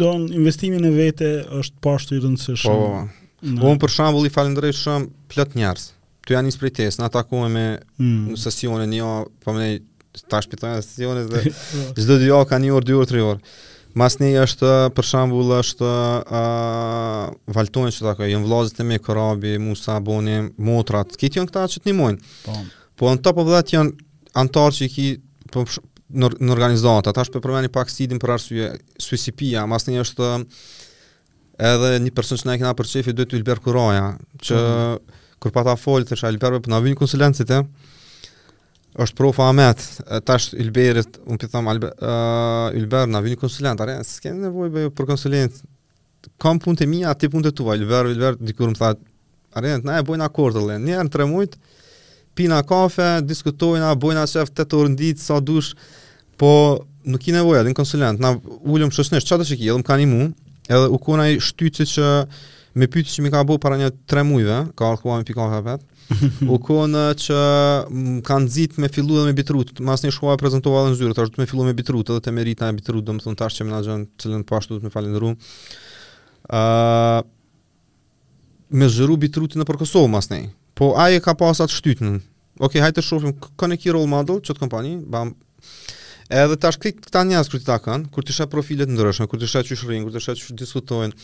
Do 0.00 0.14
në 0.22 0.40
investimin 0.40 0.88
e 0.88 0.94
vete 0.96 1.32
është 1.60 1.82
pashtu 1.84 2.16
i 2.16 2.22
rëndësë 2.24 2.56
shumë. 2.64 2.72
Po, 2.72 3.24
po, 3.44 3.56
po. 3.60 3.72
Unë 3.74 3.84
për 3.84 3.94
shumë, 3.98 4.14
u 4.16 4.24
li 4.24 4.72
shumë, 4.78 5.14
plët 5.34 5.56
njerës. 5.60 5.88
Tu 6.24 6.32
janë 6.32 6.48
një 6.48 6.56
spritës, 6.56 6.96
në 7.00 7.10
atakume 7.12 7.52
me 7.52 7.66
hmm. 8.00 8.38
sesionin, 8.40 8.88
një, 8.88 9.02
jo, 9.02 9.14
po 9.44 9.60
Ta 10.28 10.40
shpitojnë 10.42 10.80
e 10.80 11.40
dhe 12.02 12.14
jo 12.26 12.40
ka 12.50 12.56
një 12.58 12.72
orë, 12.74 12.86
dy 12.88 12.94
orë, 12.98 13.06
tri 13.06 13.20
orë 13.22 13.38
Mas 13.98 14.14
një 14.22 14.28
është, 14.44 14.70
për 14.94 15.06
shambull, 15.06 15.50
është 15.58 15.86
uh, 15.86 17.30
valtojnë 17.56 17.94
që 17.96 18.04
takoj, 18.06 18.28
jënë 18.30 18.46
vlazit 18.46 18.80
e 18.82 18.86
me 18.86 19.00
kërabi, 19.02 19.56
musa, 19.62 19.96
boni, 20.04 20.36
motrat, 20.62 21.16
këtë 21.18 21.40
jënë 21.40 21.50
këta 21.50 21.64
që 21.72 21.80
të 21.82 21.90
një 21.90 21.96
mojnë. 21.98 22.34
Po. 22.46 22.54
po, 23.02 23.14
në 23.16 23.22
të 23.26 23.62
jënë 23.74 24.10
antarë 24.44 24.76
që 24.78 24.86
i 24.88 24.92
ki 24.94 25.06
po, 25.54 25.64
në 26.22 26.52
organizatë, 26.54 27.10
ata 27.10 27.24
është 27.24 27.38
për 27.40 27.46
përmeni 27.48 27.72
pak 27.74 27.90
sidin 27.90 28.22
për 28.22 28.34
arsuje, 28.36 28.68
suicipia, 29.02 29.66
mas 29.66 29.88
një 29.90 30.04
është 30.06 30.30
edhe 31.66 31.90
një 32.04 32.14
person 32.16 32.38
që 32.40 32.46
në 32.46 32.54
e 32.54 32.62
kena 32.62 32.76
për 32.78 32.92
qefi, 32.94 33.14
dhe 33.18 33.26
të 33.28 33.40
ilber 33.40 33.58
kuraja, 33.66 34.06
që 34.46 34.54
mm 34.54 34.70
-hmm. 34.70 35.14
Po. 35.14 35.38
kërpa 35.48 35.64
ta 35.64 35.74
folë, 35.76 36.04
të 36.04 36.20
shë 36.22 36.30
ilberbe, 36.36 36.62
për 36.62 36.70
në 36.70 36.78
avinë 36.78 37.00
konsulencit 37.02 37.50
e, 37.50 37.58
është 38.98 39.16
profa 39.20 39.48
Ahmet, 39.50 39.82
tash 40.26 40.54
Ilberit, 40.58 41.20
un 41.30 41.38
pi 41.38 41.46
them 41.46 41.68
Alba, 41.70 41.92
uh, 42.02 42.78
Ilber 42.78 43.06
na 43.06 43.20
vjen 43.22 43.38
konsulent, 43.38 43.80
arë, 43.80 43.98
s'ka 44.06 44.32
nevojë 44.34 44.72
bëj 44.74 44.88
për 44.98 45.08
konsulent. 45.12 45.60
Kam 46.42 46.58
punte 46.60 46.86
mia, 46.90 47.12
atë 47.14 47.30
punte 47.32 47.52
tua, 47.54 47.76
Ilber, 47.78 48.10
Ilber 48.10 48.36
dikur 48.40 48.72
më 48.72 48.78
tha, 48.80 48.92
arë, 49.56 49.76
na 49.86 50.00
e 50.00 50.06
bojnë 50.08 50.26
akord 50.26 50.58
dhe 50.58 50.78
në 50.82 50.96
herë 50.96 51.08
të 51.14 51.28
mëjt, 51.30 51.54
pina 52.38 52.58
kafe, 52.66 53.12
diskutojna, 53.26 53.92
bojna 53.94 54.00
bojnë 54.02 54.24
asaj 54.26 54.48
të 54.58 54.66
turndit 54.72 55.22
sa 55.22 55.38
dush, 55.40 55.74
po 56.40 56.50
nuk 57.06 57.26
i 57.30 57.36
nevojë 57.38 57.62
atë 57.62 57.76
konsulent, 57.78 58.18
na 58.20 58.34
ulëm 58.66 58.90
shosnë, 58.92 59.22
çka 59.22 59.38
do 59.38 59.46
të 59.46 59.52
shikoj, 59.54 59.74
ulëm 59.76 59.86
kanë 59.86 60.08
imu, 60.08 60.24
edhe 60.70 60.90
u 60.90 60.98
kona 61.02 61.28
shtytë 61.42 61.86
që 61.94 62.10
me 62.78 62.86
pyetje 62.90 63.14
që 63.16 63.24
më 63.26 63.32
ka 63.36 63.40
bëu 63.46 63.58
para 63.62 63.78
një 63.80 63.92
3 64.10 64.26
muajve, 64.28 64.58
ka 64.78 64.92
ardhur 64.94 65.18
me 65.18 65.26
pikë 65.28 65.38
kafe 65.42 65.62
vet 65.70 65.89
u 66.50 66.56
kona 66.62 67.10
që 67.18 67.36
kanë 68.26 68.48
zit 68.52 68.78
me 68.82 68.88
fillu 68.92 69.18
dhe 69.20 69.26
me 69.28 69.34
bitrut, 69.36 69.78
mas 69.84 70.02
një 70.04 70.12
shkua 70.14 70.36
e 70.36 70.40
prezentova 70.40 70.84
dhe 70.84 70.94
në 70.94 70.98
zyrë, 70.98 71.14
të 71.16 71.24
ashtu 71.24 71.42
me 71.42 71.48
fillu 71.50 71.66
me 71.68 71.74
bitrut, 71.76 72.10
edhe 72.10 72.24
të 72.24 72.32
merita 72.34 72.66
nga 72.68 72.74
e 72.74 72.78
bitrut, 72.80 73.04
dhe 73.06 73.14
më 73.18 73.24
thunë 73.24 73.38
tash 73.42 73.58
që 73.60 73.66
më 73.68 73.72
nga 73.74 73.82
gjënë 73.86 74.08
që 74.20 74.32
lënë 74.32 74.46
pashtu 74.52 74.78
dhe 74.80 74.88
me 74.88 74.94
falin 74.94 75.36
Uh, 76.50 77.20
me 78.74 78.86
zhëru 78.90 79.14
bitrutin 79.22 79.60
në 79.60 79.66
për 79.68 79.76
Kosovë 79.84 80.08
mas 80.10 80.26
një, 80.32 80.48
po 80.74 80.88
aje 80.98 81.20
ka 81.22 81.34
pas 81.38 81.60
atë 81.62 81.70
shtytnën. 81.76 82.16
Oke, 82.56 82.64
okay, 82.66 82.80
hajtë 82.82 82.96
të 82.98 83.04
shofim, 83.06 83.34
kënë 83.60 83.76
e 83.76 83.78
ki 83.78 83.92
role 83.94 84.08
model, 84.10 84.40
që 84.42 84.56
kompani, 84.58 84.96
bam, 84.98 85.30
edhe 86.42 86.56
tash 86.64 86.80
këtë 86.82 87.04
këta 87.06 87.22
njësë 87.28 87.52
kërë 87.52 87.62
ti 87.62 87.68
ta 87.68 87.76
kanë, 87.84 88.10
kërë 88.16 88.26
ti 88.26 88.34
shet 88.34 88.50
profilet 88.50 88.90
ndërëshme, 88.90 89.28
kërë 89.30 89.44
ti 89.44 89.50
shet 89.52 89.70
që 89.70 89.78
shërin, 89.82 90.08
kërë 90.08 90.16
ti 90.18 90.24
shet 90.26 90.42
që 90.48 90.58
diskutojnë, 90.64 91.14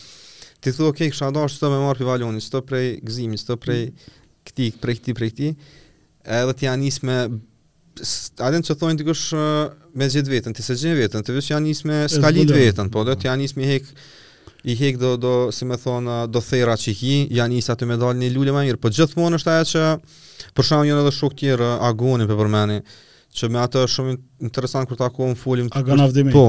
ti 0.61 0.71
thua, 0.77 0.93
oke, 0.93 0.95
okay, 0.95 1.11
kësha 1.11 1.33
da 1.35 1.43
është 1.49 1.65
të 1.65 1.73
me 1.75 1.81
marrë 1.83 2.05
për 2.05 2.09
valjoni, 2.13 2.45
së 2.47 2.53
të 2.55 2.63
prej 2.69 2.87
gzimi, 3.11 3.41
së 3.41 3.49
të 3.51 3.59
prej 3.65 3.81
këti, 4.47 4.67
prej 4.81 4.97
këti, 5.01 5.15
prej 5.17 5.31
këti, 5.33 5.49
edhe 6.41 6.55
t'ja 6.59 6.73
njës 6.79 7.01
me, 7.07 7.17
adin 8.47 8.63
që 8.67 8.75
thojnë 8.81 9.01
dikush 9.01 9.25
me 9.97 10.07
gjithë 10.13 10.33
vetën, 10.35 10.55
t'i 10.57 10.65
se 10.65 10.75
gjithë 10.83 10.99
vetën, 11.03 11.25
t'i 11.25 11.35
vështë 11.35 11.55
janë 11.55 11.71
njës 11.71 11.83
me 11.89 12.01
skalit 12.15 12.51
vetën, 12.55 12.91
po 12.93 13.05
dhe 13.07 13.17
t'ja 13.21 13.35
njës 13.39 13.55
me 13.57 13.69
hek, 13.73 13.91
i 14.67 14.75
hek 14.75 14.99
do, 14.99 15.13
do, 15.21 15.33
si 15.55 15.67
me 15.69 15.77
thonë, 15.79 16.19
do 16.33 16.41
thera 16.43 16.75
që 16.79 16.93
hi, 16.99 17.15
janë 17.39 17.57
njës 17.57 17.71
aty 17.73 17.87
me 17.87 17.99
dalë 18.01 18.21
një 18.23 18.31
lullë 18.35 18.55
ma 18.57 18.63
mirë, 18.67 18.81
po 18.83 18.91
gjithmonë 18.93 19.39
është 19.41 19.53
aja 19.55 19.67
që, 19.73 19.85
për 20.57 20.67
shumë 20.71 20.89
njën 20.89 21.01
edhe 21.03 21.15
shok 21.19 21.37
tjerë, 21.41 21.71
agoni 21.89 22.27
për 22.29 22.43
përmeni, 22.43 22.79
që 23.37 23.49
me 23.53 23.59
atë 23.63 23.83
shumë 23.93 24.17
interesant 24.49 24.87
kur 24.89 24.97
ta 24.99 25.09
kohë 25.13 25.33
në 25.35 25.41
folim, 25.41 25.67
agona 25.79 26.07
vdimi, 26.11 26.31
po, 26.33 26.47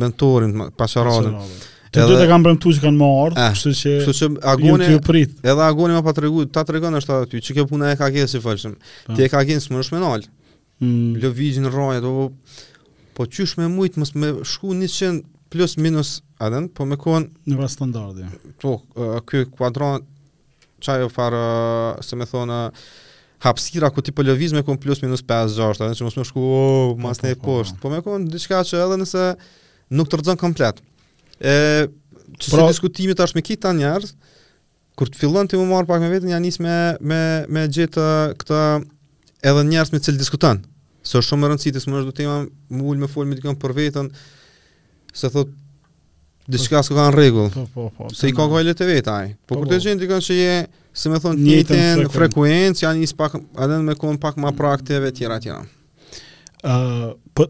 mentorin, 0.00 0.54
pasharadin, 0.80 1.34
pasharadin. 1.38 1.66
Të 1.92 2.04
dy 2.04 2.16
të 2.20 2.24
kanë 2.28 2.44
premtuar 2.44 2.74
që 2.76 2.82
kanë 2.84 3.00
marrë, 3.00 3.36
ah, 3.40 3.54
kështu 3.56 3.70
që 3.78 3.92
kështu 4.04 4.14
që 4.18 4.26
Agoni 4.50 4.88
ju 4.92 4.98
prit. 5.04 5.30
Edhe 5.40 5.64
Agoni 5.64 5.94
më 5.96 6.02
pa 6.04 6.12
tregu, 6.16 6.42
ta 6.52 6.64
tregon 6.68 6.96
është 6.98 7.14
aty, 7.24 7.40
çike 7.46 7.62
kjo 7.62 7.64
puna 7.70 7.92
e 7.94 7.96
ka 7.96 8.10
qenë 8.12 8.28
si 8.28 8.40
falshëm. 8.44 8.74
Po. 9.06 9.16
Ti 9.16 9.24
e 9.24 9.28
ka 9.32 9.40
qenë 9.48 9.62
smërsh 9.64 9.90
me 9.94 10.00
nal. 10.02 10.24
Mm. 10.84 11.16
Lëvizjen 11.22 11.68
rrojë 11.72 12.02
apo 12.02 12.28
po 13.16 13.24
qysh 13.26 13.56
me 13.60 13.70
mujt 13.72 13.96
mos 13.98 14.12
me 14.20 14.34
shku 14.46 14.74
100 14.76 15.22
plus 15.52 15.78
minus 15.80 16.18
atë, 16.44 16.60
po 16.76 16.86
me 16.88 16.98
kon 17.00 17.30
në 17.48 17.56
rast 17.62 17.78
standardi. 17.80 18.28
Po, 18.60 18.76
ky 19.28 19.46
kuadron 19.48 20.04
çajo 20.84 21.08
far 21.12 21.36
se 22.04 22.20
më 22.20 22.28
thonë 22.34 22.58
hapësira 23.46 23.88
ku 23.94 24.02
ti 24.04 24.12
po 24.12 24.26
lëviz 24.26 24.52
me 24.54 24.64
kon 24.66 24.76
plus 24.82 25.00
minus 25.06 25.24
5 25.24 25.56
6, 25.56 25.80
atë 25.88 25.96
që 25.96 26.04
mos 26.06 26.20
më 26.20 26.28
shku, 26.28 26.44
oh, 26.60 26.92
mas 27.00 27.22
po, 27.22 27.24
po, 27.24 27.30
ne 27.30 27.42
poshtë. 27.48 27.80
Po 27.80 27.94
me 27.96 28.02
kon 28.04 28.28
diçka 28.28 28.60
që 28.66 28.84
edhe 28.84 29.00
nëse 29.00 29.24
nuk 29.96 30.10
tërzon 30.12 30.36
komplet. 30.36 30.84
E, 31.38 31.86
që 32.38 32.50
pra, 32.52 32.66
diskutimi 32.70 33.14
tash 33.18 33.34
me 33.36 33.42
kita 33.46 33.70
njerëz, 33.76 34.12
kur 34.98 35.10
të 35.10 35.20
fillon 35.20 35.46
të 35.48 35.60
më 35.60 35.68
marë 35.70 35.88
pak 35.90 36.02
me 36.02 36.08
vetën, 36.10 36.30
janë 36.34 36.44
njësë 36.48 36.62
me, 36.66 36.76
me, 37.12 37.20
me 37.54 37.66
gjithë 37.74 38.06
këta 38.40 38.62
edhe 39.46 39.62
njerës 39.68 39.92
me 39.94 40.00
cilë 40.02 40.18
diskuton. 40.22 40.64
Se 41.06 41.18
është 41.20 41.30
shumë 41.30 41.44
më 41.46 41.52
rëndësitë, 41.52 41.84
së 41.84 41.92
më 41.92 42.00
është 42.00 42.10
do 42.10 42.16
të 42.18 42.26
ima 42.26 42.38
më 42.78 42.96
me 43.04 43.10
folë 43.10 43.30
me 43.30 43.38
dikon 43.38 43.58
për 43.62 43.76
vetën, 43.76 44.10
se 45.18 45.30
thot, 45.34 45.54
dhe 46.48 46.60
qëka 46.64 46.82
s'ka 46.88 47.06
në 47.06 47.14
regullë, 47.14 47.54
po, 47.54 47.64
po, 47.76 47.86
po, 47.94 48.10
se 48.18 48.30
i 48.30 48.34
ka 48.34 48.48
kohele 48.50 48.74
të 48.76 48.88
vetë 48.90 49.14
aj. 49.14 49.30
Po, 49.38 49.54
po 49.54 49.60
kur 49.62 49.70
po. 49.70 49.72
të 49.72 49.78
gjithë 49.86 50.02
dikëm 50.02 50.26
që 50.26 50.38
je, 50.40 50.58
se 50.98 51.12
me 51.12 51.22
thonë, 51.22 51.42
një 51.44 51.62
të 51.70 52.10
frekuencë, 52.16 52.82
janë 52.84 53.04
njësë 53.04 53.18
pak, 53.22 53.38
adhen 53.66 53.86
me 53.86 53.94
kohën 53.98 54.18
pak 54.22 54.40
ma 54.42 54.50
mm. 54.50 54.58
praktive, 54.58 55.14
tjera, 55.14 55.38
tjera. 55.44 55.62
Po, 57.38 57.46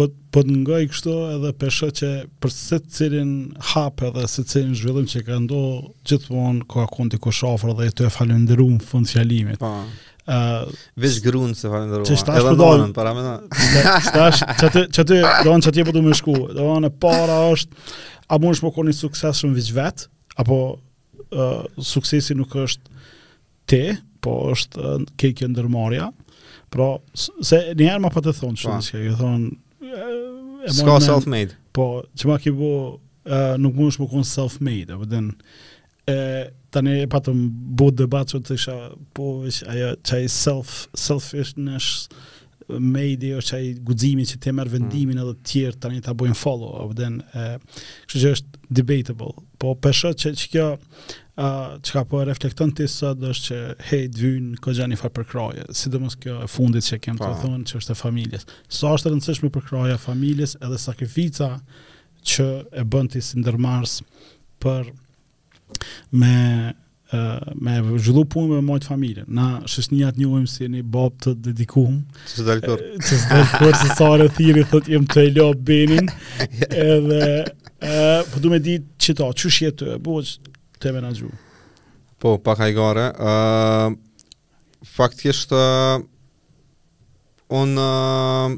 po 0.00 0.08
po 0.32 0.44
të 0.46 0.54
ngaj 0.62 0.84
kështu 0.92 1.12
edhe 1.34 1.50
peshë 1.60 1.88
që 1.98 2.08
për 2.40 2.52
se 2.54 2.78
cilin 2.96 3.32
hap 3.72 4.00
edhe 4.06 4.22
se 4.32 4.44
cilin 4.48 4.76
zhvillim 4.78 5.08
që 5.12 5.20
ka 5.26 5.36
ndodhur 5.42 5.90
gjithmonë 6.08 6.64
ka 6.70 6.84
konti 6.94 7.18
ku 7.22 7.32
shafër 7.34 7.74
dhe 7.80 7.88
të 7.98 8.08
falënderojm 8.14 8.78
fund 8.88 9.10
fjalimit. 9.10 9.58
Po. 9.60 9.72
uh, 9.76 10.84
Veç 11.04 11.18
grund 11.24 11.58
se 11.58 11.68
falënderoj. 11.72 12.06
Që 12.08 12.18
tash 12.30 12.46
po 12.48 12.54
don 12.62 12.94
para 12.96 13.12
më. 13.16 13.34
Tash 14.06 14.44
çat 14.62 14.78
çat 14.96 15.12
don 15.46 15.66
çat 15.66 15.80
po 15.90 15.96
do 15.98 16.04
me 16.06 16.14
shku. 16.16 16.36
Don 16.56 16.86
e 16.88 16.92
para 17.04 17.40
është 17.50 17.90
a 18.30 18.38
mund 18.38 18.54
të 18.54 18.60
shmo 18.62 18.72
koni 18.78 18.96
sukses 18.96 19.42
shumë 19.42 19.58
veç 19.58 19.72
vet 19.80 20.06
apo 20.40 20.60
uh, 20.78 21.66
suksesi 21.92 22.38
nuk 22.38 22.54
është 22.64 23.02
te, 23.68 23.82
po 24.24 24.38
është 24.54 24.80
uh, 24.80 25.02
ke 25.20 25.34
kjo 25.36 25.50
ndërmarrja. 25.52 26.08
Pra, 26.70 26.86
se 27.18 27.58
njëherë 27.74 27.98
ma 28.06 28.12
pa 28.14 28.20
po 28.22 28.28
të 28.28 28.36
thonë, 28.38 28.60
që 28.62 28.70
po. 28.70 29.00
ju 29.02 29.14
thonë, 29.18 29.50
Ska 30.68 31.00
self 31.00 31.26
made. 31.26 31.50
Po, 31.72 32.02
ma 32.24 32.38
ki 32.40 32.52
bu, 32.54 32.70
nuk 33.60 33.76
mundesh 33.76 34.00
më 34.00 34.08
kon 34.12 34.26
self 34.26 34.60
made, 34.64 34.90
apo 34.94 35.06
den 35.08 35.30
e 36.10 36.16
tani 36.74 37.00
e 37.04 37.08
patëm 37.12 37.40
bu 37.78 37.90
debat 37.94 38.28
të 38.32 38.56
isha 38.58 38.76
po 39.16 39.40
veç 39.44 39.62
self 40.30 40.86
selfishness 40.94 42.08
made 42.70 43.32
or 43.34 43.42
çaj 43.42 43.80
guximin 43.82 44.26
që 44.30 44.38
të 44.42 44.52
merr 44.54 44.70
vendimin 44.70 45.16
mm. 45.18 45.22
edhe 45.24 45.34
të 45.36 45.48
tjerë 45.52 45.78
tani 45.82 46.02
ta 46.06 46.14
bojnë 46.14 46.38
follow, 46.38 46.76
apo 46.84 46.94
den 46.98 47.16
që 47.32 48.22
është 48.34 48.62
debatable. 48.70 49.34
Po 49.58 49.74
peshë 49.74 50.12
që, 50.22 50.34
që 50.38 50.50
kjo 50.52 50.68
që 51.40 51.82
çka 51.86 52.02
po 52.10 52.20
reflekton 52.26 52.72
ti 52.76 52.84
sot 52.90 53.22
është 53.24 53.46
që 53.46 53.58
hey 53.88 54.06
të 54.12 54.20
vijnë 54.20 54.58
ko 54.62 54.74
xhani 54.76 54.98
fal 55.00 55.12
për 55.14 55.26
kraje 55.30 55.64
sidomos 55.78 56.16
kjo 56.20 56.38
e 56.44 56.48
fundit 56.50 56.84
që 56.84 56.98
kem 57.04 57.16
të 57.18 57.30
thonë 57.40 57.64
që 57.70 57.78
është 57.80 57.94
e 57.94 57.96
familjes 57.98 58.44
sa 58.76 58.92
është 58.92 59.08
e 59.08 59.12
rëndësishme 59.14 59.52
për 59.54 59.64
kraja 59.70 59.96
e 59.96 60.02
familjes 60.02 60.56
edhe 60.60 60.80
sakrifica 60.82 61.50
që 62.32 62.46
e 62.76 62.84
bën 62.92 63.08
ti 63.14 63.22
si 63.24 63.40
ndërmars 63.40 63.98
për 64.60 64.92
me 66.20 66.34
me 67.66 67.72
zhullu 67.98 68.22
punë 68.30 68.52
me 68.52 68.58
mojtë 68.62 68.86
familje. 68.86 69.24
Na 69.34 69.64
shështë 69.66 69.96
një 69.96 70.04
atë 70.12 70.20
një 70.22 70.42
si 70.46 70.68
një 70.70 70.84
bob 70.94 71.16
të 71.18 71.32
dedikuhëm. 71.42 71.96
Që 72.22 72.36
së 72.36 72.44
dalëkur? 72.46 72.84
Që 73.02 73.16
së 73.18 73.30
dalëkur, 73.32 73.78
së 73.80 74.28
thiri, 74.36 74.62
jem 74.92 75.08
të 75.10 75.24
elopë 75.32 75.66
benin. 75.66 76.10
Edhe, 76.68 77.24
e, 77.50 77.80
për 77.80 78.28
po 78.36 78.44
du 78.44 78.52
me 78.54 78.60
ditë 78.62 78.94
që 79.08 79.16
ta, 79.18 79.26
që 79.34 79.52
shjetë 79.56 79.80
të 79.80 79.96
e 79.96 79.98
të 80.80 80.92
menaxhu. 80.96 81.28
Po, 82.20 82.36
pa 82.44 82.54
kajgare. 82.58 83.06
Uh, 83.16 84.26
faktisht, 84.88 85.52
on 87.50 87.74
uh, 87.80 88.54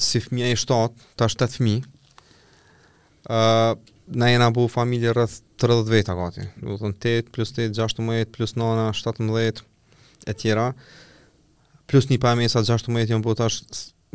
si 0.00 0.20
fëmija 0.22 0.50
i 0.52 0.56
shtat 0.60 0.94
ta 1.18 1.28
shtetë 1.30 1.58
fëmi, 1.60 1.74
uh, 1.80 3.72
na 4.10 4.32
jena 4.32 4.50
bu 4.54 4.64
familje 4.72 5.12
rrëth 5.14 5.40
30 5.60 5.90
vetë 5.92 6.14
agati. 6.14 6.46
Do 6.64 6.78
të 6.80 6.88
në 6.92 6.96
8, 7.24 7.32
plus 7.36 7.52
8, 7.56 7.76
16, 7.76 8.32
plus 8.34 8.56
9, 8.56 8.86
17, 8.96 9.64
e 10.28 10.34
tjera. 10.36 10.70
Plus 11.90 12.06
një 12.08 12.20
pa 12.22 12.32
e 12.32 12.38
mesa 12.40 12.64
16, 12.64 13.02
jom 13.10 13.24
po 13.24 13.34
tash 13.36 13.64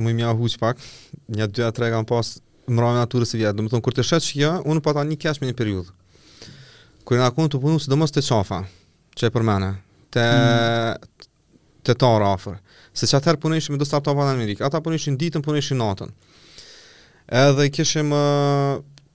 më 0.02 0.14
i 0.14 0.18
mja 0.18 0.34
huq 0.38 0.58
pak. 0.62 0.82
Një 1.36 1.50
2-3 1.56 1.92
kam 1.94 2.08
pas 2.10 2.36
mëra 2.70 2.94
me 2.96 3.02
naturës 3.04 3.36
i 3.38 3.44
vjetë. 3.44 3.58
Do 3.62 3.68
të 3.70 3.74
thonë, 3.76 3.86
kur 3.86 3.96
të 3.96 4.06
shetë 4.10 4.28
që 4.30 4.34
ja, 4.40 4.40
jo, 4.46 4.54
unë 4.74 4.84
pata 4.88 5.04
po 5.04 5.12
një 5.12 5.20
kesh 5.22 5.44
me 5.44 5.52
një 5.52 5.58
periudhë 5.60 5.94
kur 7.06 7.20
na 7.22 7.30
kënë 7.32 7.52
të 7.54 7.60
punu, 7.62 7.80
së 7.80 7.92
do 7.94 7.98
mos 8.02 8.12
të 8.14 8.24
qafa, 8.26 8.64
që 9.16 9.30
e 9.30 9.34
për 9.36 9.46
mene, 9.46 9.70
të, 10.14 10.26
mm. 10.26 11.26
të 11.86 11.96
tarë 12.02 12.30
afer. 12.34 12.58
Se 12.96 13.08
që 13.12 13.20
atëherë 13.20 13.42
punu 13.46 13.58
ishëm 13.60 13.78
e 13.78 13.80
do 13.82 13.88
sartë 13.88 14.16
në 14.18 14.28
Amerikë, 14.34 14.66
ata 14.66 14.82
punu 14.84 14.98
ditën, 14.98 15.44
punonishin 15.46 15.80
natën. 15.84 16.12
Edhe 17.46 17.68
i 17.68 17.72
kishëm 17.74 18.12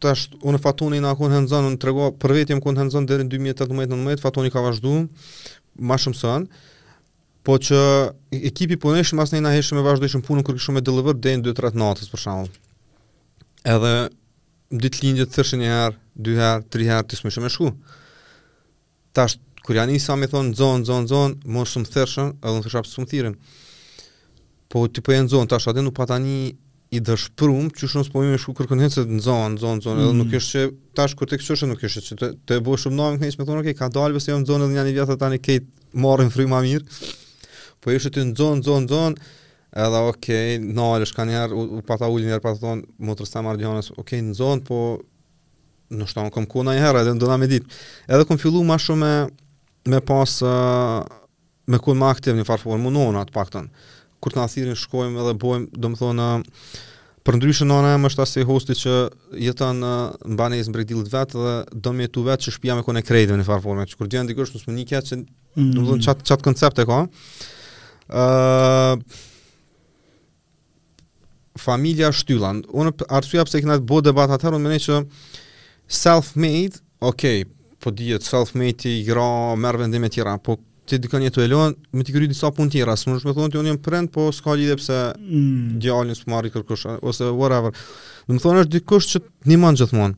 të 0.01 0.13
unë 0.49 0.61
fatoni 0.63 1.03
na 1.05 1.15
kënë 1.19 1.37
hëndzën, 1.39 1.69
unë 1.73 1.81
të 1.81 1.91
regoa, 1.91 2.11
për 2.23 2.35
vetëm 2.39 2.59
jemë 2.59 2.65
kënë 2.65 3.07
deri 3.11 3.27
në 3.27 3.35
2018 3.37 3.75
19 3.91 4.23
fatoni 4.25 4.51
ka 4.55 4.63
vazhdu, 4.65 4.95
ma 5.91 5.99
shumë 6.01 6.21
sënë. 6.23 6.67
Po 7.47 7.57
që 7.65 7.83
ekipi 8.53 8.77
punu 8.79 8.99
ishëm, 9.01 9.21
asë 9.23 9.39
nëjna 9.39 9.55
heshëm 9.57 9.81
e 9.83 9.85
punën 10.29 10.45
kur 10.47 10.55
punu, 10.59 10.77
me 10.77 10.85
deliver 10.87 11.17
deri 11.17 11.41
dhe 11.43 11.51
në 11.51 11.59
2-3 11.59 11.81
natës, 11.81 12.11
për 12.13 12.23
shumë. 12.27 12.51
Edhe, 13.75 13.95
ditë 14.81 15.03
linjët, 15.07 15.33
thërshë 15.37 15.59
herë, 15.65 15.97
dy 16.21 16.35
herë, 16.37 16.65
tri 16.73 16.89
herë 16.89 17.09
ti 17.11 17.19
smëshëm 17.19 17.47
e 17.49 17.53
shku. 17.55 17.71
Tash 19.17 19.39
kur 19.65 19.77
janë 19.77 19.99
sa 20.03 20.17
më 20.19 20.29
thon 20.33 20.53
zon 20.57 20.85
zon 20.89 21.09
zon, 21.11 21.37
mos 21.53 21.73
shumë 21.75 21.91
thërshën, 21.95 22.33
edhe 22.41 22.57
më 22.61 22.65
thëshap 22.67 22.89
sum 22.89 23.07
thirin. 23.11 23.37
Po 24.71 24.85
ti 24.89 25.03
po 25.05 25.15
e 25.17 25.21
nzon 25.25 25.49
tash 25.51 25.69
atë 25.73 25.85
nuk 25.85 25.97
pata 25.97 26.19
një 26.23 26.37
i 26.97 27.01
dëshpërum, 27.07 27.69
që 27.75 27.89
shumë 27.93 28.07
s'po 28.09 28.23
me 28.27 28.39
shku 28.41 28.55
kërkën 28.59 28.81
hecë, 28.87 29.05
në 29.09 29.21
zonë, 29.27 29.59
zonë, 29.63 29.83
zonë, 29.87 30.05
edhe 30.07 30.15
nuk 30.19 30.31
mm. 30.33 30.39
është 30.39 30.55
që, 30.55 30.65
tash 30.99 31.15
kur 31.19 31.29
të 31.31 31.39
kështë 31.41 31.69
nuk 31.71 31.85
është 31.87 32.03
që, 32.07 32.17
të, 32.21 32.31
të 32.51 32.57
e 32.59 32.63
bo 32.67 32.75
shumë 32.79 32.99
nëmë 32.99 33.21
këtë 33.23 33.43
me 33.43 33.47
thonë, 33.47 33.63
okej, 33.63 33.75
okay, 33.75 33.79
ka 33.81 33.91
dalë, 33.95 34.17
bëse 34.17 34.33
jam 34.33 34.47
jo 34.49 34.57
në 34.59 34.67
edhe 34.67 34.75
një 34.79 34.85
një 34.89 34.97
vjetë, 34.97 35.17
tani 35.23 35.39
kejt 35.45 35.69
marrin 36.03 36.33
fry 36.35 36.49
mirë, 36.51 37.13
po 37.81 37.95
ishë 37.95 38.11
të 38.17 38.27
në 38.33 38.35
zonë, 38.41 38.59
në 38.59 38.67
zonë, 38.67 38.89
në 38.89 38.93
zonë, 38.95 39.31
edhe 39.85 40.03
okej, 40.09 40.57
okay, 40.57 40.75
nalë, 40.81 41.09
shka 41.13 41.29
njerë, 41.31 41.55
u, 41.63 41.69
u 41.79 41.85
pata 41.87 42.11
ullin 42.11 42.33
njerë, 42.33 42.43
pata 42.43 42.61
thonë, 42.65 42.91
më 43.07 43.19
të 43.21 43.29
rësta 43.29 43.45
marë 43.47 43.63
djanës, 43.63 43.93
okej, 43.95 44.03
okay, 44.03 44.27
në 44.27 44.39
zonë, 44.41 44.67
po 44.67 44.83
në 45.99 46.07
shtonë 46.11 46.31
kom 46.35 46.45
kona 46.49 46.75
një 46.77 46.83
herë, 46.85 47.01
edhe 47.03 47.15
në 47.17 47.23
dona 47.25 47.39
me 47.43 47.49
ditë. 47.51 47.79
Edhe 48.09 48.27
kom 48.29 48.39
fillu 48.41 48.61
ma 48.67 48.77
shumë 48.81 49.07
me, 49.07 49.15
me 49.91 50.01
pas, 50.07 50.37
me 50.45 51.81
ku 51.83 51.95
ma 51.99 52.13
aktiv 52.15 52.37
një 52.39 52.47
farë 52.49 52.79
më 52.85 52.93
nonë 52.99 53.25
atë 53.25 53.35
pakton. 53.35 53.69
Kur 54.23 54.35
të 54.35 54.45
në 54.45 54.77
shkojmë 54.79 55.23
edhe 55.25 55.37
bojmë, 55.43 55.71
do 55.81 55.91
thonë, 55.99 56.29
për 57.27 57.37
ndryshë 57.39 57.67
në 57.69 57.79
anë 57.79 57.95
më 58.05 58.11
është 58.13 58.23
asë 58.25 58.47
hosti 58.49 58.77
që 58.81 58.93
jetën 59.45 59.81
në 59.83 59.93
mbani 60.37 60.61
e 60.61 60.65
zëmbregdilët 60.67 61.11
vetë 61.13 61.41
dhe 61.41 61.55
do 61.85 61.93
me 61.97 62.07
tu 62.13 62.23
vetë 62.25 62.47
që 62.47 62.55
shpia 62.59 62.77
me 62.79 62.85
kone 62.87 63.03
krejtëve 63.05 63.37
në 63.41 63.45
farë 63.49 63.63
formë. 63.67 63.85
Që 63.91 63.99
kur 64.01 64.09
djenë 64.13 64.31
dikërshë, 64.31 64.57
në 64.57 64.63
smë 64.63 64.77
një 64.77 64.85
kjetë 64.93 65.11
që 65.11 65.19
mm 65.19 65.67
-hmm. 65.67 66.01
qatë 66.07 66.25
qat 66.31 66.45
koncept 66.47 66.79
e 66.79 66.87
ka. 66.89 67.01
Uh, 68.09 69.03
familja 71.61 72.09
shtyllan. 72.13 72.63
Unë 72.73 72.97
arsua 73.09 73.45
pëse 73.45 73.59
i 73.59 73.63
këna 73.65 73.79
bo 73.81 74.01
atëherë, 74.03 74.57
unë 74.57 74.65
mene 74.69 74.81
që 74.81 75.05
self-made, 75.91 76.79
okej, 77.01 77.43
okay, 77.43 77.55
po 77.81 77.91
dihet 77.95 78.25
self-made 78.25 78.87
i 78.89 79.03
gra 79.05 79.57
merr 79.59 79.79
vendime 79.81 80.09
të 80.11 80.21
tjera, 80.21 80.37
po 80.39 80.57
ti 80.89 80.99
dikon 81.03 81.23
jetë 81.27 81.45
elon, 81.45 81.75
me 81.95 82.05
të 82.05 82.15
kryer 82.15 82.31
disa 82.31 82.51
punë 82.55 82.73
tjera, 82.77 82.97
s'më 82.99 83.19
shumë 83.23 83.35
thonë 83.37 83.53
ti 83.53 83.61
unë 83.61 83.73
jam 83.73 83.81
prend, 83.85 84.11
po 84.15 84.29
s'ka 84.35 84.55
lidhje 84.59 84.77
pse 84.81 84.99
mm. 85.19 85.79
djalin 85.83 86.17
s'po 86.19 86.31
marrit 86.33 86.55
kërkush 86.55 86.87
ose 86.99 87.29
whatever. 87.39 87.73
Do 88.27 88.37
të 88.39 88.43
thonë 88.45 88.65
është 88.65 88.75
dikush 88.77 89.11
që 89.15 89.23
ndihmon 89.47 89.79
gjithmonë. 89.79 90.17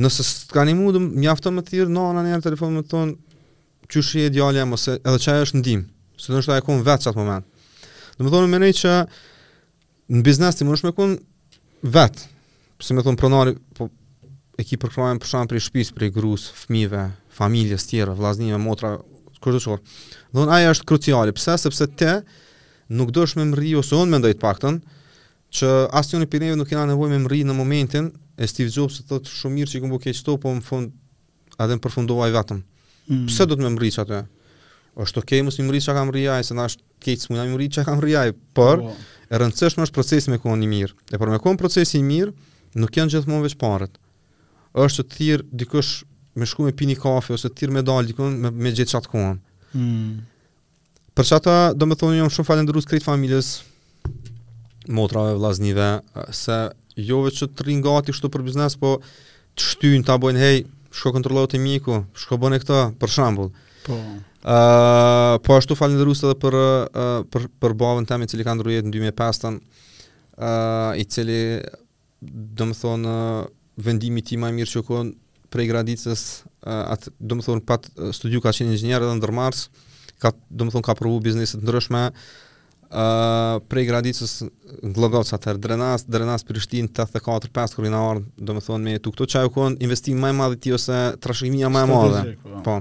Nëse 0.00 0.26
s'ka 0.26 0.64
ni 0.66 0.74
mundë, 0.78 1.02
mjafton 1.22 1.54
më 1.58 1.64
thirr 1.68 1.90
nona 1.92 2.22
në 2.26 2.40
telefon 2.44 2.74
më 2.78 2.84
thon 2.90 3.14
qysh 3.90 4.16
je 4.22 4.28
djalja 4.34 4.66
ose 4.72 4.98
edhe 5.02 5.22
çaja 5.22 5.46
është 5.46 5.60
ndim. 5.62 5.86
Se 6.20 6.32
do 6.34 6.42
të 6.42 6.58
ajo 6.58 6.66
kon 6.66 6.82
vetë 6.86 7.10
atë 7.10 7.18
moment. 7.20 7.46
Do 8.18 8.26
të 8.26 8.34
thonë 8.34 8.50
më 8.52 8.60
nei 8.66 8.74
që 8.76 8.96
në 10.10 10.24
biznes 10.26 10.58
ti 10.58 10.66
mundesh 10.66 10.84
me 10.86 10.92
kon 10.94 11.16
vet. 11.86 12.26
Pse 12.80 12.96
më 12.96 13.04
thon 13.06 13.16
pronari 13.20 13.54
po 13.78 13.86
e 14.60 14.66
ki 14.66 14.76
përkrojen 14.82 15.18
për 15.22 15.30
shumë 15.32 15.48
për 15.50 15.60
shpis, 15.64 15.90
për 15.96 16.10
grus, 16.12 16.44
fëmive, 16.64 17.04
familjes 17.34 17.86
tjera, 17.88 18.12
vlaznive, 18.18 18.58
motra, 18.60 18.94
kërdo 19.42 19.60
qërë. 19.64 20.00
Dhe 20.36 20.44
në 20.46 20.56
aja 20.58 20.72
është 20.74 20.88
kruciali, 20.90 21.34
pëse, 21.36 21.54
sepse 21.64 21.86
te 22.00 22.10
nuk 22.98 23.12
dësh 23.14 23.38
me 23.40 23.46
mëri, 23.52 23.72
ose 23.80 23.96
unë 23.96 24.12
me 24.12 24.20
ndajt 24.20 24.40
pakten, 24.42 24.80
që 25.56 25.70
asë 25.98 26.20
njën 26.20 26.50
e 26.50 26.56
nuk 26.60 26.68
kena 26.70 26.84
nevoj 26.90 27.08
me 27.14 27.22
mëri 27.24 27.40
në 27.48 27.56
momentin, 27.56 28.10
e 28.40 28.48
Steve 28.48 28.72
Jobs 28.72 29.00
të 29.00 29.08
thotë 29.10 29.30
shumë 29.36 29.58
mirë 29.60 29.70
që 29.74 29.78
i 29.78 29.80
këmbo 29.84 29.98
keq 30.02 30.20
to, 30.26 30.36
po 30.42 30.52
më 30.58 30.64
fund, 30.66 30.92
adhe 31.60 31.76
më 31.78 31.82
përfundova 31.86 32.28
vetëm. 32.36 32.60
Mm. 33.10 33.24
Pse 33.30 33.46
do 33.48 33.56
të 33.56 33.64
me 33.64 33.72
mëri 33.78 33.94
që 33.96 34.04
atë 34.04 34.20
është 35.00 35.20
okej 35.22 35.38
okay, 35.38 35.44
mësë 35.46 35.64
më 35.64 35.68
mëri 35.70 35.80
që 35.86 35.92
ka 35.96 36.00
mëri 36.10 36.22
aj, 36.36 36.42
se 36.50 36.54
në 36.58 36.64
është 36.68 36.82
keq 37.06 37.24
smuja 37.24 37.46
më 37.46 37.52
mëri 37.56 37.66
që 37.76 37.84
ka 37.86 37.96
por 38.60 38.82
po. 38.84 38.92
e 39.30 39.38
rëndësëshme 39.40 39.84
është 39.86 39.94
procesi 39.96 40.30
me 40.32 40.38
kohën 40.42 40.64
i 40.66 40.68
mirë. 40.68 40.92
E 41.14 41.18
për 41.20 41.30
me 41.32 41.38
kohën 41.40 41.58
procesi 41.60 41.98
i 41.98 42.02
mirë, 42.04 42.32
nuk 42.78 42.96
janë 42.98 43.14
gjithmonë 43.16 43.44
veç 43.48 43.54
parët 43.60 43.92
është 44.78 45.04
të 45.04 45.16
thirë 45.16 45.46
dikush 45.58 45.90
me 46.38 46.46
shku 46.46 46.68
me 46.68 46.72
pini 46.76 46.94
kafe, 46.94 47.34
ose 47.34 47.50
të 47.50 47.58
thirë 47.62 47.74
me 47.74 47.82
dalë 47.82 48.10
dikon 48.12 48.36
me, 48.40 48.50
me 48.54 48.70
gjithë 48.72 48.94
qatë 48.98 49.10
kohën. 49.10 49.40
Mm. 49.74 50.20
Për 51.18 51.26
çata, 51.26 51.54
domethënë 51.74 51.90
me 51.90 51.98
thonë, 51.98 52.18
jam 52.20 52.30
shumë 52.30 52.46
falen 52.48 52.68
dërru 52.68 52.82
familjes, 53.02 53.50
motrave, 54.94 55.34
vlaznive, 55.40 55.88
se 56.34 56.60
jo 57.08 57.22
vetë 57.24 57.36
që 57.40 57.46
të 57.56 57.66
rinë 57.68 57.82
gati 57.84 58.12
kështu 58.14 58.30
për 58.34 58.42
biznes, 58.46 58.76
po 58.78 58.94
të 59.00 59.66
shtyn, 59.72 60.04
të 60.06 60.14
abojnë, 60.14 60.38
hej, 60.40 60.62
shko 60.96 61.12
kontrolo 61.18 61.44
të 61.50 61.58
miku, 61.60 62.00
shko 62.14 62.38
bëne 62.42 62.62
këta, 62.62 62.84
për 63.00 63.10
shambull. 63.16 63.50
Po. 63.84 63.98
Uh, 64.40 65.36
po 65.44 65.56
ashtu 65.58 65.76
falin 65.76 66.00
rusë 66.06 66.30
edhe 66.30 66.38
për, 66.40 66.54
uh, 66.54 67.22
për, 67.30 67.48
për 67.60 67.74
bavën 67.78 68.06
temi 68.08 68.30
cili 68.30 68.46
ka 68.46 68.54
ndru 68.56 68.72
në 68.72 68.80
2005-ën, 68.94 69.58
uh, 70.38 70.92
i 70.96 71.04
cili, 71.10 71.40
domethënë 72.56 73.18
uh, 73.18 73.48
vendimi 73.84 74.22
ti 74.24 74.38
më 74.40 74.52
mirë 74.56 74.70
që 74.74 74.82
kon 74.88 75.10
prej 75.50 75.66
gradicës 75.72 76.24
atë 76.68 77.14
do 77.18 77.40
të 77.40 77.64
pat 77.66 77.88
studiu 78.14 78.42
ka 78.44 78.52
qenë 78.54 78.76
inxhinier 78.76 79.02
edhe 79.02 79.16
ndërmarrës 79.18 79.64
ka 80.22 80.32
do 80.48 80.68
ka 80.84 80.94
provu 80.98 81.18
biznese 81.24 81.58
të 81.58 81.64
ndryshme 81.64 82.04
ë 82.10 82.10
uh, 83.06 83.60
prej 83.70 83.84
gradicës 83.86 84.32
Glogovca 84.96 85.36
atë 85.38 85.52
Drenas 85.62 86.02
Drenas 86.10 86.42
Prishtin 86.42 86.88
84 86.90 87.50
5 87.54 87.76
kur 87.78 87.86
i 87.86 87.92
na 87.94 88.00
ardh 88.12 88.24
do 88.34 88.56
të 88.58 88.64
thonë 88.68 88.86
me 88.86 88.94
këtu 88.98 89.12
këto 89.14 89.26
çaj 89.34 89.44
u 89.46 89.52
kon 89.54 89.76
investim 89.78 90.18
më 90.22 90.32
i 90.32 90.36
madh 90.40 90.56
ti 90.64 90.74
ose 90.74 90.98
trashëgimia 91.22 91.70
më 91.70 91.84
e 91.86 91.90
madhe 91.92 92.22
po, 92.42 92.58
po 92.66 92.76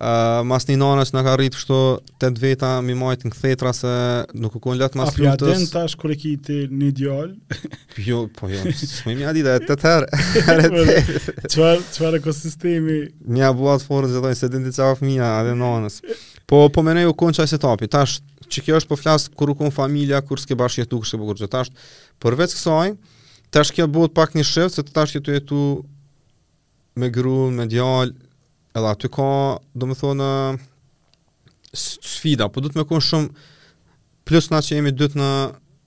mas 0.00 0.66
një 0.68 0.76
nanës 0.78 1.10
në 1.12 1.22
ka 1.26 1.32
rritë 1.38 1.56
kështu 1.58 1.78
të 2.22 2.28
të 2.36 2.42
veta, 2.42 2.70
mi 2.86 2.94
majtë 2.94 3.26
në 3.28 3.32
këthetra 3.34 3.72
se 3.74 3.92
nuk 4.38 4.54
u 4.54 4.60
konë 4.62 4.80
letë 4.84 4.98
mas 5.00 5.10
lutës. 5.10 5.32
A 5.32 5.36
për 5.36 5.48
jaden 5.48 5.66
tash 5.72 5.96
kërë 5.98 6.12
e 6.12 6.16
kiti 6.22 6.58
një 6.78 6.90
djallë? 6.94 7.34
Jo, 8.06 8.20
po 8.30 8.46
jo, 8.46 8.60
së 8.70 9.08
më 9.08 9.12
i 9.12 9.16
mja 9.18 9.30
ditë, 9.34 9.54
e 9.58 9.66
të 9.68 9.74
tërë. 9.82 10.20
Qëfar 11.48 11.80
po, 11.98 12.10
e 12.14 12.20
kosistemi? 12.22 12.98
Një 13.34 13.46
a 13.48 13.50
buatë 13.58 13.88
forën 13.88 14.12
dojnë, 14.14 14.38
se 14.38 14.46
dinti 14.52 14.70
që 14.76 14.84
afë 14.92 15.02
mija, 15.02 15.32
dhe 15.48 15.56
nanës. 15.58 15.96
Po, 16.48 16.60
po 16.70 16.84
mene 16.86 17.02
u 17.10 17.16
konë 17.18 17.40
qaj 17.40 17.50
se 17.50 17.58
topi, 17.58 17.90
tash 17.90 18.20
që 18.48 18.62
kjo 18.68 18.78
është 18.78 18.92
po 18.92 19.00
flasë 19.00 19.34
kërë 19.34 19.54
u 19.54 19.58
konë 19.64 19.74
familja, 19.74 20.22
kërë 20.22 20.44
s'ke 20.44 20.58
bashkë 20.62 20.84
jetu, 20.84 21.00
kërë 21.02 21.10
s'ke 21.10 21.20
bukurë 21.24 21.50
tash, 21.52 21.74
për 22.22 22.38
vecë 22.38 22.60
kësaj, 22.60 22.94
tash 23.56 23.74
kjo 23.74 23.88
bot 23.98 24.14
pak 24.16 24.38
një 24.38 24.46
shift, 24.46 24.78
se 24.78 24.86
tash 24.94 25.18
jetu 25.18 25.34
jetu 25.34 25.62
me 26.98 27.10
grunë, 27.18 27.56
me 27.58 27.66
djallë, 27.74 28.14
edhe 28.78 28.88
aty 28.90 29.08
ka, 29.12 29.58
do 29.74 29.86
më 29.90 29.96
thonë, 29.98 30.30
sfida, 31.76 32.46
po 32.48 32.62
du 32.64 32.70
të 32.72 32.80
me 32.80 32.86
konë 32.88 33.04
shumë, 33.08 33.46
plus 34.28 34.50
na 34.52 34.60
që 34.64 34.78
jemi 34.78 34.92
dytë 34.96 35.18
në, 35.20 35.30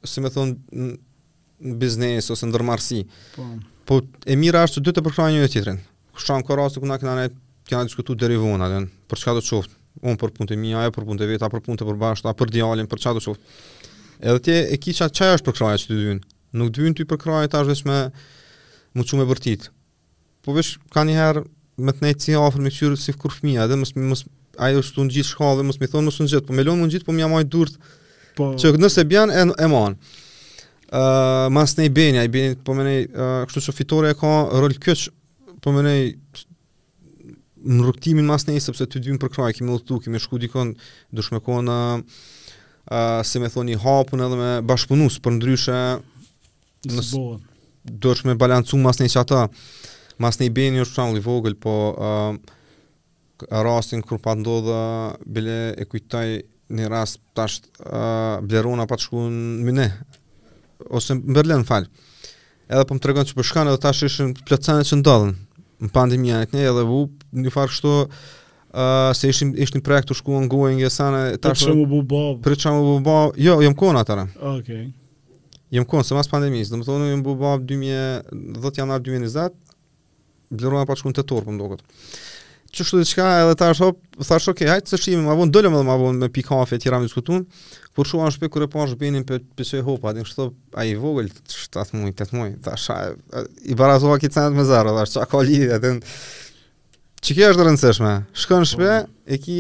si 0.08 0.24
me 0.24 0.32
thonë, 0.34 0.84
në 0.84 1.76
biznes 1.82 2.30
ose 2.34 2.48
në 2.48 2.56
dërmarsi. 2.56 3.04
Po. 3.36 3.46
po, 3.86 4.00
e 4.30 4.38
mira 4.40 4.64
është 4.68 4.80
të 4.82 4.86
dytë 4.90 5.00
të 5.00 5.06
përkrajnë 5.08 5.38
një 5.40 5.44
e 5.44 5.52
tjetërin. 5.56 5.80
Shumë 6.22 6.48
ka 6.48 6.58
rastë, 6.58 6.84
këna 6.84 7.00
këna 7.02 7.16
ne 7.20 7.28
këna 7.70 7.86
diskutu 7.90 8.16
dheri 8.20 8.40
vona, 8.42 8.68
për 9.10 9.22
çka 9.22 9.38
do 9.38 9.44
të 9.46 9.50
qoftë, 9.54 9.76
unë 10.08 10.22
për 10.22 10.36
punë 10.38 10.52
të 10.54 10.60
mija, 10.62 10.84
e 10.90 10.96
për 10.96 11.08
punë 11.08 11.22
të 11.22 11.30
vetë, 11.32 11.46
a 11.48 11.52
për 11.54 11.64
punë 11.68 11.82
të 11.82 11.88
përbashtë, 11.90 12.30
a 12.32 12.38
për 12.40 12.54
djalin, 12.56 12.90
për 12.92 13.04
çka 13.04 13.16
do 13.18 13.24
të 13.26 13.32
qoftë. 13.32 13.60
Edhe 14.22 14.42
ti 14.46 14.58
e 14.60 14.78
ki 14.82 14.94
qatë 15.00 15.18
qaj 15.20 15.32
është 15.38 15.48
përkrajnë 15.50 15.82
që 15.82 15.90
të 15.90 15.98
dyjnë. 16.02 16.32
Nuk 16.60 16.74
dyjnë 16.76 16.98
të 17.00 17.06
i 17.06 17.08
përkrajnë, 17.10 17.50
ta 17.52 17.62
është 17.64 17.72
veç 17.72 17.84
me, 17.90 18.00
më 18.98 19.06
që 19.10 19.20
me 19.22 19.28
bërtit. 19.32 19.70
Po 20.46 20.54
vesh, 20.58 20.76
ka 20.94 21.02
njëherë, 21.08 21.42
me 21.78 21.94
të 21.96 22.04
nejtë 22.06 22.24
si 22.26 22.36
afer 22.38 22.62
me 22.64 22.72
qyrë 22.74 22.98
si 23.00 23.14
fkur 23.16 23.34
fëmija, 23.36 23.68
dhe 23.72 23.78
mos, 23.80 23.94
mos, 23.96 24.26
ajo 24.62 24.82
është 24.84 24.98
të 24.98 25.06
në 25.08 25.16
gjithë 25.16 25.30
shkallë 25.32 25.60
dhe 25.62 25.68
mos 25.70 25.80
mi 25.82 25.88
thonë 25.92 26.08
mos 26.10 26.18
në 26.20 26.28
gjithë, 26.34 26.48
po 26.48 26.58
me 26.58 26.66
lonë 26.68 26.84
në 26.86 26.92
gjithë, 26.96 27.08
po 27.08 27.16
mi 27.16 27.24
amaj 27.26 27.44
durët, 27.54 27.78
po... 28.38 28.50
që 28.60 28.74
nëse 28.82 29.06
bjanë, 29.12 29.40
e, 29.40 29.46
e 29.66 29.70
manë. 29.72 30.16
Uh, 30.92 31.48
mas 31.56 31.78
ne 31.78 31.86
i 31.88 31.92
beni, 31.96 32.20
i 32.28 32.44
po 32.68 32.74
me 32.76 32.84
ne, 32.88 32.96
uh, 33.08 33.28
kështu 33.48 33.62
që 33.70 33.76
fitore 33.78 34.10
e 34.12 34.18
ka 34.20 34.32
rëllë 34.60 34.80
kjoq, 34.84 35.06
po 35.64 35.72
me 35.76 35.86
ne, 35.86 35.96
në 37.72 37.86
rëktimin 37.88 38.28
mas 38.28 38.44
i, 38.52 38.58
sepse 38.60 38.88
të 38.90 39.00
dymë 39.06 39.22
për 39.22 39.32
kraj, 39.38 39.54
kemi 39.60 39.72
lëtu, 39.78 40.02
kemi 40.04 40.20
shku 40.20 40.40
dikon, 40.42 40.74
dushme 41.16 41.40
kohën, 41.46 41.72
uh, 41.72 43.24
se 43.24 43.40
me 43.40 43.48
thoni 43.54 43.80
hapun 43.80 44.26
edhe 44.28 44.40
me 44.40 44.52
bashkëpunus, 44.68 45.22
për 45.24 45.38
ndryshe, 45.38 45.80
nësë, 46.92 47.22
dushme 48.04 48.36
balancu 48.36 48.76
mas 48.78 49.00
ne 49.00 49.08
që 49.10 49.24
ata, 49.24 49.46
uh, 49.48 49.91
mas 50.22 50.38
një 50.42 50.50
bëjnë 50.56 50.80
një 50.80 50.86
shumë 50.90 51.16
li 51.18 51.24
vogël, 51.26 51.56
po 51.60 51.74
uh, 51.96 52.32
rastin 53.66 54.04
kur 54.06 54.22
pa 54.22 54.36
ndodhë, 54.38 54.80
bile 55.34 55.58
e 55.82 55.88
kujtaj 55.90 56.28
një 56.72 56.90
rast 56.94 57.20
tash 57.36 57.62
uh, 57.82 58.38
blerona 58.46 58.86
pa 58.90 59.00
të 59.00 59.08
shku 59.08 59.24
në 59.34 59.66
mine, 59.68 59.88
ose 60.94 61.18
më 61.18 61.38
bërle 61.40 61.58
në 61.64 61.68
falë. 61.70 61.90
Edhe 62.72 62.84
po 62.88 62.96
më 62.96 63.04
tregon 63.04 63.26
që 63.28 63.34
për 63.36 63.42
po 63.44 63.48
shkanë 63.50 63.74
edhe 63.74 63.82
tash 63.88 64.04
ishën 64.08 64.36
plëcane 64.48 64.86
që 64.88 65.02
ndodhin 65.02 65.34
në 65.82 65.90
pandemija 65.96 66.44
e 66.46 66.52
të 66.52 66.62
edhe 66.70 66.86
u 66.86 67.02
një 67.46 67.56
farë 67.58 67.74
kështu, 67.74 67.96
Uh, 68.72 69.10
se 69.12 69.28
është 69.34 69.50
një 69.52 69.82
projekt 69.84 70.08
të 70.08 70.16
shkuën 70.16 70.46
ngujën 70.46 70.78
nge 70.80 70.90
sane 70.96 71.18
Për 71.44 71.58
që 71.60 71.74
më 71.76 71.88
bu 71.92 71.98
bab? 72.08 72.38
Për 72.46 72.54
që 72.62 72.72
më 72.72 72.84
bu 72.86 72.94
bab? 73.04 73.34
Jo, 73.44 73.58
jam 73.60 73.74
konë 73.76 74.00
atëra 74.00 74.24
Ok 74.54 74.70
Jëmë 75.76 75.90
konë, 75.92 76.06
se 76.08 76.16
mas 76.16 76.30
pandemisë 76.32 76.72
Dëmë 76.78 76.88
tonë 76.88 77.10
jëmë 77.10 77.26
bu 77.26 77.34
bab 77.42 77.66
2010 77.68 78.80
janar 78.80 79.04
2020 79.04 79.71
Bleruar 80.52 80.88
pa 80.90 80.98
shkuën 81.00 81.16
të 81.16 81.24
torë, 81.32 81.48
për 81.48 81.60
po 81.60 81.72
më 81.72 81.80
Që 82.72 82.86
shtu 82.88 83.02
dhe 83.04 83.24
edhe 83.28 83.56
ta 83.60 83.68
shop, 83.76 83.98
tha 84.24 84.38
shok, 84.40 84.54
okay, 84.56 84.68
hajt 84.72 84.88
se 84.92 84.96
shihim, 84.98 85.26
ma 85.28 85.34
dolëm 85.52 85.74
edhe 85.76 85.84
ma 85.90 86.12
me 86.16 86.30
pi 86.32 86.40
kafe, 86.44 86.78
tjera 86.80 87.00
me 87.02 87.08
diskutun, 87.10 87.42
por 87.98 88.08
shua 88.08 88.28
në 88.30 88.36
shpe 88.36 88.48
kërë 88.54 88.68
pa 88.72 88.86
shë 88.88 88.96
benin 89.02 89.26
për 89.28 89.42
pësoj 89.60 89.82
hopa, 89.84 90.12
adin 90.14 90.24
shtu, 90.28 90.46
a 90.80 90.86
vogël, 91.02 91.28
7 91.52 92.00
muaj, 92.00 92.14
8 92.24 92.38
muaj, 92.38 92.54
ta 92.64 92.76
i 93.68 93.76
barazova 93.80 94.16
ki 94.24 94.32
cenet 94.32 94.56
me 94.56 94.64
zara, 94.64 94.94
dhe 94.96 95.04
qa 95.18 95.28
ka 95.34 95.44
lidhja, 95.44 95.82
adin, 95.82 96.00
që 97.20 97.36
kja 97.42 97.52
është 97.52 97.68
rëndësishme, 97.68 98.14
Shkon 98.46 98.64
shpe, 98.72 99.02
e 99.28 99.42
ki, 99.44 99.60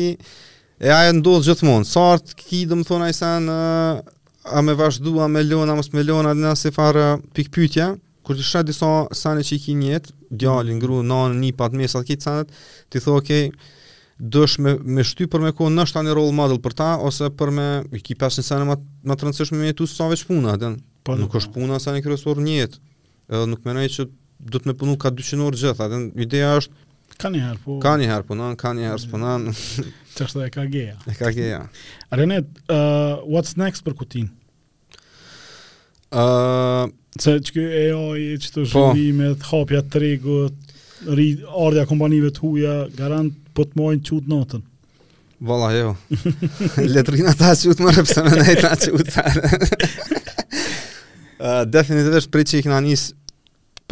e 0.79 0.95
aja 0.95 1.11
ndodhë 1.19 1.49
gjithmonë, 1.49 1.89
sartë, 1.91 2.37
ki, 2.39 2.61
do 2.71 2.79
të 2.79 2.87
thonë, 2.93 3.11
a 3.11 3.11
i 3.11 3.19
sen, 3.19 3.51
a 3.51 4.63
me 4.69 4.77
vazhdu, 4.79 5.17
me 5.27 5.43
lona, 5.51 5.75
mos 5.75 5.91
me 5.91 6.07
lona, 6.07 6.31
adin, 6.31 6.47
a 6.47 6.55
se 6.55 6.71
farë 6.71 7.17
pikpytja, 7.35 7.91
kur 8.25 8.37
të 8.37 8.45
shaj 8.45 8.65
disa 8.67 8.89
sane 9.17 9.43
që 9.45 9.55
i 9.57 9.61
ki 9.63 9.75
njetë, 9.77 10.13
djali, 10.29 10.75
ngru, 10.77 11.01
nanë, 11.07 11.37
një, 11.41 11.51
patë 11.59 11.79
mes, 11.79 11.95
atë 11.97 12.09
kitë 12.11 12.27
sanët, 12.27 12.53
ti 12.93 13.01
thua, 13.01 13.19
okej, 13.21 13.47
okay, 13.49 13.71
dësh 14.21 14.57
me, 14.61 14.75
me 14.99 15.05
shty 15.07 15.25
për 15.31 15.41
me 15.47 15.53
ko 15.57 15.69
nështë 15.73 16.01
anë 16.03 16.15
rol 16.17 16.29
model 16.37 16.59
për 16.61 16.75
ta, 16.77 16.91
ose 17.07 17.31
për 17.37 17.53
me, 17.57 17.67
i 17.97 18.03
ki 18.05 18.17
5 18.21 18.41
një 18.41 18.45
sene 18.45 18.67
ma, 18.69 18.77
të 18.77 19.25
rëndësishme 19.25 19.57
me 19.61 19.71
jetu 19.71 19.87
sa 19.89 20.07
veç 20.11 20.25
puna, 20.29 20.53
dhe 20.61 20.73
pa, 20.77 21.13
po, 21.13 21.17
nuk 21.23 21.39
është 21.41 21.55
puna 21.57 21.79
sa 21.81 21.95
një 21.95 22.03
kërësor 22.05 22.41
njetë, 22.45 22.81
edhe 23.33 23.49
nuk 23.49 23.65
menaj 23.65 23.87
që 23.97 24.07
do 24.53 24.57
të 24.61 24.69
me 24.71 24.77
punu 24.77 24.95
ka 25.01 25.11
200 25.15 25.47
orë 25.47 25.61
gjitha, 25.65 25.91
dhe 25.93 26.01
ideja 26.27 26.55
është, 26.61 26.87
Ka 27.21 27.29
një 27.29 27.41
herë 27.43 27.59
po. 27.61 27.73
Ka 27.83 27.91
një 27.99 28.05
herë 28.09 28.23
po, 28.25 28.35
ka 28.57 28.69
një 28.73 28.85
herë 28.87 29.09
po, 29.11 29.17
nën. 29.21 29.43
Çfarë 30.15 30.45
e 30.47 30.53
ka 30.55 30.63
gjeja? 30.71 30.93
E 31.11 31.13
ka 31.19 31.27
gjeja. 31.35 31.57
Renet, 32.17 32.47
uh, 32.71 33.19
what's 33.29 33.53
next 33.59 33.83
për 33.85 33.93
Kutin? 33.99 34.31
uh, 36.15 36.87
Se 37.19 37.31
që 37.43 37.51
kjo 37.53 37.63
e 37.75 37.87
oj, 37.93 38.21
që 38.39 38.49
të 38.55 38.63
zhëllimet, 38.71 39.39
po. 39.43 39.59
hapja 39.59 39.81
tregut, 39.83 40.53
ardhja 41.11 41.83
kompanive 41.89 42.29
të 42.31 42.43
huja, 42.45 42.75
garant 42.95 43.33
po 43.57 43.65
të 43.67 43.79
mojnë 43.81 44.03
qutë 44.07 44.31
notën. 44.31 44.61
Vala, 45.49 45.71
jo. 45.75 45.89
Letrina 46.93 47.33
ta 47.35 47.51
qutë 47.57 47.83
mërë, 47.83 48.03
pëse 48.07 48.23
me 48.27 48.37
nejta 48.37 48.71
qutë 48.85 49.11
tërë. 49.17 49.67
uh, 51.41 51.57
definitivisht, 51.67 52.31
pri 52.31 52.45
që 52.47 52.61
i 52.61 52.65
këna 52.67 52.79
njësë, 52.87 53.17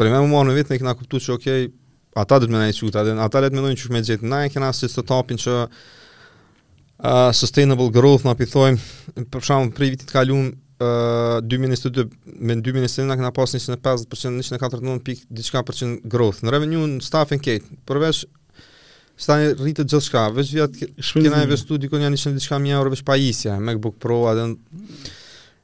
për 0.00 0.10
me 0.14 0.22
më 0.24 0.32
marë 0.32 0.50
në 0.50 0.56
vitë, 0.62 0.78
i 0.78 0.80
këna 0.80 0.96
kuptu 0.96 1.20
që, 1.20 1.34
okej, 1.36 1.64
okay, 1.68 1.70
ata 2.24 2.38
dhëtë 2.40 2.52
të 2.52 2.56
me 2.56 2.62
nejtë 2.64 2.86
qutë, 2.86 3.00
adin, 3.02 3.20
ata 3.26 3.44
dhe 3.44 3.52
me 3.52 3.66
nëjnë 3.66 3.82
që 3.82 3.90
shme 3.90 4.02
gjithë, 4.08 4.30
na 4.32 4.40
e 4.46 4.54
këna 4.54 4.72
si 4.78 4.88
të 4.88 5.04
tapin 5.12 5.42
që 5.44 5.58
uh, 5.60 7.28
sustainable 7.36 7.92
growth, 7.98 8.24
na 8.30 8.38
pithojmë, 8.38 8.90
për 9.34 9.48
shumë, 9.50 9.76
pri 9.76 9.92
vitit 9.92 10.16
kalumë, 10.16 10.54
uh, 10.80 11.40
2022 11.40 12.08
me 12.40 12.54
2021 12.56 13.04
na 13.06 13.16
kena 13.16 13.30
pas 13.30 13.52
150% 13.54 14.42
149 14.42 15.04
pik 15.04 15.24
diçka 15.30 15.62
për 15.64 15.80
growth 16.08 16.42
në 16.44 16.54
revenue 16.54 16.86
në 16.96 17.04
staff 17.04 17.32
and 17.36 17.44
kate 17.44 17.66
përveç 17.88 18.24
sta 19.20 19.36
një 19.36 19.50
rritë 19.60 19.84
gjithë 19.84 20.04
shka 20.06 20.22
veç 20.38 20.52
vjetë 20.56 20.90
kena 21.12 21.44
investu 21.44 21.76
dikon 21.78 22.04
janë 22.06 22.16
ishën 22.18 22.36
diçka 22.38 22.58
euro 22.72 22.90
veç 22.94 23.02
pajisja, 23.04 23.58
MacBook 23.60 23.98
Pro 24.00 24.22
adhe 24.32 24.46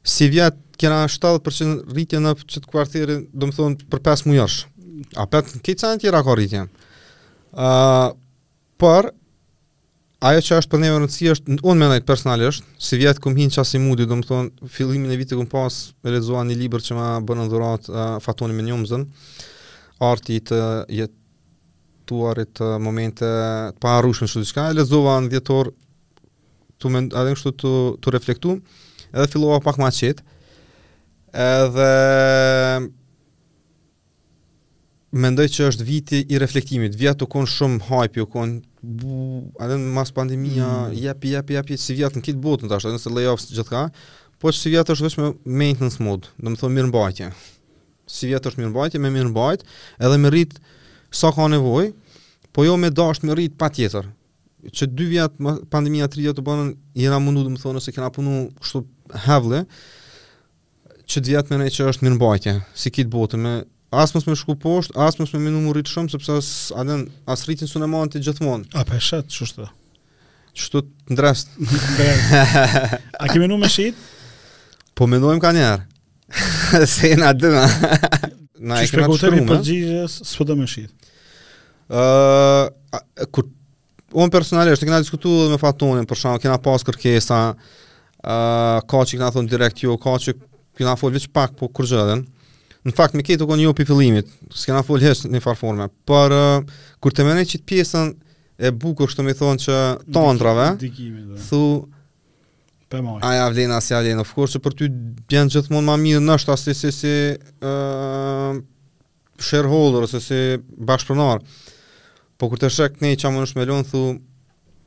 si 0.06 0.28
vjetë 0.28 0.76
kena 0.78 1.06
70% 1.08 1.86
rritje 1.94 2.18
në 2.20 2.34
qëtë 2.44 2.66
kuartiri 2.70 3.16
do 3.32 3.46
të 3.48 3.56
thonë 3.56 3.88
për 3.90 4.02
5 4.10 4.28
muajsh 4.28 4.66
a 5.16 5.24
petë 5.28 5.56
në 5.56 5.62
kejtë 5.64 5.80
sa 5.86 5.94
në 5.94 6.02
tjera 6.04 6.20
ka 6.26 6.36
rritje 6.36 6.66
uh, 7.56 8.10
për 8.80 9.10
Ajo 10.24 10.40
që 10.40 10.56
është 10.62 10.72
për 10.72 10.80
ne 10.80 10.88
vërëndësi 10.94 11.26
është, 11.32 11.56
unë 11.60 11.80
menaj 11.82 11.98
personalisht, 12.08 12.64
si 12.80 12.96
vjetë 12.96 13.20
këmë 13.26 13.42
hinë 13.42 13.64
i 13.76 13.80
mudi, 13.84 14.06
do 14.08 14.16
më 14.16 14.24
thonë, 14.30 14.68
fillimin 14.72 15.12
e 15.12 15.18
vitit 15.20 15.36
këmë 15.36 15.50
pas, 15.52 15.74
e 16.08 16.14
lezoa 16.14 16.40
një 16.48 16.56
liber 16.56 16.80
që 16.80 16.96
më 16.96 17.08
bënë 17.28 17.44
ndurat, 17.50 17.90
uh, 17.92 18.16
fatoni 18.24 18.56
me 18.56 18.64
njëmë 18.64 19.04
arti 20.08 20.38
të 20.40 20.56
jetuarit 20.92 22.60
uh, 22.64 22.76
momente 22.80 23.24
të 23.24 23.80
pa 23.84 23.98
arrushme 23.98 24.28
në 24.28 24.44
të 24.56 24.64
e 24.64 24.72
lezoa 24.80 25.18
në 25.26 25.40
tu 25.44 25.60
të, 26.80 26.88
men, 26.92 27.08
të, 27.10 27.72
të, 28.00 28.12
reflektu, 28.16 28.56
edhe 29.12 29.28
fillova 29.34 29.60
pak 29.68 29.78
ma 29.80 29.92
qetë, 29.92 30.22
edhe 31.44 31.90
mendoj 35.20 35.48
që 35.52 35.66
është 35.70 35.86
viti 35.88 36.20
i 36.34 36.38
reflektimit. 36.40 36.94
Vjet 36.98 37.22
u 37.24 37.28
kon 37.30 37.46
shumë 37.48 37.80
hype, 37.88 38.22
u 38.24 38.28
kon 38.30 38.56
a 39.62 39.66
mas 39.82 40.12
pandemia, 40.14 40.68
ja 40.94 41.14
pi 41.18 41.30
ja 41.32 41.62
si 41.76 41.94
vjet 41.96 42.14
në 42.16 42.22
kit 42.22 42.36
botën 42.38 42.68
tash, 42.70 42.86
nëse 42.92 43.10
layoffs 43.12 43.50
gjithka. 43.50 43.88
Po 44.38 44.52
si 44.52 44.70
vjet 44.70 44.90
është 44.92 45.06
vetëm 45.06 45.36
maintenance 45.44 46.02
mode, 46.04 46.28
do 46.36 46.52
të 46.52 46.60
thonë 46.62 46.76
mirëmbajtje. 46.78 47.30
Si 48.12 48.28
vjet 48.30 48.46
është 48.46 48.60
mirëmbajtje, 48.62 49.00
me 49.00 49.10
mirëmbajt, 49.14 49.64
edhe 50.04 50.18
me 50.20 50.30
rrit 50.30 50.58
sa 51.10 51.32
ka 51.32 51.48
nevojë, 51.50 51.94
po 52.52 52.64
jo 52.66 52.76
me 52.76 52.90
dash 52.92 53.24
me 53.24 53.32
rrit 53.34 53.56
patjetër. 53.58 54.06
Që 54.66 54.88
dy 54.98 55.06
vjet 55.14 55.38
pandemia 55.72 56.08
tre 56.12 56.32
të 56.36 56.42
bënë, 56.44 56.68
jena 57.00 57.18
mundu 57.22 57.46
do 57.46 57.52
të 57.54 57.62
thonë 57.64 57.82
se 57.84 57.94
kena 57.96 58.10
punu 58.12 58.48
kështu 58.60 58.84
heavily 59.26 59.64
që 61.06 61.20
të 61.22 61.30
vjetë 61.32 61.52
me 61.54 61.58
ne 61.62 61.68
që 61.72 61.84
është 61.92 62.04
mirëmbajtje, 62.06 62.54
si 62.74 62.90
kitë 62.92 63.10
botë, 63.12 63.38
me 63.40 63.52
as 64.00 64.12
mos 64.14 64.26
më 64.28 64.34
shku 64.40 64.54
poshtë, 64.60 64.96
as 65.00 65.16
mos 65.20 65.32
më 65.32 65.40
më 65.46 65.52
numër 65.54 65.78
rritë 65.78 65.92
shumë, 65.92 66.12
sepse 66.12 66.36
as, 66.38 66.48
adën, 66.76 67.04
as 67.32 67.44
rritin 67.48 67.68
su 67.70 67.80
në 67.80 67.88
ti 68.12 68.22
gjithmonë. 68.26 68.68
A 68.76 68.84
për 68.88 69.02
shet 69.08 69.30
çu 69.32 69.48
shtë? 69.48 69.68
Që 70.52 70.64
shtë 70.68 70.84
të 71.12 71.32
a 72.36 73.28
ke 73.32 73.40
në 73.42 73.48
me 73.60 73.88
Po 74.96 75.04
më 75.04 75.18
nëmë 75.20 75.40
ka 75.44 75.50
njerë. 75.52 75.82
Se 76.94 77.10
e 77.12 77.16
adën, 77.30 77.56
a. 77.60 77.66
Na, 78.64 78.78
që 78.80 78.86
shpeku 78.88 79.18
për 79.18 79.22
gjithë, 79.34 79.48
përgjigjës, 79.50 80.14
së 80.28 80.38
përdo 80.40 80.56
me 80.60 80.68
shqitë? 80.70 81.12
Uh, 81.92 83.40
Unë 84.16 84.32
personalisht, 84.32 84.80
të 84.80 84.88
kena 84.88 85.02
diskutu 85.04 85.32
dhe 85.44 85.50
me 85.52 85.60
fatonin, 85.60 86.06
për 86.08 86.20
shumë, 86.22 86.40
kena 86.44 86.56
pas 86.64 86.84
kërkesa, 86.88 87.40
uh, 87.56 87.90
ka 88.88 89.04
që 89.04 89.18
kena 89.20 89.28
thonë 89.36 89.52
direkt 89.52 89.84
jo, 89.84 89.98
ka 90.00 90.16
që 90.24 90.38
kena 90.80 90.96
fol 90.96 91.12
vetë 91.12 91.28
pak, 91.36 91.52
po 91.60 91.68
kur 91.76 91.84
gjëdhen, 91.92 92.24
në 92.86 92.92
fakt 92.94 93.16
me 93.18 93.24
këtë 93.26 93.46
kanë 93.50 93.64
jo 93.66 93.72
pi 93.74 93.86
fillimit, 93.88 94.28
s'kena 94.54 94.84
fol 94.86 95.02
hes 95.02 95.24
në 95.26 95.40
farforme, 95.42 95.88
por 96.06 96.34
uh, 96.34 96.62
kur 97.02 97.14
të 97.14 97.24
merrni 97.26 97.46
çit 97.50 97.64
pjesën 97.66 98.12
e 98.62 98.70
bukur, 98.72 99.10
kështu 99.10 99.24
më 99.26 99.34
thonë 99.40 99.62
që 99.64 99.78
tondrave, 100.14 100.68
thu 101.48 101.62
pe 102.86 103.00
moj. 103.02 103.18
Aja 103.26 103.48
vlen 103.50 103.74
as 103.74 103.88
ja 103.90 103.98
of 104.22 104.30
course, 104.38 104.60
për 104.62 104.76
ty 104.78 104.86
bjen 105.26 105.50
gjithmonë 105.50 105.86
më 105.90 105.96
mirë 106.04 106.22
nështë 106.28 106.54
as 106.54 106.66
si 106.82 106.92
si 106.94 107.14
ë 107.34 107.72
uh, 107.72 108.62
shareholder 109.42 110.06
ose 110.06 110.22
si 110.22 110.38
bashkëpronar. 110.88 111.42
Po 112.38 112.48
kur 112.52 112.60
të 112.60 112.70
shek 112.70 113.00
ne 113.02 113.14
që 113.18 113.32
më 113.32 113.42
nëshme 113.42 113.66
lënë, 113.66 113.88
thu, 113.90 114.04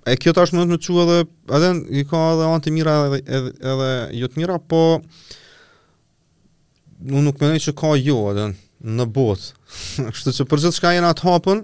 e 0.07 0.15
kjo 0.21 0.31
tash 0.37 0.53
më 0.55 0.63
nëshme 0.63 0.79
të 0.79 0.85
çu 0.87 1.03
edhe, 1.03 1.19
edhe 1.57 1.73
i 1.99 2.05
ka 2.07 2.23
edhe 2.37 2.47
antë 2.47 2.73
mira 2.73 2.95
edhe, 3.09 3.19
edhe, 3.27 3.51
edhe 3.73 3.91
jo 4.21 4.31
të 4.31 4.39
mira, 4.41 4.57
po 4.71 4.83
unë 6.99 7.21
nuk 7.29 7.39
mendoj 7.39 7.61
që 7.69 7.73
ka 7.79 7.93
jo 7.99 8.17
edhe 8.31 8.47
në 8.99 9.05
botë. 9.13 9.55
Kështu 10.15 10.33
që 10.39 10.47
për 10.51 10.63
gjithçka 10.65 10.95
janë 10.97 11.11
atë 11.13 11.27
hapën. 11.29 11.61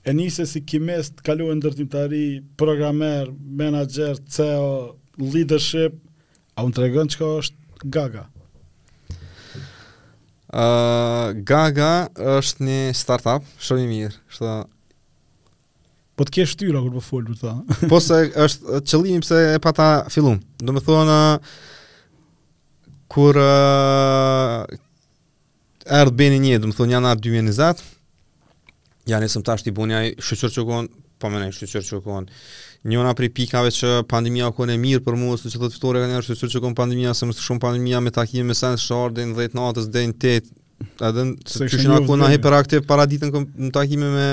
e 0.08 0.14
nisë 0.16 0.46
si 0.48 0.62
kimes 0.68 1.10
të 1.18 1.34
ari, 1.34 1.48
ndërtimtari, 1.58 2.22
programer, 2.58 3.28
menaxher, 3.34 4.16
CEO, 4.30 4.94
leadership, 5.20 5.98
a 6.56 6.64
unë 6.66 6.76
të 6.76 6.86
regën 6.86 7.12
që 7.12 7.20
ka 7.20 7.30
është 7.42 7.60
Gaga? 7.92 8.24
Uh, 10.52 11.32
Gaga 11.48 11.92
është 12.38 12.64
një 12.68 12.80
startup, 12.96 13.44
shumë 13.58 13.84
i 13.86 13.90
mirë, 13.92 14.18
shumë 14.36 14.56
Po 16.16 16.26
të 16.28 16.34
kesh 16.36 16.56
tyra 16.60 16.80
kur 16.84 16.92
po 16.98 17.02
fol 17.04 17.28
për 17.28 17.38
ta. 17.40 17.52
po 17.90 17.98
se 18.04 18.18
është 18.44 18.80
qëllimi 18.90 19.22
pse 19.24 19.38
e 19.54 19.60
pata 19.64 19.88
fillum. 20.12 20.40
Do 20.60 20.74
të 20.76 20.84
thonë 20.88 21.20
kur 23.12 23.38
uh, 23.40 24.66
erdh 26.00 26.14
bëni 26.18 26.40
një, 26.46 26.58
do 26.64 26.70
të 26.72 26.78
thonë 26.80 26.96
janë 26.96 27.12
atë 27.14 27.24
2020. 27.28 27.86
Janë 29.12 29.26
nisëm 29.28 29.44
tash 29.48 29.64
ti 29.66 29.72
bunja 29.74 30.02
shoqër 30.22 30.52
çogon, 30.56 30.86
po 31.22 31.32
më 31.32 31.40
nën 31.46 31.56
shoqër 31.56 31.88
çogon. 31.88 32.28
Njëna 32.88 33.12
prej 33.16 33.30
pikave 33.32 33.72
që 33.74 33.94
pandemia 34.10 34.48
u 34.50 34.54
kone 34.56 34.76
mirë 34.84 35.04
për 35.06 35.16
mua, 35.18 35.36
siç 35.40 35.56
thotë 35.58 35.72
fitore 35.76 36.02
kanë 36.04 36.18
arritur 36.20 36.50
që 36.52 36.62
kanë 36.64 36.78
pandemia, 36.82 37.12
se 37.16 37.26
më 37.30 37.36
shumë 37.38 37.62
pandemia 37.64 38.00
me 38.04 38.12
takime 38.14 38.46
me 38.50 38.56
sens 38.58 38.84
shardin 38.88 39.32
10 39.38 39.56
natës 39.58 39.88
deri 39.94 40.12
në 40.12 40.20
8. 40.42 40.52
Atë 41.10 41.24
që 41.70 41.78
shënon 41.86 42.04
ku 42.08 42.16
na 42.18 42.28
hiperaktiv 42.32 42.82
para 42.90 43.04
ditën 43.08 43.32
takime 43.74 44.08
me 44.14 44.26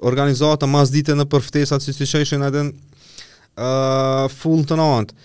organizata 0.00 0.66
mas 0.66 0.90
dite 0.94 1.14
në 1.16 1.26
përftesat 1.30 1.82
si 1.82 1.92
si 1.96 2.06
që 2.06 2.20
ishin 2.24 2.44
edhe 2.46 2.62
në 2.66 2.72
uh, 3.56 4.28
full 4.30 4.64
të 4.68 4.76
nantë. 4.78 5.16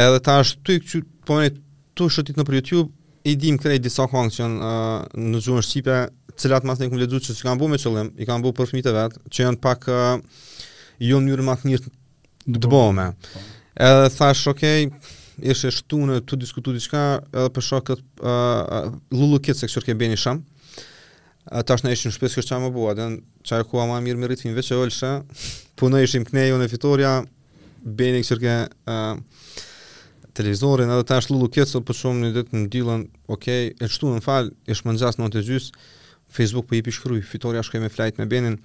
Edhe 0.00 0.20
ta 0.24 0.38
është 0.44 0.66
ty 0.66 0.78
që 0.80 1.02
po 1.26 1.38
me 1.40 1.50
të 1.50 2.08
shëtit 2.14 2.38
në 2.38 2.46
për 2.46 2.58
YouTube, 2.60 2.90
i 3.28 3.34
dim 3.36 3.58
krejt 3.60 3.82
disa 3.84 4.06
këngë 4.10 4.34
që 4.36 4.42
janë 4.42 4.60
uh, 4.64 4.98
në 5.30 5.40
gjuhën 5.44 5.64
Shqipe, 5.66 5.98
cilat 6.40 6.64
mas 6.64 6.80
një 6.80 6.88
këmë 6.90 7.02
ledzu 7.04 7.20
që 7.26 7.36
që 7.40 7.46
kam 7.48 7.58
bu 7.60 7.68
me 7.68 7.78
qëllim, 7.78 8.12
i 8.16 8.26
kam 8.28 8.42
bu 8.42 8.52
për 8.56 8.70
fmit 8.70 8.88
e 8.88 8.94
vetë, 8.96 9.22
që 9.28 9.44
janë 9.48 9.60
pak 9.62 9.88
uh, 9.92 10.44
jo 11.04 11.20
njërë 11.20 11.44
matë 11.46 11.68
njërë 11.70 11.94
të 12.60 12.70
bome. 12.72 13.10
Edhe 13.76 14.08
thash, 14.16 14.46
okej, 14.54 14.86
okay, 14.86 15.16
ishe 15.52 15.68
shtu 15.74 16.00
në 16.08 16.22
të 16.28 16.40
diskutu 16.42 16.72
diçka, 16.74 17.04
edhe 17.30 17.52
për 17.54 17.66
shokët 17.68 18.02
uh, 18.22 18.88
lullu 19.14 19.38
kitë 19.44 19.60
se 19.60 19.68
kështë 19.70 19.98
shëmë, 20.24 20.42
tash 21.66 21.82
ne 21.84 21.90
ishim 21.92 22.12
shpesh 22.14 22.36
kështu 22.38 22.52
çamë 22.54 22.68
bua, 22.74 22.92
do 22.94 23.06
të 23.42 23.46
çaj 23.50 23.64
kuha 23.70 23.86
më 23.90 23.96
mirë 24.06 24.18
me 24.22 24.28
ritmin 24.30 24.54
veç 24.54 24.70
e 24.70 24.76
olsha. 24.78 25.10
Po 25.76 25.90
ne 25.90 26.02
ishim 26.06 26.22
kënej 26.28 26.52
unë 26.54 26.68
Vitoria 26.70 27.16
bëni 27.82 28.20
që 28.22 28.36
televizorin, 28.38 29.24
televizori 30.36 30.84
ndo 30.86 31.02
tash 31.02 31.30
lulu 31.32 31.48
këtu 31.50 31.80
po 31.82 31.96
shumë 31.98 32.30
ditë 32.30 32.50
të 32.52 32.60
ndillën, 32.68 33.02
okay, 33.34 33.74
e 33.82 33.88
shtu 33.90 34.12
në 34.14 34.22
fal, 34.22 34.52
e 34.70 34.76
shmangjas 34.78 35.18
në 35.18 35.30
të 35.34 35.42
gjys. 35.48 35.70
Facebook 36.30 36.68
po 36.70 36.78
i 36.78 36.84
pi 36.86 36.94
shkruaj, 36.94 37.24
Vitoria 37.32 37.64
shkoi 37.66 37.82
me 37.82 37.90
flight 37.90 38.20
me 38.22 38.28
Benin. 38.30 38.60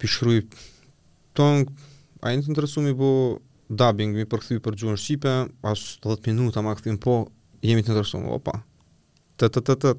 Pi 0.00 0.08
shkruaj 0.08 0.46
ton 1.36 1.66
a 2.24 2.32
jeni 2.32 2.46
të 2.46 2.54
interesuar 2.54 2.86
me 2.88 2.94
bu 2.96 3.10
dubbing 3.68 4.16
mi 4.16 4.24
për 4.24 4.40
për 4.64 4.80
gjuhën 4.80 4.96
shqipe, 4.96 5.36
pas 5.60 5.84
10 6.08 6.32
minuta 6.32 6.64
më 6.64 6.72
kthim 6.80 6.96
po 6.98 7.22
jemi 7.60 7.84
të 7.84 7.92
interesuar. 7.92 8.24
Opa, 8.38 8.56
të 9.40 9.48
të 9.54 9.60
të 9.66 9.74
të 9.84 9.90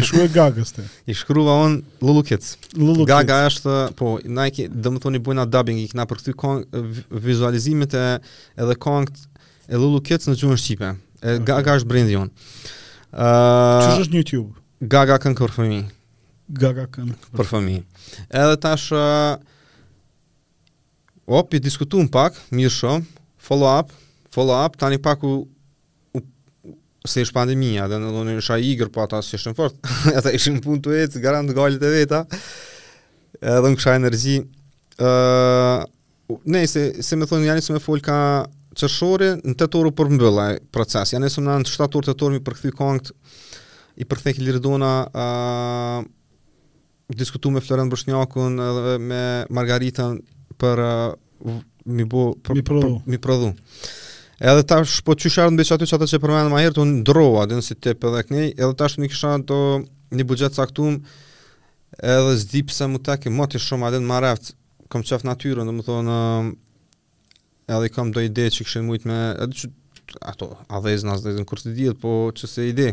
i 0.00 0.04
shkruaj 0.04 0.28
gagës 0.34 0.72
të 0.76 0.84
i 1.12 1.14
shkrua 1.16 1.54
on 1.64 1.76
Lulukets 2.00 2.54
lulukec 2.76 3.10
gaga 3.10 3.40
është 3.50 3.74
po 3.98 4.12
najki 4.38 4.68
do 4.72 4.92
të 4.94 5.02
thoni 5.04 5.20
bujna 5.24 5.44
dubbing 5.48 5.80
i 5.82 5.86
kena 5.90 6.06
për 6.08 6.20
këtë 6.22 6.36
kong 6.40 6.62
vizualizimet 7.26 7.96
e 8.00 8.04
edhe 8.62 8.78
kong 8.84 9.10
e 9.68 9.80
Lulukets 9.82 10.30
në 10.30 10.36
gjuhën 10.40 10.62
shqipe 10.62 10.94
e 10.94 11.36
okay. 11.36 11.44
gaga 11.50 11.76
është 11.80 11.90
brendi 11.90 12.16
on 12.20 12.30
ë 13.12 13.76
uh, 13.76 13.98
çështë 13.98 14.14
në 14.14 14.22
youtube 14.22 14.88
gaga 14.94 15.20
kan 15.26 15.36
për 15.38 15.52
fëmi 15.58 15.82
gaga 16.62 16.88
kan 16.94 17.12
për 17.36 17.50
fëmi 17.52 17.78
edhe 18.30 18.60
tash 18.62 18.92
uh, 18.96 19.36
op 21.26 21.52
i 21.52 21.60
diskutojm 21.66 22.08
pak 22.12 22.38
mirë 22.54 22.72
shoh 22.80 23.00
follow 23.50 23.70
up 23.76 23.90
follow 24.36 24.56
up 24.62 24.76
tani 24.80 25.00
pak 25.02 25.22
u 25.24 25.36
se 27.10 27.24
është 27.24 27.36
pandemia, 27.36 27.86
dhe 27.90 27.98
në 28.02 28.10
dhoni 28.12 28.34
në 28.38 28.58
igrë, 28.72 28.90
po 28.94 29.04
ata 29.04 29.20
së 29.22 29.38
shënë 29.44 29.56
fort, 29.58 29.76
ata 30.10 30.22
ta 30.28 30.32
ishë 30.34 30.54
në 30.56 30.62
punë 30.64 30.82
të 30.84 30.92
vetë, 30.94 31.22
garantë 31.24 31.56
galit 31.56 31.82
e 31.86 31.92
veta, 31.94 32.20
dhe 33.42 33.70
në 33.70 33.78
këshaj 33.80 33.98
nërëzi. 34.04 34.36
Uh, 34.96 35.86
ne, 36.52 36.64
se, 36.70 36.86
se 37.06 37.18
me 37.20 37.28
thonë, 37.30 37.48
janë 37.50 37.62
i 37.62 37.66
se 37.68 37.74
me 37.76 37.82
folë 37.82 38.06
ka 38.06 38.18
qërshore, 38.76 39.32
në 39.46 39.54
të 39.60 39.70
toru 39.72 39.92
për 39.96 40.10
mbëlla 40.16 40.48
e 40.56 40.60
proces, 40.74 41.14
janë 41.14 41.30
i 41.30 41.32
se 41.32 41.42
me 41.44 41.50
në 41.50 41.60
në 41.62 41.68
të 41.70 41.74
shtatë 41.76 42.00
orë 42.00 42.10
të 42.10 42.16
toru 42.22 42.38
mi 42.38 42.44
për 42.46 42.76
kongët, 42.76 43.12
i 43.96 44.04
përkëthek 44.04 44.36
këthy 44.36 44.60
këllirë 44.60 44.74
uh, 44.76 46.02
diskutu 47.16 47.50
me 47.54 47.62
Florent 47.64 47.92
Bërshnjakun, 47.92 48.58
edhe 48.60 48.96
me 49.00 49.22
Margaritan, 49.56 50.18
për 50.60 50.82
uh, 50.84 51.60
mi 51.86 52.04
bo, 52.04 52.30
për, 52.44 52.58
mi 52.58 52.64
prodhu. 52.66 52.96
Për, 52.98 53.12
mi 53.14 53.18
prodhu. 53.22 53.54
Edhe 54.36 54.66
tash 54.68 54.98
po 55.00 55.14
çysharë 55.16 55.54
mbi 55.54 55.64
çato 55.64 55.86
çato 55.88 56.04
që 56.04 56.18
përmendëm 56.20 56.52
më 56.52 56.58
herët, 56.60 56.80
unë 56.82 56.94
ndrova 57.00 57.46
dhe 57.48 57.56
si 57.64 57.72
tep 57.72 58.02
edhe 58.04 58.20
kënej, 58.28 58.50
edhe 58.60 58.74
tash 58.76 58.98
nuk 59.00 59.08
kisha 59.08 59.30
ato 59.38 59.56
në 60.12 60.26
buxhet 60.28 60.58
caktuar 60.60 60.98
edhe 62.04 62.34
s'di 62.42 62.60
pse 62.68 62.84
më 62.92 63.00
tek 63.06 63.30
më 63.32 63.46
të 63.54 63.62
shumë 63.64 63.88
atë 63.88 64.02
më 64.04 64.18
rreft. 64.20 64.50
Kam 64.92 65.02
çaf 65.08 65.24
natyrën, 65.24 65.64
domethënë 65.70 66.16
edhe 67.78 67.88
kam 67.94 68.12
do 68.12 68.20
ide 68.26 68.50
që 68.52 68.60
kishin 68.68 68.84
shumë 68.92 69.08
me 69.08 69.18
edhe 69.46 69.56
që, 69.56 69.72
ato 70.20 70.50
avez 70.78 71.06
nas 71.08 71.24
në 71.24 71.48
kurs 71.48 71.64
të 71.64 71.72
ditë, 71.80 71.96
po 72.04 72.12
çse 72.36 72.68
ide. 72.68 72.92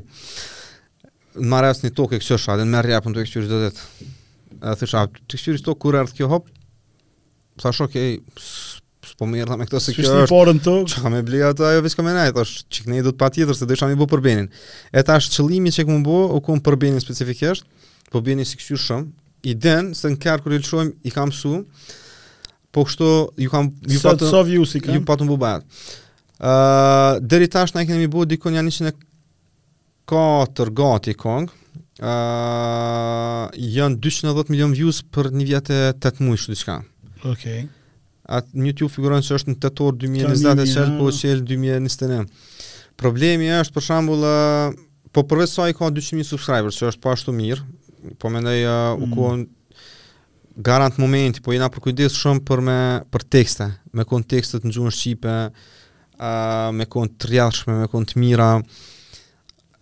Më 1.44 1.60
rreft 1.66 1.84
në 1.84 1.92
tokë 2.00 2.22
kështu 2.24 2.40
është, 2.40 2.54
atë 2.56 2.72
më 2.72 2.86
rreft 2.88 3.12
në 3.12 3.20
tokë 3.20 3.28
kështu 3.34 3.48
do 3.52 3.60
të 3.66 3.74
thotë. 3.74 4.14
Edhe 4.64 4.78
thësh, 4.80 5.00
ti 5.28 5.44
kështu 5.44 5.76
kur 5.76 6.00
ardh 6.00 6.16
kjo 6.16 6.32
hop? 6.38 6.48
Sa 7.62 7.74
shokë, 7.76 7.92
okay, 7.92 8.48
po 9.20 9.28
më 9.30 9.44
erdha 9.44 9.58
me 9.60 9.66
këtë 9.68 9.82
se 9.86 9.94
kjo 9.94 10.04
është. 10.04 10.14
Ju 10.14 10.26
shtyp 10.26 10.36
orën 10.40 10.62
Çka 10.92 11.12
më 11.14 11.22
bli 11.28 11.42
ato 11.46 11.66
ajo 11.68 11.82
vetëm 11.86 12.10
ai 12.12 12.32
thosh 12.34 12.54
çik 12.74 12.88
nei 12.90 13.02
do 13.06 13.12
të 13.14 13.20
patjetër 13.22 13.56
se 13.58 13.66
do 13.70 13.74
isha 13.76 13.88
më 13.92 13.98
bu 14.00 14.08
për 14.10 14.22
benin. 14.26 14.48
E 14.92 15.02
tash 15.06 15.30
çëllimi 15.36 15.72
që 15.76 15.86
kum 15.90 16.02
bu 16.06 16.16
u 16.36 16.42
kum 16.46 16.62
për 16.64 16.76
benin 16.80 17.02
specifikisht. 17.04 17.66
Po 18.12 18.22
bjeni 18.22 18.46
si 18.46 18.58
kështu 18.58 18.78
shumë. 18.86 19.10
I 19.50 19.54
den 19.60 19.92
se 19.98 20.10
në 20.14 20.20
kërë 20.24 20.44
kërë 20.46 20.58
i 20.58 20.62
lëshojmë 20.64 20.94
i 21.10 21.14
kam 21.14 21.32
su. 21.34 21.62
Po 22.74 22.86
kështu 22.88 23.10
ju 23.44 23.50
kam... 23.52 23.70
Ju 23.90 24.00
Sa 24.02 24.14
të 24.18 24.30
sovi 24.32 24.56
ju 24.58 24.66
si 24.66 24.80
kam? 24.82 24.96
Ju 25.00 25.06
pa 25.06 25.18
të 25.18 25.58
Uh, 26.44 27.22
Dëri 27.24 27.46
tash 27.48 27.72
në 27.72 27.86
kemi 27.86 27.88
kënëmi 27.88 28.08
bubë 28.12 28.28
dikon 28.34 28.56
janë 28.58 28.68
një 28.68 28.72
që 28.76 28.88
në 28.90 28.94
ka 30.10 30.26
të 30.58 31.60
Uh, 32.04 33.54
janë 33.54 34.00
210 34.02 34.50
milion 34.52 34.72
views 34.74 35.04
për 35.14 35.28
një 35.38 35.44
vjetë 35.48 35.76
e 35.78 35.92
të 36.04 36.10
të 36.18 36.18
të 36.18 36.32
Okej. 36.34 36.80
Okay. 37.32 37.60
A 38.24 38.40
një 38.56 38.72
tju 38.80 38.88
figuron 38.92 39.24
që 39.26 39.36
është 39.36 39.52
në 39.52 39.56
të 39.64 39.72
torë 39.78 39.98
2020 40.04 40.72
që 40.72 40.84
po 40.98 41.10
qelë 41.18 41.44
2021. 41.50 42.28
Problemi 43.00 43.50
është 43.58 43.74
për 43.76 43.86
shambullë, 43.88 44.36
po 45.16 45.26
përve 45.28 45.48
sa 45.52 45.66
i 45.70 45.76
ka 45.76 45.90
200.000 45.92 46.24
subscriber, 46.30 46.72
që 46.72 46.92
është 46.92 47.04
po 47.04 47.12
ashtu 47.12 47.34
mirë, 47.36 47.66
po 48.22 48.32
mendej 48.32 48.62
mm. 48.64 49.04
u 49.04 49.12
kohën 49.18 49.44
garant 50.64 51.00
momenti, 51.02 51.42
po 51.44 51.52
jena 51.56 51.68
përkujdes 51.74 52.16
shumë 52.16 52.44
për, 52.48 52.62
me, 52.64 52.78
për 53.12 53.26
tekste, 53.40 53.68
me 53.98 54.06
kon 54.08 54.24
të 54.24 54.40
në 54.64 54.74
gjunë 54.78 54.94
Shqipe, 54.96 55.36
me 56.78 56.88
kon 56.94 57.10
të 57.12 57.32
rjashme, 57.34 57.80
me 57.82 57.90
kon 57.92 58.06
të 58.08 58.22
mira, 58.24 58.50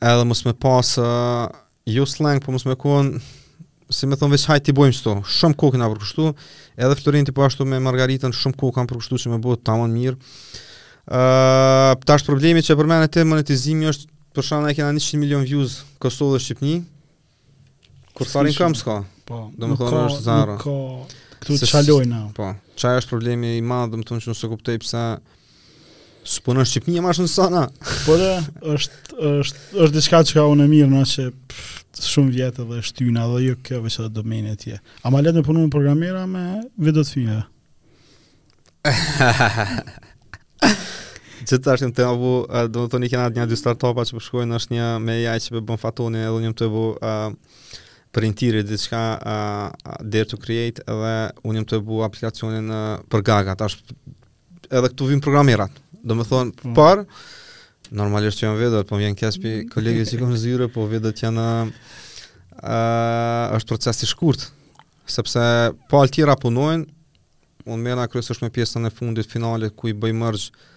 edhe 0.01 0.26
mos 0.26 0.41
me 0.47 0.55
pas, 0.55 0.95
ju 0.95 1.99
jo 1.99 2.07
slang, 2.09 2.41
po 2.43 2.55
mos 2.55 2.65
me 2.65 2.77
kon 2.80 3.19
si 3.91 4.07
më 4.07 4.18
thon 4.19 4.31
veç 4.31 4.45
hajt 4.49 4.72
i 4.72 4.76
bojmë 4.76 4.95
këtu. 4.97 5.13
Shumë 5.38 5.57
kokë 5.59 5.80
na 5.81 5.88
për 5.91 6.01
këtu. 6.03 6.27
Edhe 6.80 6.97
Florenti 6.99 7.34
po 7.35 7.43
ashtu 7.45 7.68
me 7.68 7.80
Margaritën 7.84 8.31
shumë 8.34 8.57
kokë 8.59 8.76
kanë 8.80 8.91
për 8.91 9.01
këtu 9.03 9.19
që 9.26 9.31
më 9.34 9.39
bëu 9.43 9.57
tamam 9.68 9.91
mirë. 9.95 10.18
Ë, 11.01 11.19
uh, 11.19 11.93
tash 12.07 12.26
problemi 12.27 12.63
që 12.63 12.77
për 12.80 12.91
mënen 12.91 13.11
te 13.11 13.26
monetizimi 13.27 13.89
është 13.91 14.09
për 14.38 14.47
shkak 14.47 14.69
e 14.69 14.76
kanë 14.80 15.03
100 15.03 15.22
milion 15.23 15.43
views 15.47 15.80
Kosovë 16.03 16.38
dhe 16.38 16.43
Shqipni, 16.45 16.76
Kur 18.15 18.27
falin 18.27 18.51
kam 18.55 18.73
s'ka. 18.76 18.99
Po. 19.27 19.43
Do 19.59 19.69
më 19.72 19.76
thonë 19.80 19.99
është 20.09 20.23
zarra. 20.26 20.57
Po. 20.59 20.73
Këtu 21.43 21.68
çalojna. 21.68 22.23
Po. 22.35 22.51
Çfarë 22.77 23.03
është 23.03 23.11
problemi 23.13 23.53
i 23.57 23.61
madh, 23.63 23.95
thonë 24.07 24.23
që 24.26 24.31
nuk 24.34 24.38
se 24.39 24.49
kuptoj 24.51 24.81
pse 24.84 25.05
Supunon 26.23 26.65
Shqipni 26.65 26.98
e 26.98 27.02
mashën 27.02 27.27
sana. 27.27 27.68
Po 28.06 28.15
dhe, 28.19 28.31
është, 28.73 28.91
është, 29.31 29.56
është 29.85 29.93
diçka 29.95 30.19
që 30.30 30.34
ka 30.38 30.43
unë 30.53 30.64
e 30.68 30.69
mirë, 30.72 30.91
na 30.91 31.03
që 31.07 31.23
pff, 31.31 31.72
shumë 32.14 32.31
vjetë 32.35 32.61
dhe 32.69 32.77
shtyna 32.85 33.23
dhe 33.31 33.39
jo 33.45 33.53
kjo 33.65 33.77
vëqë 33.85 34.03
dhe 34.15 34.23
e 34.52 34.53
tje. 34.64 34.76
A 35.03 35.06
ma 35.14 35.18
letë 35.26 35.38
me 35.39 35.43
punu 35.48 35.60
në 35.65 35.69
programera 35.73 36.23
me 36.30 36.45
vidot 36.77 37.07
fina. 37.10 37.41
që 41.52 41.56
të 41.57 41.68
ashtë 41.73 41.88
në 41.89 41.93
tema 41.98 42.14
bu, 42.18 42.31
do 42.73 42.85
të 42.89 42.95
një 43.02 43.07
kena 43.10 43.27
një 43.35 43.48
dy 43.49 43.56
startupa 43.57 44.02
që 44.06 44.15
përshkojnë 44.19 44.53
është 44.61 44.72
një 44.77 44.88
me 45.02 45.14
jaj 45.23 45.39
që 45.45 45.49
për 45.57 45.64
bën 45.69 45.80
fatoni 45.81 46.19
edhe 46.26 46.41
një 46.43 46.49
më 46.53 46.57
të 46.61 46.65
bu 46.73 46.84
uh, 46.93 47.10
printirit 48.14 48.65
dhe 48.69 48.77
qka 48.85 49.02
uh, 49.18 49.68
dare 50.06 50.30
to 50.30 50.35
create 50.41 50.80
edhe 50.85 51.15
unë 51.45 51.60
më 51.65 51.69
të 51.73 51.77
bu 51.88 51.95
aplikacionin 52.06 52.68
uh, 52.69 52.76
për 53.10 53.19
gaga, 53.30 53.53
ta 53.61 53.65
edhe 54.69 54.89
këtu 54.93 55.07
vim 55.09 55.21
programirat. 55.23 55.71
Do 56.03 56.15
më 56.17 56.25
thonë, 56.29 56.53
mm. 56.65 56.75
par, 56.77 57.03
normalisht 58.03 58.41
që 58.41 58.47
janë 58.47 58.59
vedet, 58.59 58.88
po 58.89 58.97
më 58.97 59.05
janë 59.07 59.19
kjaspi 59.21 59.51
kolegi 59.71 60.05
që 60.11 60.19
kom 60.21 60.33
zyre, 60.39 60.67
po 60.73 60.88
vedet 60.89 61.21
janë, 61.23 61.45
a, 62.61 62.79
është 63.57 63.69
proces 63.73 64.01
i 64.03 64.09
shkurt, 64.09 64.47
sepse 65.11 65.45
po 65.91 66.01
alë 66.01 66.15
tjera 66.17 66.35
punojnë, 66.41 66.85
unë 67.69 67.83
mena 67.85 68.07
kërës 68.09 68.33
është 68.35 68.47
me 68.47 68.53
pjesën 68.55 68.89
e 68.89 68.93
fundit, 68.95 69.29
finalit, 69.29 69.75
ku 69.77 69.91
i 69.91 69.97
bëj 69.97 70.15
mërgjë, 70.23 70.69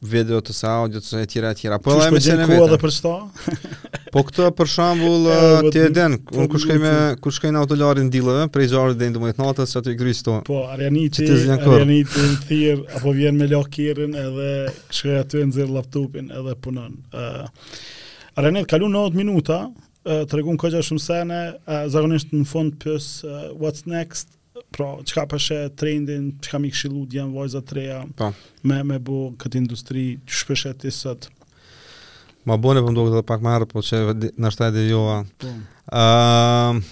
video 0.00 0.40
të 0.40 0.54
sa 0.56 0.72
audio 0.80 1.00
të 1.02 1.04
sa 1.04 1.20
e 1.20 1.26
tjera 1.28 1.50
e 1.52 1.56
tjera. 1.56 1.78
Po 1.80 1.92
edhe 1.92 2.10
me 2.12 2.20
çenë 2.24 2.46
vetë. 2.48 2.78
Për 2.80 2.94
po 4.14 4.22
këtë 4.26 4.46
për 4.56 4.70
shembull 4.72 5.28
ti 5.72 5.82
e 5.86 5.90
den, 5.94 6.16
un 6.34 6.48
kush 6.50 6.64
kemi 6.68 6.92
kush 7.22 7.40
kemi 7.44 7.60
autolarin 7.60 8.08
dillave, 8.10 8.46
prej 8.52 8.70
zorit 8.72 8.98
deri 9.00 9.12
në 9.12 9.20
12 9.36 9.42
natës 9.44 9.76
aty 9.76 9.92
ti 9.92 9.98
gris 10.00 10.24
to. 10.26 10.38
Po 10.48 10.62
Ariani 10.72 11.04
ti 11.12 11.28
ti 11.28 11.44
Ariani 11.58 12.00
ti 12.48 12.60
apo 12.72 13.12
vjen 13.16 13.36
me 13.38 13.50
lokirin 13.52 14.16
edhe 14.24 14.54
shkoj 14.88 15.20
aty 15.20 15.44
e 15.44 15.50
nxjerr 15.52 15.76
laptopin 15.76 16.32
edhe 16.32 16.56
punon. 16.64 16.96
Uh, 17.12 17.44
eh, 17.44 18.40
Ariani 18.40 18.64
kalon 18.64 18.90
lënë 18.96 19.10
9 19.14 19.20
minuta, 19.22 19.60
uh, 20.08 20.24
tregun 20.32 20.56
koha 20.58 20.80
shumë 20.82 21.06
sene, 21.10 21.42
uh, 21.68 21.84
zakonisht 21.92 22.32
në 22.32 22.46
fund 22.50 22.80
pse 22.82 23.04
uh, 23.28 23.50
what's 23.60 23.84
next, 23.84 24.32
pra 24.72 24.92
çka 25.06 25.26
po 25.30 25.38
shë 25.40 25.58
trendin, 25.78 26.30
çka 26.44 26.60
më 26.60 26.70
këshillu 26.74 27.04
janë 27.14 27.36
vajza 27.36 27.62
të 27.64 27.76
reja. 27.78 28.00
Po. 28.18 28.30
Me 28.66 28.80
me 28.90 28.98
bu 29.00 29.20
këtë 29.40 29.60
industri 29.62 30.04
shpesh 30.26 30.66
e 30.70 30.74
ti 30.74 30.92
sot. 30.94 31.28
Ma 32.46 32.56
bone 32.56 32.80
për 32.82 32.86
po 32.86 32.92
më 32.92 32.98
duke 32.98 33.14
të 33.16 33.22
pak 33.30 33.44
marë, 33.44 33.68
po 33.70 33.82
që 33.84 34.02
në 34.40 34.52
shtaj 34.54 34.72
dhe 34.76 34.86
joa. 34.90 35.18
Po. 35.40 35.54
Ëm 36.04 36.82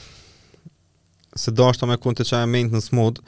se 1.38 1.52
do 1.54 1.62
është 1.70 1.86
me 1.86 1.94
kënë 2.02 2.18
të 2.18 2.24
qaj 2.32 2.42
e 2.42 2.46
mejnë 2.50 2.74
në 2.74 2.80
smod, 2.82 3.20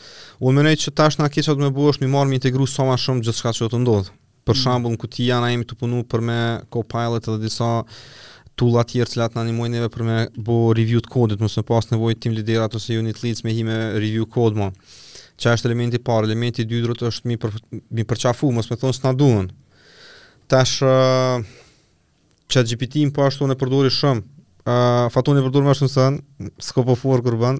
unë 0.42 0.56
mënej 0.58 0.78
që 0.82 0.92
tash 0.98 1.18
na 1.20 1.28
keqat 1.30 1.60
me 1.62 1.68
bu 1.74 1.84
është 1.92 2.02
mi 2.04 2.08
marë 2.14 2.26
mi 2.32 2.38
integru 2.40 2.64
soma 2.66 2.96
ma 2.96 2.96
shumë 2.98 3.22
gjithë 3.26 3.38
shka 3.42 3.52
që 3.58 3.62
do 3.62 3.68
të 3.70 3.78
ndodhë. 3.84 4.10
Për 4.48 4.56
mm. 4.56 4.60
shambull, 4.64 4.96
në 4.96 4.98
kuti 5.04 5.28
janë 5.28 5.46
a 5.46 5.50
jemi 5.52 5.68
të 5.70 5.76
punu 5.78 6.00
për 6.10 6.24
me 6.26 6.38
co-pilot 6.74 7.28
edhe 7.30 7.44
disa 7.44 7.68
tulla 8.60 8.82
të 8.84 8.94
tjerë 8.98 9.12
që 9.14 9.22
atë 9.26 9.38
na 9.38 9.44
ndihmojnë 9.46 9.88
për 9.94 10.02
me 10.04 10.16
bu 10.44 10.56
review 10.76 11.00
të 11.00 11.10
kodit, 11.14 11.40
mos 11.40 11.56
e 11.56 11.62
pas 11.66 11.86
nevojë 11.92 12.18
tim 12.20 12.34
leader 12.36 12.64
ato 12.66 12.80
se 12.80 12.98
unit 13.00 13.22
leads 13.24 13.44
me 13.46 13.54
himë 13.56 13.76
review 14.02 14.26
kod 14.28 14.58
më. 14.60 14.66
Çfarë 15.40 15.56
është 15.56 15.70
elementi 15.70 15.96
i 15.96 16.02
parë, 16.04 16.28
elementi 16.28 16.64
i 16.64 16.68
dytë 16.68 17.08
është 17.08 17.30
mi 17.30 17.38
për 17.40 17.54
mi 18.00 18.04
për 18.04 18.20
çafu, 18.26 18.50
mos 18.52 18.68
më 18.68 18.76
thon 18.82 18.92
s'na 18.96 19.14
duan. 19.16 19.48
Tash 20.50 20.82
chat 22.50 22.68
GPT 22.68 23.00
im 23.06 23.14
po 23.16 23.24
ashtu 23.30 23.48
ne 23.48 23.56
përdori 23.58 23.92
shumë. 23.96 24.26
Uh, 24.68 25.06
Fatun 25.10 25.38
e 25.40 25.42
përdur 25.42 25.64
më 25.64 25.72
është 25.72 25.86
në 25.86 25.92
sënë, 25.94 26.48
s'ko 26.68 26.84
po 26.88 26.98
forë 27.00 27.24
kërë 27.28 27.56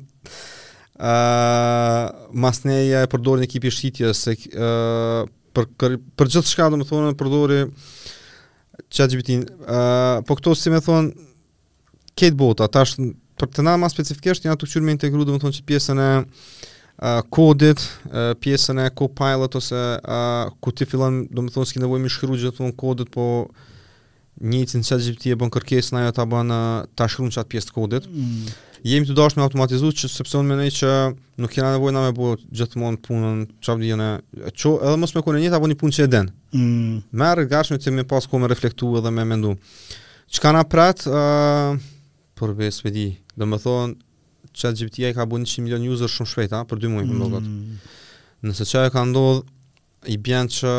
Uh, 1.01 2.29
e 2.69 2.99
përdur 3.09 3.41
një 3.41 3.47
kipi 3.49 3.71
shqitja, 3.73 4.11
uh, 4.13 5.31
për, 5.57 5.95
për 6.21 6.29
gjithë 6.35 6.51
shka 6.51 6.67
do 6.69 6.77
më 6.77 6.87
thonë 6.91 7.13
e 7.15 7.69
ChatGPT. 8.89 9.15
bitin. 9.17 9.45
po 10.27 10.33
këto 10.37 10.55
si 10.57 10.73
më 10.73 10.81
thon 10.85 11.11
këto 12.17 12.37
bota 12.39 12.69
tash 12.69 12.97
për 13.41 13.49
të 13.57 13.65
na 13.67 13.77
më 13.81 13.89
specifikisht 13.93 14.45
janë 14.47 14.61
të 14.61 14.69
qenë 14.73 14.85
me 14.87 14.95
integru 14.97 15.25
do 15.25 15.37
të 15.37 15.43
thonë 15.47 15.65
pjesën 15.69 16.01
e 16.05 16.09
uh, 16.21 17.21
kodit, 17.33 17.81
uh, 18.13 18.35
pjesën 18.37 18.83
e 18.85 18.89
copilot 18.97 19.57
ose 19.57 19.81
uh, 19.99 20.49
ku 20.61 20.73
ti 20.73 20.85
fillon 20.89 21.25
do 21.31 21.47
të 21.47 21.55
thonë 21.57 21.71
s'ke 21.71 21.83
nevojë 21.85 22.05
më 22.05 22.13
shkruaj 22.15 22.43
gjithë 22.45 22.61
ton 22.61 22.75
kodit 22.85 23.13
po 23.15 23.25
një 24.41 24.67
çaj 24.71 25.13
bitin 25.15 25.33
e 25.35 25.41
bën 25.41 25.53
kërkesën 25.57 25.97
ajo 26.03 26.13
ta 26.21 26.29
bën 26.35 26.53
uh, 26.57 26.83
ta 26.97 27.09
shkruajnë 27.09 27.37
çat 27.37 27.49
pjesë 27.49 27.71
të 27.71 27.77
kodit. 27.79 28.09
Mm 28.09 28.49
jemi 28.85 29.07
të 29.07 29.15
dashur 29.17 29.41
me 29.41 29.45
automatizuar 29.45 29.95
që 29.97 30.09
sepse 30.09 30.37
unë 30.39 30.51
mendoj 30.55 30.71
që 30.79 30.93
nuk 31.41 31.53
kena 31.53 31.73
nevojë 31.75 31.95
na 31.97 32.03
me 32.07 32.13
bëu 32.17 32.37
gjithmonë 32.57 33.01
punën, 33.05 33.41
çfarë 33.61 33.83
dijon 33.85 34.01
e 34.05 34.11
ço 34.57 34.77
edhe 34.81 34.97
mos 35.03 35.13
me 35.17 35.23
kurrë 35.25 35.41
njëta 35.43 35.59
apo 35.61 35.69
një 35.69 35.77
punë 35.81 35.97
që 35.99 36.05
e 36.07 36.11
den. 36.15 36.31
Mm. 36.57 37.01
Merë 37.21 37.45
gashme 37.51 37.81
që 37.81 37.93
me 37.93 38.05
pas 38.09 38.27
ku 38.29 38.41
me 38.41 38.49
reflektu 38.51 38.93
edhe 39.01 39.13
me 39.13 39.25
mendu. 39.29 39.55
Që 40.31 40.39
ka 40.45 40.53
na 40.55 40.65
pratë, 40.69 41.11
uh, 41.11 41.91
për 42.41 42.55
vej 42.61 42.73
së 42.79 42.87
vedi, 42.89 43.07
dhe 43.37 43.49
thonë, 43.65 43.99
që 44.57 44.73
gpt 44.79 45.01
i 45.05 45.13
ka 45.15 45.27
bën 45.31 45.45
100 45.47 45.65
milion 45.67 45.85
user 45.93 46.09
shumë 46.11 46.31
shpejt, 46.33 46.57
a, 46.57 46.65
për 46.69 46.81
2 46.87 46.95
muaj, 46.95 47.05
mm. 47.05 47.13
më 47.13 47.25
logot. 47.25 47.51
Nëse 48.49 48.67
që 48.71 48.85
ajo 48.85 48.95
ka 48.95 49.05
ndodhë, 49.09 49.45
i 50.09 50.17
bjen 50.25 50.49
që 50.49 50.75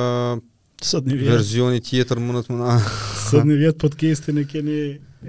Sot 0.82 1.06
një 1.06 1.22
vjet. 1.22 1.84
tjetër 1.86 2.18
mundet 2.20 2.48
më 2.50 2.58
na. 2.58 2.80
Sot 3.30 3.46
një 3.46 3.60
vjet 3.62 3.78
podcastin 3.84 4.42
e 4.42 4.48
keni 4.50 4.80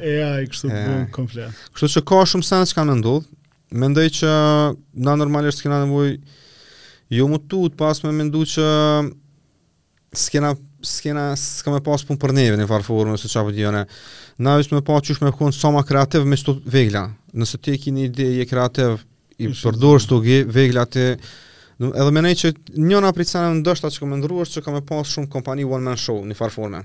E 0.00 0.08
ja, 0.20 0.28
i 0.40 0.46
kështu 0.48 0.70
të 0.72 0.82
komplet. 1.12 1.58
Kështu 1.76 1.90
që 1.98 2.02
ka 2.08 2.22
shumë 2.30 2.46
sens 2.46 2.72
që 2.72 2.78
ka 2.78 2.84
me 2.88 2.94
ndodhë, 3.00 3.26
me 3.80 3.88
ndoj 3.92 4.06
që 4.18 4.30
na 5.04 5.16
normalisht 5.20 5.60
s'kena 5.60 5.82
në 5.82 5.90
vuj, 5.90 6.12
jo 7.12 7.26
më 7.28 7.40
tu 7.50 7.66
pas 7.76 8.00
me 8.06 8.12
me 8.16 8.28
që 8.40 8.68
s'kena 10.24 10.54
skena 10.82 11.28
s'ka 11.38 11.70
me 11.70 11.78
pas 11.84 12.02
pun 12.04 12.18
për 12.18 12.32
neve 12.34 12.56
në 12.58 12.64
varfë 12.68 12.88
formë 12.88 13.18
se 13.20 13.28
çfarë 13.30 13.48
po 13.48 13.52
dijonë. 13.54 13.82
Na 14.42 14.56
vetëm 14.58 14.80
pa 14.84 14.96
çush 15.04 15.20
me 15.22 15.30
kon 15.36 15.52
soma 15.54 15.84
kreativ 15.86 16.24
me 16.26 16.36
sto 16.40 16.56
vegla. 16.66 17.04
Nëse 17.32 17.60
ti 17.62 17.76
ke 17.78 17.92
një 17.94 18.06
ide 18.08 18.26
je 18.40 18.48
kreativ 18.50 18.96
i 19.38 19.52
përdor 19.52 20.02
çto 20.02 20.18
vegla 20.52 20.86
ti. 20.90 21.04
Do 21.80 21.92
edhe 21.96 22.12
më 22.16 22.22
nei 22.24 22.36
që 22.38 22.50
njëna 22.76 23.12
pritsana 23.16 23.52
ndoshta 23.60 23.90
çka 23.92 24.08
më 24.10 24.18
ndruar 24.22 24.48
çka 24.50 24.72
më 24.74 24.82
pas 24.88 25.06
shumë 25.12 25.30
kompani 25.32 25.64
one 25.68 25.84
man 25.86 26.00
show 26.00 26.18
në 26.24 26.34
varfë 26.40 26.58
formë. 26.58 26.82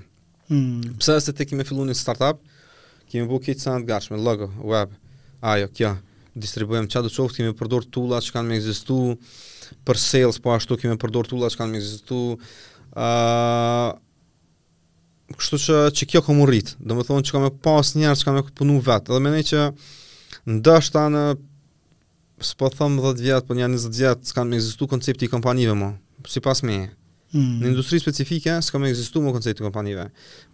Hmm. 0.48 0.94
Pse 1.00 1.18
të 1.24 1.34
ti 1.40 1.48
ke 1.50 1.58
më 1.60 1.66
filluar 1.68 1.90
një 1.90 1.98
startup, 2.00 2.38
kemi 3.12 3.28
bu 3.30 3.38
këtë 3.42 3.62
sanat 3.64 3.86
gashme, 3.88 4.18
logo, 4.20 4.50
web, 4.68 4.90
ajo, 5.52 5.68
kjo, 5.76 5.92
distribuem 6.38 6.88
qa 6.90 7.02
do 7.04 7.10
qoftë, 7.12 7.40
kemi 7.40 7.54
përdor 7.58 7.86
tula 7.94 8.20
që 8.24 8.34
kanë 8.36 8.52
me 8.52 8.58
egzistu, 8.60 8.98
për 9.88 10.00
sales, 10.00 10.40
po 10.44 10.52
ashtu 10.54 10.76
kemi 10.82 10.98
përdor 11.00 11.28
tula 11.30 11.50
që 11.52 11.62
kanë 11.62 11.74
me 11.76 11.80
egzistu, 11.80 12.20
uh, 12.90 13.96
kështu 15.36 15.60
që, 15.64 15.78
që 15.98 16.10
kjo 16.14 16.22
kom 16.28 16.44
rritë, 16.48 16.76
dhe 16.80 16.96
më 16.98 17.08
thonë 17.08 17.26
që 17.28 17.36
kam 17.36 17.48
e 17.48 17.52
pas 17.68 17.94
njerë 17.98 18.20
që 18.20 18.28
kam 18.28 18.38
e 18.40 18.44
këpunu 18.48 18.78
vetë, 18.86 19.12
edhe 19.12 19.22
menej 19.24 19.48
që 19.50 19.64
ndështë 20.58 21.02
në, 21.16 21.24
së 22.48 22.54
po 22.60 22.70
thëmë 22.74 23.02
10 23.10 23.24
vjetë, 23.26 23.48
po 23.48 23.56
një 23.58 23.70
20 23.74 23.98
vjetë, 23.98 24.30
s'kanë 24.30 24.36
kanë 24.38 24.52
me 24.54 24.60
egzistu 24.60 24.86
koncepti 24.90 25.26
i 25.26 25.32
kompanive 25.32 25.74
mo, 25.76 25.94
si 26.28 26.40
pas 26.44 26.62
me 26.64 26.78
hmm. 27.32 27.56
Në 27.60 27.70
industri 27.74 27.98
specifike 28.00 28.54
s'ka 28.64 28.78
me 28.80 28.86
ekzistuar 28.88 29.26
më 29.26 29.32
koncepti 29.34 29.64
kompanive. 29.66 30.06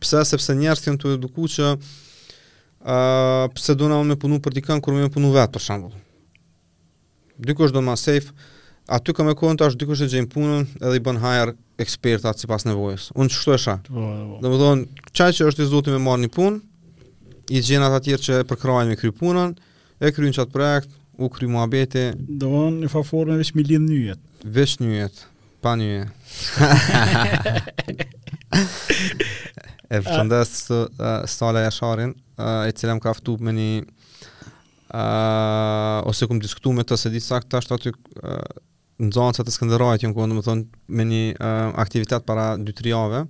Pse 0.02 0.22
sepse 0.26 0.56
njerëzit 0.58 0.88
janë 0.88 1.00
të 1.04 1.12
edukuar 1.18 1.52
që 1.54 1.68
Uh, 2.84 2.92
pse 3.56 3.72
do 3.74 3.86
na 3.88 3.96
më 4.04 4.18
punu 4.20 4.36
për 4.44 4.58
dikën 4.58 4.80
kur 4.84 4.92
më 4.92 5.06
punu 5.08 5.30
vet 5.32 5.48
për 5.54 5.62
shembull. 5.66 5.92
Dikush 7.40 7.72
do 7.72 7.80
më 7.80 7.94
safe, 7.96 8.28
aty 8.92 9.14
kam 9.16 9.30
e 9.32 9.32
kohën 9.32 9.56
tash 9.56 9.76
dikush 9.80 10.02
e 10.04 10.08
gjen 10.12 10.26
punën 10.28 10.66
edhe 10.84 10.98
i 10.98 11.00
bën 11.06 11.16
hire 11.22 11.54
eksperta 11.80 12.34
sipas 12.36 12.66
nevojës. 12.68 13.06
Unë 13.16 13.32
çshto 13.32 13.54
e 13.56 13.60
shaj. 13.62 13.78
Po, 13.88 14.04
po. 14.32 14.36
Domethënë, 14.44 15.14
çaj 15.16 15.30
që 15.38 15.46
është 15.48 15.64
i 15.64 15.68
zotit 15.72 15.94
me 15.96 16.00
marrni 16.04 16.28
punë, 16.28 16.60
i 17.56 17.62
gjen 17.64 17.86
ata 17.88 18.02
tjerë 18.04 18.26
që 18.26 18.38
e 18.42 18.46
përkrojnë 18.52 18.92
me 18.92 18.98
kry 19.00 19.14
punën, 19.16 19.54
e 20.04 20.10
kryjn 20.12 20.36
çat 20.36 20.52
projekt, 20.52 20.92
u 21.16 21.30
kry 21.32 21.46
do 21.46 22.10
Domthon 22.44 22.84
i 22.84 22.88
favor 22.92 23.24
me 23.32 23.38
vetëm 23.40 23.62
lidh 23.64 23.80
nyjet. 23.88 24.20
Veç 24.44 24.76
nyjet, 24.80 25.24
pa 25.62 25.72
nyje. 25.80 26.04
e 29.94 30.04
përshëndes 30.04 30.52
uh, 30.68 30.84
Stala 31.28 31.64
Jasharin 31.64 32.12
e 32.38 32.72
cila 32.74 32.96
më 32.98 33.02
ka 33.04 33.12
ftuar 33.20 33.42
me 33.46 33.52
një 33.54 33.68
a, 34.94 35.02
ose 36.10 36.26
këmë 36.28 36.42
diskutuar 36.42 36.76
me 36.78 36.84
të 36.86 36.98
se 36.98 37.12
di 37.14 37.20
këta 37.22 37.46
tash 37.60 37.70
aty 37.74 37.92
në 37.94 39.12
zonën 39.14 39.38
e 39.38 39.44
të 39.44 40.14
do 40.14 40.56
me 40.98 41.06
një 41.10 41.22
aktivitet 41.84 42.26
para 42.26 42.48
2-3 42.58 42.92
javëve 42.92 43.20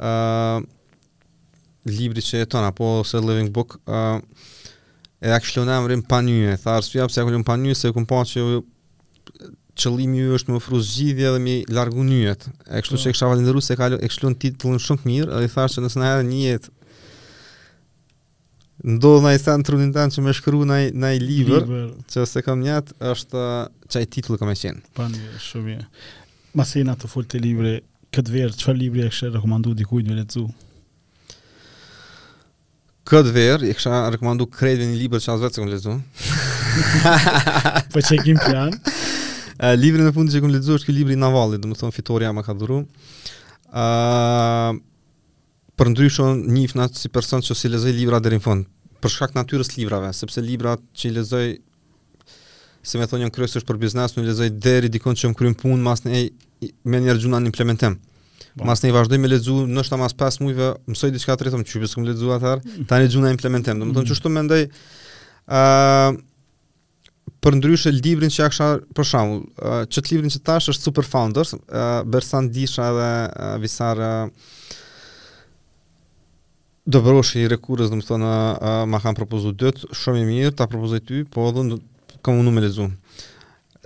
ë 0.00 0.64
libri 1.86 2.20
që 2.24 2.42
jeton 2.44 2.64
apo 2.66 2.90
se 3.06 3.20
living 3.24 3.48
book 3.56 3.78
ë 3.86 4.20
e 5.26 5.30
aksion 5.32 5.64
në 5.64 5.78
amrin 5.80 6.02
pa 6.04 6.20
një 6.20 6.58
tharë 6.60 6.84
sjap 6.84 7.10
se 7.14 7.24
kam 7.24 7.44
pas 7.44 7.56
një 7.62 7.74
se 7.76 7.92
kum 7.96 8.04
pa 8.04 8.20
që 8.28 8.60
Qëllimi 9.76 10.22
ju 10.22 10.30
është 10.32 10.48
më 10.48 10.56
ofru 10.56 10.78
zgjidhje 10.80 11.30
dhe 11.34 11.40
më 11.44 11.54
largu 11.76 12.00
njët. 12.08 12.46
E 12.64 12.78
kështu 12.80 12.96
po. 12.96 12.96
që 13.02 13.10
e 13.12 13.12
kështu 13.12 13.12
që 13.12 13.12
se 13.12 13.12
kështu 13.12 13.26
e 13.26 13.50
kështu 13.52 13.58
që 13.60 13.74
e 13.76 14.06
kështu 14.06 14.06
e 14.06 14.06
kështu 14.06 14.30
që 15.04 15.26
e 15.26 15.48
kështu 15.52 15.98
që 15.98 16.22
e 16.24 16.54
ndodh 18.86 19.24
në 19.26 19.32
instant 19.34 19.66
trunin 19.66 19.90
tan 19.94 20.12
që 20.14 20.22
më 20.22 20.32
shkruaj 20.38 20.66
në 20.70 20.76
në 21.02 21.10
libr, 21.22 21.66
që 22.10 22.24
se 22.30 22.42
kam 22.46 22.62
njët 22.62 22.92
është 23.14 23.42
çaj 23.92 24.04
titull 24.14 24.38
kam 24.38 24.52
qenë. 24.54 24.82
Pandi 24.96 25.22
shumë 25.42 25.66
mirë. 25.66 25.88
Masina 26.56 26.94
të 26.96 27.10
folte 27.10 27.34
të 27.36 27.42
libre 27.42 27.72
këtë 28.14 28.32
verë, 28.32 28.54
çfarë 28.60 28.78
libri 28.80 29.02
e 29.04 29.10
kishë 29.10 29.32
rekomandu 29.34 29.74
dikujt 29.76 30.06
me 30.08 30.16
lexu? 30.20 30.46
Këtë 33.06 33.32
verë, 33.36 33.68
i 33.70 33.74
kësha 33.76 34.04
rekomandu 34.14 34.46
kredve 34.50 34.86
një 34.88 34.96
libër 35.02 35.22
që 35.22 35.34
asë 35.34 35.46
vetë 35.46 35.66
se 35.66 35.96
këmë 37.42 37.42
po 37.92 38.02
që 38.04 38.16
e 38.16 38.18
kim 38.24 38.38
plan? 38.42 38.74
Uh, 39.56 39.72
libri 39.78 40.02
në 40.04 40.12
fundi 40.16 40.32
që 40.34 40.40
këmë 40.44 40.56
lezu 40.58 40.74
është 40.76 40.88
këtë 40.90 40.96
libri 40.96 41.18
Navalli, 41.20 41.60
dhe 41.60 41.68
më 41.70 41.78
thonë 41.80 41.94
fitoria 41.96 42.32
më 42.36 42.42
ka 42.48 42.54
dhuru. 42.58 42.80
Uh, 43.72 44.76
për 45.76 45.92
ndryshon 45.92 46.42
një 46.56 46.64
fnatë 46.72 47.00
si 47.04 47.12
person 47.12 47.44
që 47.44 47.56
si 47.62 47.70
libra 47.96 48.18
dhe 48.20 48.32
rinë 48.34 48.44
fund 48.48 48.66
për 49.02 49.12
shkak 49.14 49.34
natyrës 49.36 49.70
librave, 49.76 50.10
sepse 50.16 50.42
libra 50.44 50.76
që 50.96 51.08
i 51.10 51.14
lezoj, 51.20 51.44
se 52.86 53.00
me 53.00 53.06
thonë 53.10 53.26
një 53.28 53.32
në 53.34 53.48
është 53.48 53.64
për 53.68 53.80
biznes, 53.82 54.16
unë 54.18 54.26
i 54.28 54.32
lezoj 54.32 54.50
deri 54.66 54.90
dikon 54.92 55.18
që 55.18 55.30
më 55.32 55.38
krym 55.40 55.56
punë, 55.62 55.78
mas 55.86 56.04
në 56.06 56.12
e 56.16 56.22
me 56.88 57.00
njerë 57.04 57.24
gjuna 57.24 57.42
implementem. 57.46 57.98
Bon. 57.98 58.64
Po. 58.64 58.70
Mas 58.70 58.80
në 58.82 58.88
i 58.90 58.94
vazhdoj 58.96 59.18
me 59.20 59.28
lezu, 59.28 59.56
nështë 59.68 59.98
mas 60.00 60.14
5 60.16 60.38
mujve, 60.46 60.68
mësoj 60.88 61.10
diçka 61.12 61.34
të 61.36 61.44
rritëm, 61.48 61.64
që 61.68 61.76
i 61.78 61.82
pësë 61.82 61.98
këmë 61.98 62.06
lezu 62.12 62.30
atëherë, 62.36 62.62
mm. 62.70 62.86
ta 62.88 62.98
një 63.02 63.10
gjuna 63.12 63.32
implementem. 63.34 63.82
Dëmë 63.82 63.96
thonë 63.98 64.06
që 64.08 64.12
mm. 64.14 64.20
shtu 64.20 64.32
mendoj 64.32 64.60
ë 64.64 65.58
uh, 65.58 66.20
për 67.44 67.56
ndryshë 67.60 67.92
librin 68.00 68.32
që 68.32 68.42
ja 68.42 68.46
kësha 68.50 68.68
për 68.96 69.06
shembull, 69.10 69.42
uh, 69.60 69.82
që 69.92 70.04
librin 70.10 70.32
që 70.32 70.40
tash 70.48 70.70
është 70.72 70.88
Super 70.88 71.06
Founders, 71.10 71.52
uh, 71.58 72.00
Bersan 72.14 72.48
Disha 72.54 72.86
dhe 72.96 73.10
uh, 73.26 73.52
Visar, 73.62 74.00
uh, 74.06 74.54
Dobrosh 76.86 77.32
i 77.40 77.48
rekurës, 77.50 77.88
dhe 77.90 77.96
më 77.98 78.04
thënë, 78.06 78.28
ma 78.86 78.98
kam 79.02 79.16
propozu 79.18 79.50
dytë, 79.58 79.88
shumë 79.98 80.20
i 80.20 80.24
mirë, 80.28 80.52
ta 80.54 80.68
propozu 80.70 81.00
ty, 81.02 81.24
po 81.34 81.48
dhe 81.56 81.76
kam 82.22 82.38
unë 82.42 82.50
me 82.54 82.62
lezu. 82.62 82.86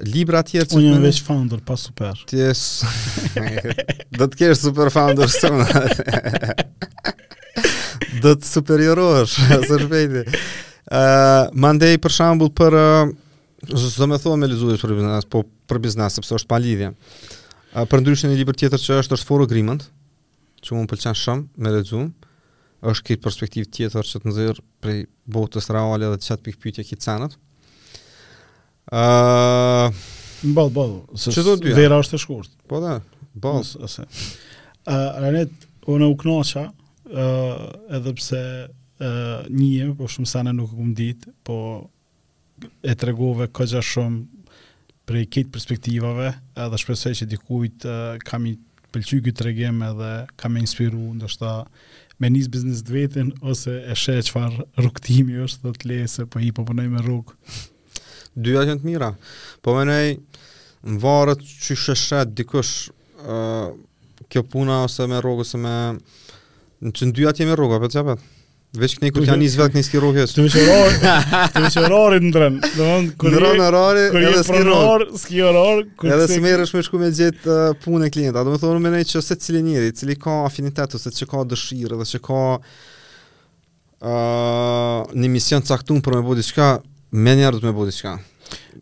Libra 0.04 0.42
tjetë... 0.44 0.76
Unë 0.76 1.00
veç 1.06 1.22
founder, 1.24 1.62
pa 1.64 1.78
super. 1.80 2.12
Tjes... 2.28 2.60
Do 4.16 4.28
të 4.28 4.36
kesh 4.40 4.60
super 4.66 4.90
founder 4.92 5.28
sëmë. 5.32 5.66
Do 8.20 8.34
të 8.36 8.44
superiorosh, 8.50 9.32
së 9.64 9.80
shpejti. 9.86 10.22
Uh, 10.90 11.48
mandej 11.62 11.96
për 12.04 12.12
shambull 12.20 12.52
për... 12.58 12.72
Uh, 12.84 13.08
Zdo 13.76 14.06
me 14.08 14.16
thua 14.20 14.36
me 14.40 14.46
lezu 14.48 14.66
për 14.80 14.94
biznes, 14.96 15.24
po 15.28 15.42
për 15.68 15.78
biznes, 15.84 16.12
sepse 16.16 16.32
është 16.38 16.48
pa 16.52 16.56
lidhja. 16.64 16.90
Uh, 17.72 17.84
për 17.88 17.98
ndryshën 18.04 18.30
e 18.32 18.34
liber 18.40 18.56
tjetër 18.60 18.80
që 18.80 18.92
është 19.02 19.12
është 19.18 19.26
for 19.28 19.40
agreement, 19.44 19.82
që 20.64 20.68
më 20.78 20.86
pëlqen 20.90 21.16
shumë 21.20 21.42
me 21.56 21.68
lezu. 21.78 22.00
Uh, 22.04 22.08
është 22.88 23.10
këtë 23.10 23.24
perspektiv 23.24 23.66
tjetër 23.74 24.06
që 24.08 24.20
të 24.22 24.28
nëzirë 24.28 24.64
prej 24.84 24.98
botës 25.30 25.68
reale 25.72 26.08
dhe 26.12 26.18
të 26.20 26.28
qatë 26.30 26.44
pikpytje 26.46 26.84
këtë 26.88 27.06
senet. 27.06 27.36
Uh, 28.90 29.92
bëllë, 30.42 30.72
bëllë, 30.74 31.00
së 31.20 31.44
vera 31.76 31.98
është 32.02 32.16
e 32.18 32.22
shkurt. 32.24 32.54
Po 32.70 32.80
da, 32.82 32.96
balë. 33.38 33.86
Uh, 34.00 34.00
Ranet, 35.20 35.68
unë 35.92 36.08
u 36.10 36.16
knoqa, 36.22 36.64
uh, 37.10 37.94
edhe 37.98 38.14
pse 38.18 38.40
uh, 38.64 39.06
një, 39.52 39.92
po 40.00 40.08
shumë 40.10 40.30
sene 40.32 40.56
nuk 40.56 40.72
këmë 40.72 40.96
ditë, 40.98 41.36
po 41.46 41.58
e 42.84 42.96
tregove 43.00 43.46
këgja 43.56 43.84
shumë 43.84 44.24
prej 45.08 45.28
këtë 45.36 45.52
perspektivave, 45.54 46.32
edhe 46.64 46.80
shpesoj 46.80 47.14
që 47.20 47.28
dikujt 47.36 47.86
uh, 47.86 48.16
kam 48.24 48.48
i 48.50 48.56
pëlqy 48.90 49.20
këtë 49.28 49.44
regjeme 49.46 49.92
dhe 50.00 50.10
kam 50.40 50.56
i 50.58 50.64
inspiru, 50.64 51.12
ndështë 51.20 51.54
me 52.20 52.28
njës 52.28 52.48
biznis 52.52 52.82
të 52.84 52.92
vetin, 52.92 53.28
ose 53.48 53.72
e 53.80 53.94
sheh 53.96 54.18
çfarë 54.28 54.52
qëfar 54.66 54.84
rukëtimi 54.84 55.38
është, 55.46 55.62
dhe 55.64 55.72
të 55.82 55.88
le 55.90 55.98
se 56.14 56.26
po 56.32 56.40
i 56.44 56.50
po 56.56 56.66
punoj 56.68 56.88
me 56.92 57.00
rukë? 57.06 57.36
Dyja 58.44 58.66
janë 58.68 58.82
të 58.82 58.88
mira. 58.90 59.08
Po 59.64 59.74
menoj, 59.78 60.12
në 60.84 61.00
varet 61.02 61.42
që 61.64 61.76
shesh 61.86 62.20
dikush 62.28 62.90
kjo 64.30 64.42
puna 64.52 64.82
ose 64.88 65.08
me 65.10 65.22
rukë, 65.24 65.48
ose 65.48 65.62
me... 65.64 65.76
Në 66.84 66.94
që 66.96 67.08
në 67.10 67.16
dyja 67.16 67.32
të 67.36 67.42
jemi 67.44 67.54
rukë, 67.60 67.76
apo 67.78 67.88
të 67.92 68.02
Veç 68.78 68.92
këne 69.00 69.08
kur 69.10 69.24
janë 69.26 69.42
izvel 69.48 69.66
këne 69.72 69.82
skirohjes. 69.82 70.30
Të 70.36 70.44
veqë 70.44 70.60
orarë, 70.70 71.38
të 71.50 71.62
veqë 71.64 71.80
orarë 71.86 72.18
në 72.24 72.28
drenë. 72.36 72.68
Dhe 72.76 72.84
mund, 72.86 73.08
kur 73.18 73.34
jë 73.34 73.40
pronarë, 73.56 74.04
skirohar, 74.46 75.04
skirohar. 75.18 75.82
Edhe 76.06 76.28
se 76.30 76.36
merë 76.44 76.66
është 76.68 76.78
me 76.78 76.84
shku 76.86 77.00
me 77.02 77.08
gjithë 77.16 77.56
uh, 77.56 77.72
punë 77.82 78.06
e 78.06 78.12
klienta. 78.14 78.44
Dhe 78.46 78.52
me 78.54 78.60
thonë 78.62 78.82
me 78.84 78.92
nejë 78.94 79.08
që 79.10 79.22
se 79.26 79.38
cili 79.42 79.64
njëri, 79.66 79.90
cili 79.98 80.14
ka 80.22 80.36
afinitet, 80.46 80.94
ose 81.00 81.10
që 81.18 81.28
ka 81.32 81.42
dëshirë, 81.50 81.98
dhe 81.98 82.06
që 82.12 82.22
ka 82.28 82.44
uh, 84.06 85.18
një 85.18 85.32
mision 85.34 85.66
caktun 85.66 85.98
për 86.06 86.20
me 86.20 86.24
bodi 86.30 86.46
qka, 86.52 86.70
me 87.26 87.34
njerë 87.42 87.64
dhe 87.64 87.72
me 87.72 87.76
bodi 87.82 87.96
qka. 87.98 88.14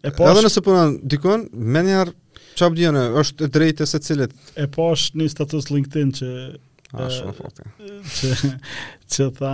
E 0.05 0.13
posh, 0.13 0.29
edhe 0.35 0.45
nëse 0.51 0.67
punën 0.69 0.99
dikon, 1.17 1.49
menjar 1.59 2.13
njerë, 2.13 2.19
qa 2.61 2.67
bëdjene, 2.77 3.09
është 3.25 3.49
drejtë 3.57 3.87
e 3.89 3.93
se 3.95 4.01
cilit. 4.05 4.33
E 4.59 4.67
pash 4.69 5.15
po 5.15 5.21
një 5.23 5.31
status 5.33 5.69
LinkedIn 5.73 6.09
që 6.21 6.29
A, 6.97 7.09
shumë 7.13 7.35
fakti. 7.37 7.67
Që, 8.17 8.37
që 9.13 9.49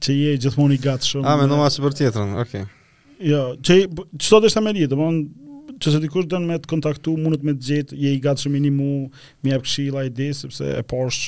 që 0.00 0.14
je 0.16 0.36
gjithmonë 0.46 0.78
i 0.78 0.80
gatë 0.86 1.10
shumë. 1.10 1.26
A, 1.28 1.34
me 1.40 1.48
nëma 1.50 1.66
që 1.74 1.82
për 1.84 1.96
tjetërën, 1.98 2.30
okej. 2.42 2.62
Okay. 2.64 3.26
Jo, 3.30 3.42
që, 3.64 3.74
që 4.16 4.28
sot 4.30 4.46
është 4.48 4.60
Amerikë, 4.62 4.88
të 4.94 4.98
bonë, 5.00 5.50
që 5.82 5.92
se 5.92 6.00
dikush 6.00 6.28
dënë 6.32 6.48
me 6.50 6.56
të 6.62 6.70
kontaktu, 6.72 7.12
mundët 7.20 7.44
me 7.44 7.52
të 7.56 7.66
gjithë, 7.70 7.98
je 8.00 8.14
i 8.16 8.22
gatë 8.24 8.46
shumë 8.46 8.56
i 8.56 8.64
një 8.66 8.72
mu, 8.76 8.90
mi 9.44 9.52
e 9.56 9.60
pëshila 9.64 10.06
i 10.08 10.12
di, 10.16 10.30
sepse 10.36 10.70
e 10.78 10.82
porsh 10.88 11.26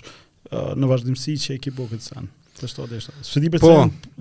në 0.80 0.88
vazhdimësi 0.88 1.34
që 1.44 1.54
e 1.58 1.62
ki 1.64 1.74
këtë 1.76 2.04
sanë. 2.10 2.30
Të 2.58 2.66
shto 2.72 2.84
dhe 2.90 2.96
shto. 2.98 3.12
po, 3.62 3.68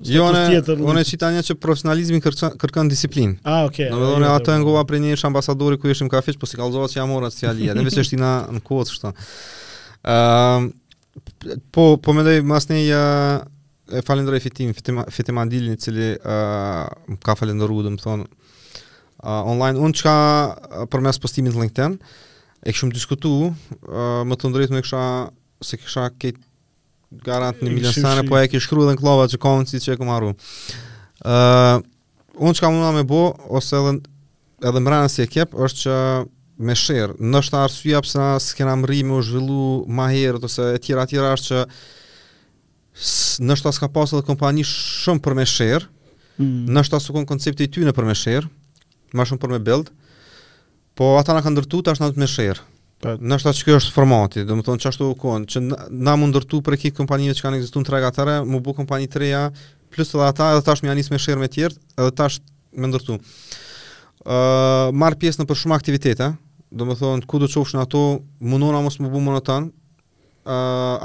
jo 0.05 0.25
në, 0.35 0.59
unë 0.75 1.01
e 1.01 1.05
qita 1.09 1.31
një 1.33 1.39
që 1.47 1.55
profesionalizmi 1.57 2.19
kërkan, 2.21 2.91
disiplin. 2.91 3.31
A, 3.49 3.63
Okay, 3.71 3.87
në 3.89 3.97
vedon 3.97 4.25
e 4.25 4.27
jo, 4.27 4.33
ato 4.35 4.53
e 4.53 4.57
jo. 4.57 4.61
ngova 4.61 4.83
për 4.91 4.99
një 5.05 5.15
ambasadori 5.25 5.79
ku 5.81 5.89
ishim 5.89 6.09
ka 6.11 6.19
fiqë, 6.21 6.37
po 6.37 6.45
si 6.45 6.59
kalzova 6.59 6.85
që 6.91 6.99
jam 6.99 7.15
orë 7.15 7.31
atë 7.31 7.41
fjallia. 7.41 7.73
Në 7.73 7.85
vese 7.87 8.03
është 8.03 8.19
në 8.21 8.35
kodë, 8.67 8.93
shto. 8.93 9.13
Uh, 10.07 10.69
po 11.71 11.97
po 12.03 12.13
mendoj 12.13 12.41
mas 12.43 12.67
një 12.69 12.79
ja 12.85 13.03
e 13.91 14.01
falenderoj 14.07 14.41
fitim 14.43 14.73
fitim 14.75 14.99
fitim 15.13 15.39
andilin 15.41 15.77
i 15.77 15.81
cili 15.81 16.09
ë 16.13 16.17
uh, 16.17 17.19
ka 17.23 17.37
falendëruar 17.39 17.85
do 17.87 17.93
të 17.95 18.03
thon 18.03 18.23
uh, 18.23 19.43
online 19.53 19.79
un 19.79 19.95
çka 19.95 20.15
përmes 20.91 21.21
postimit 21.23 21.55
në 21.55 21.63
LinkedIn 21.65 21.97
e 22.67 22.73
kishum 22.73 22.91
diskutu, 22.91 23.31
uh, 23.47 24.03
më 24.27 24.35
të 24.35 24.51
drejtë 24.55 24.75
më 24.75 24.83
kisha 24.85 25.03
se 25.63 25.79
kisha 25.79 26.09
ke 26.19 26.33
garant 27.23 27.61
në 27.63 27.71
milion 27.77 27.95
sana 27.95 28.25
po 28.27 28.39
e 28.41 28.49
ke 28.51 28.59
shkruar 28.59 28.89
në 28.91 28.99
klova 29.01 29.29
që 29.31 29.39
kanë 29.45 29.69
si 29.71 29.81
që 29.85 29.95
kam 30.01 30.11
harruar 30.11 30.35
uh, 31.23 31.77
un 32.43 32.53
çka 32.57 32.73
mund 32.73 32.91
me 32.99 33.05
bë 33.07 33.23
ose 33.59 33.79
edhe 33.79 33.95
edhe 34.67 34.81
mbranë 34.83 35.13
si 35.13 35.23
ekip 35.23 35.53
është 35.53 35.85
që 35.85 35.95
me 36.57 36.75
sherë, 36.75 37.15
nështë 37.21 37.59
arsua 37.61 37.99
pëse 38.03 38.27
s'kena 38.47 38.75
më 38.81 38.89
rrimi 38.89 39.13
u 39.17 39.21
zhvillu 39.23 39.83
ma 39.93 40.07
herët, 40.13 40.45
ose 40.47 40.71
e 40.77 40.81
tjera 40.81 41.05
tjera 41.09 41.33
është 41.37 41.57
që 41.57 43.43
nështë 43.45 43.69
as 43.69 43.79
ka 43.83 43.89
pasë 43.93 44.17
dhe 44.19 44.25
kompani 44.25 44.63
shumë 44.67 45.21
për 45.25 45.35
me 45.37 45.45
sherë, 45.47 45.87
mm. 46.39 46.63
nështë 46.73 46.97
as 46.97 47.09
u 47.11 47.15
konë 47.15 47.29
koncepti 47.29 47.67
ty 47.77 47.85
në 47.85 47.93
për 47.97 48.07
me 48.09 48.15
sherë, 48.17 48.49
ma 49.13 49.27
shumë 49.29 49.43
për 49.43 49.53
me 49.53 49.59
build, 49.67 49.91
po 50.97 51.11
ata 51.19 51.35
në 51.37 51.45
kanë 51.45 51.57
ndërtu 51.59 51.83
të 51.85 51.93
ashtë 51.93 52.05
në 52.07 52.15
të 52.17 52.23
me 52.25 52.31
sherë. 52.31 52.65
Po. 53.05 53.11
Nështë 53.21 53.51
atë 53.51 53.59
që 53.59 53.65
kjo 53.67 53.75
është 53.77 53.93
formati, 53.93 54.41
dhe 54.49 54.55
më 54.57 54.63
thonë 54.65 54.81
që 54.81 54.89
ashtu 54.89 55.11
u 55.13 55.17
konë, 55.21 55.45
që 55.53 55.61
na, 55.67 55.77
na 56.07 56.15
më 56.17 56.31
ndërtu 56.31 56.63
për 56.65 56.77
ekip 56.79 56.95
kompanive 56.97 57.35
që 57.37 57.45
kanë 57.45 57.59
egzistu 57.61 57.83
në 57.83 57.89
trega 57.91 58.09
tëre, 58.17 58.39
më 58.49 58.63
bu 58.65 58.73
kompani 58.73 59.05
treja, 59.13 59.43
plus 59.93 60.09
edhe 60.15 60.25
ata, 60.25 60.47
edhe 60.55 60.65
tash 60.65 60.81
më 60.81 60.89
janis 60.89 61.11
me 61.13 61.19
sherë 61.21 61.43
me 61.43 61.51
tjertë, 61.53 61.77
edhe 62.01 62.15
tash 62.17 62.39
më 62.73 62.89
ndërtu. 62.89 63.19
Uh, 64.27 64.89
marë 64.97 65.21
pjesë 65.21 65.43
në 65.43 65.49
për 65.51 65.59
shumë 65.61 65.77
aktivitetë, 65.77 66.31
do 66.71 66.85
më 66.87 66.95
thonë, 66.99 67.25
ku 67.29 67.39
do 67.39 67.47
qofsh 67.49 67.75
në 67.77 67.85
ato, 67.85 68.01
mundona 68.43 68.81
mos 68.83 68.99
më 69.01 69.09
bu 69.11 69.21
më 69.23 69.35
në 69.37 69.43
tanë, 69.47 69.69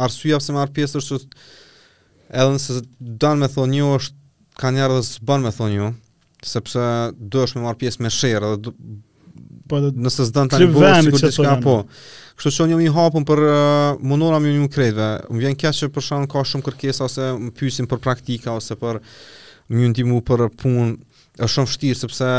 arsuja 0.04 0.38
pëse 0.40 0.54
marë 0.54 0.74
pjesë 0.76 1.00
është 1.00 1.20
edhe 2.32 2.50
nëse 2.54 2.78
danë 3.22 3.42
me 3.44 3.48
thonë 3.52 3.78
jo 3.80 3.88
është 3.98 4.20
ka 4.58 4.70
njerë 4.72 4.98
dhe 5.00 5.06
së 5.06 5.38
me 5.44 5.52
thonë 5.58 5.76
jo, 5.78 5.88
sepse 6.46 6.86
do 7.18 7.42
është 7.44 7.58
me 7.60 7.66
marë 7.68 7.80
pjesë 7.84 8.02
me 8.06 8.10
shërë, 8.18 8.52
dhe 8.64 8.74
po, 9.70 9.78
nëse 9.78 10.26
së 10.28 10.34
tani 10.36 10.52
të 10.58 10.68
bërë, 10.74 10.92
sikur 11.06 11.22
të 11.26 11.32
që 11.36 11.46
ka 11.46 11.54
po. 11.64 11.76
Kështë 12.38 12.52
që 12.56 12.66
një 12.72 12.80
më 12.80 12.86
i 12.88 13.22
për 13.30 13.40
uh, 13.46 14.02
mundona 14.10 14.38
më 14.42 14.52
një 14.56 14.62
më 14.64 14.72
kredve, 14.74 15.06
më 15.30 15.44
vjen 15.44 15.58
kja 15.62 15.70
që 15.78 15.90
për 15.94 16.06
shanë 16.08 16.30
ka 16.32 16.42
shumë 16.48 16.66
kërkesa, 16.66 17.06
ose 17.06 17.28
më 17.38 17.52
pysim 17.58 17.86
për 17.90 18.00
praktika, 18.02 18.54
ose 18.58 18.74
për 18.80 18.98
më 19.72 19.78
një 19.84 19.90
ndimu 19.94 20.22
për 20.26 20.48
punë, 20.60 20.88
është 21.38 21.52
shumë 21.58 21.72
shtirë, 21.76 22.00
sepse 22.02 22.30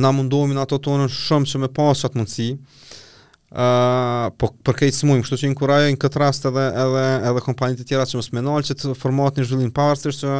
na 0.00 0.10
mundohemi 0.14 0.54
në 0.54 0.62
ato 0.64 0.78
tonën 0.82 1.10
shumë 1.10 1.48
që 1.50 1.58
me 1.64 1.72
pasë 1.74 2.08
atë 2.10 2.20
mundësi, 2.22 2.50
Uh, 3.50 4.28
po 4.38 4.46
për 4.62 4.76
këtë 4.78 5.08
mujmë, 5.08 5.24
kështu 5.24 5.36
që 5.40 5.48
inkurajojnë 5.48 5.98
këtë 5.98 6.20
rast 6.22 6.44
edhe, 6.46 6.66
edhe, 6.78 7.00
edhe 7.32 7.40
kompanjit 7.42 7.80
të 7.80 7.86
tjera 7.88 8.04
që 8.06 8.20
më 8.20 8.22
smenal 8.22 8.60
që 8.62 8.76
të 8.78 8.92
format 8.94 9.40
një 9.40 9.46
zhvillin 9.48 9.72
parësër 9.74 10.14
që 10.20 10.34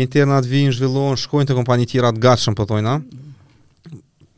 internat 0.00 0.48
vinë, 0.48 0.72
zhvillohen, 0.78 1.18
shkojnë 1.20 1.50
të 1.50 1.56
kompanit 1.58 1.92
tjera 1.92 2.14
të 2.16 2.22
gatshëm 2.24 2.56
po 2.56 2.64
për 2.64 2.70
tojna 2.70 2.94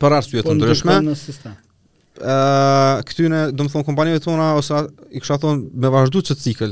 për 0.03 0.17
arstu 0.17 0.35
jetë 0.35 0.49
po, 0.49 0.57
ndryshme 0.57 0.97
ë 0.97 1.15
uh, 1.15 2.99
këtyne, 3.07 3.39
do 3.55 3.69
të 3.69 3.73
thonë, 3.77 3.87
kompanjit 3.87 4.27
tona 4.27 4.49
ose 4.59 4.81
i 5.15 5.23
kisha 5.23 5.39
thon 5.39 5.63
me 5.71 5.93
vazhdu 5.95 6.19
që 6.33 6.39
të 6.43 6.71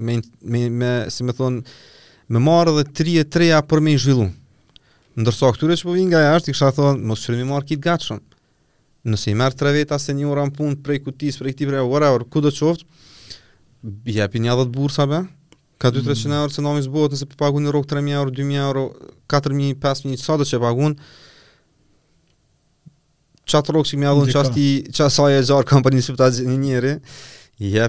me, 0.00 0.18
me, 0.50 0.66
me, 0.82 0.92
si 1.14 1.22
më 1.22 1.36
thon 1.38 1.60
me 2.26 2.42
marë 2.42 2.74
dhe 2.80 2.88
3 3.04 3.18
e 3.22 3.28
3 3.54 3.54
a 3.60 3.62
për 3.70 3.86
me 3.86 3.94
i 3.94 4.02
zhvillu 4.02 4.32
Ndërsa 5.18 5.48
këtyre 5.56 5.74
që 5.74 5.86
po 5.88 5.94
vinë 5.96 6.10
nga 6.12 6.20
jashtë, 6.28 6.50
i 6.50 6.54
kësha 6.54 6.68
thonë, 6.76 7.06
mos 7.10 7.24
qërëmi 7.26 7.46
marë 7.50 7.66
kitë 7.72 7.82
gatshëm. 7.88 8.18
Nëse 9.10 9.32
i 9.32 9.36
merë 9.38 9.56
tre 9.58 9.72
veta 9.74 9.98
se 9.98 10.14
një 10.14 10.28
ura 10.30 10.44
në 10.46 10.52
punë, 10.54 10.76
prej 10.86 11.00
kutis, 11.06 11.38
prej 11.40 11.54
këti 11.56 11.66
prej, 11.72 11.80
whatever, 11.90 12.22
ku 12.30 12.42
do 12.44 12.52
qoftë, 12.54 12.86
jepi 14.14 14.42
një 14.44 14.52
adhët 14.54 14.70
bursa 14.76 15.08
be, 15.10 15.20
ka 15.82 15.90
2-300 15.94 16.30
mm. 16.30 16.36
eurë, 16.44 16.54
se 16.58 16.64
nëmi 16.66 16.84
zbohet, 16.86 17.16
nëse 17.16 17.28
për 17.32 17.40
po 17.40 17.42
pagun 17.42 17.66
në 17.66 17.74
rokë 17.74 17.92
3.000 17.96 18.14
eurë, 18.14 18.36
2.000 18.38 18.64
eurë, 18.68 18.86
4.000, 19.34 19.78
5.000, 19.82 20.22
sa 20.22 20.28
so 20.28 20.38
do 20.42 20.48
që 20.52 20.62
pagun, 20.68 20.96
qatë 23.52 23.76
rokë 23.78 23.90
që 23.94 23.98
mi 24.04 24.08
adhën, 24.14 24.34
qatë 24.94 25.12
saj 25.18 25.34
e 25.40 25.44
gjarë, 25.50 25.68
kam 25.72 25.82
për 25.86 25.98
një 25.98 26.06
i 26.06 26.36
gjenë 26.42 26.60
njëri, 26.64 26.98
e 27.58 27.88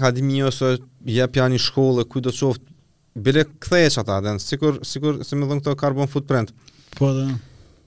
akademi, 0.00 0.42
ose 0.48 0.74
jepi 1.18 1.46
adhën 1.46 1.60
i 1.60 1.62
shkollë, 1.68 2.08
ku 2.10 2.24
do 2.26 2.34
qoftë, 2.34 2.74
bile 3.22 3.44
kthehet 3.58 3.96
ata 3.98 4.20
den 4.20 4.38
sikur 4.38 4.78
sikur 4.84 5.16
se 5.24 5.36
më 5.36 5.46
dhon 5.48 5.60
këto 5.60 5.74
carbon 5.80 6.06
footprint. 6.08 6.50
Po 6.98 7.12
da. 7.16 7.26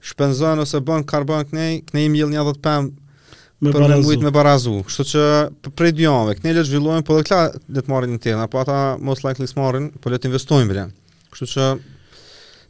Shpenzon 0.02 0.58
ose 0.64 0.80
bën 0.82 1.04
carbon 1.06 1.44
knej, 1.50 1.82
knej 1.90 2.08
mjell 2.10 2.30
95 2.32 2.60
pem 2.64 2.88
me 3.60 3.70
për 3.72 3.82
barazu. 3.86 4.16
Me 4.26 4.32
barazu. 4.34 4.74
Kështu 4.88 5.06
që 5.12 5.24
prej 5.78 5.92
dy 5.96 6.06
javë 6.06 6.36
knej 6.40 6.54
le 6.56 6.64
të 6.64 6.68
zhvillohen, 6.72 7.04
po 7.06 7.18
kla 7.26 7.40
le 7.54 7.82
të 7.84 7.90
marrin 7.92 8.14
një 8.16 8.22
tjetër, 8.24 8.42
apo 8.46 8.62
ata 8.62 8.76
most 8.98 9.24
likely 9.26 9.46
smarrin, 9.50 9.90
po 10.00 10.10
le 10.10 10.18
të 10.18 10.30
investojnë 10.32 10.70
bile. 10.70 10.86
Kështu 11.34 11.50
që 11.54 11.66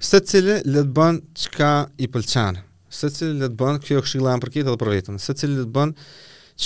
secili 0.09 0.27
cili 0.33 0.57
le 0.75 0.83
të 0.89 0.95
bën 0.99 1.21
çka 1.45 1.71
i 2.05 2.09
pëlqen. 2.13 2.61
Secili 2.91 3.21
cili 3.21 3.39
le 3.45 3.49
të 3.53 3.59
bën 3.63 3.79
kjo 3.87 4.03
këshilla 4.05 4.37
për 4.43 4.55
këtë 4.59 4.69
apo 4.73 4.81
për 4.85 4.93
vetëm. 4.99 5.21
Secili 5.29 5.41
cili 5.41 5.61
le 5.63 5.67
të 5.69 5.75
bën 5.79 5.95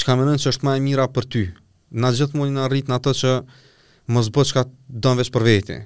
çka 0.01 0.19
mendon 0.19 0.41
se 0.43 0.51
është 0.51 0.67
më 0.67 0.79
e 0.81 0.85
mira 0.89 1.07
për 1.19 1.29
ty. 1.35 1.45
Na 1.95 2.11
gjithmonë 2.17 2.57
na 2.57 2.65
rrit 2.73 2.89
në 2.91 2.97
atë 2.99 3.13
që 3.21 3.35
mos 4.11 4.29
bësh 4.33 4.53
çka 4.53 4.65
don 5.03 5.19
vetë 5.19 5.33
për 5.35 5.45
veti. 5.47 5.77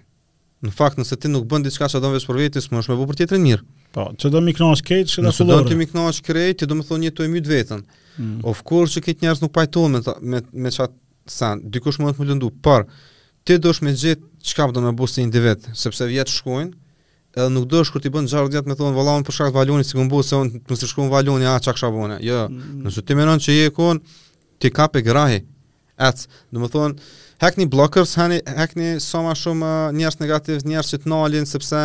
Në 0.65 0.73
fakt, 0.75 0.99
nëse 0.99 1.15
ti 1.23 1.31
nuk 1.31 1.45
bën 1.51 1.63
diçka 1.65 1.87
që 1.91 2.01
don 2.03 2.15
vetë 2.17 2.27
për 2.29 2.41
veti, 2.43 2.63
s'mund 2.65 2.83
të 2.87 2.91
më 2.93 2.97
bëj 3.01 3.09
për 3.13 3.19
tjetrin 3.21 3.45
mirë. 3.47 3.63
Po, 3.95 4.07
çdo 4.19 4.31
do 4.35 4.41
miknosh 4.47 4.83
keq, 4.83 5.05
çdo 5.13 5.31
fillon. 5.33 5.63
do 5.63 5.69
të 5.71 5.77
mi 5.79 5.87
keq, 5.87 6.59
ti 6.59 6.67
do 6.67 6.79
të 6.81 6.87
thonë 6.89 7.05
një 7.05 7.13
të 7.47 7.53
vetën. 7.53 7.85
Mm. 8.19 8.41
Of 8.45 8.65
course, 8.67 8.97
që 8.99 9.05
këtë 9.07 9.25
njerëz 9.25 9.43
nuk 9.43 9.53
pajtohen 9.55 9.93
me 9.95 10.01
me 10.31 10.41
me 10.53 10.71
çat 10.71 10.91
sa 11.27 11.55
dikush 11.63 11.99
mund 12.01 12.17
të 12.17 12.21
më 12.23 12.29
lëndu, 12.31 12.51
por 12.63 12.87
ti 13.45 13.59
do 13.59 13.71
të 13.71 13.87
më 13.87 13.93
gjet 14.03 14.21
çka 14.43 14.67
do 14.75 14.81
më 14.83 14.95
bësi 14.99 15.23
individ, 15.23 15.69
sepse 15.75 16.05
vjet 16.07 16.27
shkojnë 16.29 16.73
edhe 17.39 17.51
nuk 17.53 17.69
dosh 17.71 17.93
kur 17.93 18.01
ti 18.03 18.11
bën 18.11 18.27
xhar 18.27 18.49
gjatë 18.51 18.67
me 18.67 18.75
thon 18.75 18.95
vallahun 18.97 19.23
për 19.23 19.33
shkak 19.35 19.51
të 19.53 19.55
valonit 19.55 19.87
sikun 19.87 20.09
bëu 20.11 20.25
se 20.27 20.35
on 20.35 20.49
mos 20.71 20.81
të 20.81 20.87
shkon 20.91 21.11
valoni 21.13 21.47
a 21.47 21.59
çka 21.63 21.73
kisha 21.77 21.91
bune. 21.93 22.19
Jo, 22.25 22.49
mm. 22.49 22.83
nëse 22.83 23.03
ti 23.07 23.15
mëron 23.15 23.39
që 23.39 23.53
je 23.59 23.71
kon 23.71 24.01
ti 24.59 24.71
kapë 24.71 25.05
grahi. 25.07 25.45
Ec, 26.03 26.27
do 26.51 26.65
të 26.67 26.71
thon 26.75 26.97
hackni 27.39 27.67
blockers, 27.71 28.15
hani 28.19 28.41
hackni 28.59 28.97
so 29.03 29.23
ma 29.23 29.35
shumë 29.39 29.69
uh, 29.69 29.93
njerëz 29.97 30.19
negativ, 30.23 30.63
njerëz 30.67 30.93
që 30.95 31.01
të 31.05 31.11
nalin, 31.13 31.47
sepse 31.47 31.83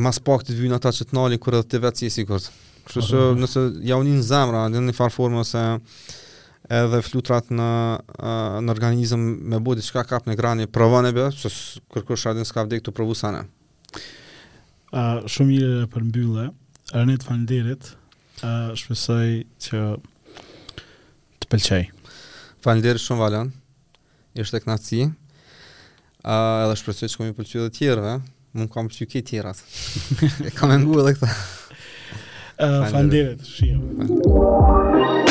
mas 0.00 0.20
pak 0.24 0.44
të 0.46 0.56
vynë 0.60 0.76
ata 0.78 0.92
që 0.96 1.06
të 1.10 1.16
nalin, 1.16 1.40
kur 1.42 1.56
edhe 1.58 1.68
të 1.74 1.80
vetë 1.86 2.02
si 2.04 2.10
sikur. 2.20 2.42
Kështu 2.86 3.02
që 3.10 3.20
nëse 3.40 3.62
ja 3.86 3.98
unin 4.00 4.20
zemra, 4.24 4.66
në 4.72 4.82
një 4.88 4.94
farë 4.96 5.14
formë 5.16 5.40
ose 5.44 5.62
edhe 6.70 7.00
flutrat 7.02 7.48
në 7.50 7.68
uh, 8.20 8.60
në 8.62 8.74
organizëm 8.74 9.24
me 9.52 9.60
bodi 9.64 9.82
ka 9.94 10.04
kap 10.08 10.28
në 10.28 10.36
grani 10.38 10.68
provon 10.70 11.08
e 11.08 11.14
bë, 11.16 11.30
se 11.34 11.52
kërkosh 11.96 12.28
atë 12.30 12.46
s'ka 12.48 12.66
vdek 12.68 12.84
të 12.86 12.94
provu 12.96 13.16
sana. 13.18 13.42
uh, 14.92 15.24
shumë 15.26 15.48
mirë 15.54 15.86
për 15.92 16.04
mbyllje. 16.10 16.48
Rënë 16.94 17.18
të 17.22 17.26
falënderit. 17.28 17.90
Ë 18.42 18.50
uh, 18.50 18.72
shpresoj 18.74 19.44
që 19.66 19.84
të 21.42 21.50
pëlqej. 21.52 21.84
Falder 22.64 22.98
shumë 23.00 23.20
valen, 23.22 23.50
ishte 24.36 24.60
këna 24.60 24.76
ci, 24.84 24.98
uh, 25.06 26.64
edhe 26.66 26.74
shpresoj 26.80 27.08
që 27.08 27.20
komi 27.22 27.32
përqyve 27.38 27.64
dhe 27.66 27.72
tjerëve, 27.78 28.12
mu 28.60 28.66
kam 28.74 28.90
përqyve 28.92 29.08
këtë 29.14 29.24
tjerat, 29.32 29.62
e 30.46 30.52
kam 30.58 30.74
e 30.76 30.76
ngu 30.84 31.00
edhe 31.02 31.14
këta. 31.16 31.32
Falderit, 32.96 33.48
shqia. 33.54 33.80
Falderit. 34.04 35.29